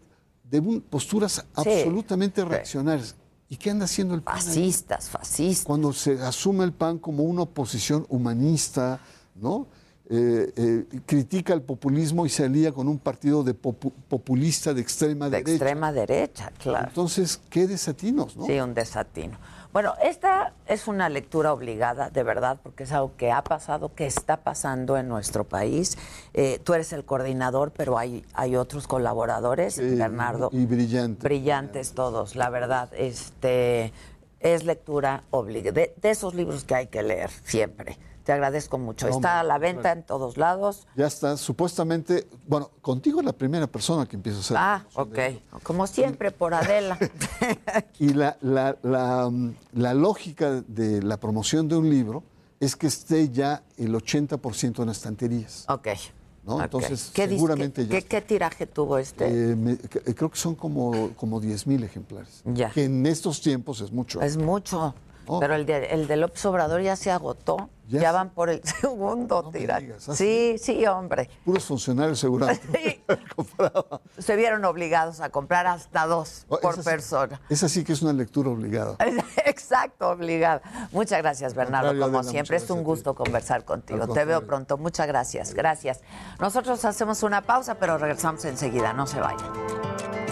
de 0.49 0.59
un- 0.59 0.81
posturas 0.81 1.45
absolutamente 1.53 2.43
reaccionarias. 2.45 3.15
¿Y 3.49 3.57
qué 3.57 3.69
anda 3.69 3.85
haciendo 3.85 4.13
el 4.15 4.21
PAN? 4.21 4.35
Fascistas, 4.37 5.09
fascistas. 5.09 5.65
Cuando 5.65 5.91
se 5.93 6.21
asume 6.21 6.63
el 6.63 6.73
PAN 6.73 6.99
como 6.99 7.23
una 7.23 7.41
oposición 7.43 8.05
humanista, 8.09 8.99
¿no? 9.35 9.67
Eh, 10.09 10.53
eh, 10.55 10.99
critica 11.05 11.53
el 11.53 11.61
populismo 11.61 12.25
y 12.25 12.29
se 12.29 12.45
alía 12.45 12.71
con 12.71 12.87
un 12.87 12.97
partido 12.97 13.43
de 13.43 13.53
popu- 13.61 13.91
populista 14.07 14.73
de 14.73 14.79
extrema 14.79 15.25
De 15.25 15.31
derecha. 15.31 15.51
extrema 15.51 15.91
derecha, 15.91 16.51
claro. 16.57 16.87
Entonces, 16.87 17.41
qué 17.49 17.67
desatinos, 17.67 18.37
¿no? 18.37 18.45
Sí, 18.45 18.57
un 18.59 18.73
desatino. 18.73 19.37
Bueno, 19.73 19.93
esta 20.01 20.53
es 20.65 20.87
una 20.87 21.09
lectura 21.09 21.53
obligada, 21.53 22.09
de 22.09 22.23
verdad, 22.23 22.59
porque 22.63 22.83
es 22.83 22.91
algo 22.91 23.15
que 23.17 23.31
ha 23.31 23.43
pasado, 23.43 23.93
que 23.93 24.05
está 24.05 24.37
pasando 24.37 24.97
en 24.97 25.07
nuestro 25.07 25.43
país. 25.43 25.97
Eh, 26.33 26.59
tú 26.63 26.73
eres 26.73 26.93
el 26.93 27.05
coordinador, 27.05 27.71
pero 27.71 27.97
hay, 27.97 28.25
hay 28.33 28.55
otros 28.55 28.87
colaboradores, 28.87 29.77
Bernardo. 29.77 30.49
Y 30.51 30.65
brillante. 30.65 31.23
Brillantes 31.23 31.93
todos, 31.93 32.35
la 32.35 32.49
verdad. 32.49 32.89
Este 32.93 33.93
es 34.39 34.63
lectura 34.63 35.23
obligada. 35.31 35.73
De, 35.73 35.93
de 36.01 36.09
esos 36.09 36.33
libros 36.35 36.63
que 36.63 36.75
hay 36.75 36.87
que 36.87 37.03
leer 37.03 37.29
siempre. 37.43 37.97
Te 38.23 38.33
agradezco 38.33 38.77
mucho. 38.77 39.07
No, 39.07 39.15
Está 39.15 39.39
a 39.39 39.43
la 39.43 39.57
venta 39.57 39.93
en 39.93 40.03
todos 40.03 40.35
lados. 40.35 40.85
Ya 40.97 41.07
está, 41.07 41.37
supuestamente, 41.37 42.27
bueno, 42.45 42.69
contigo 42.81 43.21
es 43.21 43.25
la 43.25 43.31
primera 43.31 43.67
persona 43.67 44.05
que 44.05 44.17
empieza 44.17 44.39
a 44.39 44.41
hacer. 44.41 44.57
Ah, 44.59 44.85
ok. 44.95 45.17
Como 45.63 45.87
siempre, 45.87 46.31
por 46.31 46.53
Adela. 46.53 46.97
Y 47.99 48.09
la, 48.09 48.37
la, 48.41 48.77
la, 48.83 49.29
mm, 49.29 49.55
la 49.73 49.93
lógica 49.93 50.61
de 50.67 51.01
la 51.01 51.17
promoción 51.17 51.69
de 51.69 51.77
un 51.77 51.89
libro 51.89 52.21
es 52.59 52.75
que 52.75 52.87
esté 52.87 53.29
ya 53.29 53.63
el 53.77 53.93
80% 53.93 54.83
en 54.83 54.89
estanterías. 54.89 55.65
ok. 55.69 55.87
Entonces, 56.63 57.11
¿Qué 57.13 57.25
dis- 57.27 57.35
seguramente 57.35 57.81
qué- 57.83 57.87
ya. 57.93 57.99
¿qué, 58.01 58.05
qué 58.07 58.21
tiraje 58.21 58.65
tuvo 58.67 58.97
este? 58.97 59.25
Eh, 59.27 59.55
me- 59.55 59.75
c- 59.75 60.15
creo 60.15 60.29
que 60.31 60.37
son 60.37 60.55
como, 60.55 61.09
como 61.15 61.39
10 61.39 61.67
mil 61.67 61.83
ejemplares. 61.83 62.41
Ya. 62.45 62.69
Que 62.71 62.85
en 62.85 63.05
estos 63.05 63.41
tiempos 63.41 63.81
es 63.81 63.91
mucho. 63.91 64.21
Es 64.21 64.37
mucho. 64.37 64.95
Pero 65.39 65.55
el 65.55 65.65
de, 65.65 65.87
el 65.87 66.07
de 66.07 66.15
López 66.15 66.45
Obrador 66.45 66.81
ya 66.81 66.95
se 66.95 67.11
agotó. 67.11 67.69
Ya 67.87 68.11
van 68.11 68.29
por 68.31 68.49
el 68.49 68.61
segundo 68.81 69.43
No 69.43 69.51
digas, 69.51 70.09
¿ah, 70.09 70.15
Sí, 70.15 70.57
sí, 70.61 70.85
hombre. 70.85 71.29
Puros 71.45 71.65
funcionarios 71.65 72.19
seguramente. 72.19 73.03
Se 74.17 74.35
vieron 74.35 74.65
obligados 74.65 75.19
a 75.21 75.29
comprar 75.29 75.67
hasta 75.67 76.05
dos 76.05 76.45
Oh, 76.49 76.59
por 76.59 76.73
esa 76.73 76.83
sí- 76.83 76.89
persona. 76.89 77.41
Esa 77.49 77.69
sí 77.69 77.83
que 77.83 77.93
es 77.93 78.01
una 78.01 78.13
lectura 78.13 78.49
obligada. 78.49 78.95
Exacto, 79.45 80.09
obligada. 80.09 80.61
Muchas 80.91 81.19
gracias, 81.21 81.53
Bernardo. 81.53 81.87
contrario, 81.89 82.05
Como 82.05 82.19
Adela, 82.19 82.31
siempre, 82.31 82.57
es 82.57 82.69
un 82.69 82.83
gusto 82.83 83.15
conversar 83.15 83.63
contigo. 83.65 84.07
Te 84.07 84.25
veo 84.25 84.45
pronto. 84.45 84.77
Muchas 84.77 85.07
gracias. 85.07 85.53
Gracias. 85.53 86.01
Nosotros 86.39 86.83
hacemos 86.85 87.23
una 87.23 87.41
pausa, 87.41 87.75
pero 87.75 87.97
regresamos 87.97 88.43
enseguida. 88.45 88.93
No 88.93 89.07
se 89.07 89.19
vayan. 89.19 90.26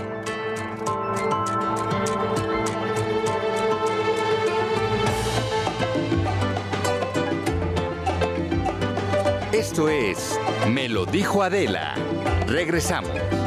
Esto 9.66 9.90
es 9.90 10.40
Me 10.70 10.88
lo 10.88 11.08
dijo 11.08 11.42
Adela. 11.42 11.96
Regresamos. 12.46 13.45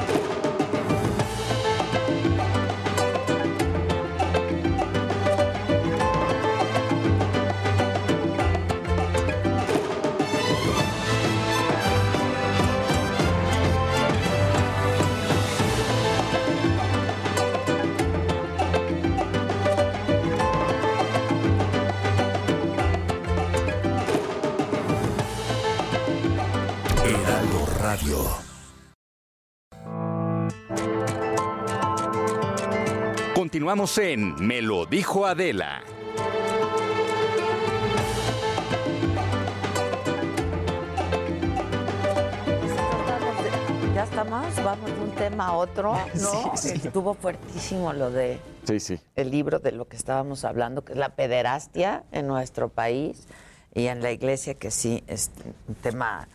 Radio. 27.88 28.18
Continuamos 33.34 33.96
en 33.96 34.34
Me 34.46 34.60
lo 34.60 34.84
dijo 34.84 35.24
Adela. 35.24 35.80
Ya 43.94 44.04
estamos, 44.04 44.54
vamos 44.62 44.90
de 44.94 45.00
un 45.00 45.10
tema 45.12 45.46
a 45.46 45.52
otro, 45.56 45.94
¿no? 46.14 46.52
Sí, 46.56 46.68
sí. 46.68 46.86
Estuvo 46.86 47.14
fuertísimo 47.14 47.94
lo 47.94 48.10
de 48.10 48.38
Sí, 48.64 48.80
sí. 48.80 49.00
el 49.16 49.30
libro 49.30 49.60
de 49.60 49.72
lo 49.72 49.88
que 49.88 49.96
estábamos 49.96 50.44
hablando, 50.44 50.84
que 50.84 50.92
es 50.92 50.98
la 50.98 51.16
pederastia 51.16 52.04
en 52.12 52.26
nuestro 52.26 52.68
país 52.68 53.26
y 53.74 53.86
en 53.86 54.02
la 54.02 54.12
iglesia, 54.12 54.52
que 54.54 54.70
sí 54.70 55.02
es 55.06 55.30
un 55.66 55.74
tema 55.76 56.28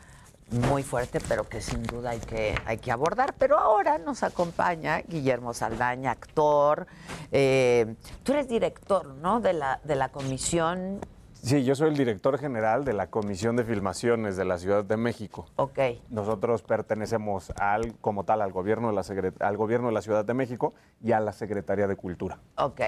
muy 0.53 0.83
fuerte, 0.83 1.19
pero 1.27 1.47
que 1.47 1.61
sin 1.61 1.83
duda 1.83 2.11
hay 2.11 2.19
que, 2.19 2.55
hay 2.65 2.77
que 2.77 2.91
abordar. 2.91 3.33
Pero 3.37 3.57
ahora 3.59 3.97
nos 3.97 4.23
acompaña 4.23 5.01
Guillermo 5.01 5.53
Saldaña, 5.53 6.11
actor. 6.11 6.87
eh, 7.31 7.95
tú 8.23 8.33
eres 8.33 8.47
director, 8.47 9.07
¿no? 9.15 9.39
De 9.39 9.53
la, 9.53 9.79
de 9.83 9.95
la 9.95 10.09
comisión. 10.09 10.99
Sí, 11.43 11.65
yo 11.65 11.75
soy 11.75 11.89
el 11.89 11.97
director 11.97 12.39
general 12.39 12.85
de 12.85 12.93
la 12.93 13.07
Comisión 13.07 13.57
de 13.57 13.65
Filmaciones 13.65 14.37
de 14.37 14.45
la 14.45 14.57
Ciudad 14.57 14.85
de 14.85 14.95
México. 14.95 15.45
Ok. 15.57 15.77
Nosotros 16.09 16.61
pertenecemos 16.61 17.51
al, 17.57 17.95
como 17.99 18.23
tal 18.23 18.41
al 18.41 18.53
gobierno, 18.53 18.87
de 18.87 18.93
la 18.93 19.01
secre- 19.01 19.33
al 19.41 19.57
gobierno 19.57 19.87
de 19.87 19.93
la 19.93 20.01
Ciudad 20.01 20.23
de 20.23 20.33
México 20.33 20.73
y 21.03 21.11
a 21.11 21.19
la 21.19 21.33
Secretaría 21.33 21.85
de 21.85 21.97
Cultura. 21.97 22.39
Ok, 22.55 22.79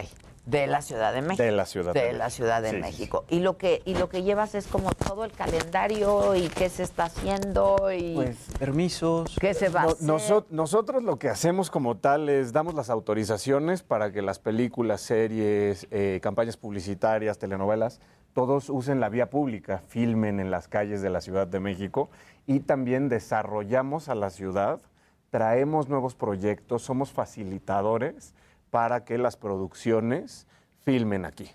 de 0.45 0.68
la 0.68 0.82
Ciudad 0.82 1.14
de 1.14 1.22
México. 1.22 1.44
De 1.44 1.52
la 1.52 1.65
Ciudad 1.65 1.94
de 1.94 1.99
de 1.99 2.06
México. 2.06 2.18
la 2.23 2.30
Ciudad 2.30 2.61
de 2.61 2.69
Sí, 2.69 2.76
sí, 2.77 2.82
México. 2.82 3.26
Y 3.27 3.40
lo 3.41 3.57
que 3.57 3.82
y 3.84 3.95
lo 3.95 4.07
que 4.07 4.23
llevas 4.23 4.56
es 4.56 4.68
como 4.68 4.90
todo 4.94 5.26
el 5.26 5.34
calendario 5.34 6.34
y 6.36 6.48
qué 6.48 6.69
se 6.69 6.84
está 6.84 7.06
haciendo 7.06 7.91
y 7.91 8.14
Pues 8.15 8.38
permisos. 8.57 9.36
qué 9.38 9.53
se 9.53 9.68
va 9.68 9.82
a 9.82 9.86
hacer. 9.88 10.07
noso- 10.07 10.45
nosotros 10.49 11.03
lo 11.03 11.19
que 11.19 11.27
hacemos 11.27 11.69
como 11.69 11.98
tal 11.98 12.30
es 12.30 12.53
damos 12.53 12.73
las 12.73 12.90
autorizaciones 12.90 13.84
para 13.84 14.14
que 14.14 14.22
las 14.22 14.40
películas, 14.40 15.02
series, 15.02 15.88
eh, 15.91 16.22
campañas 16.23 16.56
publicitarias, 16.56 17.38
telenovelas, 17.38 17.99
todos 18.35 18.69
usen 18.69 18.99
la 18.99 19.07
vía 19.07 19.29
pública, 19.29 19.79
filmen 19.87 20.41
en 20.41 20.51
las 20.51 20.67
calles 20.67 21.01
de 21.01 21.09
la 21.09 21.21
Ciudad 21.21 21.47
de 21.47 21.61
México 21.61 22.09
y 22.45 22.59
también 22.59 23.07
desarrollamos 23.07 24.09
a 24.09 24.13
la 24.13 24.29
ciudad, 24.29 24.81
traemos 25.29 25.87
nuevos 25.87 26.15
proyectos, 26.15 26.81
somos 26.81 27.13
facilitadores 27.13 28.35
para 28.71 29.05
que 29.05 29.17
las 29.17 29.37
producciones 29.37 30.47
filmen 30.83 31.23
aquí. 31.23 31.49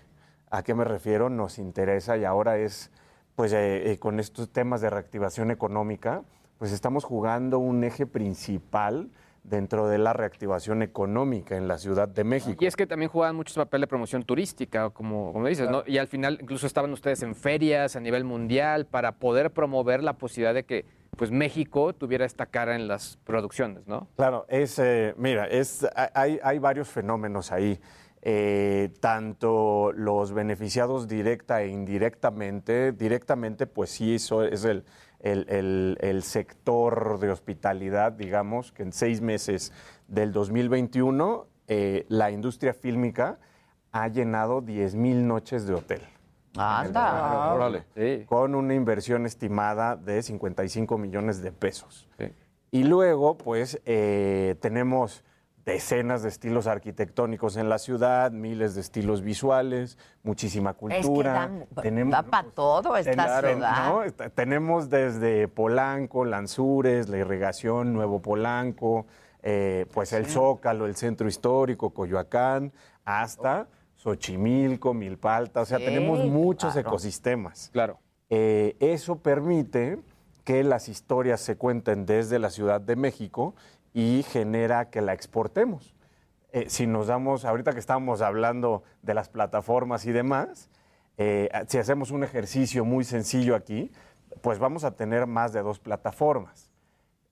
¿A 0.49 0.63
qué 0.63 0.73
me 0.73 0.83
refiero? 0.83 1.29
Nos 1.29 1.59
interesa 1.59 2.17
y 2.17 2.25
ahora 2.25 2.57
es, 2.57 2.89
pues 3.35 3.53
eh, 3.53 3.91
eh, 3.91 3.99
con 3.99 4.19
estos 4.19 4.51
temas 4.51 4.81
de 4.81 4.89
reactivación 4.89 5.51
económica, 5.51 6.23
pues 6.57 6.71
estamos 6.71 7.03
jugando 7.03 7.59
un 7.59 7.83
eje 7.83 8.07
principal 8.07 9.11
dentro 9.43 9.87
de 9.87 9.97
la 9.97 10.13
reactivación 10.13 10.81
económica 10.81 11.57
en 11.57 11.67
la 11.67 11.77
Ciudad 11.77 12.07
de 12.07 12.23
México. 12.23 12.63
Y 12.63 12.67
es 12.67 12.75
que 12.75 12.85
también 12.85 13.09
juegan 13.09 13.35
mucho 13.35 13.53
papel 13.55 13.81
de 13.81 13.87
promoción 13.87 14.23
turística, 14.23 14.89
como, 14.91 15.33
como 15.33 15.47
dices, 15.47 15.69
¿no? 15.69 15.83
Y 15.87 15.97
al 15.97 16.07
final 16.07 16.37
incluso 16.41 16.67
estaban 16.67 16.91
ustedes 16.93 17.23
en 17.23 17.35
ferias 17.35 17.95
a 17.95 17.99
nivel 17.99 18.23
mundial 18.23 18.85
para 18.85 19.13
poder 19.13 19.51
promover 19.51 20.03
la 20.03 20.13
posibilidad 20.13 20.53
de 20.53 20.63
que 20.63 20.85
pues 21.17 21.31
México 21.31 21.93
tuviera 21.93 22.25
esta 22.25 22.45
cara 22.45 22.75
en 22.75 22.87
las 22.87 23.17
producciones, 23.25 23.85
¿no? 23.87 24.07
Claro, 24.15 24.45
es, 24.47 24.79
eh, 24.79 25.13
mira, 25.17 25.45
es, 25.47 25.85
hay, 26.13 26.39
hay 26.41 26.59
varios 26.59 26.87
fenómenos 26.87 27.51
ahí. 27.51 27.79
Eh, 28.23 28.93
tanto 28.99 29.91
los 29.93 30.31
beneficiados 30.31 31.07
directa 31.07 31.63
e 31.63 31.69
indirectamente, 31.69 32.91
directamente 32.91 33.65
pues 33.65 33.89
sí, 33.89 34.13
eso 34.13 34.43
es 34.43 34.63
el, 34.63 34.83
el- 35.23 35.45
el- 35.49 35.97
el 36.01 36.23
sector 36.23 37.19
de 37.19 37.29
hospitalidad, 37.31 38.11
digamos, 38.11 38.71
que 38.71 38.83
en 38.83 38.91
seis 38.93 39.21
meses 39.21 39.71
del 40.07 40.31
2021 40.33 41.47
eh, 41.67 42.05
la 42.09 42.31
industria 42.31 42.73
fílmica 42.73 43.39
ha 43.93 44.07
llenado 44.07 44.61
10 44.61 44.95
mil 44.95 45.25
noches 45.27 45.65
de 45.67 45.73
hotel. 45.73 46.01
Anda. 46.57 47.53
Órale. 47.53 47.83
Con 48.25 48.55
una 48.55 48.73
inversión 48.73 49.25
estimada 49.25 49.95
de 49.95 50.21
55 50.21 50.97
millones 50.97 51.41
de 51.41 51.51
pesos. 51.51 52.09
Y 52.71 52.83
luego, 52.83 53.37
pues, 53.37 53.81
eh, 53.85 54.55
tenemos 54.61 55.23
decenas 55.65 56.23
de 56.23 56.29
estilos 56.29 56.65
arquitectónicos 56.67 57.55
en 57.57 57.69
la 57.69 57.77
ciudad, 57.77 58.31
miles 58.31 58.73
de 58.75 58.81
estilos 58.81 59.21
visuales, 59.21 59.97
muchísima 60.23 60.71
Es 60.71 60.75
que 60.77 61.01
cultura. 61.03 61.33
dan- 61.33 61.65
Tenemos- 61.81 62.11
da 62.11 62.23
para 62.23 62.47
todo 62.49 62.97
esta 62.97 63.39
ciudad. 63.41 64.13
Tenemos 64.33 64.89
desde 64.89 65.47
Polanco, 65.47 66.25
Lanzures, 66.25 67.09
la 67.09 67.17
irrigación, 67.17 67.93
Nuevo 67.93 68.21
Polanco, 68.21 69.05
eh, 69.43 69.85
pues 69.93 70.13
el 70.13 70.25
Zócalo, 70.25 70.85
el 70.85 70.95
centro 70.95 71.27
histórico, 71.27 71.91
Coyoacán, 71.91 72.71
hasta 73.05 73.67
Xochimilco, 73.97 74.93
Milpalta. 74.93 75.61
O 75.61 75.65
sea, 75.65 75.77
Sí, 75.77 75.85
tenemos 75.85 76.19
muchos 76.25 76.73
claro. 76.73 76.89
ecosistemas. 76.89 77.69
Claro. 77.71 77.99
Eh, 78.29 78.75
eso 78.79 79.17
permite 79.17 79.99
que 80.43 80.63
las 80.63 80.89
historias 80.89 81.39
se 81.41 81.55
cuenten 81.55 82.05
desde 82.05 82.39
la 82.39 82.49
Ciudad 82.49 82.81
de 82.81 82.95
México 82.95 83.53
y 83.93 84.23
genera 84.23 84.89
que 84.89 85.01
la 85.01 85.13
exportemos. 85.13 85.95
Eh, 86.51 86.65
si 86.69 86.87
nos 86.87 87.07
damos, 87.07 87.45
ahorita 87.45 87.73
que 87.73 87.79
estamos 87.79 88.21
hablando 88.21 88.83
de 89.01 89.13
las 89.13 89.29
plataformas 89.29 90.05
y 90.05 90.11
demás, 90.11 90.69
eh, 91.17 91.49
si 91.67 91.77
hacemos 91.77 92.11
un 92.11 92.23
ejercicio 92.23 92.83
muy 92.83 93.03
sencillo 93.03 93.55
aquí, 93.55 93.91
pues 94.41 94.59
vamos 94.59 94.83
a 94.83 94.95
tener 94.95 95.27
más 95.27 95.53
de 95.53 95.61
dos 95.61 95.79
plataformas. 95.79 96.71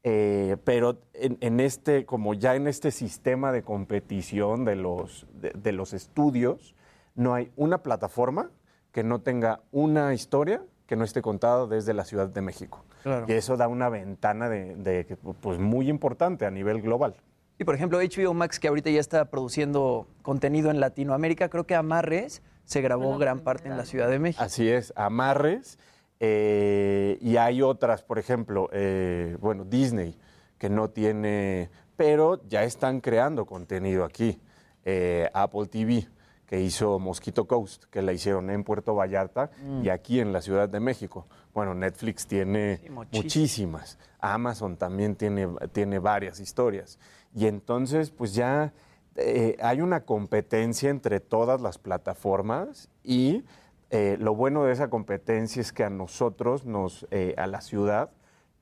Eh, 0.03 0.56
pero 0.64 1.02
en, 1.14 1.60
este, 1.60 2.06
como 2.06 2.34
ya 2.34 2.56
en 2.56 2.68
este 2.68 2.91
sistema 2.91 3.52
de 3.52 3.64
competición 3.64 4.64
de 4.64 4.77
los, 4.77 5.27
de 5.34 5.72
los 5.73 5.91
estudios, 5.91 6.76
no 7.15 7.34
hay 7.34 7.52
una 7.57 7.84
plataforma 7.84 8.49
que 8.94 9.03
no 9.03 9.19
tenga 9.19 9.61
una 9.72 10.14
historia 10.14 10.64
que 10.90 10.95
no 10.95 11.03
esté 11.03 11.22
contada 11.22 11.68
desde 11.68 11.94
la 11.94 12.03
Ciudad 12.03 12.30
de 12.30 12.41
México. 12.41 12.84
Claro. 13.03 13.28
Y 13.30 13.34
eso 13.34 13.56
da 13.57 13.68
una 13.68 13.90
ventana 13.90 14.49
de, 14.49 15.18
pues, 15.40 15.60
muy 15.60 15.88
importante 15.88 16.48
a 16.48 16.49
nivel 16.49 16.82
global. 16.82 17.16
Y 17.60 17.64
por 17.64 17.76
ejemplo, 17.76 17.99
HBO 17.99 18.34
Max, 18.34 18.60
que 18.60 18.70
ahorita 18.70 18.90
ya 18.90 18.99
está 18.99 19.26
produciendo 19.26 20.07
contenido 20.24 20.72
en 20.72 20.80
Latinoamérica, 20.80 21.48
creo 21.49 21.68
que 21.68 21.76
Amarres 21.76 22.41
se 22.64 22.82
grabó 22.82 23.20
gran 23.20 23.41
parte 23.41 23.70
en 23.70 23.78
la 23.78 23.86
Ciudad 23.86 24.10
de 24.10 24.18
México. 24.18 24.44
Así 24.44 24.68
es, 24.68 24.91
amarres. 24.95 25.78
eh, 26.20 27.20
y 27.22 27.38
hay 27.38 27.61
otras, 27.61 28.02
por 28.02 28.18
ejemplo, 28.18 28.68
eh, 28.72 29.38
bueno, 29.40 29.66
Disney, 29.66 30.18
que 30.57 30.72
no 30.72 30.90
tiene, 30.90 31.70
pero 31.98 32.41
ya 32.48 32.64
están 32.64 32.99
creando 32.99 33.45
contenido 33.45 34.03
aquí. 34.06 34.41
Eh, 34.86 35.30
Apple 35.36 35.68
TV, 35.68 36.07
que 36.49 36.59
hizo 36.59 36.97
Mosquito 36.97 37.45
Coast, 37.45 37.84
que 37.91 38.01
la 38.01 38.11
hicieron 38.11 38.49
en 38.49 38.63
Puerto 38.63 38.95
Vallarta 38.95 39.51
Mm. 39.63 39.84
y 39.85 39.89
aquí 39.89 40.19
en 40.19 40.34
la 40.34 40.41
Ciudad 40.41 40.67
de 40.67 40.80
México. 40.80 41.27
Bueno, 41.53 41.76
Netflix 41.76 42.26
tiene 42.26 42.81
muchísimas. 42.89 43.13
muchísimas. 43.23 43.97
Amazon 44.19 44.76
también 44.76 45.15
tiene, 45.15 45.47
tiene 45.73 45.99
varias 45.99 46.39
historias. 46.39 46.97
Y 47.35 47.45
entonces, 47.45 48.09
pues 48.09 48.34
ya 48.34 48.73
eh, 49.15 49.57
hay 49.61 49.81
una 49.81 50.05
competencia 50.05 50.89
entre 50.89 51.19
todas 51.19 51.61
las 51.61 51.77
plataformas 51.77 52.89
y 53.03 53.43
eh, 53.91 54.17
lo 54.19 54.34
bueno 54.34 54.63
de 54.63 54.73
esa 54.73 54.89
competencia 54.89 55.61
es 55.61 55.71
que 55.71 55.84
a 55.84 55.91
nosotros, 55.91 56.65
nos, 56.65 57.05
eh, 57.11 57.35
a 57.38 57.45
la 57.45 57.61
ciudad, 57.61 58.09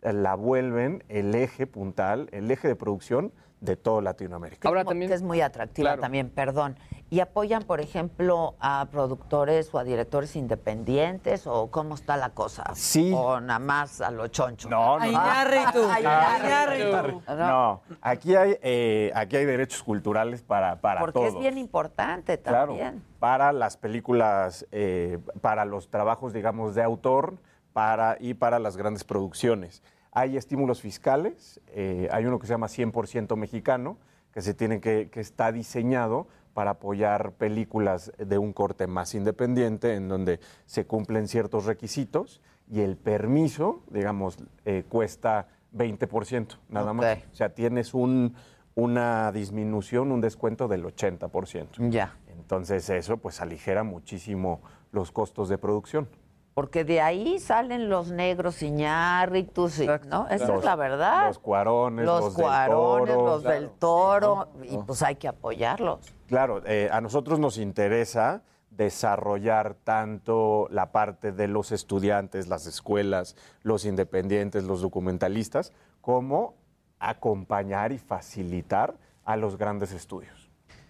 la 0.01 0.35
vuelven 0.35 1.05
el 1.07 1.33
eje 1.35 1.67
puntal, 1.67 2.27
el 2.33 2.51
eje 2.51 2.67
de 2.67 2.75
producción 2.75 3.31
de 3.61 3.75
todo 3.75 4.01
Latinoamérica. 4.01 4.67
Ahora 4.67 4.85
también 4.85 5.11
es 5.11 5.23
muy 5.23 5.41
atractiva 5.41 5.89
Claro. 5.89 6.01
también, 6.01 6.29
perdón. 6.29 6.77
¿Y 7.09 7.21
apoyan, 7.21 7.63
por 7.63 7.79
ejemplo, 7.79 8.55
a 8.59 8.85
productores 8.91 9.73
o 9.73 9.79
a 9.79 9.85
directores 9.85 10.35
independientes 10.35 11.47
o 11.47 11.71
cómo 11.71 11.95
está 11.95 12.17
la 12.17 12.31
cosa? 12.31 12.65
Sí. 12.75 13.13
O 13.15 13.39
nada 13.39 13.59
más 13.59 14.01
a 14.01 14.11
lo 14.11 14.27
choncho. 14.27 14.69
No, 14.69 14.99
no, 14.99 15.05
no. 15.05 15.11
Iñárritu. 15.11 15.79
Iñárritu. 15.99 17.21
No, 17.29 17.81
aquí 18.01 18.35
hay, 18.35 18.57
eh, 18.61 19.11
aquí 19.15 19.37
hay 19.37 19.45
derechos 19.45 19.83
culturales 19.83 20.41
para, 20.41 20.81
para 20.81 20.99
Porque 20.99 21.13
todos. 21.19 21.33
es 21.35 21.39
bien 21.39 21.57
importante 21.57 22.39
Claro, 22.41 22.73
también. 22.73 23.01
para 23.19 23.53
las 23.53 23.77
películas, 23.77 24.67
eh, 24.71 25.19
para 25.39 25.63
los 25.63 25.89
trabajos, 25.89 26.33
digamos, 26.33 26.75
de 26.75 26.83
autor 26.83 27.37
para, 27.71 28.17
y 28.19 28.33
para 28.33 28.59
las 28.59 28.75
grandes 28.75 29.05
producciones. 29.05 29.81
Hay 30.11 30.35
estímulos 30.35 30.81
fiscales, 30.81 31.61
eh, 31.67 32.09
hay 32.11 32.25
uno 32.25 32.37
que 32.39 32.47
se 32.47 32.53
llama 32.53 32.67
100% 32.67 33.37
mexicano, 33.37 33.97
que, 34.33 34.41
se 34.41 34.53
tiene 34.53 34.81
que, 34.81 35.09
que 35.09 35.21
está 35.21 35.53
diseñado 35.53 36.27
para 36.57 36.71
apoyar 36.71 37.33
películas 37.33 38.11
de 38.17 38.39
un 38.39 38.51
corte 38.51 38.87
más 38.87 39.13
independiente, 39.13 39.93
en 39.93 40.07
donde 40.07 40.39
se 40.65 40.87
cumplen 40.87 41.27
ciertos 41.27 41.65
requisitos 41.65 42.41
y 42.67 42.81
el 42.81 42.97
permiso, 42.97 43.83
digamos, 43.91 44.39
eh, 44.65 44.83
cuesta 44.89 45.49
20%, 45.75 46.57
nada 46.69 46.93
más. 46.93 47.19
O 47.31 47.35
sea, 47.35 47.49
tienes 47.49 47.93
un, 47.93 48.33
una 48.73 49.31
disminución, 49.31 50.11
un 50.11 50.19
descuento 50.19 50.67
del 50.67 50.83
80%. 50.83 51.91
Ya. 51.91 52.17
Entonces 52.27 52.89
eso 52.89 53.17
pues 53.17 53.39
aligera 53.39 53.83
muchísimo 53.83 54.63
los 54.91 55.11
costos 55.11 55.49
de 55.49 55.59
producción. 55.59 56.09
Porque 56.57 56.83
de 56.83 57.01
ahí 57.01 57.37
salen 57.39 57.87
los 57.87 58.09
negros 58.09 58.63
Iñárritus, 58.63 59.77
y- 59.79 59.85
¿no? 60.07 60.27
Esa 60.27 60.47
Los- 60.47 60.57
es 60.57 60.65
la 60.65 60.75
verdad. 60.75 61.27
Los 61.27 61.37
cuarones, 61.37 62.03
los, 62.03 62.19
los, 62.23 62.35
del 62.35 62.43
cuarones, 62.45 63.13
toro. 63.15 63.25
los 63.27 63.43
del 63.43 63.69
toro, 63.69 64.47
y 64.63 64.75
pues 64.79 65.03
hay 65.03 65.17
que 65.17 65.27
apoyarlos. 65.27 65.99
Claro, 66.25 66.63
eh, 66.65 66.89
a 66.91 66.99
nosotros 66.99 67.37
nos 67.37 67.59
interesa 67.59 68.41
desarrollar 68.71 69.75
tanto 69.83 70.67
la 70.71 70.91
parte 70.91 71.31
de 71.31 71.47
los 71.47 71.71
estudiantes, 71.71 72.47
las 72.47 72.65
escuelas, 72.65 73.35
los 73.61 73.85
independientes, 73.85 74.63
los 74.63 74.81
documentalistas, 74.81 75.73
como 76.01 76.55
acompañar 76.97 77.91
y 77.91 77.99
facilitar 77.99 78.95
a 79.25 79.35
los 79.37 79.57
grandes 79.59 79.91
estudios. 79.91 80.36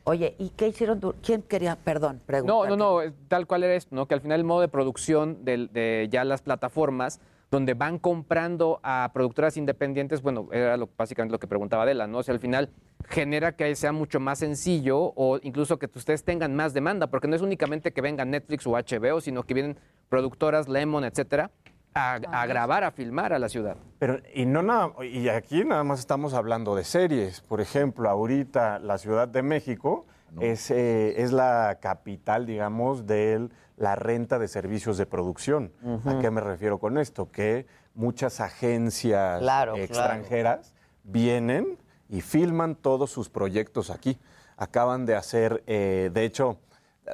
Oye, 0.10 0.36
¿y 0.40 0.52
qué 0.52 0.70
hicieron? 0.70 1.02
¿Quién 1.22 1.42
quería, 1.42 1.76
perdón, 1.76 2.20
No, 2.22 2.26
preguntar? 2.26 2.70
no, 2.70 2.76
no, 2.78 3.02
eh, 3.02 3.12
tal 3.28 3.46
cual 3.46 3.66
era 3.66 3.74
esto, 3.74 3.94
¿no? 3.94 4.08
Que 4.08 4.14
al 4.14 4.22
final 4.22 4.40
el 4.40 4.46
modo 4.46 4.62
de 4.62 4.70
producción 4.70 5.44
de, 5.44 6.08
ya 6.10 6.24
las 6.24 6.42
plataformas, 6.42 7.20
donde 7.52 7.74
van 7.74 8.00
comprando 8.00 8.80
a 8.84 9.12
productoras 9.14 9.58
independientes, 9.58 10.22
bueno, 10.22 10.48
era 10.54 10.78
lo, 10.78 10.88
básicamente 10.98 11.34
lo 11.34 11.40
que 11.40 11.48
preguntaba 11.48 11.84
Adela, 11.84 12.08
¿no? 12.08 12.20
O 12.20 12.24
sea, 12.24 12.34
al 12.34 12.40
final 12.40 12.70
genera 13.10 13.58
que 13.58 13.76
sea 13.76 13.92
mucho 13.92 14.22
más 14.22 14.40
sencillo 14.40 15.12
o 15.18 15.40
incluso 15.44 15.78
que 15.78 15.90
ustedes 15.94 16.24
tengan 16.24 16.56
más 16.56 16.74
demanda, 16.74 17.08
porque 17.08 17.28
no 17.28 17.36
es 17.36 17.42
únicamente 17.42 17.92
que 17.92 18.00
venga 18.00 18.24
Netflix 18.24 18.66
o 18.66 18.78
HBO, 18.78 19.20
sino 19.20 19.44
que 19.44 19.54
vienen 19.54 19.78
productoras, 20.08 20.70
Lemon, 20.70 21.04
etcétera, 21.04 21.52
a, 21.98 22.14
a 22.16 22.46
grabar, 22.46 22.84
a 22.84 22.92
filmar 22.92 23.34
a 23.34 23.40
la 23.40 23.50
ciudad. 23.50 23.76
Pero, 24.00 24.20
y 24.34 24.46
no 24.46 24.62
nada, 24.62 24.92
y 25.04 25.28
aquí 25.30 25.66
nada 25.66 25.84
más 25.84 26.00
estamos 26.00 26.34
hablando 26.34 26.76
de 26.76 26.84
series. 26.84 27.42
Por 27.42 27.60
ejemplo, 27.62 28.10
ahorita 28.10 28.80
la 28.80 28.98
Ciudad 28.98 29.28
de 29.28 29.42
México 29.42 30.06
es, 30.40 30.70
eh, 30.72 31.22
es 31.22 31.32
la 31.32 31.80
capital, 31.82 32.46
digamos, 32.46 33.06
de 33.08 33.50
la 33.78 33.96
renta 33.96 34.40
de 34.40 34.48
servicios 34.48 34.98
de 34.98 35.06
producción. 35.06 35.72
¿A 36.06 36.20
qué 36.20 36.30
me 36.32 36.42
refiero 36.42 36.78
con 36.80 36.98
esto? 36.98 37.32
Que 37.32 37.66
muchas 37.96 38.40
agencias 38.40 39.40
Claro, 39.40 39.74
claro. 39.74 39.84
extranjeras 39.84 40.74
vienen 41.04 41.78
y 42.10 42.22
filman 42.22 42.76
todos 42.76 43.10
sus 43.12 43.30
proyectos 43.30 43.90
aquí. 43.90 44.18
Acaban 44.58 45.06
de 45.06 45.16
hacer, 45.16 45.64
eh, 45.68 46.10
de 46.14 46.26
hecho, 46.26 46.60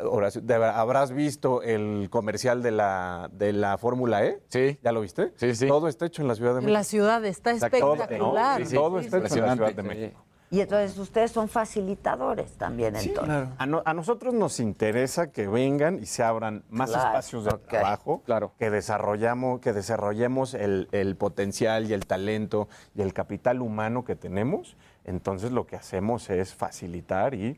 Horacio, 0.02 0.42
de- 0.42 0.56
habrás 0.56 1.12
visto 1.12 1.62
el 1.62 2.08
comercial 2.10 2.64
de 2.64 2.72
la, 2.72 3.30
de 3.32 3.54
la 3.54 3.78
Fórmula 3.78 4.24
E. 4.26 4.42
Sí. 4.50 4.80
¿Ya 4.84 4.92
lo 4.92 5.02
viste? 5.02 5.34
Sí, 5.36 5.54
sí. 5.56 5.68
Todo 5.68 5.88
está 5.88 6.06
hecho 6.06 6.22
en 6.22 6.28
la 6.28 6.36
Ciudad 6.36 6.52
de 6.56 6.62
México. 6.62 6.74
la 6.74 6.84
ciudad 6.84 7.26
está 7.26 7.52
espectacular. 7.52 8.64
Todo, 8.64 8.74
todo 8.74 9.00
está 9.00 9.18
hecho 9.18 9.36
en 9.38 9.42
la 9.46 9.54
Ciudad 9.56 9.74
de 9.74 9.84
México. 9.84 10.24
Y 10.52 10.62
entonces 10.62 10.96
ustedes 11.00 11.32
son 11.32 11.50
facilitadores 11.50 12.52
también, 12.58 12.96
entonces. 12.96 13.48
A, 13.58 13.66
no- 13.66 13.82
a 13.86 13.94
nosotros 13.96 14.36
nos 14.36 14.60
interesa 14.60 15.32
que 15.32 15.48
vengan 15.48 15.98
y 16.00 16.06
se 16.06 16.22
abran 16.22 16.64
más 16.70 16.92
Claro, 16.92 17.08
espacios 17.08 17.46
de 17.46 17.52
trabajo, 17.58 18.22
que 18.60 18.70
desarrollamos, 18.70 19.62
que 19.62 19.74
desarrollemos 19.74 20.54
el, 20.54 20.90
el 20.92 21.16
potencial 21.16 21.90
y 21.90 21.94
el 21.94 22.06
talento 22.06 22.68
y 22.94 23.02
el 23.02 23.14
capital 23.16 23.62
humano 23.64 24.06
que 24.06 24.16
tenemos. 24.16 24.78
Entonces 25.06 25.52
lo 25.52 25.66
que 25.66 25.76
hacemos 25.76 26.30
es 26.30 26.54
facilitar 26.54 27.34
y 27.34 27.58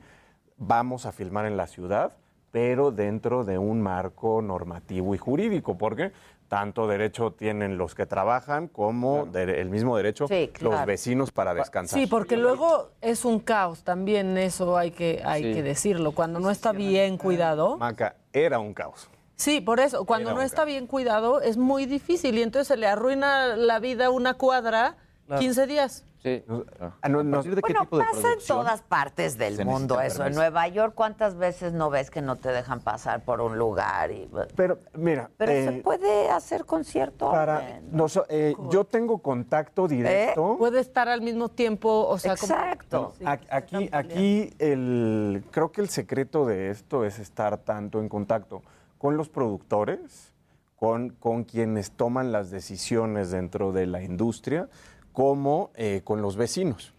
vamos 0.57 1.05
a 1.05 1.11
filmar 1.11 1.45
en 1.47 1.57
la 1.57 1.67
ciudad, 1.67 2.13
pero 2.55 2.89
dentro 2.91 3.43
de 3.43 3.57
un 3.57 3.81
marco 3.81 4.41
normativo 4.41 5.13
y 5.13 5.17
jurídico, 5.17 5.77
porque 5.77 6.13
tanto 6.47 6.87
derecho 6.87 7.31
tienen 7.33 7.77
los 7.77 7.95
que 7.95 8.05
trabajan 8.05 8.69
como 8.69 9.25
de- 9.25 9.59
el 9.59 9.69
mismo 9.69 9.97
derecho 9.97 10.25
Sí, 10.29 10.51
claro. 10.53 10.77
los 10.77 10.85
vecinos 10.85 11.31
para 11.33 11.53
descansar. 11.53 11.99
Sí, 11.99 12.07
porque 12.07 12.37
luego 12.37 12.91
es 13.01 13.25
un 13.25 13.39
caos 13.41 13.83
también, 13.83 14.37
eso 14.37 14.77
hay 14.77 14.91
que, 14.91 15.21
hay 15.25 15.43
Sí. 15.43 15.53
que 15.53 15.63
decirlo. 15.63 16.13
Cuando 16.13 16.39
no 16.39 16.49
está 16.49 16.71
bien 16.71 17.17
cuidado. 17.17 17.75
Maca, 17.77 18.15
era 18.31 18.57
un 18.59 18.73
caos. 18.73 19.09
Sí, 19.35 19.59
por 19.59 19.81
eso, 19.81 20.05
cuando 20.05 20.29
Era 20.29 20.39
no 20.39 20.41
está 20.41 20.63
bien 20.63 20.87
cuidado 20.87 21.41
es 21.41 21.57
muy 21.57 21.85
difícil 21.85 22.37
y 22.37 22.41
entonces 22.41 22.69
se 22.69 22.77
le 22.77 22.87
arruina 22.87 23.57
la 23.57 23.79
vida 23.79 24.05
a 24.05 24.09
una 24.11 24.35
cuadra 24.35 24.95
Claro. 25.27 25.41
15 25.41 25.67
días. 25.67 26.05
Sí. 26.25 26.43
Ah, 26.79 27.07
no, 27.07 27.21
no- 27.23 27.43
bueno, 27.43 27.85
pasa 27.87 28.33
en 28.33 28.39
todas 28.47 28.81
partes 28.81 29.37
del 29.37 29.63
mundo 29.63 30.01
eso. 30.01 30.25
En? 30.25 30.33
Nueva 30.33 30.67
York, 30.67 30.93
¿cuántas 30.95 31.37
veces 31.37 31.71
no 31.73 31.91
ves 31.91 32.09
que 32.09 32.23
no 32.23 32.37
te 32.37 32.49
dejan 32.49 32.79
pasar 32.79 33.23
por 33.23 33.41
un 33.41 33.59
lugar? 33.59 34.09
Y, 34.09 34.27
Pero, 34.55 34.79
mira. 34.95 35.29
pero 35.37 35.51
eh, 35.51 35.65
se 35.65 35.71
puede 35.83 36.31
hacer 36.31 36.65
con 36.65 36.83
cierto 36.83 37.29
para, 37.29 37.57
orden. 37.57 37.89
nos- 37.91 38.19
eh, 38.29 38.55
yo 38.71 38.85
tengo 38.85 39.19
contacto 39.19 39.87
directo. 39.87 40.55
Puede 40.57 40.79
estar 40.79 41.07
al 41.09 41.21
mismo 41.21 41.49
tiempo, 41.49 42.07
o 42.07 42.17
sea, 42.17 42.35
como- 42.35 42.53
Exacto. 42.55 43.13
Sí, 43.19 43.23
Aquí, 43.27 43.89
aquí 43.91 44.49
el, 44.57 45.43
creo 45.51 45.71
que 45.71 45.81
el 45.81 45.89
secreto 45.89 46.47
de 46.47 46.71
esto 46.71 47.05
es 47.05 47.19
estar 47.19 47.59
tanto 47.59 47.99
en 47.99 48.09
contacto 48.09 48.63
con 48.97 49.15
los 49.15 49.29
productores, 49.29 50.33
con, 50.75 51.09
con 51.11 51.43
quienes 51.43 51.91
toman 51.91 52.31
las 52.31 52.49
decisiones 52.49 53.29
dentro 53.29 53.71
de 53.71 53.85
la 53.85 54.01
industria, 54.01 54.67
como 55.15 55.71
eh, 55.75 56.01
con 56.03 56.21
los 56.21 56.35
vecinos. 56.35 56.93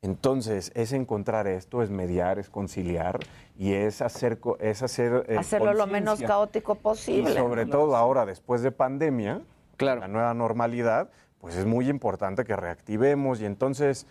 Entonces, 0.00 0.70
es 0.76 0.92
encontrar 0.92 1.48
esto, 1.48 1.82
es 1.82 1.90
mediar, 1.90 2.38
es 2.38 2.48
conciliar 2.48 3.18
y 3.56 3.72
es 3.72 4.00
hacer, 4.00 4.38
es 4.60 4.80
hacer 4.84 5.24
eh, 5.28 5.36
Hacerlo 5.36 5.74
lo 5.74 5.88
menos 5.88 6.20
caótico 6.20 6.76
posible. 6.76 7.32
Y 7.32 7.34
sobre 7.34 7.66
todo 7.66 7.96
ahora, 7.96 8.24
después 8.24 8.62
de 8.62 8.70
pandemia, 8.70 9.42
la 9.78 10.06
nueva 10.06 10.34
normalidad, 10.34 11.10
pues 11.40 11.56
es 11.56 11.66
muy 11.66 11.88
importante 11.88 12.44
que 12.44 12.54
reactivemos 12.54 13.40
y 13.40 13.46
entonces 13.46 14.06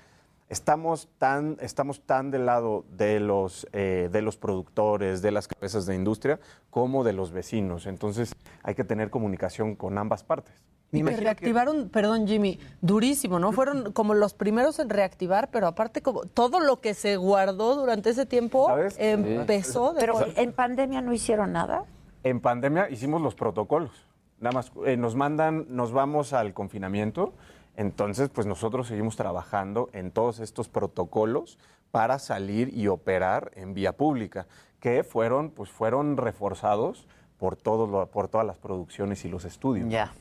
estamos 0.49 1.07
tan, 1.17 1.55
estamos 1.61 2.01
tan 2.01 2.31
del 2.31 2.47
lado 2.47 2.83
de 2.89 3.21
los, 3.21 3.65
eh, 3.71 4.09
de 4.11 4.21
los 4.21 4.35
productores, 4.35 5.21
de 5.21 5.31
las 5.31 5.47
cabezas 5.47 5.85
de 5.85 5.95
industria, 5.95 6.41
como 6.69 7.05
de 7.05 7.13
los 7.13 7.31
vecinos. 7.31 7.85
Entonces 7.85 8.35
hay 8.61 8.75
que 8.75 8.83
tener 8.83 9.09
comunicación 9.09 9.75
con 9.75 9.97
ambas 9.97 10.25
partes. 10.25 10.53
Y 10.91 11.03
que 11.03 11.17
reactivaron, 11.17 11.89
perdón 11.89 12.27
Jimmy, 12.27 12.59
durísimo, 12.81 13.39
¿no? 13.39 13.51
Fueron 13.51 13.91
como 13.91 14.13
los 14.13 14.33
primeros 14.33 14.79
en 14.79 14.89
reactivar, 14.89 15.49
pero 15.51 15.67
aparte 15.67 16.01
como 16.01 16.21
todo 16.21 16.59
lo 16.61 16.79
que 16.79 16.93
se 16.93 17.17
guardó 17.17 17.75
durante 17.75 18.09
ese 18.11 18.25
tiempo 18.25 18.67
empezó 18.97 19.93
de 19.93 19.99
Pero 19.99 20.13
en 20.35 20.53
pandemia 20.53 21.01
no 21.01 21.11
hicieron 21.13 21.51
nada. 21.51 21.83
En 22.23 22.39
pandemia 22.39 22.89
hicimos 22.89 23.21
los 23.21 23.35
protocolos. 23.35 23.91
Nada 24.39 24.53
más 24.53 24.71
eh, 24.85 24.95
nos 24.97 25.15
mandan, 25.15 25.65
nos 25.69 25.91
vamos 25.91 26.31
al 26.33 26.53
confinamiento. 26.53 27.33
Entonces, 27.75 28.29
pues 28.29 28.47
nosotros 28.47 28.87
seguimos 28.87 29.15
trabajando 29.15 29.89
en 29.93 30.11
todos 30.11 30.39
estos 30.39 30.67
protocolos 30.69 31.59
para 31.91 32.17
salir 32.17 32.75
y 32.75 32.87
operar 32.87 33.51
en 33.55 33.73
vía 33.73 33.93
pública, 33.93 34.47
que 34.79 35.03
fueron, 35.03 35.51
pues 35.51 35.69
fueron 35.69 36.17
reforzados 36.17 37.07
por 37.37 37.55
todos 37.55 37.89
lo- 37.89 38.07
por 38.07 38.29
todas 38.29 38.47
las 38.47 38.57
producciones 38.57 39.25
y 39.25 39.29
los 39.29 39.45
estudios. 39.45 39.89
Ya. 39.89 40.11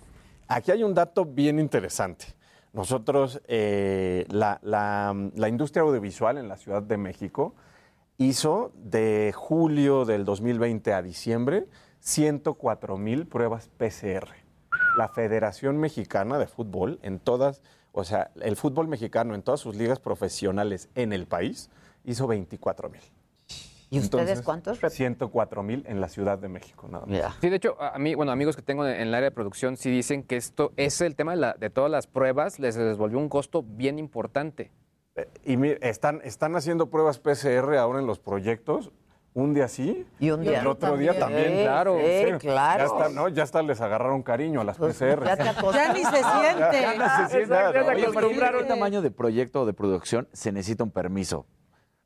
Aquí 0.48 0.70
hay 0.70 0.82
un 0.82 0.94
dato 0.94 1.24
bien 1.24 1.59
interesante. 1.59 2.27
Nosotros, 2.73 3.40
eh, 3.48 4.27
la, 4.31 4.60
la- 4.62 5.48
industria 5.48 5.82
audiovisual 5.82 6.39
en 6.39 6.48
la 6.48 6.56
Ciudad 6.56 6.82
de 6.82 6.97
México 6.97 7.55
hizo 8.18 8.73
de 8.77 9.32
julio 9.35 10.05
del 10.05 10.24
2020 10.24 10.93
a 10.93 11.02
diciembre 11.02 11.66
104 12.01 12.97
mil 12.98 13.27
pruebas 13.27 13.70
PCR. 13.77 14.28
La 14.98 15.09
Federación 15.09 15.78
Mexicana 15.78 16.39
de 16.39 16.47
Fútbol, 16.47 16.98
en 17.02 17.18
todas, 17.18 17.62
o 17.93 18.05
sea, 18.05 18.31
el 18.40 18.56
fútbol 18.56 18.89
mexicano 18.89 19.35
en 19.35 19.43
todas 19.43 19.60
sus 19.60 19.74
ligas 19.74 19.98
profesionales 19.98 20.89
en 20.94 21.12
el 21.12 21.27
país, 21.27 21.70
hizo 22.05 22.27
24 22.27 22.89
mil. 22.89 23.02
¿Y 23.90 24.00
ustedes 24.00 24.42
cuántos? 24.42 24.78
104 24.80 25.62
mil 25.62 25.84
en 25.86 26.00
la 26.00 26.08
Ciudad 26.08 26.38
de 26.38 26.48
México, 26.48 26.88
nada 26.90 27.06
más. 27.06 27.34
Sí, 27.40 27.48
de 27.48 27.56
hecho, 27.56 27.76
a 27.80 27.98
mí, 27.98 28.14
bueno, 28.14 28.32
amigos 28.32 28.56
que 28.56 28.62
tengo 28.62 28.86
en 28.86 29.00
el 29.00 29.14
área 29.14 29.30
de 29.30 29.34
producción 29.34 29.76
sí 29.76 29.90
dicen 29.90 30.22
que 30.24 30.36
esto 30.36 30.72
es 30.76 31.00
el 31.00 31.14
tema 31.14 31.32
de, 31.32 31.38
la- 31.38 31.54
de 31.54 31.70
todas 31.70 31.90
las 31.90 32.06
pruebas, 32.06 32.58
les, 32.58 32.76
les 32.76 32.96
volvió 32.96 33.18
un 33.18 33.28
costo 33.28 33.62
bien 33.62 33.98
importante. 33.98 34.72
Eh, 35.14 35.28
Y 35.44 35.56
mire, 35.56 35.78
están, 35.82 36.20
están 36.24 36.56
haciendo 36.56 36.90
pruebas 36.90 37.18
PCR 37.20 37.76
ahora 37.76 38.00
en 38.00 38.06
los 38.06 38.18
proyectos. 38.18 38.90
Un 39.34 39.52
día 39.52 39.68
sí 39.68 40.06
y 40.18 40.30
un 40.30 40.40
día 40.40 40.60
el 40.60 40.66
otro 40.66 40.96
día 40.96 41.18
también. 41.18 41.58
Sí, 41.58 41.62
claro. 41.62 41.98
sí, 42.00 42.24
sí. 42.32 42.38
claro. 42.38 42.78
Ya 42.78 42.84
está, 42.86 43.08
¿no? 43.10 43.28
Ya 43.28 43.42
hasta 43.42 43.62
les 43.62 43.82
agarraron 43.82 44.22
cariño 44.22 44.62
a 44.62 44.64
las 44.64 44.78
PCR. 44.78 45.22
ya 45.26 45.36
te 45.36 45.44
Ya 45.44 45.92
ni 45.92 46.02
se 46.04 46.10
siente. 46.10 46.80
Ya 46.80 46.94
no 46.96 47.28
se 47.28 47.36
siente. 47.36 47.54
Oye, 47.54 48.06
¿no? 48.06 48.12
¿para 48.14 48.58
¿Qué 48.58 48.64
tamaño 48.64 49.02
de 49.02 49.10
proyecto 49.10 49.60
o 49.60 49.66
de 49.66 49.74
producción 49.74 50.26
se 50.32 50.52
necesita 50.52 50.84
un 50.84 50.90
permiso? 50.90 51.44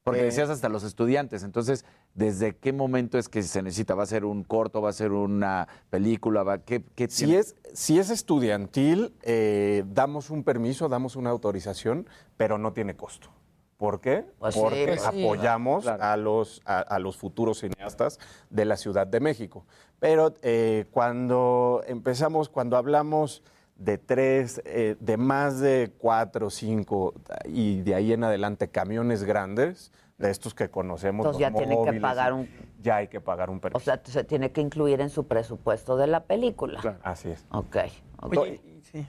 Porque 0.04 0.20
Eh. 0.20 0.24
decías 0.24 0.48
hasta 0.48 0.68
los 0.68 0.82
estudiantes. 0.82 1.42
Entonces, 1.42 1.84
¿desde 2.14 2.56
qué 2.56 2.72
momento 2.72 3.18
es 3.18 3.28
que 3.28 3.42
se 3.42 3.62
necesita? 3.62 3.94
¿Va 3.94 4.04
a 4.04 4.06
ser 4.06 4.24
un 4.24 4.44
corto? 4.44 4.80
¿Va 4.80 4.90
a 4.90 4.94
ser 4.94 5.12
una 5.12 5.68
película? 5.90 6.42
¿Va, 6.42 6.58
¿Qué, 6.58 6.82
qué 6.94 7.08
Si 7.08 7.26
tiene? 7.26 7.40
es, 7.40 7.56
si 7.74 7.98
es 7.98 8.10
estudiantil, 8.10 9.14
eh, 9.22 9.84
damos 9.86 10.30
un 10.30 10.42
permiso, 10.42 10.88
damos 10.88 11.16
una 11.16 11.30
autorización, 11.30 12.08
pero 12.36 12.56
no 12.58 12.72
tiene 12.72 12.96
costo. 12.96 13.28
¿Por 13.76 14.00
qué? 14.00 14.26
Pues 14.38 14.54
sí, 14.54 14.60
Porque 14.60 14.86
pues 14.88 15.00
sí. 15.02 15.22
apoyamos 15.24 15.86
a, 15.86 16.16
los, 16.18 16.60
a, 16.66 16.80
a 16.80 16.98
los 16.98 17.16
futuros 17.16 17.60
cineastas 17.60 18.18
de 18.50 18.64
la 18.66 18.76
Ciudad 18.76 19.06
de 19.06 19.20
México. 19.20 19.64
Pero 19.98 20.34
eh, 20.42 20.86
cuando 20.90 21.82
empezamos, 21.86 22.48
cuando 22.50 22.76
hablamos 22.76 23.42
de 23.80 23.96
tres, 23.98 24.60
eh, 24.66 24.96
de 25.00 25.16
más 25.16 25.58
de 25.58 25.90
cuatro, 25.98 26.50
cinco 26.50 27.14
y 27.46 27.80
de 27.80 27.94
ahí 27.94 28.12
en 28.12 28.22
adelante 28.22 28.68
camiones 28.68 29.24
grandes, 29.24 29.90
de 30.18 30.30
estos 30.30 30.52
que 30.54 30.68
conocemos, 30.68 31.24
Entonces 31.24 31.40
ya 31.40 31.48
los 31.48 31.56
tienen 31.58 31.78
que 31.78 31.86
móviles 31.86 32.02
pagar 32.02 32.34
un 32.34 32.46
ya 32.82 32.96
hay 32.96 33.08
que 33.08 33.22
pagar 33.22 33.48
un 33.48 33.56
O 33.56 33.60
permiso. 33.60 33.82
sea, 33.84 33.98
se 34.04 34.22
tiene 34.24 34.52
que 34.52 34.60
incluir 34.60 35.00
en 35.00 35.08
su 35.08 35.26
presupuesto 35.26 35.96
de 35.96 36.06
la 36.08 36.24
película. 36.24 36.98
Así 37.02 37.30
es. 37.30 37.44
Ok. 37.50 37.76
ok. 38.20 38.36
Oye, 38.36 38.60
y- 38.62 38.82
sí. 38.84 39.06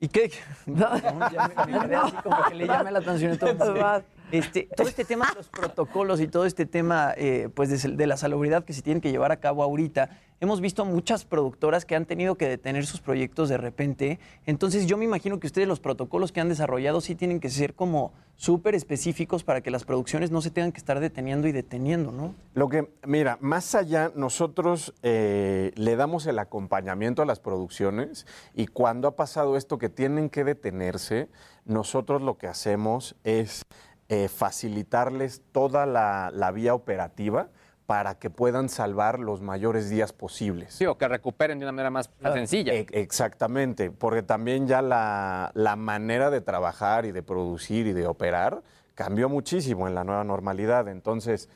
¿Y 0.00 0.08
qué? 0.08 0.30
Ya 0.66 1.52
me- 1.66 1.72
me 1.72 1.80
quedé 1.80 1.96
así 1.96 2.16
como 2.22 2.44
que 2.48 2.54
le 2.54 2.66
llame 2.66 2.90
la 2.92 3.00
atención. 3.00 3.38
Este, 4.30 4.68
todo 4.76 4.88
este 4.88 5.04
tema 5.04 5.26
de 5.30 5.36
los 5.36 5.48
protocolos 5.48 6.20
y 6.20 6.28
todo 6.28 6.44
este 6.44 6.66
tema 6.66 7.14
eh, 7.16 7.48
pues 7.54 7.82
de, 7.82 8.06
la 8.06 8.16
salubridad 8.16 8.64
que 8.64 8.72
se 8.72 8.82
tienen 8.82 9.00
que 9.00 9.10
llevar 9.10 9.32
a 9.32 9.40
cabo 9.40 9.62
ahorita, 9.62 10.10
hemos 10.40 10.60
visto 10.60 10.84
muchas 10.84 11.24
productoras 11.24 11.84
que 11.84 11.96
han 11.96 12.04
tenido 12.04 12.36
que 12.36 12.48
detener 12.48 12.86
sus 12.86 13.00
proyectos 13.00 13.48
de 13.48 13.56
repente. 13.56 14.18
Entonces 14.44 14.86
yo 14.86 14.96
me 14.96 15.04
imagino 15.04 15.40
que 15.40 15.46
ustedes 15.46 15.66
los 15.66 15.80
protocolos 15.80 16.30
que 16.32 16.40
han 16.40 16.48
desarrollado 16.48 17.00
sí 17.00 17.14
tienen 17.14 17.40
que 17.40 17.48
ser 17.48 17.74
como 17.74 18.12
súper 18.36 18.74
específicos 18.74 19.42
para 19.42 19.62
que 19.62 19.70
las 19.70 19.84
producciones 19.84 20.30
no 20.30 20.40
se 20.42 20.50
tengan 20.50 20.72
que 20.72 20.78
estar 20.78 21.00
deteniendo 21.00 21.48
y 21.48 21.52
deteniendo, 21.52 22.12
¿no? 22.12 22.34
Lo 22.54 22.68
que, 22.68 22.88
mira, 23.04 23.36
más 23.40 23.74
allá, 23.74 24.12
nosotros 24.14 24.94
eh, 25.02 25.72
le 25.74 25.96
damos 25.96 26.26
el 26.26 26.38
acompañamiento 26.38 27.22
a 27.22 27.26
las 27.26 27.40
producciones 27.40 28.26
y 28.54 28.66
cuando 28.66 29.08
ha 29.08 29.16
pasado 29.16 29.56
esto 29.56 29.78
que 29.78 29.88
tienen 29.88 30.30
que 30.30 30.44
detenerse, 30.44 31.28
nosotros 31.64 32.22
lo 32.22 32.38
que 32.38 32.46
hacemos 32.46 33.16
es 33.24 33.64
eh, 34.08 34.28
facilitarles 34.28 35.42
toda 35.52 35.86
la, 35.86 36.30
la 36.32 36.50
vía 36.50 36.74
operativa 36.74 37.48
para 37.86 38.18
que 38.18 38.28
puedan 38.28 38.68
salvar 38.68 39.18
los 39.18 39.40
mayores 39.40 39.88
días 39.88 40.12
posibles. 40.12 40.74
Sí, 40.74 40.84
o 40.84 40.98
que 40.98 41.08
recuperen 41.08 41.58
de 41.58 41.64
una 41.64 41.72
manera 41.72 41.90
más 41.90 42.10
sencilla. 42.34 42.74
E- 42.74 42.86
Exactamente, 42.92 43.90
porque 43.90 44.22
también 44.22 44.66
ya 44.66 44.82
la, 44.82 45.50
la 45.54 45.74
manera 45.76 46.28
de 46.30 46.40
trabajar 46.42 47.06
y 47.06 47.12
de 47.12 47.22
producir 47.22 47.86
y 47.86 47.92
de 47.94 48.06
operar 48.06 48.62
cambió 48.94 49.28
muchísimo 49.30 49.88
en 49.88 49.94
la 49.94 50.04
nueva 50.04 50.22
normalidad. 50.24 50.88
Entonces, 50.88 51.48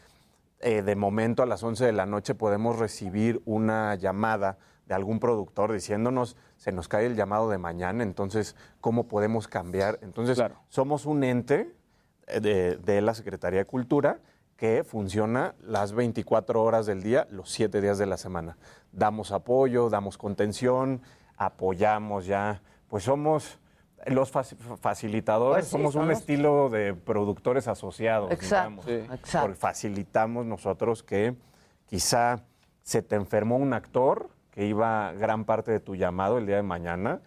eh, 0.61 0.81
de 0.83 0.97
momento 0.97 1.43
a 1.43 1.47
las 1.47 1.63
11 1.63 1.85
de 1.85 1.93
la 1.93 2.07
noche 2.07 2.35
podemos 2.35 2.79
recibir 2.79 3.43
una 3.45 3.95
llamada 3.97 4.57
de 4.87 4.95
algún 4.95 5.21
productor 5.21 5.73
diciéndonos, 5.73 6.37
se 6.57 6.73
nos 6.73 6.89
cae 6.89 7.07
el 7.07 7.15
llamado 7.15 7.51
de 7.51 7.59
mañana, 7.59 8.03
entonces, 8.03 8.57
¿cómo 8.81 9.07
podemos 9.07 9.49
cambiar? 9.49 9.99
Entonces, 10.03 10.43
somos 10.69 11.05
un 11.07 11.25
ente 11.25 11.75
de, 12.41 12.77
de 12.77 13.01
la 13.01 13.15
Secretaría 13.15 13.61
de 13.61 13.65
Cultura 13.65 14.21
que 14.57 14.85
funciona 14.85 15.55
las 15.61 15.93
24 15.93 16.63
horas 16.63 16.87
del 16.87 17.03
día, 17.03 17.27
los 17.31 17.51
7 17.51 17.81
días 17.81 17.99
de 17.99 18.07
la 18.07 18.17
semana. 18.17 18.57
Damos 18.93 19.33
apoyo, 19.33 19.91
damos 19.91 20.19
contención, 20.19 21.03
apoyamos 21.37 22.27
ya, 22.27 22.63
pues 22.89 23.05
somos 23.05 23.59
los 24.07 24.33
faci- 24.33 24.57
facilitadores, 24.81 25.65
Pues 25.65 25.67
sí, 25.67 25.73
somos 25.73 25.95
un 25.97 26.11
estilo 26.11 26.69
de 26.71 26.95
productores 26.95 27.69
asociados. 27.69 28.31
Exacto, 28.31 28.83
digamos, 28.83 28.85
sí. 29.09 29.15
exacto. 29.15 29.47
porque 29.49 29.61
facilitamos 29.61 30.47
nosotros 30.47 31.03
que 31.03 31.35
quizá 31.87 32.43
se 32.83 33.03
te 33.03 33.17
enfermó 33.17 33.57
un 33.57 33.73
actor 33.75 34.29
que 34.51 34.67
iba 34.67 35.13
gran 35.13 35.45
parte 35.45 35.71
de 35.73 35.81
tu 35.81 35.95
llamado 35.97 36.39
el 36.39 36.47
día 36.47 36.57
de 36.57 36.63
mañana, 36.63 37.21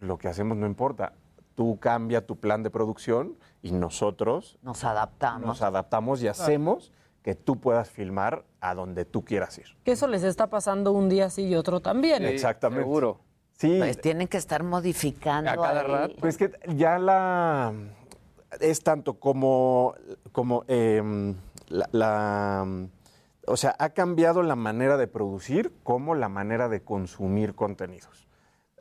lo 0.00 0.16
que 0.18 0.28
hacemos 0.28 0.56
no 0.56 0.66
importa. 0.66 1.12
Tú 1.54 1.78
cambia 1.80 2.26
tu 2.26 2.36
plan 2.38 2.62
de 2.62 2.70
producción 2.70 3.36
y 3.62 3.72
nosotros 3.72 4.58
Nos 4.62 4.84
adaptamos. 4.84 5.46
nos 5.46 5.62
adaptamos 5.62 6.22
y 6.22 6.28
hacemos 6.28 6.92
que 7.22 7.34
tú 7.36 7.60
puedas 7.60 7.88
filmar 7.90 8.44
a 8.60 8.74
donde 8.74 9.04
tú 9.04 9.24
quieras 9.24 9.56
ir. 9.58 9.66
Que 9.84 9.92
eso 9.92 10.08
les 10.08 10.24
está 10.24 10.48
pasando 10.48 10.90
un 10.92 11.08
día 11.08 11.30
sí 11.30 11.42
y 11.46 11.54
otro 11.54 11.80
también. 11.80 12.24
Exactamente. 12.24 12.82
Seguro. 12.82 13.20
Sí. 13.56 13.76
Pues 13.78 14.00
tienen 14.00 14.26
que 14.26 14.38
estar 14.38 14.64
modificando. 14.64 15.62
ahí. 15.62 16.16
Pues 16.20 16.36
que 16.36 16.50
ya 16.74 16.98
la 16.98 17.72
es 18.60 18.82
tanto 18.82 19.14
como 19.20 19.94
como 20.32 20.64
em, 20.66 21.36
la, 21.68 21.88
la- 21.92 22.66
o 23.46 23.56
sea 23.56 23.74
ha 23.78 23.90
cambiado 23.90 24.42
la 24.42 24.56
manera 24.56 24.96
de 24.96 25.06
producir 25.06 25.72
como 25.84 26.14
la 26.16 26.28
manera 26.28 26.68
de 26.68 26.82
consumir 26.82 27.54
contenidos. 27.54 28.26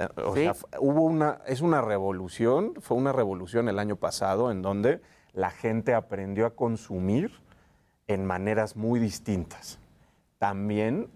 Eh, 0.02 0.22
O 0.22 0.36
Sí. 0.36 0.42
sea, 0.44 0.54
hubo 0.80 1.02
una 1.02 1.42
es 1.46 1.62
una 1.62 1.82
revolución, 1.82 2.74
fue 2.80 2.98
una 2.98 3.12
revolución 3.12 3.70
el 3.70 3.80
año 3.80 3.96
pasado 3.96 4.52
en 4.52 4.62
donde 4.62 5.02
la 5.34 5.50
gente 5.52 5.94
aprendió 5.94 6.46
a 6.46 6.56
consumir 6.56 7.32
en 8.08 8.26
maneras 8.26 8.76
muy 8.76 9.00
distintas. 9.00 9.80
También 10.40 11.10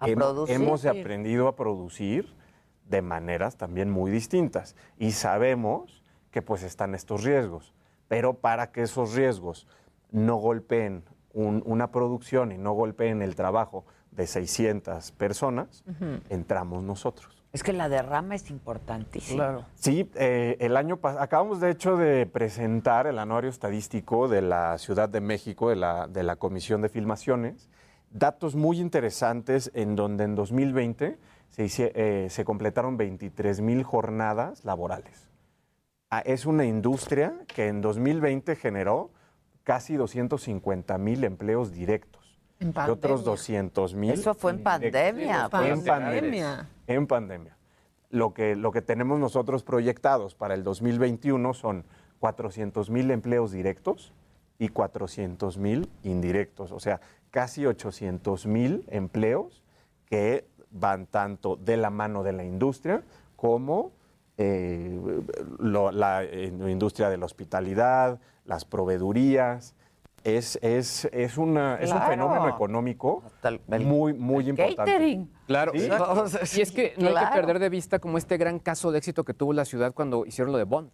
hem- 0.00 0.46
hemos 0.48 0.84
aprendido 0.86 1.48
a 1.48 1.56
producir 1.56 2.34
de 2.88 3.02
maneras 3.02 3.56
también 3.56 3.90
muy 3.90 4.10
distintas 4.10 4.76
y 4.98 5.12
sabemos 5.12 6.02
que 6.30 6.42
pues 6.42 6.62
están 6.62 6.94
estos 6.94 7.24
riesgos, 7.24 7.74
pero 8.08 8.34
para 8.34 8.72
que 8.72 8.82
esos 8.82 9.14
riesgos 9.14 9.66
no 10.10 10.36
golpeen 10.36 11.04
un- 11.32 11.62
una 11.66 11.90
producción 11.90 12.52
y 12.52 12.58
no 12.58 12.72
golpeen 12.72 13.22
el 13.22 13.34
trabajo 13.34 13.84
de 14.10 14.26
600 14.26 15.12
personas, 15.12 15.84
entramos 16.28 16.82
nosotros. 16.82 17.41
Es 17.52 17.62
que 17.62 17.72
la 17.74 17.88
derrama 17.90 18.34
es 18.34 18.48
importantísima. 18.50 19.68
Sí, 19.74 20.10
eh, 20.14 20.56
el 20.60 20.76
año 20.76 20.96
pasado, 20.96 21.22
acabamos 21.22 21.60
de 21.60 21.70
hecho 21.70 21.96
de 21.96 22.24
presentar 22.26 23.06
el 23.06 23.18
anuario 23.18 23.50
estadístico 23.50 24.26
de 24.28 24.40
la 24.40 24.78
Ciudad 24.78 25.08
de 25.08 25.20
México, 25.20 25.68
de 25.68 25.76
la, 25.76 26.06
de 26.08 26.22
la 26.22 26.36
Comisión 26.36 26.80
de 26.80 26.88
Filmaciones, 26.88 27.68
datos 28.10 28.54
muy 28.54 28.80
interesantes 28.80 29.70
en 29.74 29.96
donde 29.96 30.24
en 30.24 30.34
2020 30.34 31.18
se, 31.50 31.64
hice- 31.64 31.92
eh, 31.94 32.28
se 32.30 32.44
completaron 32.46 32.96
23 32.96 33.60
mil 33.60 33.82
jornadas 33.82 34.64
laborales. 34.64 35.28
Ah, 36.10 36.20
es 36.24 36.46
una 36.46 36.64
industria 36.64 37.34
que 37.54 37.68
en 37.68 37.82
2020 37.82 38.56
generó 38.56 39.10
casi 39.62 39.96
250 39.96 40.96
mil 40.96 41.22
empleos 41.24 41.72
directos. 41.72 42.21
En 42.62 42.68
y 42.68 42.90
otros 42.90 43.20
pandemia. 43.22 43.24
200 43.24 43.94
mil. 43.94 44.10
Eso 44.12 44.34
fue 44.34 44.52
en 44.52 44.62
pandemia. 44.62 45.44
En 45.44 45.50
pues. 45.50 45.80
pandemia. 45.82 46.68
En 46.86 47.06
pandemia. 47.06 47.56
Lo 48.10 48.32
que, 48.34 48.56
lo 48.56 48.72
que 48.72 48.82
tenemos 48.82 49.18
nosotros 49.18 49.62
proyectados 49.62 50.34
para 50.34 50.54
el 50.54 50.64
2021 50.64 51.54
son 51.54 51.84
400 52.20 52.90
mil 52.90 53.10
empleos 53.10 53.52
directos 53.52 54.12
y 54.58 54.68
400 54.68 55.58
mil 55.58 55.88
indirectos. 56.04 56.72
O 56.72 56.78
sea, 56.80 57.00
casi 57.30 57.66
800 57.66 58.46
mil 58.46 58.84
empleos 58.88 59.62
que 60.06 60.46
van 60.70 61.06
tanto 61.06 61.56
de 61.56 61.76
la 61.76 61.90
mano 61.90 62.22
de 62.22 62.32
la 62.32 62.44
industria 62.44 63.02
como 63.36 63.92
eh, 64.38 64.98
lo- 65.58 65.90
la 65.92 66.22
eh, 66.24 66.46
industria 66.68 67.08
de 67.10 67.16
la 67.18 67.26
hospitalidad, 67.26 68.18
las 68.44 68.64
proveedurías. 68.64 69.74
Es, 70.24 70.58
es, 70.62 71.08
es, 71.12 71.36
una, 71.36 71.76
es 71.80 71.90
un 71.90 71.96
Claro. 71.96 72.10
fenómeno 72.10 72.48
económico 72.48 73.22
muy, 73.80 74.12
muy 74.14 74.48
importante. 74.48 75.26
Claro. 75.46 75.72
Sí. 75.74 75.88
Y 76.58 76.60
es 76.60 76.70
que 76.70 76.94
no 76.96 77.08
hay 77.08 77.14
que 77.14 77.20
Claro. 77.20 77.34
perder 77.36 77.58
de 77.58 77.68
vista 77.68 77.98
como 77.98 78.18
este 78.18 78.36
gran 78.36 78.58
caso 78.60 78.92
de 78.92 78.98
éxito 78.98 79.24
que 79.24 79.34
tuvo 79.34 79.52
la 79.52 79.64
ciudad 79.64 79.92
cuando 79.94 80.24
hicieron 80.24 80.52
lo 80.52 80.58
de 80.58 80.64
Bond. 80.64 80.90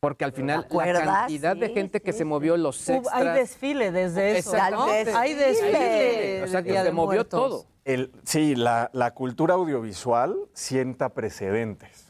Porque 0.00 0.24
al 0.26 0.32
final 0.32 0.66
la 0.70 0.92
cantidad 1.04 1.56
de 1.56 1.68
Sí, 1.68 1.74
gente 1.74 2.02
que 2.02 2.12
se 2.12 2.24
movió, 2.26 2.56
los 2.58 2.88
extras... 2.90 3.14
hay 3.14 3.28
desfile 3.38 3.90
desde 3.90 4.36
eso. 4.38 4.54
¿no? 4.70 4.84
Hay 4.84 5.32
desfile. 5.34 6.42
O 6.42 6.46
sea, 6.48 6.62
que 6.62 6.72
se 6.72 6.92
movió 6.92 7.18
Muertos. 7.20 7.28
todo. 7.40 7.66
El, 7.86 8.12
sí, 8.24 8.54
la, 8.54 8.90
la 8.92 9.12
cultura 9.12 9.54
audiovisual 9.54 10.36
sienta 10.52 11.10
precedentes. 11.10 12.03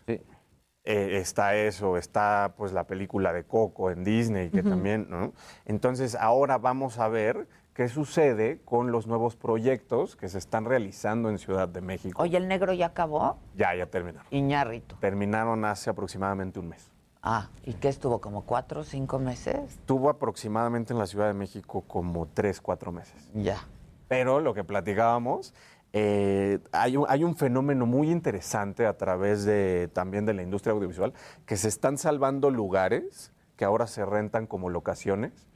Eh, 0.84 1.16
está 1.18 1.54
eso, 1.56 1.96
está 1.96 2.52
pues 2.58 2.72
la 2.72 2.84
película 2.86 3.32
de 3.32 3.44
Coco 3.44 3.90
en 3.90 4.04
Disney, 4.04 4.50
que 4.50 4.62
también, 4.62 5.06
¿no? 5.08 5.32
Entonces 5.64 6.14
ahora 6.14 6.58
vamos 6.58 6.98
a 6.98 7.08
ver 7.08 7.48
qué 7.72 7.88
sucede 7.88 8.60
con 8.66 8.92
los 8.92 9.06
nuevos 9.06 9.34
proyectos 9.34 10.14
que 10.14 10.28
se 10.28 10.36
están 10.36 10.66
realizando 10.66 11.30
en 11.30 11.38
Ciudad 11.38 11.68
de 11.68 11.80
México. 11.80 12.20
Oye, 12.20 12.36
el 12.36 12.48
negro 12.48 12.74
ya 12.74 12.86
acabó. 12.86 13.38
Ya, 13.56 13.74
ya 13.74 13.86
terminaron. 13.86 14.26
Iñárritu. 14.30 14.96
Terminaron 14.96 15.64
hace 15.64 15.88
aproximadamente 15.88 16.60
un 16.60 16.68
mes. 16.68 16.90
Ah, 17.22 17.48
¿y 17.64 17.72
qué 17.72 17.88
estuvo? 17.88 18.20
¿Como 18.20 18.42
cuatro 18.42 18.82
o 18.82 18.84
cinco 18.84 19.18
meses? 19.18 19.56
Estuvo 19.66 20.10
aproximadamente 20.10 20.92
en 20.92 20.98
la 20.98 21.06
Ciudad 21.06 21.28
de 21.28 21.34
México 21.34 21.82
como 21.88 22.26
tres, 22.26 22.60
cuatro 22.60 22.92
meses. 22.92 23.30
Ya. 23.32 23.64
Pero 24.08 24.40
lo 24.40 24.52
que 24.52 24.62
platicábamos, 24.62 25.54
eh, 25.96 26.58
hay, 26.72 26.96
un, 26.96 27.06
hay 27.08 27.22
un 27.22 27.36
fenómeno 27.36 27.86
muy 27.86 28.10
interesante 28.10 28.84
a 28.84 28.96
través 28.96 29.44
de, 29.44 29.88
también 29.92 30.26
de 30.26 30.34
la 30.34 30.42
industria 30.42 30.72
audiovisual, 30.72 31.12
que 31.46 31.56
se 31.56 31.68
están 31.68 31.98
salvando 31.98 32.50
lugares 32.50 33.32
que 33.56 33.64
ahora 33.64 33.86
se 33.86 34.04
rentan 34.04 34.48
como 34.48 34.70
locaciones, 34.70 35.46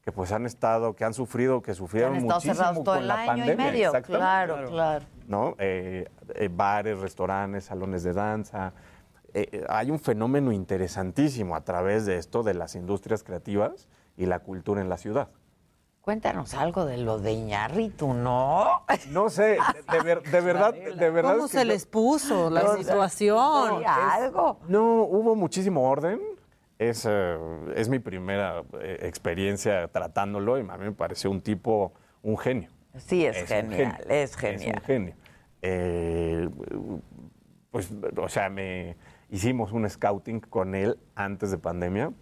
que 0.00 0.10
pues 0.10 0.32
han 0.32 0.46
estado, 0.46 0.96
que 0.96 1.04
han 1.04 1.12
sufrido, 1.12 1.60
que 1.60 1.74
sufrieron 1.74 2.12
Han 2.12 2.20
estado 2.20 2.34
muchísimo 2.36 2.54
cerrados 2.54 2.84
todo 2.84 2.94
con 2.94 3.02
el 3.02 3.08
la 3.08 3.14
año 3.16 3.24
y 3.44 3.48
pandemia. 3.48 3.66
medio. 3.66 3.86
Exactamente. 3.88 4.18
Claro, 4.18 4.70
claro. 4.70 5.04
¿no? 5.28 5.56
Eh, 5.58 6.08
eh, 6.36 6.48
bares, 6.50 6.98
restaurantes, 6.98 7.64
salones 7.64 8.02
de 8.02 8.14
danza. 8.14 8.72
Hay 9.68 9.90
un 9.90 9.98
fenómeno 9.98 10.52
interesantísimo 10.52 11.54
a 11.54 11.64
través 11.64 12.06
de 12.06 12.16
esto, 12.16 12.42
de 12.42 12.54
las 12.54 12.74
industrias 12.76 13.22
creativas 13.22 13.88
y 14.16 14.24
la 14.24 14.38
cultura 14.38 14.80
en 14.80 14.88
la 14.88 14.96
ciudad. 14.96 15.28
Cuéntanos 16.02 16.54
algo 16.54 16.84
de 16.84 16.96
lo 16.98 17.18
de 17.20 17.32
Iñárritu, 17.32 18.12
¿no? 18.12 18.82
No 19.10 19.30
sé, 19.30 19.58
de, 19.92 20.00
ver- 20.02 20.22
de 20.22 20.40
verdad, 20.40 20.74
de 20.74 21.10
verdad. 21.10 21.34
¿Cómo 21.34 21.44
es 21.46 21.52
que 21.52 21.58
se 21.58 21.64
no- 21.64 21.72
les 21.72 21.86
puso 21.86 22.50
la 22.50 22.62
No, 22.64 22.76
situación? 22.76 23.82
es- 23.84 24.32
No, 24.68 25.02
hubo 25.04 25.36
muchísimo 25.36 25.88
orden. 25.88 26.20
Es, 26.78 27.06
eh, 27.08 27.38
es 27.76 27.88
mi 27.88 28.00
primera 28.00 28.64
eh, 28.80 28.98
experiencia 29.02 29.86
tratándolo 29.88 30.58
y 30.58 30.62
a 30.62 30.76
mí 30.76 30.84
me 30.86 30.92
pareció 30.92 31.30
un 31.30 31.40
tipo, 31.40 31.92
un 32.22 32.36
genio. 32.36 32.70
Sí, 32.98 33.24
es, 33.24 33.46
genial, 33.46 33.92
genio, 33.96 33.96
es 34.08 34.36
genial. 34.36 34.74
un 34.78 34.82
genio. 34.82 35.14
Eh, 35.62 36.48
pues, 37.70 37.90
o 38.20 38.28
sea, 38.28 38.50
me 38.50 38.96
hicimos 39.30 39.70
un 39.70 39.88
scouting 39.88 40.40
con 40.40 40.74
él 40.74 40.98
antes 41.14 41.52
de 41.52 41.58
pandemia 41.58 42.12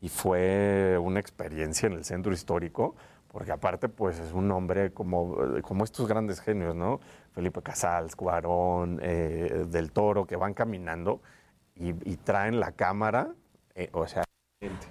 y 0.00 0.08
fue 0.08 0.96
una 1.02 1.18
experiencia 1.18 1.88
en 1.88 1.94
el 1.94 2.04
centro 2.04 2.32
histórico, 2.32 2.94
porque 3.34 3.50
aparte, 3.50 3.88
pues 3.88 4.20
es 4.20 4.32
un 4.32 4.48
hombre 4.52 4.92
como, 4.92 5.36
como 5.62 5.82
estos 5.82 6.06
grandes 6.06 6.40
genios, 6.40 6.76
¿no? 6.76 7.00
Felipe 7.32 7.60
Casals, 7.62 8.14
Cuarón, 8.14 9.00
eh, 9.02 9.64
Del 9.66 9.90
Toro, 9.90 10.24
que 10.24 10.36
van 10.36 10.54
caminando 10.54 11.20
y, 11.74 11.88
y 12.08 12.16
traen 12.16 12.60
la 12.60 12.70
cámara, 12.70 13.34
eh, 13.74 13.90
o 13.92 14.06
sea, 14.06 14.22
gente. 14.62 14.86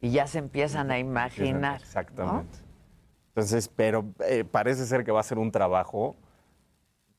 Y 0.00 0.10
ya 0.10 0.26
se 0.26 0.38
empiezan 0.38 0.90
a 0.90 0.98
imaginar. 0.98 1.80
¿no? 1.80 1.84
Exactamente. 1.84 2.58
Entonces, 3.28 3.68
pero 3.68 4.06
eh, 4.20 4.44
parece 4.44 4.86
ser 4.86 5.04
que 5.04 5.12
va 5.12 5.20
a 5.20 5.24
ser 5.24 5.36
un 5.36 5.52
trabajo 5.52 6.16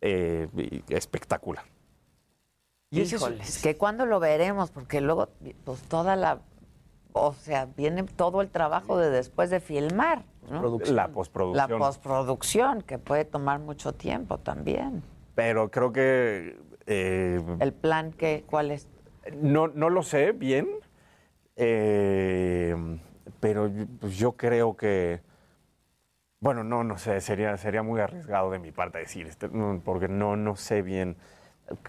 eh, 0.02 0.48
espectacular. 0.90 1.66
Híjoles, 2.90 3.62
que 3.62 3.78
cuándo 3.78 4.08
lo 4.08 4.20
veremos, 4.20 4.72
porque 4.72 5.02
luego, 5.02 5.30
pues 5.66 5.84
toda 5.84 6.16
la, 6.16 6.42
o 7.14 7.34
sea, 7.34 7.66
viene 7.66 8.02
todo 8.04 8.42
el 8.42 8.50
trabajo 8.50 8.98
de 8.98 9.12
después 9.12 9.52
de 9.52 9.60
filmar, 9.60 10.24
¿no? 10.52 10.62
La 10.86 11.08
postproducción. 11.12 11.80
La 11.80 11.86
postproducción, 11.88 12.82
que 12.82 13.00
puede 13.00 13.26
tomar 13.26 13.60
mucho 13.60 13.94
tiempo 13.94 14.38
también. 14.38 15.02
Pero 15.36 15.72
creo 15.72 15.92
que 15.94 16.58
eh, 16.86 17.42
El 17.60 17.74
plan, 17.74 18.12
que, 18.12 18.44
¿cuál 18.48 18.72
es? 18.72 18.88
no, 19.42 19.68
no 19.70 19.90
lo 19.90 20.04
sé 20.04 20.32
bien, 20.34 20.68
eh, 21.56 22.76
pero 23.40 23.68
yo- 23.68 23.86
pues 24.00 24.18
yo 24.18 24.34
creo 24.34 24.76
que, 24.76 25.22
bueno, 26.40 26.64
no, 26.64 26.84
no 26.84 26.98
sé, 26.98 27.22
sería, 27.22 27.56
sería 27.58 27.84
muy 27.84 28.00
arriesgado 28.02 28.52
de 28.52 28.60
mi 28.60 28.72
parte 28.72 28.98
decir, 29.00 29.28
este, 29.28 29.48
porque 29.84 30.08
no, 30.08 30.36
no 30.36 30.56
sé 30.56 30.82
bien. 30.82 31.18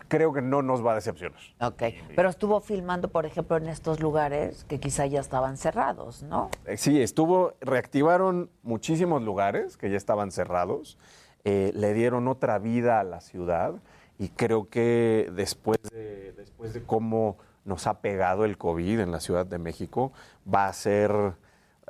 Creo 0.09 0.33
que 0.33 0.43
no 0.43 0.63
nos 0.63 0.85
va 0.85 0.93
a 0.93 0.95
decepcionar. 0.97 1.39
Ok, 1.61 1.83
pero 2.15 2.29
estuvo 2.29 2.61
filmando, 2.61 3.09
por 3.09 3.27
ejemplo, 3.27 3.57
en 3.57 3.69
estos 3.69 4.01
lugares 4.01 4.65
que 4.65 4.81
quizá 4.81 5.07
ya 5.07 5.21
estaban 5.21 5.57
cerrados, 5.57 6.23
¿no? 6.23 6.51
Eh, 6.67 6.77
Sí, 6.77 7.01
estuvo, 7.01 7.55
reactivaron 7.61 8.51
muchísimos 8.63 9.23
lugares 9.23 9.77
que 9.77 9.91
ya 9.91 9.97
estaban 9.97 10.31
cerrados, 10.33 10.99
eh, 11.45 11.73
le 11.75 11.93
dieron 11.95 12.29
otra 12.29 12.59
vida 12.59 13.01
a 13.01 13.05
la 13.05 13.21
ciudad 13.21 13.75
y 14.19 14.29
creo 14.29 14.69
que 14.69 15.31
después 15.35 15.79
de, 15.91 16.33
después 16.33 16.73
de 16.75 16.83
cómo 16.85 17.39
nos 17.65 17.87
ha 17.87 18.01
pegado 18.01 18.45
el 18.45 18.59
COVID 18.59 19.01
en 19.01 19.13
la 19.13 19.21
Ciudad 19.21 19.47
de 19.47 19.59
México, 19.59 20.13
va 20.53 20.67
a 20.67 20.73
ser, 20.73 21.11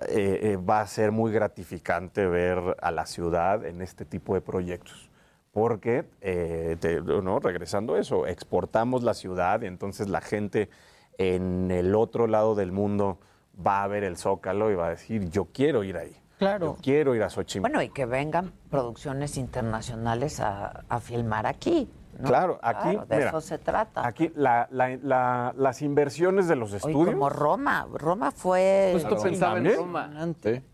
eh, 0.09 0.41
eh, 0.43 0.57
va 0.57 0.81
a 0.81 0.87
ser 0.87 1.13
muy 1.13 1.33
gratificante 1.33 2.27
ver 2.27 2.77
a 2.81 2.91
la 2.91 3.07
ciudad 3.07 3.65
en 3.65 3.83
este 3.83 4.05
tipo 4.05 4.35
de 4.35 4.41
proyectos. 4.41 5.11
Porque, 5.53 6.05
eh, 6.23 6.77
te- 6.81 7.01
¿no? 7.03 7.39
regresando 7.39 7.95
a 7.95 8.01
eso, 8.01 8.27
exportamos 8.27 9.03
la 9.03 9.15
ciudad 9.15 9.61
y 9.63 9.67
entonces 9.67 10.09
la 10.09 10.23
gente 10.23 10.71
en 11.19 11.71
el 11.71 11.95
otro 11.95 12.27
lado 12.27 12.55
del 12.55 12.73
mundo 12.73 13.19
va 13.65 13.83
a 13.83 13.87
ver 13.87 14.03
el 14.03 14.17
Zócalo 14.17 14.71
y 14.71 14.75
va 14.75 14.87
a 14.87 14.91
decir, 14.91 15.29
yo 15.29 15.47
quiero 15.53 15.85
ir 15.85 15.99
ahí. 15.99 16.17
Claro. 16.43 16.67
Yo 16.77 16.83
quiero 16.83 17.15
ir 17.15 17.23
a 17.23 17.31
Xochimilco. 17.31 17.69
Bueno, 17.69 17.83
y 17.83 17.89
que 17.91 18.05
vengan 18.07 18.53
producciones 18.71 19.37
internacionales 19.37 20.41
a, 20.41 20.85
a 20.89 21.01
filmar 21.01 21.47
aquí. 21.47 21.89
¿no? 22.19 22.29
Claro, 22.29 22.59
aquí, 22.63 22.91
Claro, 22.91 23.07
de 23.07 23.17
mira, 23.17 23.29
eso 23.31 23.41
se 23.41 23.59
trata. 23.59 24.07
Aquí 24.07 24.31
la- 24.35 24.69
la- 24.71 24.97
la- 25.03 25.55
las 25.57 25.81
inversiones 25.83 26.47
de 26.47 26.57
los 26.57 26.71
Oye, 26.71 26.77
estudios... 26.79 27.15
como 27.15 27.31
Roma, 27.31 27.87
Roma 27.95 28.31
fue... 28.31 28.91
Justo 28.93 29.17
pensaba 29.23 29.57
en. 29.59 29.75
Roma. 29.75 30.11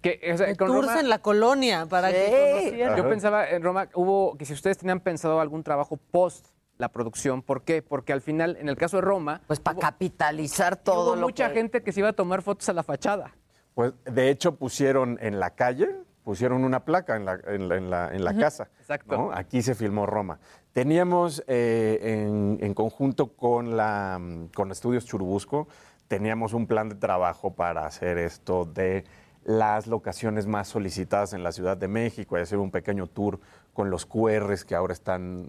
Que, 0.03 0.31
o 0.35 0.37
sea, 0.37 0.47
con 0.57 0.67
Tours 0.69 0.89
Roma- 0.89 1.01
en 1.01 1.09
la 1.09 1.19
colonia 1.21 1.87
para 1.87 2.11
que 2.11 2.57
conocieran. 2.61 2.97
Yo 2.97 3.09
pensaba 3.09 3.49
en 3.49 3.63
Roma, 3.63 3.89
hubo 3.95 4.37
que 4.37 4.45
si 4.47 4.53
ustedes 4.53 4.79
tenían 4.79 5.01
pensado 5.01 5.41
algún 5.41 5.63
trabajo 5.63 5.97
post 6.11 6.47
la 6.77 6.89
producción, 6.91 7.43
¿por 7.43 7.63
qué? 7.63 7.83
Porque 7.83 8.13
al 8.13 8.21
final, 8.21 8.57
en 8.61 8.69
el 8.69 8.77
caso 8.77 8.99
de 8.99 9.01
Roma, 9.03 9.41
pues 9.47 9.59
para 9.61 9.79
capitalizar 9.79 10.77
todo 10.77 11.13
hubo 11.13 11.17
lo 11.17 11.27
mucha 11.29 11.49
que- 11.49 11.55
gente 11.55 11.83
que 11.83 11.93
se 11.93 12.01
iba 12.01 12.09
a 12.11 12.13
tomar 12.13 12.43
fotos 12.43 12.69
a 12.69 12.73
la 12.73 12.83
fachada. 12.83 13.33
Pues 13.79 13.93
de 14.07 14.29
hecho 14.29 14.57
pusieron 14.57 15.21
en 15.23 15.39
la 15.39 15.51
calle, 15.51 15.95
pusieron 16.25 16.65
una 16.65 16.85
placa 16.85 17.15
en 17.15 17.25
la, 17.25 17.39
en 17.47 17.69
la- 17.69 17.77
en 17.77 17.91
la- 17.91 18.13
en 18.13 18.25
la 18.25 18.33
Ujú, 18.33 18.41
casa. 18.41 18.69
exacto. 18.81 19.17
¿no? 19.17 19.31
Aquí 19.33 19.63
se 19.63 19.77
filmó 19.77 20.05
Roma. 20.05 20.41
Teníamos 20.73 21.45
eh, 21.47 22.01
en, 22.03 22.59
en 22.61 22.75
conjunto 22.75 23.29
con, 23.37 23.77
la, 23.77 24.21
con 24.53 24.73
Estudios 24.73 25.05
Churubusco, 25.07 25.69
teníamos 26.09 26.55
un 26.55 26.67
plan 26.67 26.89
de 26.89 26.97
trabajo 26.97 27.53
para 27.55 27.87
hacer 27.87 28.19
esto 28.19 28.65
de 28.65 29.05
las 29.45 29.87
locaciones 29.87 30.49
más 30.49 30.67
solicitadas 30.67 31.33
en 31.33 31.45
la 31.45 31.53
Ciudad 31.53 31.77
de 31.77 31.87
México 31.87 32.37
y 32.37 32.41
hacer 32.41 32.59
un 32.59 32.73
pequeño 32.73 33.07
tour 33.07 33.39
con 33.75 33.91
los 33.91 34.07
QRs 34.07 34.65
que 34.65 34.75
ahora 34.75 34.93
están, 34.93 35.47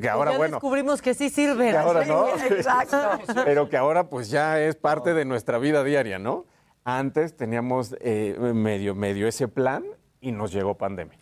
que 0.00 0.08
ahora 0.08 0.30
ya 0.32 0.38
bueno, 0.38 0.56
descubrimos 0.56 1.02
que 1.02 1.12
sí 1.12 1.28
sirve. 1.28 1.70
que 1.72 1.76
ahora 1.76 2.02
no, 2.06 2.28
Exacto. 2.34 2.96
pero 3.44 3.68
que 3.68 3.76
ahora 3.76 4.08
pues 4.08 4.30
ya 4.30 4.58
es 4.58 4.74
parte 4.74 5.12
de 5.12 5.26
nuestra 5.26 5.58
vida 5.58 5.84
diaria, 5.84 6.18
¿no? 6.18 6.46
Antes 6.84 7.36
teníamos 7.36 7.94
eh, 8.00 8.36
medio, 8.54 8.94
medio 8.94 9.28
ese 9.28 9.48
plan 9.48 9.84
y 10.20 10.32
nos 10.32 10.52
llegó 10.52 10.76
pandemia. 10.76 11.18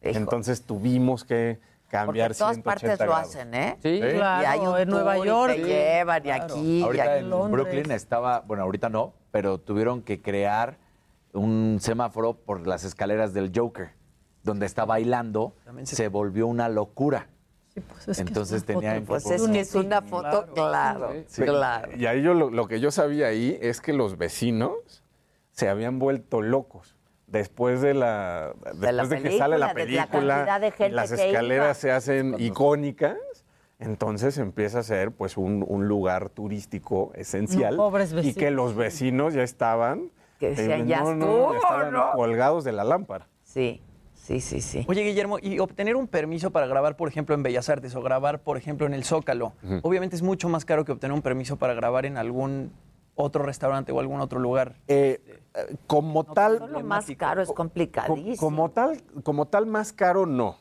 Entonces 0.00 0.62
tuvimos 0.62 1.24
que 1.24 1.58
Porque 1.60 1.90
cambiar 1.90 2.32
en 2.32 2.38
todas 2.38 2.54
180 2.56 2.64
partes 2.64 3.06
lo 3.06 3.14
hacen, 3.14 3.54
¿eh? 3.54 3.76
Sí. 3.82 4.00
Claro, 4.00 4.48
hay 4.48 4.60
un 4.60 4.78
en 4.78 4.88
Nueva 4.88 5.14
tour 5.14 5.24
y 5.24 5.28
York. 5.28 5.54
te 5.54 5.64
llevan 5.64 6.26
y 6.26 6.30
aquí, 6.30 6.78
y 6.78 6.82
Ahorita 6.82 7.14
aquí. 7.14 7.24
en 7.24 7.50
Brooklyn 7.50 7.90
estaba, 7.90 8.40
bueno, 8.40 8.62
ahorita 8.64 8.88
no, 8.88 9.14
pero 9.30 9.58
tuvieron 9.58 10.02
que 10.02 10.20
crear 10.20 10.78
un 11.32 11.78
semáforo 11.80 12.34
por 12.34 12.66
las 12.66 12.84
escaleras 12.84 13.32
del 13.32 13.52
Joker, 13.54 13.90
donde 14.42 14.66
está 14.66 14.84
bailando, 14.84 15.54
se... 15.84 16.08
volvió 16.08 16.46
una 16.46 16.68
locura. 16.68 17.28
Entonces 18.06 18.64
Pues 18.64 19.26
es 19.26 19.42
que 19.48 19.60
es 19.60 19.74
una 19.74 20.02
foto, 20.02 20.46
claro, 20.54 21.12
Sí. 21.26 21.42
claro. 21.42 21.90
Y 21.96 22.06
ahí 22.06 22.22
yo 22.22 22.34
lo, 22.34 22.50
lo 22.50 22.66
que 22.68 22.80
yo 22.80 22.90
sabía 22.90 23.26
ahí 23.28 23.58
es 23.60 23.80
que 23.80 23.92
los 23.92 24.16
vecinos 24.18 25.02
se 25.52 25.68
habían 25.68 25.98
vuelto 25.98 26.40
locos. 26.42 26.96
Después 27.26 27.82
de 27.82 27.92
la 27.94 28.54
después 28.72 28.92
la 28.94 29.04
de, 29.04 29.22
que 29.22 29.38
sale 29.38 29.58
la 29.58 29.74
película, 29.74 30.40
de 30.40 30.46
la 30.46 30.58
de 30.60 30.70
gente 30.70 30.94
las 30.96 31.12
que 31.12 31.28
escaleras 31.28 31.76
se 31.76 31.92
hacen 31.92 32.34
icónicas, 32.38 33.18
entonces 33.78 34.38
empieza 34.38 34.78
a 34.78 34.82
ser 34.82 35.12
pues 35.12 35.36
un, 35.36 35.64
un 35.68 35.86
lugar 35.88 36.30
turístico 36.30 37.12
esencial 37.14 37.76
No, 37.76 37.82
pobres 37.90 38.14
y 38.22 38.32
que 38.34 38.50
los 38.50 38.74
vecinos 38.74 39.34
ya 39.34 39.42
estaban 39.42 40.10
Que 40.40 40.50
decían, 40.50 40.82
eh, 40.82 40.86
"Ya 40.86 41.00
no, 41.02 41.14
no, 41.14 41.26
estuvo, 41.26 41.54
estaban 41.56 41.92
¿no?" 41.92 42.12
colgados 42.12 42.64
de 42.64 42.72
la 42.72 42.84
lámpara. 42.84 43.28
Sí, 43.42 43.82
sí, 44.28 44.40
sí, 44.40 44.60
sí. 44.60 44.84
Oye, 44.88 45.02
Guillermo, 45.02 45.38
y 45.40 45.58
obtener 45.58 45.96
un 45.96 46.06
permiso 46.06 46.50
para 46.50 46.66
grabar, 46.66 46.96
por 46.96 47.08
ejemplo, 47.08 47.34
en 47.34 47.42
Bellas 47.42 47.68
Artes 47.68 47.94
o 47.94 48.02
grabar, 48.02 48.40
por 48.42 48.56
ejemplo, 48.56 48.86
en 48.86 48.94
el 48.94 49.04
Zócalo, 49.04 49.54
obviamente 49.82 50.16
es 50.16 50.22
mucho 50.22 50.48
más 50.48 50.64
caro 50.64 50.84
que 50.84 50.92
obtener 50.92 51.14
un 51.14 51.22
permiso 51.22 51.56
para 51.56 51.74
grabar 51.74 52.04
en 52.06 52.16
algún 52.18 52.70
otro 53.14 53.42
restaurante 53.42 53.90
o 53.90 53.98
algún 54.00 54.20
otro 54.20 54.38
lugar. 54.38 54.76
Eh, 54.86 55.20
eh, 55.54 55.76
como 55.86 56.24
tal, 56.24 56.68
Lo 56.70 56.80
más 56.84 57.06
caro 57.16 57.40
es 57.42 57.48
Co- 57.48 57.54
complicadísimo. 57.54 58.36
Como 58.36 58.70
tal, 58.70 59.02
como 59.24 59.46
tal 59.46 59.66
más 59.66 59.92
caro, 59.92 60.24
no. 60.26 60.56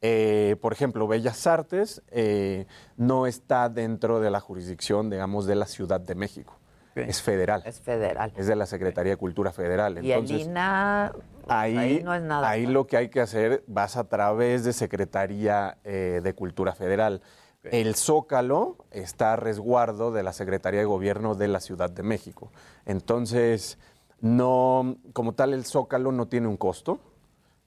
Eh, 0.00 0.54
por 0.60 0.72
ejemplo, 0.72 1.08
Bellas 1.08 1.44
Artes 1.48 2.02
eh, 2.12 2.66
no 2.96 3.26
está 3.26 3.68
dentro 3.68 4.20
de 4.20 4.30
la 4.30 4.38
jurisdicción, 4.38 5.10
digamos, 5.10 5.46
de 5.46 5.56
la 5.56 5.66
Ciudad 5.66 5.98
de 6.00 6.14
México. 6.14 6.54
Es 6.94 7.20
federal. 7.22 7.62
Es 7.64 7.80
federal. 7.80 8.32
Es 8.36 8.46
de 8.46 8.54
la 8.56 8.66
Secretaría 8.66 9.12
de 9.12 9.16
Cultura 9.16 9.50
Federal. 9.52 9.94
y 10.04 10.12
el 10.12 10.18
Entonces, 10.20 10.46
INA, 10.46 11.12
ahí, 11.48 11.76
ahí 11.76 12.02
no 12.02 12.14
es 12.14 12.22
nada. 12.22 12.48
ahí 12.48 12.66
lo 12.66 12.86
que 12.86 12.96
hay 12.96 13.08
que 13.08 13.20
hacer, 13.20 13.64
vas 13.66 13.96
a 13.96 14.08
través 14.08 14.64
de 14.64 14.72
Secretaría 14.72 15.78
eh, 15.84 16.20
de 16.22 16.34
Cultura 16.34 16.74
Federal. 16.74 17.22
El 17.64 17.96
Zócalo 17.96 18.76
está 18.90 19.34
a 19.34 19.36
resguardo 19.36 20.10
de 20.12 20.22
la 20.22 20.32
Secretaría 20.32 20.80
de 20.80 20.86
Gobierno 20.86 21.34
de 21.34 21.48
la 21.48 21.60
Ciudad 21.60 21.90
de 21.90 22.02
México. 22.02 22.50
Entonces, 22.86 23.78
no, 24.20 24.96
como 25.12 25.34
tal, 25.34 25.52
el 25.52 25.64
Zócalo 25.64 26.12
no 26.12 26.28
tiene 26.28 26.48
un 26.48 26.56
costo, 26.56 26.98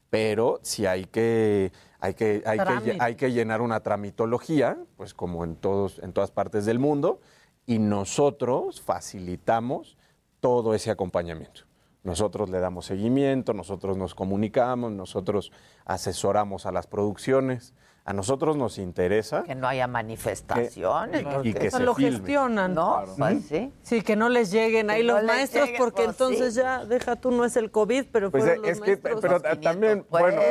pero 0.10 0.60
sí 0.64 0.86
hay 0.86 1.06
que, 1.06 1.72
hay 2.00 2.14
que, 2.14 2.44
hay 2.46 2.60
que, 2.60 2.98
hay 3.00 3.16
que 3.16 3.32
llenar 3.32 3.62
una 3.62 3.82
tramitología, 3.82 4.78
pues 4.98 5.14
como 5.14 5.44
en, 5.44 5.56
todos, 5.56 6.00
en 6.00 6.14
todas 6.14 6.32
partes 6.32 6.66
del 6.66 6.80
mundo, 6.80 7.20
y 7.66 7.80
nosotros 7.80 8.82
facilitamos 8.82 9.98
todo 10.40 10.74
ese 10.74 10.92
acompañamiento. 10.92 11.62
Nosotros 12.04 12.50
le 12.50 12.60
damos 12.60 12.86
seguimiento, 12.88 13.54
nosotros 13.54 13.96
nos 13.98 14.16
comunicamos, 14.16 14.92
nosotros 14.92 15.52
asesoramos 15.86 16.66
a 16.66 16.72
las 16.72 16.88
producciones. 16.88 17.74
A 18.04 18.14
nosotros 18.14 18.58
nos 18.58 18.80
interesa 18.80 19.44
que 19.44 19.54
no 19.54 19.68
haya 19.68 19.86
manifestaciones. 19.86 21.20
Que- 21.24 21.30
porque 21.32 21.50
y 21.50 21.54
que 21.54 21.68
Eso 21.68 21.78
se 21.78 21.84
lo 21.84 21.94
filme. 21.94 22.18
gestionan. 22.18 22.74
No, 22.74 23.04
pues 23.16 23.46
sí. 23.46 23.72
Sí, 23.84 24.02
que 24.02 24.16
no 24.16 24.28
les 24.30 24.50
lleguen 24.50 24.88
Que 24.88 24.94
ahí 24.94 25.06
no 25.06 25.14
los 25.18 25.24
maestros, 25.26 25.66
lleguen, 25.66 25.78
porque 25.80 26.04
pues, 26.06 26.16
entonces 26.16 26.54
sí. 26.56 26.62
ya, 26.62 26.84
deja 26.86 27.16
tú, 27.18 27.30
no 27.30 27.46
es 27.46 27.56
el 27.56 27.70
COVID, 27.70 28.06
pero 28.12 28.32
Pues 28.32 28.44
fueron 28.44 28.66
es 28.66 28.80
los 28.80 28.86
que, 28.86 28.92
maestros. 28.98 29.22
pero 29.22 29.40
también, 29.62 30.06
bueno, 30.10 30.42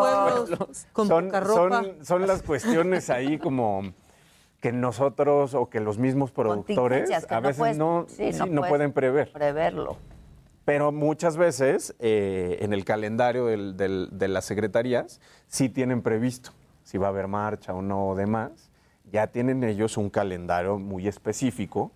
pueblos 0.00 0.86
con 0.92 1.06
son, 1.06 1.30
son, 1.30 2.04
son 2.04 2.26
las 2.26 2.42
cuestiones 2.42 3.10
ahí 3.10 3.38
como 3.38 3.82
que 4.60 4.72
nosotros 4.72 5.54
o 5.54 5.68
que 5.70 5.78
los 5.80 5.98
mismos 5.98 6.32
productores 6.32 7.10
a 7.10 7.36
no 7.36 7.42
veces 7.42 7.58
puedes- 7.58 7.78
no, 7.78 8.06
sí, 8.08 8.32
sí, 8.32 8.38
no 8.40 8.46
no 8.46 8.60
puedes 8.62 8.70
pueden 8.70 8.92
prever. 8.92 9.32
Preverlo. 9.32 9.96
Pero 10.64 10.92
muchas 10.92 11.36
veces 11.36 11.94
eh, 11.98 12.58
en 12.60 12.72
el 12.72 12.84
calendario 12.84 13.46
de 13.46 14.28
las 14.28 14.44
secretarías 14.44 15.20
sí 15.48 15.68
tienen 15.68 16.02
previsto 16.02 16.52
si 16.84 16.98
va 16.98 17.06
a 17.06 17.10
haber 17.10 17.28
marcha 17.28 17.74
o 17.74 17.82
no 17.82 18.08
o 18.08 18.14
demás. 18.14 18.70
Ya 19.10 19.26
tienen 19.26 19.64
ellos 19.64 19.96
un 19.96 20.10
calendario 20.10 20.78
muy 20.78 21.08
específico 21.08 21.90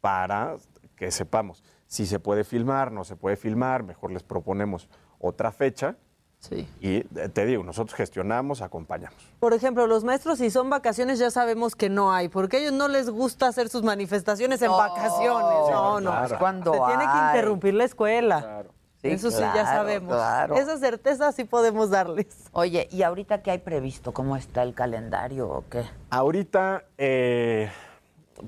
para 0.00 0.56
que 0.96 1.10
sepamos 1.10 1.64
si 1.88 2.04
se 2.04 2.20
puede 2.20 2.44
filmar, 2.44 2.92
no 2.92 3.02
se 3.02 3.16
puede 3.16 3.36
filmar, 3.36 3.82
mejor 3.82 4.12
les 4.12 4.22
proponemos 4.22 4.88
otra 5.18 5.50
fecha. 5.50 5.96
Sí. 6.40 6.68
Y 6.80 6.96
eh, 7.18 7.28
te 7.32 7.46
digo, 7.46 7.64
nosotros 7.64 7.94
gestionamos, 7.96 8.62
acompañamos. 8.62 9.18
Por 9.40 9.54
ejemplo, 9.54 9.86
los 9.86 10.04
maestros, 10.04 10.38
si 10.38 10.50
son 10.50 10.70
vacaciones, 10.70 11.18
ya 11.18 11.30
sabemos 11.30 11.74
que 11.74 11.88
no 11.88 12.12
hay, 12.12 12.28
porque 12.28 12.58
a 12.58 12.60
ellos 12.60 12.72
no 12.72 12.88
les 12.88 13.10
gusta 13.10 13.48
hacer 13.48 13.68
sus 13.68 13.82
manifestaciones 13.82 14.62
en 14.62 14.70
vacaciones. 14.70 15.70
No, 15.70 16.00
no. 16.00 16.10
Claro. 16.10 16.38
¿Cuándo 16.38 16.72
Se 16.72 16.78
tiene 16.78 17.04
que 17.04 17.18
interrumpir 17.28 17.74
la 17.74 17.84
escuela. 17.84 18.64
Sí, 19.02 19.08
Eso 19.10 19.30
sí, 19.30 19.38
ya 19.40 19.52
claro, 19.52 19.68
sabemos. 19.68 20.12
claro. 20.12 20.54
Esa 20.56 20.76
certeza 20.78 21.30
sí 21.30 21.44
podemos 21.44 21.90
darles. 21.90 22.26
Oye, 22.52 22.88
¿y 22.90 23.02
ahorita 23.02 23.42
qué 23.42 23.52
hay 23.52 23.58
previsto? 23.58 24.12
¿Cómo 24.12 24.36
está 24.36 24.64
el 24.64 24.74
calendario 24.74 25.48
o 25.48 25.64
qué? 25.70 25.84
Ahorita, 26.10 26.84
eh, 26.98 27.70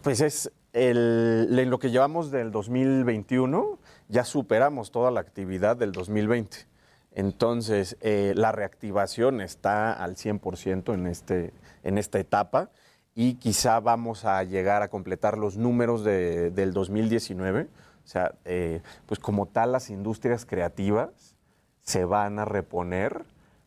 pues 0.03 0.21
es 0.21 0.51
el, 0.73 1.57
en 1.57 1.71
lo 1.71 1.79
que 1.79 1.91
llevamos 1.91 2.33
del 2.33 2.51
2021, 2.51 3.79
ya 4.09 4.25
superamos 4.25 4.91
toda 4.91 5.13
la 5.13 5.21
actividad 5.21 5.77
del 5.77 5.93
2020. 5.93 6.67
Entonces, 7.13 7.97
eh, 8.01 8.33
la 8.37 8.53
reactivación 8.53 9.41
está 9.41 9.93
al 9.93 10.17
100% 10.17 10.95
en, 10.95 11.07
este, 11.07 11.53
en 11.83 11.99
esta 11.99 12.19
etapa 12.19 12.71
y 13.15 13.35
quizá 13.35 13.81
vamos 13.81 14.25
a 14.25 14.43
llegar 14.45 14.83
a 14.83 14.89
completar 14.89 15.37
los 15.37 15.57
números 15.57 16.05
de- 16.05 16.51
del 16.51 16.73
2019. 16.73 17.69
O 18.05 18.07
sea, 18.07 18.35
eh, 18.45 18.81
pues 19.07 19.19
como 19.21 19.47
tal, 19.47 19.73
las 19.73 19.91
industrias 19.91 20.47
creativas 20.47 21.37
se 21.83 22.05
van 22.05 22.39
a 22.39 22.45
reponer 22.45 23.25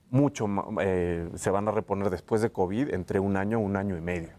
mucho, 0.10 0.48
eh, 0.82 1.30
se 1.36 1.50
van 1.50 1.68
a 1.68 1.72
reponer 1.72 2.10
después 2.10 2.42
de 2.42 2.52
COVID 2.52 2.94
entre 2.94 3.20
un 3.20 3.36
año, 3.36 3.60
un 3.60 3.76
año 3.76 3.98
y 3.98 4.02
medio. 4.02 4.30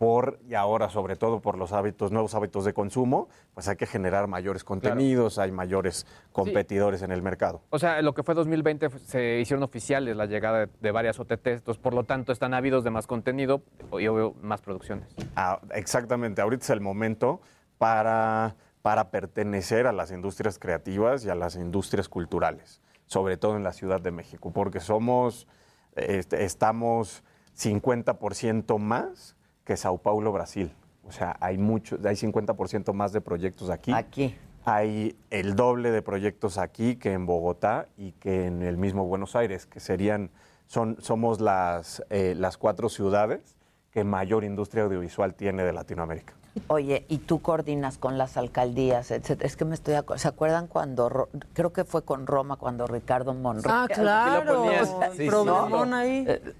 Por, 0.00 0.40
y 0.48 0.54
ahora 0.54 0.88
sobre 0.88 1.14
todo 1.16 1.40
por 1.40 1.58
los 1.58 1.74
hábitos, 1.74 2.10
nuevos 2.10 2.34
hábitos 2.34 2.64
de 2.64 2.72
consumo, 2.72 3.28
pues 3.52 3.68
hay 3.68 3.76
que 3.76 3.84
generar 3.84 4.28
mayores 4.28 4.64
contenidos, 4.64 5.38
hay 5.38 5.52
mayores 5.52 6.06
competidores 6.32 7.02
en 7.02 7.12
el 7.12 7.20
mercado. 7.20 7.60
O 7.68 7.78
sea, 7.78 8.00
lo 8.00 8.14
que 8.14 8.22
fue 8.22 8.34
2020 8.34 8.86
f- 8.86 8.98
se 9.00 9.40
hicieron 9.40 9.62
oficiales 9.62 10.16
la 10.16 10.24
llegada 10.24 10.60
de, 10.60 10.68
de 10.80 10.90
varias 10.90 11.20
OTTs, 11.20 11.46
entonces 11.58 11.82
por 11.82 11.92
lo 11.92 12.04
tanto 12.04 12.32
están 12.32 12.54
ávidos 12.54 12.82
de 12.82 12.88
más 12.88 13.06
contenido 13.06 13.60
y 13.92 14.06
obvio 14.08 14.32
más 14.40 14.62
producciones. 14.62 15.06
Ah, 15.36 15.60
exactamente, 15.74 16.40
ahorita 16.40 16.64
es 16.64 16.70
el 16.70 16.80
momento 16.80 17.42
para, 17.76 18.56
para 18.80 19.10
pertenecer 19.10 19.86
a 19.86 19.92
las 19.92 20.12
industrias 20.12 20.58
creativas 20.58 21.26
y 21.26 21.28
a 21.28 21.34
las 21.34 21.56
industrias 21.56 22.08
culturales, 22.08 22.80
sobre 23.04 23.36
todo 23.36 23.54
en 23.58 23.64
la 23.64 23.74
Ciudad 23.74 24.00
de 24.00 24.12
México, 24.12 24.50
porque 24.50 24.80
somos, 24.80 25.46
este, 25.94 26.42
estamos 26.46 27.22
50% 27.54 28.78
más 28.78 29.36
que 29.70 29.76
Sao 29.76 29.98
Paulo, 29.98 30.32
Brasil. 30.32 30.72
O 31.06 31.12
sea, 31.12 31.36
hay 31.38 31.56
mucho, 31.56 31.96
hay 32.04 32.16
50% 32.16 32.92
más 32.92 33.12
de 33.12 33.20
proyectos 33.20 33.70
aquí. 33.70 33.92
Aquí. 33.92 34.36
Hay 34.64 35.16
el 35.30 35.54
doble 35.54 35.92
de 35.92 36.02
proyectos 36.02 36.58
aquí 36.58 36.96
que 36.96 37.12
en 37.12 37.24
Bogotá 37.24 37.86
y 37.96 38.10
que 38.12 38.46
en 38.46 38.62
el 38.62 38.76
mismo 38.78 39.04
Buenos 39.04 39.36
Aires, 39.36 39.66
que 39.66 39.78
serían, 39.78 40.30
son, 40.66 40.96
somos 41.00 41.40
las, 41.40 42.02
eh, 42.10 42.34
las 42.36 42.56
cuatro 42.58 42.88
ciudades 42.88 43.54
que 43.92 44.02
mayor 44.02 44.42
industria 44.42 44.82
audiovisual 44.82 45.34
tiene 45.34 45.62
de 45.62 45.72
Latinoamérica. 45.72 46.32
Oye, 46.66 47.06
¿y 47.08 47.18
tú 47.18 47.40
coordinas 47.40 47.96
con 47.96 48.18
las 48.18 48.36
alcaldías, 48.36 49.12
etcétera? 49.12 49.46
Es 49.46 49.54
que 49.54 49.64
me 49.64 49.74
estoy 49.76 49.94
¿Se 50.16 50.26
acuerdan 50.26 50.66
cuando, 50.66 51.08
Ro- 51.08 51.28
creo 51.52 51.72
que 51.72 51.84
fue 51.84 52.02
con 52.02 52.26
Roma, 52.26 52.56
cuando 52.56 52.88
Ricardo 52.88 53.34
Monreal? 53.34 53.72
Ah, 53.72 53.86
claro. 53.94 54.64
O 54.64 54.84
sea, 54.84 55.12
El 55.16 55.28
problemón 55.28 55.94
ahí. 55.94 56.24
Eh, 56.26 56.54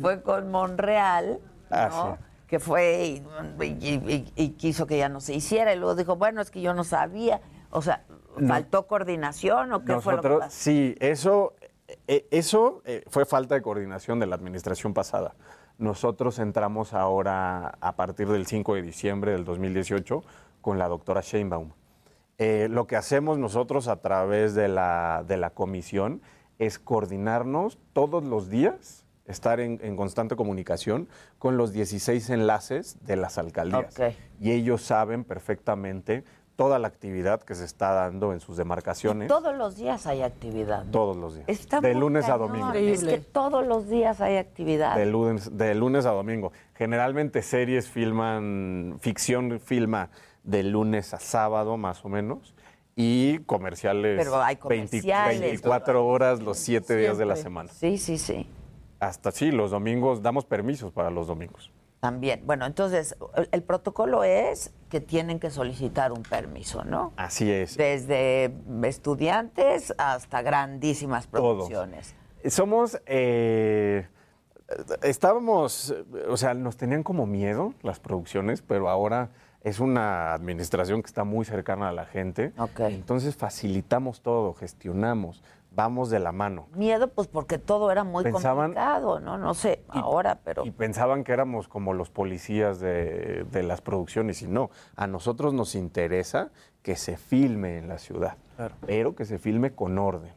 fue 0.00 0.22
con 0.22 0.50
Monreal, 0.50 1.38
¿no? 1.70 1.76
Ah, 1.76 2.18
Que 2.46 2.58
fue 2.58 3.22
y, 3.60 3.64
y- 3.64 3.94
y- 4.12 4.32
y 4.34 4.48
quiso 4.50 4.86
que 4.86 4.98
ya 4.98 5.08
no 5.08 5.20
se 5.20 5.34
hiciera 5.34 5.72
y 5.72 5.76
luego 5.76 5.94
dijo, 5.94 6.16
bueno, 6.16 6.40
es 6.40 6.50
que 6.50 6.60
yo 6.60 6.74
no 6.74 6.82
sabía. 6.84 7.40
O 7.70 7.80
sea, 7.82 8.04
No. 8.36 8.48
¿faltó 8.48 8.86
coordinación 8.88 9.72
o 9.72 9.84
qué 9.84 10.00
fue 10.00 10.16
lo 10.16 10.22
que 10.22 10.28
pasó? 10.30 10.50
sí, 10.50 10.96
eso, 10.98 11.54
eh, 12.08 12.26
eso 12.32 12.82
eh, 12.84 13.04
fue 13.08 13.24
falta 13.24 13.54
de 13.54 13.62
coordinación 13.62 14.18
de 14.18 14.26
la 14.26 14.34
administración 14.34 14.94
pasada. 14.94 15.34
Nosotros 15.78 16.38
entramos 16.40 16.92
ahora, 16.92 17.74
a 17.80 17.96
partir 17.96 18.28
del 18.28 18.46
5 18.46 18.74
de 18.74 18.82
diciembre 18.82 19.32
del 19.32 19.44
2018, 19.44 20.22
con 20.60 20.78
la 20.78 20.88
doctora 20.88 21.20
Sheinbaum. 21.22 21.70
Eh, 22.38 22.68
lo 22.70 22.86
que 22.86 22.96
hacemos 22.96 23.38
nosotros 23.38 23.86
a 23.88 24.00
través 24.00 24.54
de 24.54 24.68
la, 24.68 25.24
de 25.26 25.36
la 25.36 25.50
comisión 25.50 26.20
es 26.58 26.78
coordinarnos 26.78 27.78
todos 27.92 28.24
los 28.24 28.48
días, 28.50 28.99
estar 29.30 29.60
en, 29.60 29.80
en 29.82 29.96
constante 29.96 30.36
comunicación 30.36 31.08
con 31.38 31.56
los 31.56 31.72
16 31.72 32.30
enlaces 32.30 32.96
de 33.04 33.16
las 33.16 33.38
alcaldías. 33.38 33.94
Y 34.40 34.52
ellos 34.52 34.82
saben 34.82 35.24
perfectamente 35.24 36.24
toda 36.60 36.78
la 36.78 36.88
actividad 36.88 37.40
que 37.40 37.54
se 37.54 37.64
está 37.64 37.94
dando 37.94 38.34
en 38.34 38.40
sus 38.40 38.58
demarcaciones 38.58 39.28
Todos 39.28 39.56
los 39.56 39.76
días 39.76 40.06
hay 40.06 40.20
actividad. 40.20 40.84
todos 40.92 41.16
los 41.16 41.34
días. 41.34 41.48
Está 41.48 41.80
de 41.80 41.94
lunes 41.94 42.28
a 42.28 42.36
domingo. 42.36 42.74
Es 42.74 43.02
que 43.02 43.16
todos 43.16 43.66
los 43.66 43.88
días 43.88 44.20
hay 44.20 44.36
actividad. 44.36 44.94
De 44.94 45.06
lunes, 45.06 45.56
de 45.56 45.74
lunes 45.74 46.04
a 46.04 46.10
domingo. 46.10 46.52
Generalmente 46.74 47.40
series 47.40 47.88
filman, 47.88 48.98
ficción 49.00 49.58
filma 49.58 50.10
de 50.42 50.62
lunes 50.62 51.14
a 51.14 51.18
sábado 51.18 51.78
más 51.78 52.04
o 52.04 52.10
menos. 52.10 52.54
Y 52.94 53.38
comerciales, 53.44 54.18
Pero 54.18 54.42
hay 54.42 54.56
20 54.56 55.00
comerciales, 55.00 55.40
24 55.40 56.06
horas 56.06 56.42
los 56.42 56.58
7 56.58 56.94
días 56.94 57.16
de 57.16 57.24
la 57.24 57.36
semana. 57.36 57.70
Sí, 57.72 57.96
sí, 57.96 58.18
sí. 58.18 58.46
Hasta 59.00 59.32
sí, 59.32 59.50
los 59.50 59.70
domingos, 59.70 60.22
damos 60.22 60.44
permisos 60.44 60.92
para 60.92 61.10
los 61.10 61.26
domingos. 61.26 61.72
También. 62.00 62.42
Bueno, 62.46 62.64
entonces, 62.64 63.16
el, 63.34 63.48
el 63.52 63.62
protocolo 63.62 64.24
es 64.24 64.72
que 64.88 65.00
tienen 65.00 65.38
que 65.38 65.50
solicitar 65.50 66.12
un 66.12 66.22
permiso, 66.22 66.84
¿no? 66.84 67.12
Así 67.16 67.50
es. 67.50 67.76
Desde 67.76 68.54
estudiantes 68.84 69.94
hasta 69.98 70.40
grandísimas 70.42 71.26
Todos. 71.28 71.68
producciones. 71.68 72.14
Somos, 72.46 73.00
eh, 73.04 74.06
estábamos, 75.02 75.94
o 76.28 76.36
sea, 76.36 76.54
nos 76.54 76.76
tenían 76.76 77.02
como 77.02 77.26
miedo 77.26 77.74
las 77.82 78.00
producciones, 78.00 78.62
pero 78.62 78.88
ahora 78.88 79.30
es 79.62 79.78
una 79.78 80.32
administración 80.32 81.02
que 81.02 81.06
está 81.06 81.24
muy 81.24 81.44
cercana 81.44 81.90
a 81.90 81.92
la 81.92 82.06
gente. 82.06 82.52
Entonces 82.78 83.36
facilitamos 83.36 84.22
todo, 84.22 84.54
gestionamos, 84.54 85.42
vamos 85.72 86.10
de 86.10 86.18
la 86.18 86.32
mano. 86.32 86.66
Miedo, 86.74 87.08
pues 87.08 87.28
porque 87.28 87.58
todo 87.58 87.90
era 87.90 88.04
muy 88.04 88.24
Pensaban- 88.24 88.68
complicado, 88.74 89.20
¿no? 89.20 89.38
No 89.38 89.54
sé, 89.54 89.82
ahora, 89.88 90.40
pero... 90.44 90.64
Y 90.66 90.70
pensaban 90.70 91.24
que 91.24 91.32
éramos 91.32 91.68
como 91.68 91.94
los 91.94 92.10
policías 92.10 92.80
de, 92.80 93.44
de 93.50 93.62
las 93.62 93.80
producciones 93.80 94.42
y 94.42 94.48
no, 94.48 94.70
a 94.96 95.06
nosotros 95.06 95.54
nos 95.54 95.74
interesa 95.74 96.50
que 96.82 96.96
se 96.96 97.16
filme 97.16 97.78
en 97.78 97.88
la 97.88 97.98
ciudad, 97.98 98.36
pero 98.86 99.14
que 99.14 99.24
se 99.24 99.38
filme 99.38 99.74
con 99.74 99.98
orden. 99.98 100.32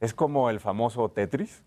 Es 0.00 0.12
como 0.14 0.50
el 0.50 0.60
famoso 0.60 1.08
Tetris, 1.10 1.62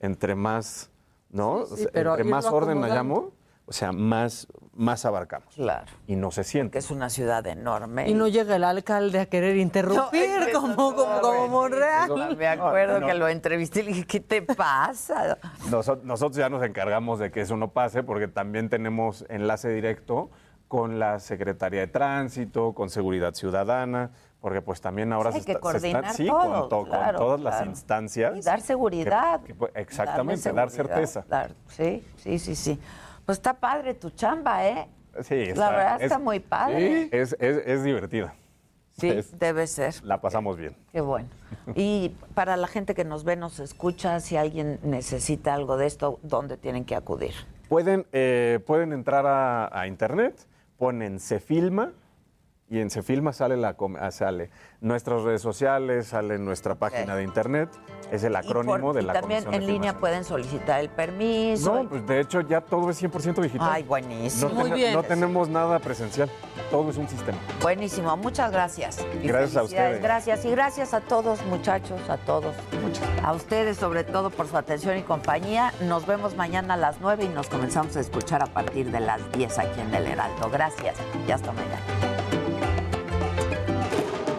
entre 0.00 0.34
más, 0.34 0.90
¿no? 1.30 1.64
Sí, 1.66 1.76
sí, 1.84 1.88
pero 1.92 2.10
entre 2.12 2.24
más 2.24 2.44
orden 2.46 2.78
acomodando. 2.84 3.32
O 3.70 3.72
sea, 3.72 3.92
más, 3.92 4.48
más 4.74 5.04
abarcamos. 5.04 5.54
Claro. 5.54 5.86
Y 6.08 6.16
no 6.16 6.32
se 6.32 6.42
siente. 6.42 6.72
Que 6.72 6.78
es 6.80 6.90
una 6.90 7.08
ciudad 7.08 7.46
enorme. 7.46 8.10
Y 8.10 8.14
no 8.14 8.26
llega 8.26 8.56
el 8.56 8.64
alcalde 8.64 9.20
a 9.20 9.26
querer 9.26 9.56
interrumpir 9.58 10.50
como, 10.52 10.74
como, 10.96 11.20
como 11.20 11.46
Monreal. 11.48 12.36
Me 12.36 12.48
acuerdo 12.48 12.98
No. 12.98 13.06
que 13.06 13.14
lo 13.14 13.28
entrevisté 13.28 13.80
y 13.80 13.82
le 13.84 13.88
dije, 13.90 14.06
¿qué 14.06 14.18
te 14.18 14.42
pasa? 14.42 15.38
Noso- 15.70 16.00
Nosotros 16.02 16.36
ya 16.36 16.48
nos 16.48 16.64
encargamos 16.64 17.20
de 17.20 17.30
que 17.30 17.42
eso 17.42 17.56
no 17.56 17.68
pase 17.72 18.02
porque 18.02 18.26
también 18.26 18.68
tenemos 18.68 19.24
enlace 19.28 19.68
directo 19.68 20.30
con 20.66 20.98
la 20.98 21.20
Secretaría 21.20 21.80
de 21.80 21.86
Tránsito, 21.86 22.72
con 22.74 22.90
Seguridad 22.90 23.34
Ciudadana, 23.34 24.10
porque 24.40 24.62
pues 24.62 24.80
también 24.80 25.12
ahora 25.12 25.30
Sí, 25.30 25.36
hay 25.38 25.40
se, 25.42 25.46
que 25.46 25.52
está- 25.52 25.58
se 25.60 25.72
coordinar 25.78 26.12
sí, 26.14 26.26
todo, 26.26 26.40
con, 26.60 26.68
to- 26.68 26.76
con 26.78 26.86
claro, 26.86 27.18
todas 27.20 27.40
las 27.40 27.66
instancias. 27.66 28.36
Y 28.36 28.40
dar 28.40 28.60
seguridad. 28.60 29.40
que- 29.42 29.46
que, 29.48 29.54
pues, 29.54 29.70
exactamente, 29.76 30.52
dar 30.52 30.70
certeza. 30.70 31.24
dar- 31.28 31.54
sí, 31.68 32.04
sí, 32.16 32.38
sí, 32.40 32.56
sí. 32.56 32.80
Pues 33.30 33.38
está 33.38 33.54
padre 33.54 33.94
tu 33.94 34.10
chamba, 34.10 34.66
¿eh? 34.66 34.88
Sí, 35.22 35.54
La 35.54 35.70
verdad 35.70 36.02
está 36.02 36.18
muy 36.18 36.40
padre. 36.40 37.02
Sí, 37.04 37.08
es, 37.12 37.36
es- 37.38 37.62
es 37.64 37.84
divertida. 37.84 38.34
Sí, 38.98 39.08
Es- 39.08 39.38
debe 39.38 39.68
ser. 39.68 39.94
la 40.02 40.20
pasamos 40.20 40.56
bien. 40.56 40.74
Qué 40.90 41.00
bueno. 41.00 41.28
Y 41.76 42.08
para 42.34 42.56
la 42.56 42.66
gente 42.66 42.92
que 42.92 43.04
nos 43.04 43.22
ve, 43.22 43.36
nos 43.36 43.60
escucha, 43.60 44.18
si 44.18 44.36
alguien 44.36 44.80
necesita 44.82 45.54
algo 45.54 45.76
de 45.76 45.86
esto, 45.86 46.18
¿dónde 46.24 46.56
tienen 46.56 46.84
que 46.84 46.96
acudir? 46.96 47.34
Pueden, 47.68 48.04
eh, 48.10 48.58
pueden 48.66 48.92
entrar 48.92 49.24
a, 49.26 49.78
a 49.80 49.86
internet, 49.86 50.48
ponen 50.76 51.20
se 51.20 51.38
filma 51.38 51.92
y 52.70 52.78
en 52.78 52.88
Se 52.88 53.02
Filma 53.02 53.32
sale, 53.32 53.56
la, 53.56 53.76
ah, 53.98 54.10
sale 54.12 54.48
nuestras 54.80 55.22
redes 55.22 55.42
sociales, 55.42 56.06
sale 56.06 56.38
nuestra 56.38 56.76
página 56.76 57.16
de 57.16 57.24
internet, 57.24 57.68
es 58.12 58.22
el 58.22 58.32
Y 58.34 58.36
acrónimo 58.36 58.78
por- 58.78 58.94
de 58.94 59.02
y 59.02 59.06
la 59.06 59.12
también 59.12 59.42
Comisión 59.42 59.50
de 59.66 59.66
en 59.66 59.72
línea 59.74 59.98
pueden 59.98 60.22
solicitar 60.22 60.78
el 60.78 60.88
permiso. 60.88 61.74
No, 61.82 61.88
pues 61.88 62.06
de 62.06 62.20
hecho 62.20 62.40
ya 62.42 62.60
todo 62.60 62.88
es 62.90 62.96
100% 63.02 63.42
digital. 63.42 63.68
Ay, 63.72 63.82
buenísimo. 63.82 64.50
No, 64.50 64.60
Muy 64.60 64.70
bien. 64.70 64.94
no 64.94 65.02
tenemos 65.02 65.48
nada 65.48 65.80
presencial, 65.80 66.30
todo 66.70 66.88
es 66.90 66.96
un 66.96 67.08
sistema. 67.08 67.38
Buenísimo, 67.60 68.16
muchas 68.16 68.52
gracias. 68.52 69.04
Y 69.20 69.26
Gracias 69.26 69.56
a 69.56 69.62
ustedes. 69.64 70.00
Gracias 70.00 70.44
y 70.44 70.50
gracias 70.52 70.94
a 70.94 71.00
todos 71.00 71.44
muchachos, 71.46 72.00
a 72.08 72.18
todos. 72.18 72.54
A 73.24 73.32
ustedes 73.32 73.78
sobre 73.78 74.04
todo 74.04 74.30
por 74.30 74.46
su 74.46 74.56
atención 74.56 74.96
y 74.96 75.02
compañía. 75.02 75.72
Nos 75.88 76.06
vemos 76.06 76.36
mañana 76.36 76.74
a 76.74 76.76
las 76.76 77.00
9 77.00 77.24
y 77.24 77.28
nos 77.28 77.48
comenzamos 77.48 77.96
a 77.96 78.00
escuchar 78.00 78.44
a 78.44 78.46
partir 78.46 78.92
de 78.92 79.00
las 79.00 79.20
10 79.32 79.58
aquí 79.58 79.80
en 79.80 79.92
El 79.92 80.06
Heraldo. 80.06 80.48
Gracias 80.50 80.94
y 81.26 81.32
hasta 81.32 81.50
mañana. 81.50 82.19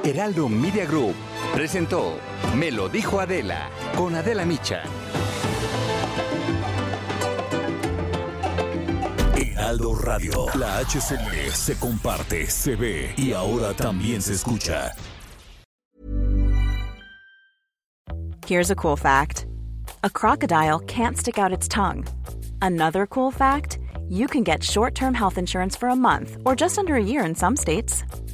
Heraldo 0.03 0.49
Media 0.49 0.85
Group 0.85 1.13
presentó 1.53 2.17
Me 2.55 2.71
lo 2.71 2.89
dijo 2.89 3.19
Adela 3.19 3.69
con 3.95 4.15
Adela 4.15 4.45
Micha. 4.45 4.81
Heraldo 9.35 9.93
Radio. 9.95 10.47
La 10.55 10.79
HCL 10.79 11.51
se 11.53 11.75
comparte, 11.77 12.47
se 12.47 12.75
ve 12.75 13.13
y 13.15 13.33
ahora 13.33 13.73
también 13.75 14.23
se 14.23 14.33
escucha. 14.33 14.91
Here's 18.47 18.71
a 18.71 18.75
cool 18.75 18.97
fact 18.97 19.45
a 20.03 20.09
crocodile 20.09 20.79
can't 20.87 21.15
stick 21.15 21.37
out 21.37 21.53
its 21.53 21.67
tongue. 21.67 22.07
Another 22.59 23.05
cool 23.05 23.29
fact 23.29 23.77
you 24.09 24.25
can 24.25 24.43
get 24.43 24.63
short 24.63 24.95
term 24.95 25.13
health 25.13 25.37
insurance 25.37 25.75
for 25.77 25.89
a 25.89 25.95
month 25.95 26.37
or 26.43 26.55
just 26.55 26.79
under 26.79 26.95
a 26.95 27.03
year 27.03 27.23
in 27.23 27.35
some 27.35 27.55
states. 27.55 28.03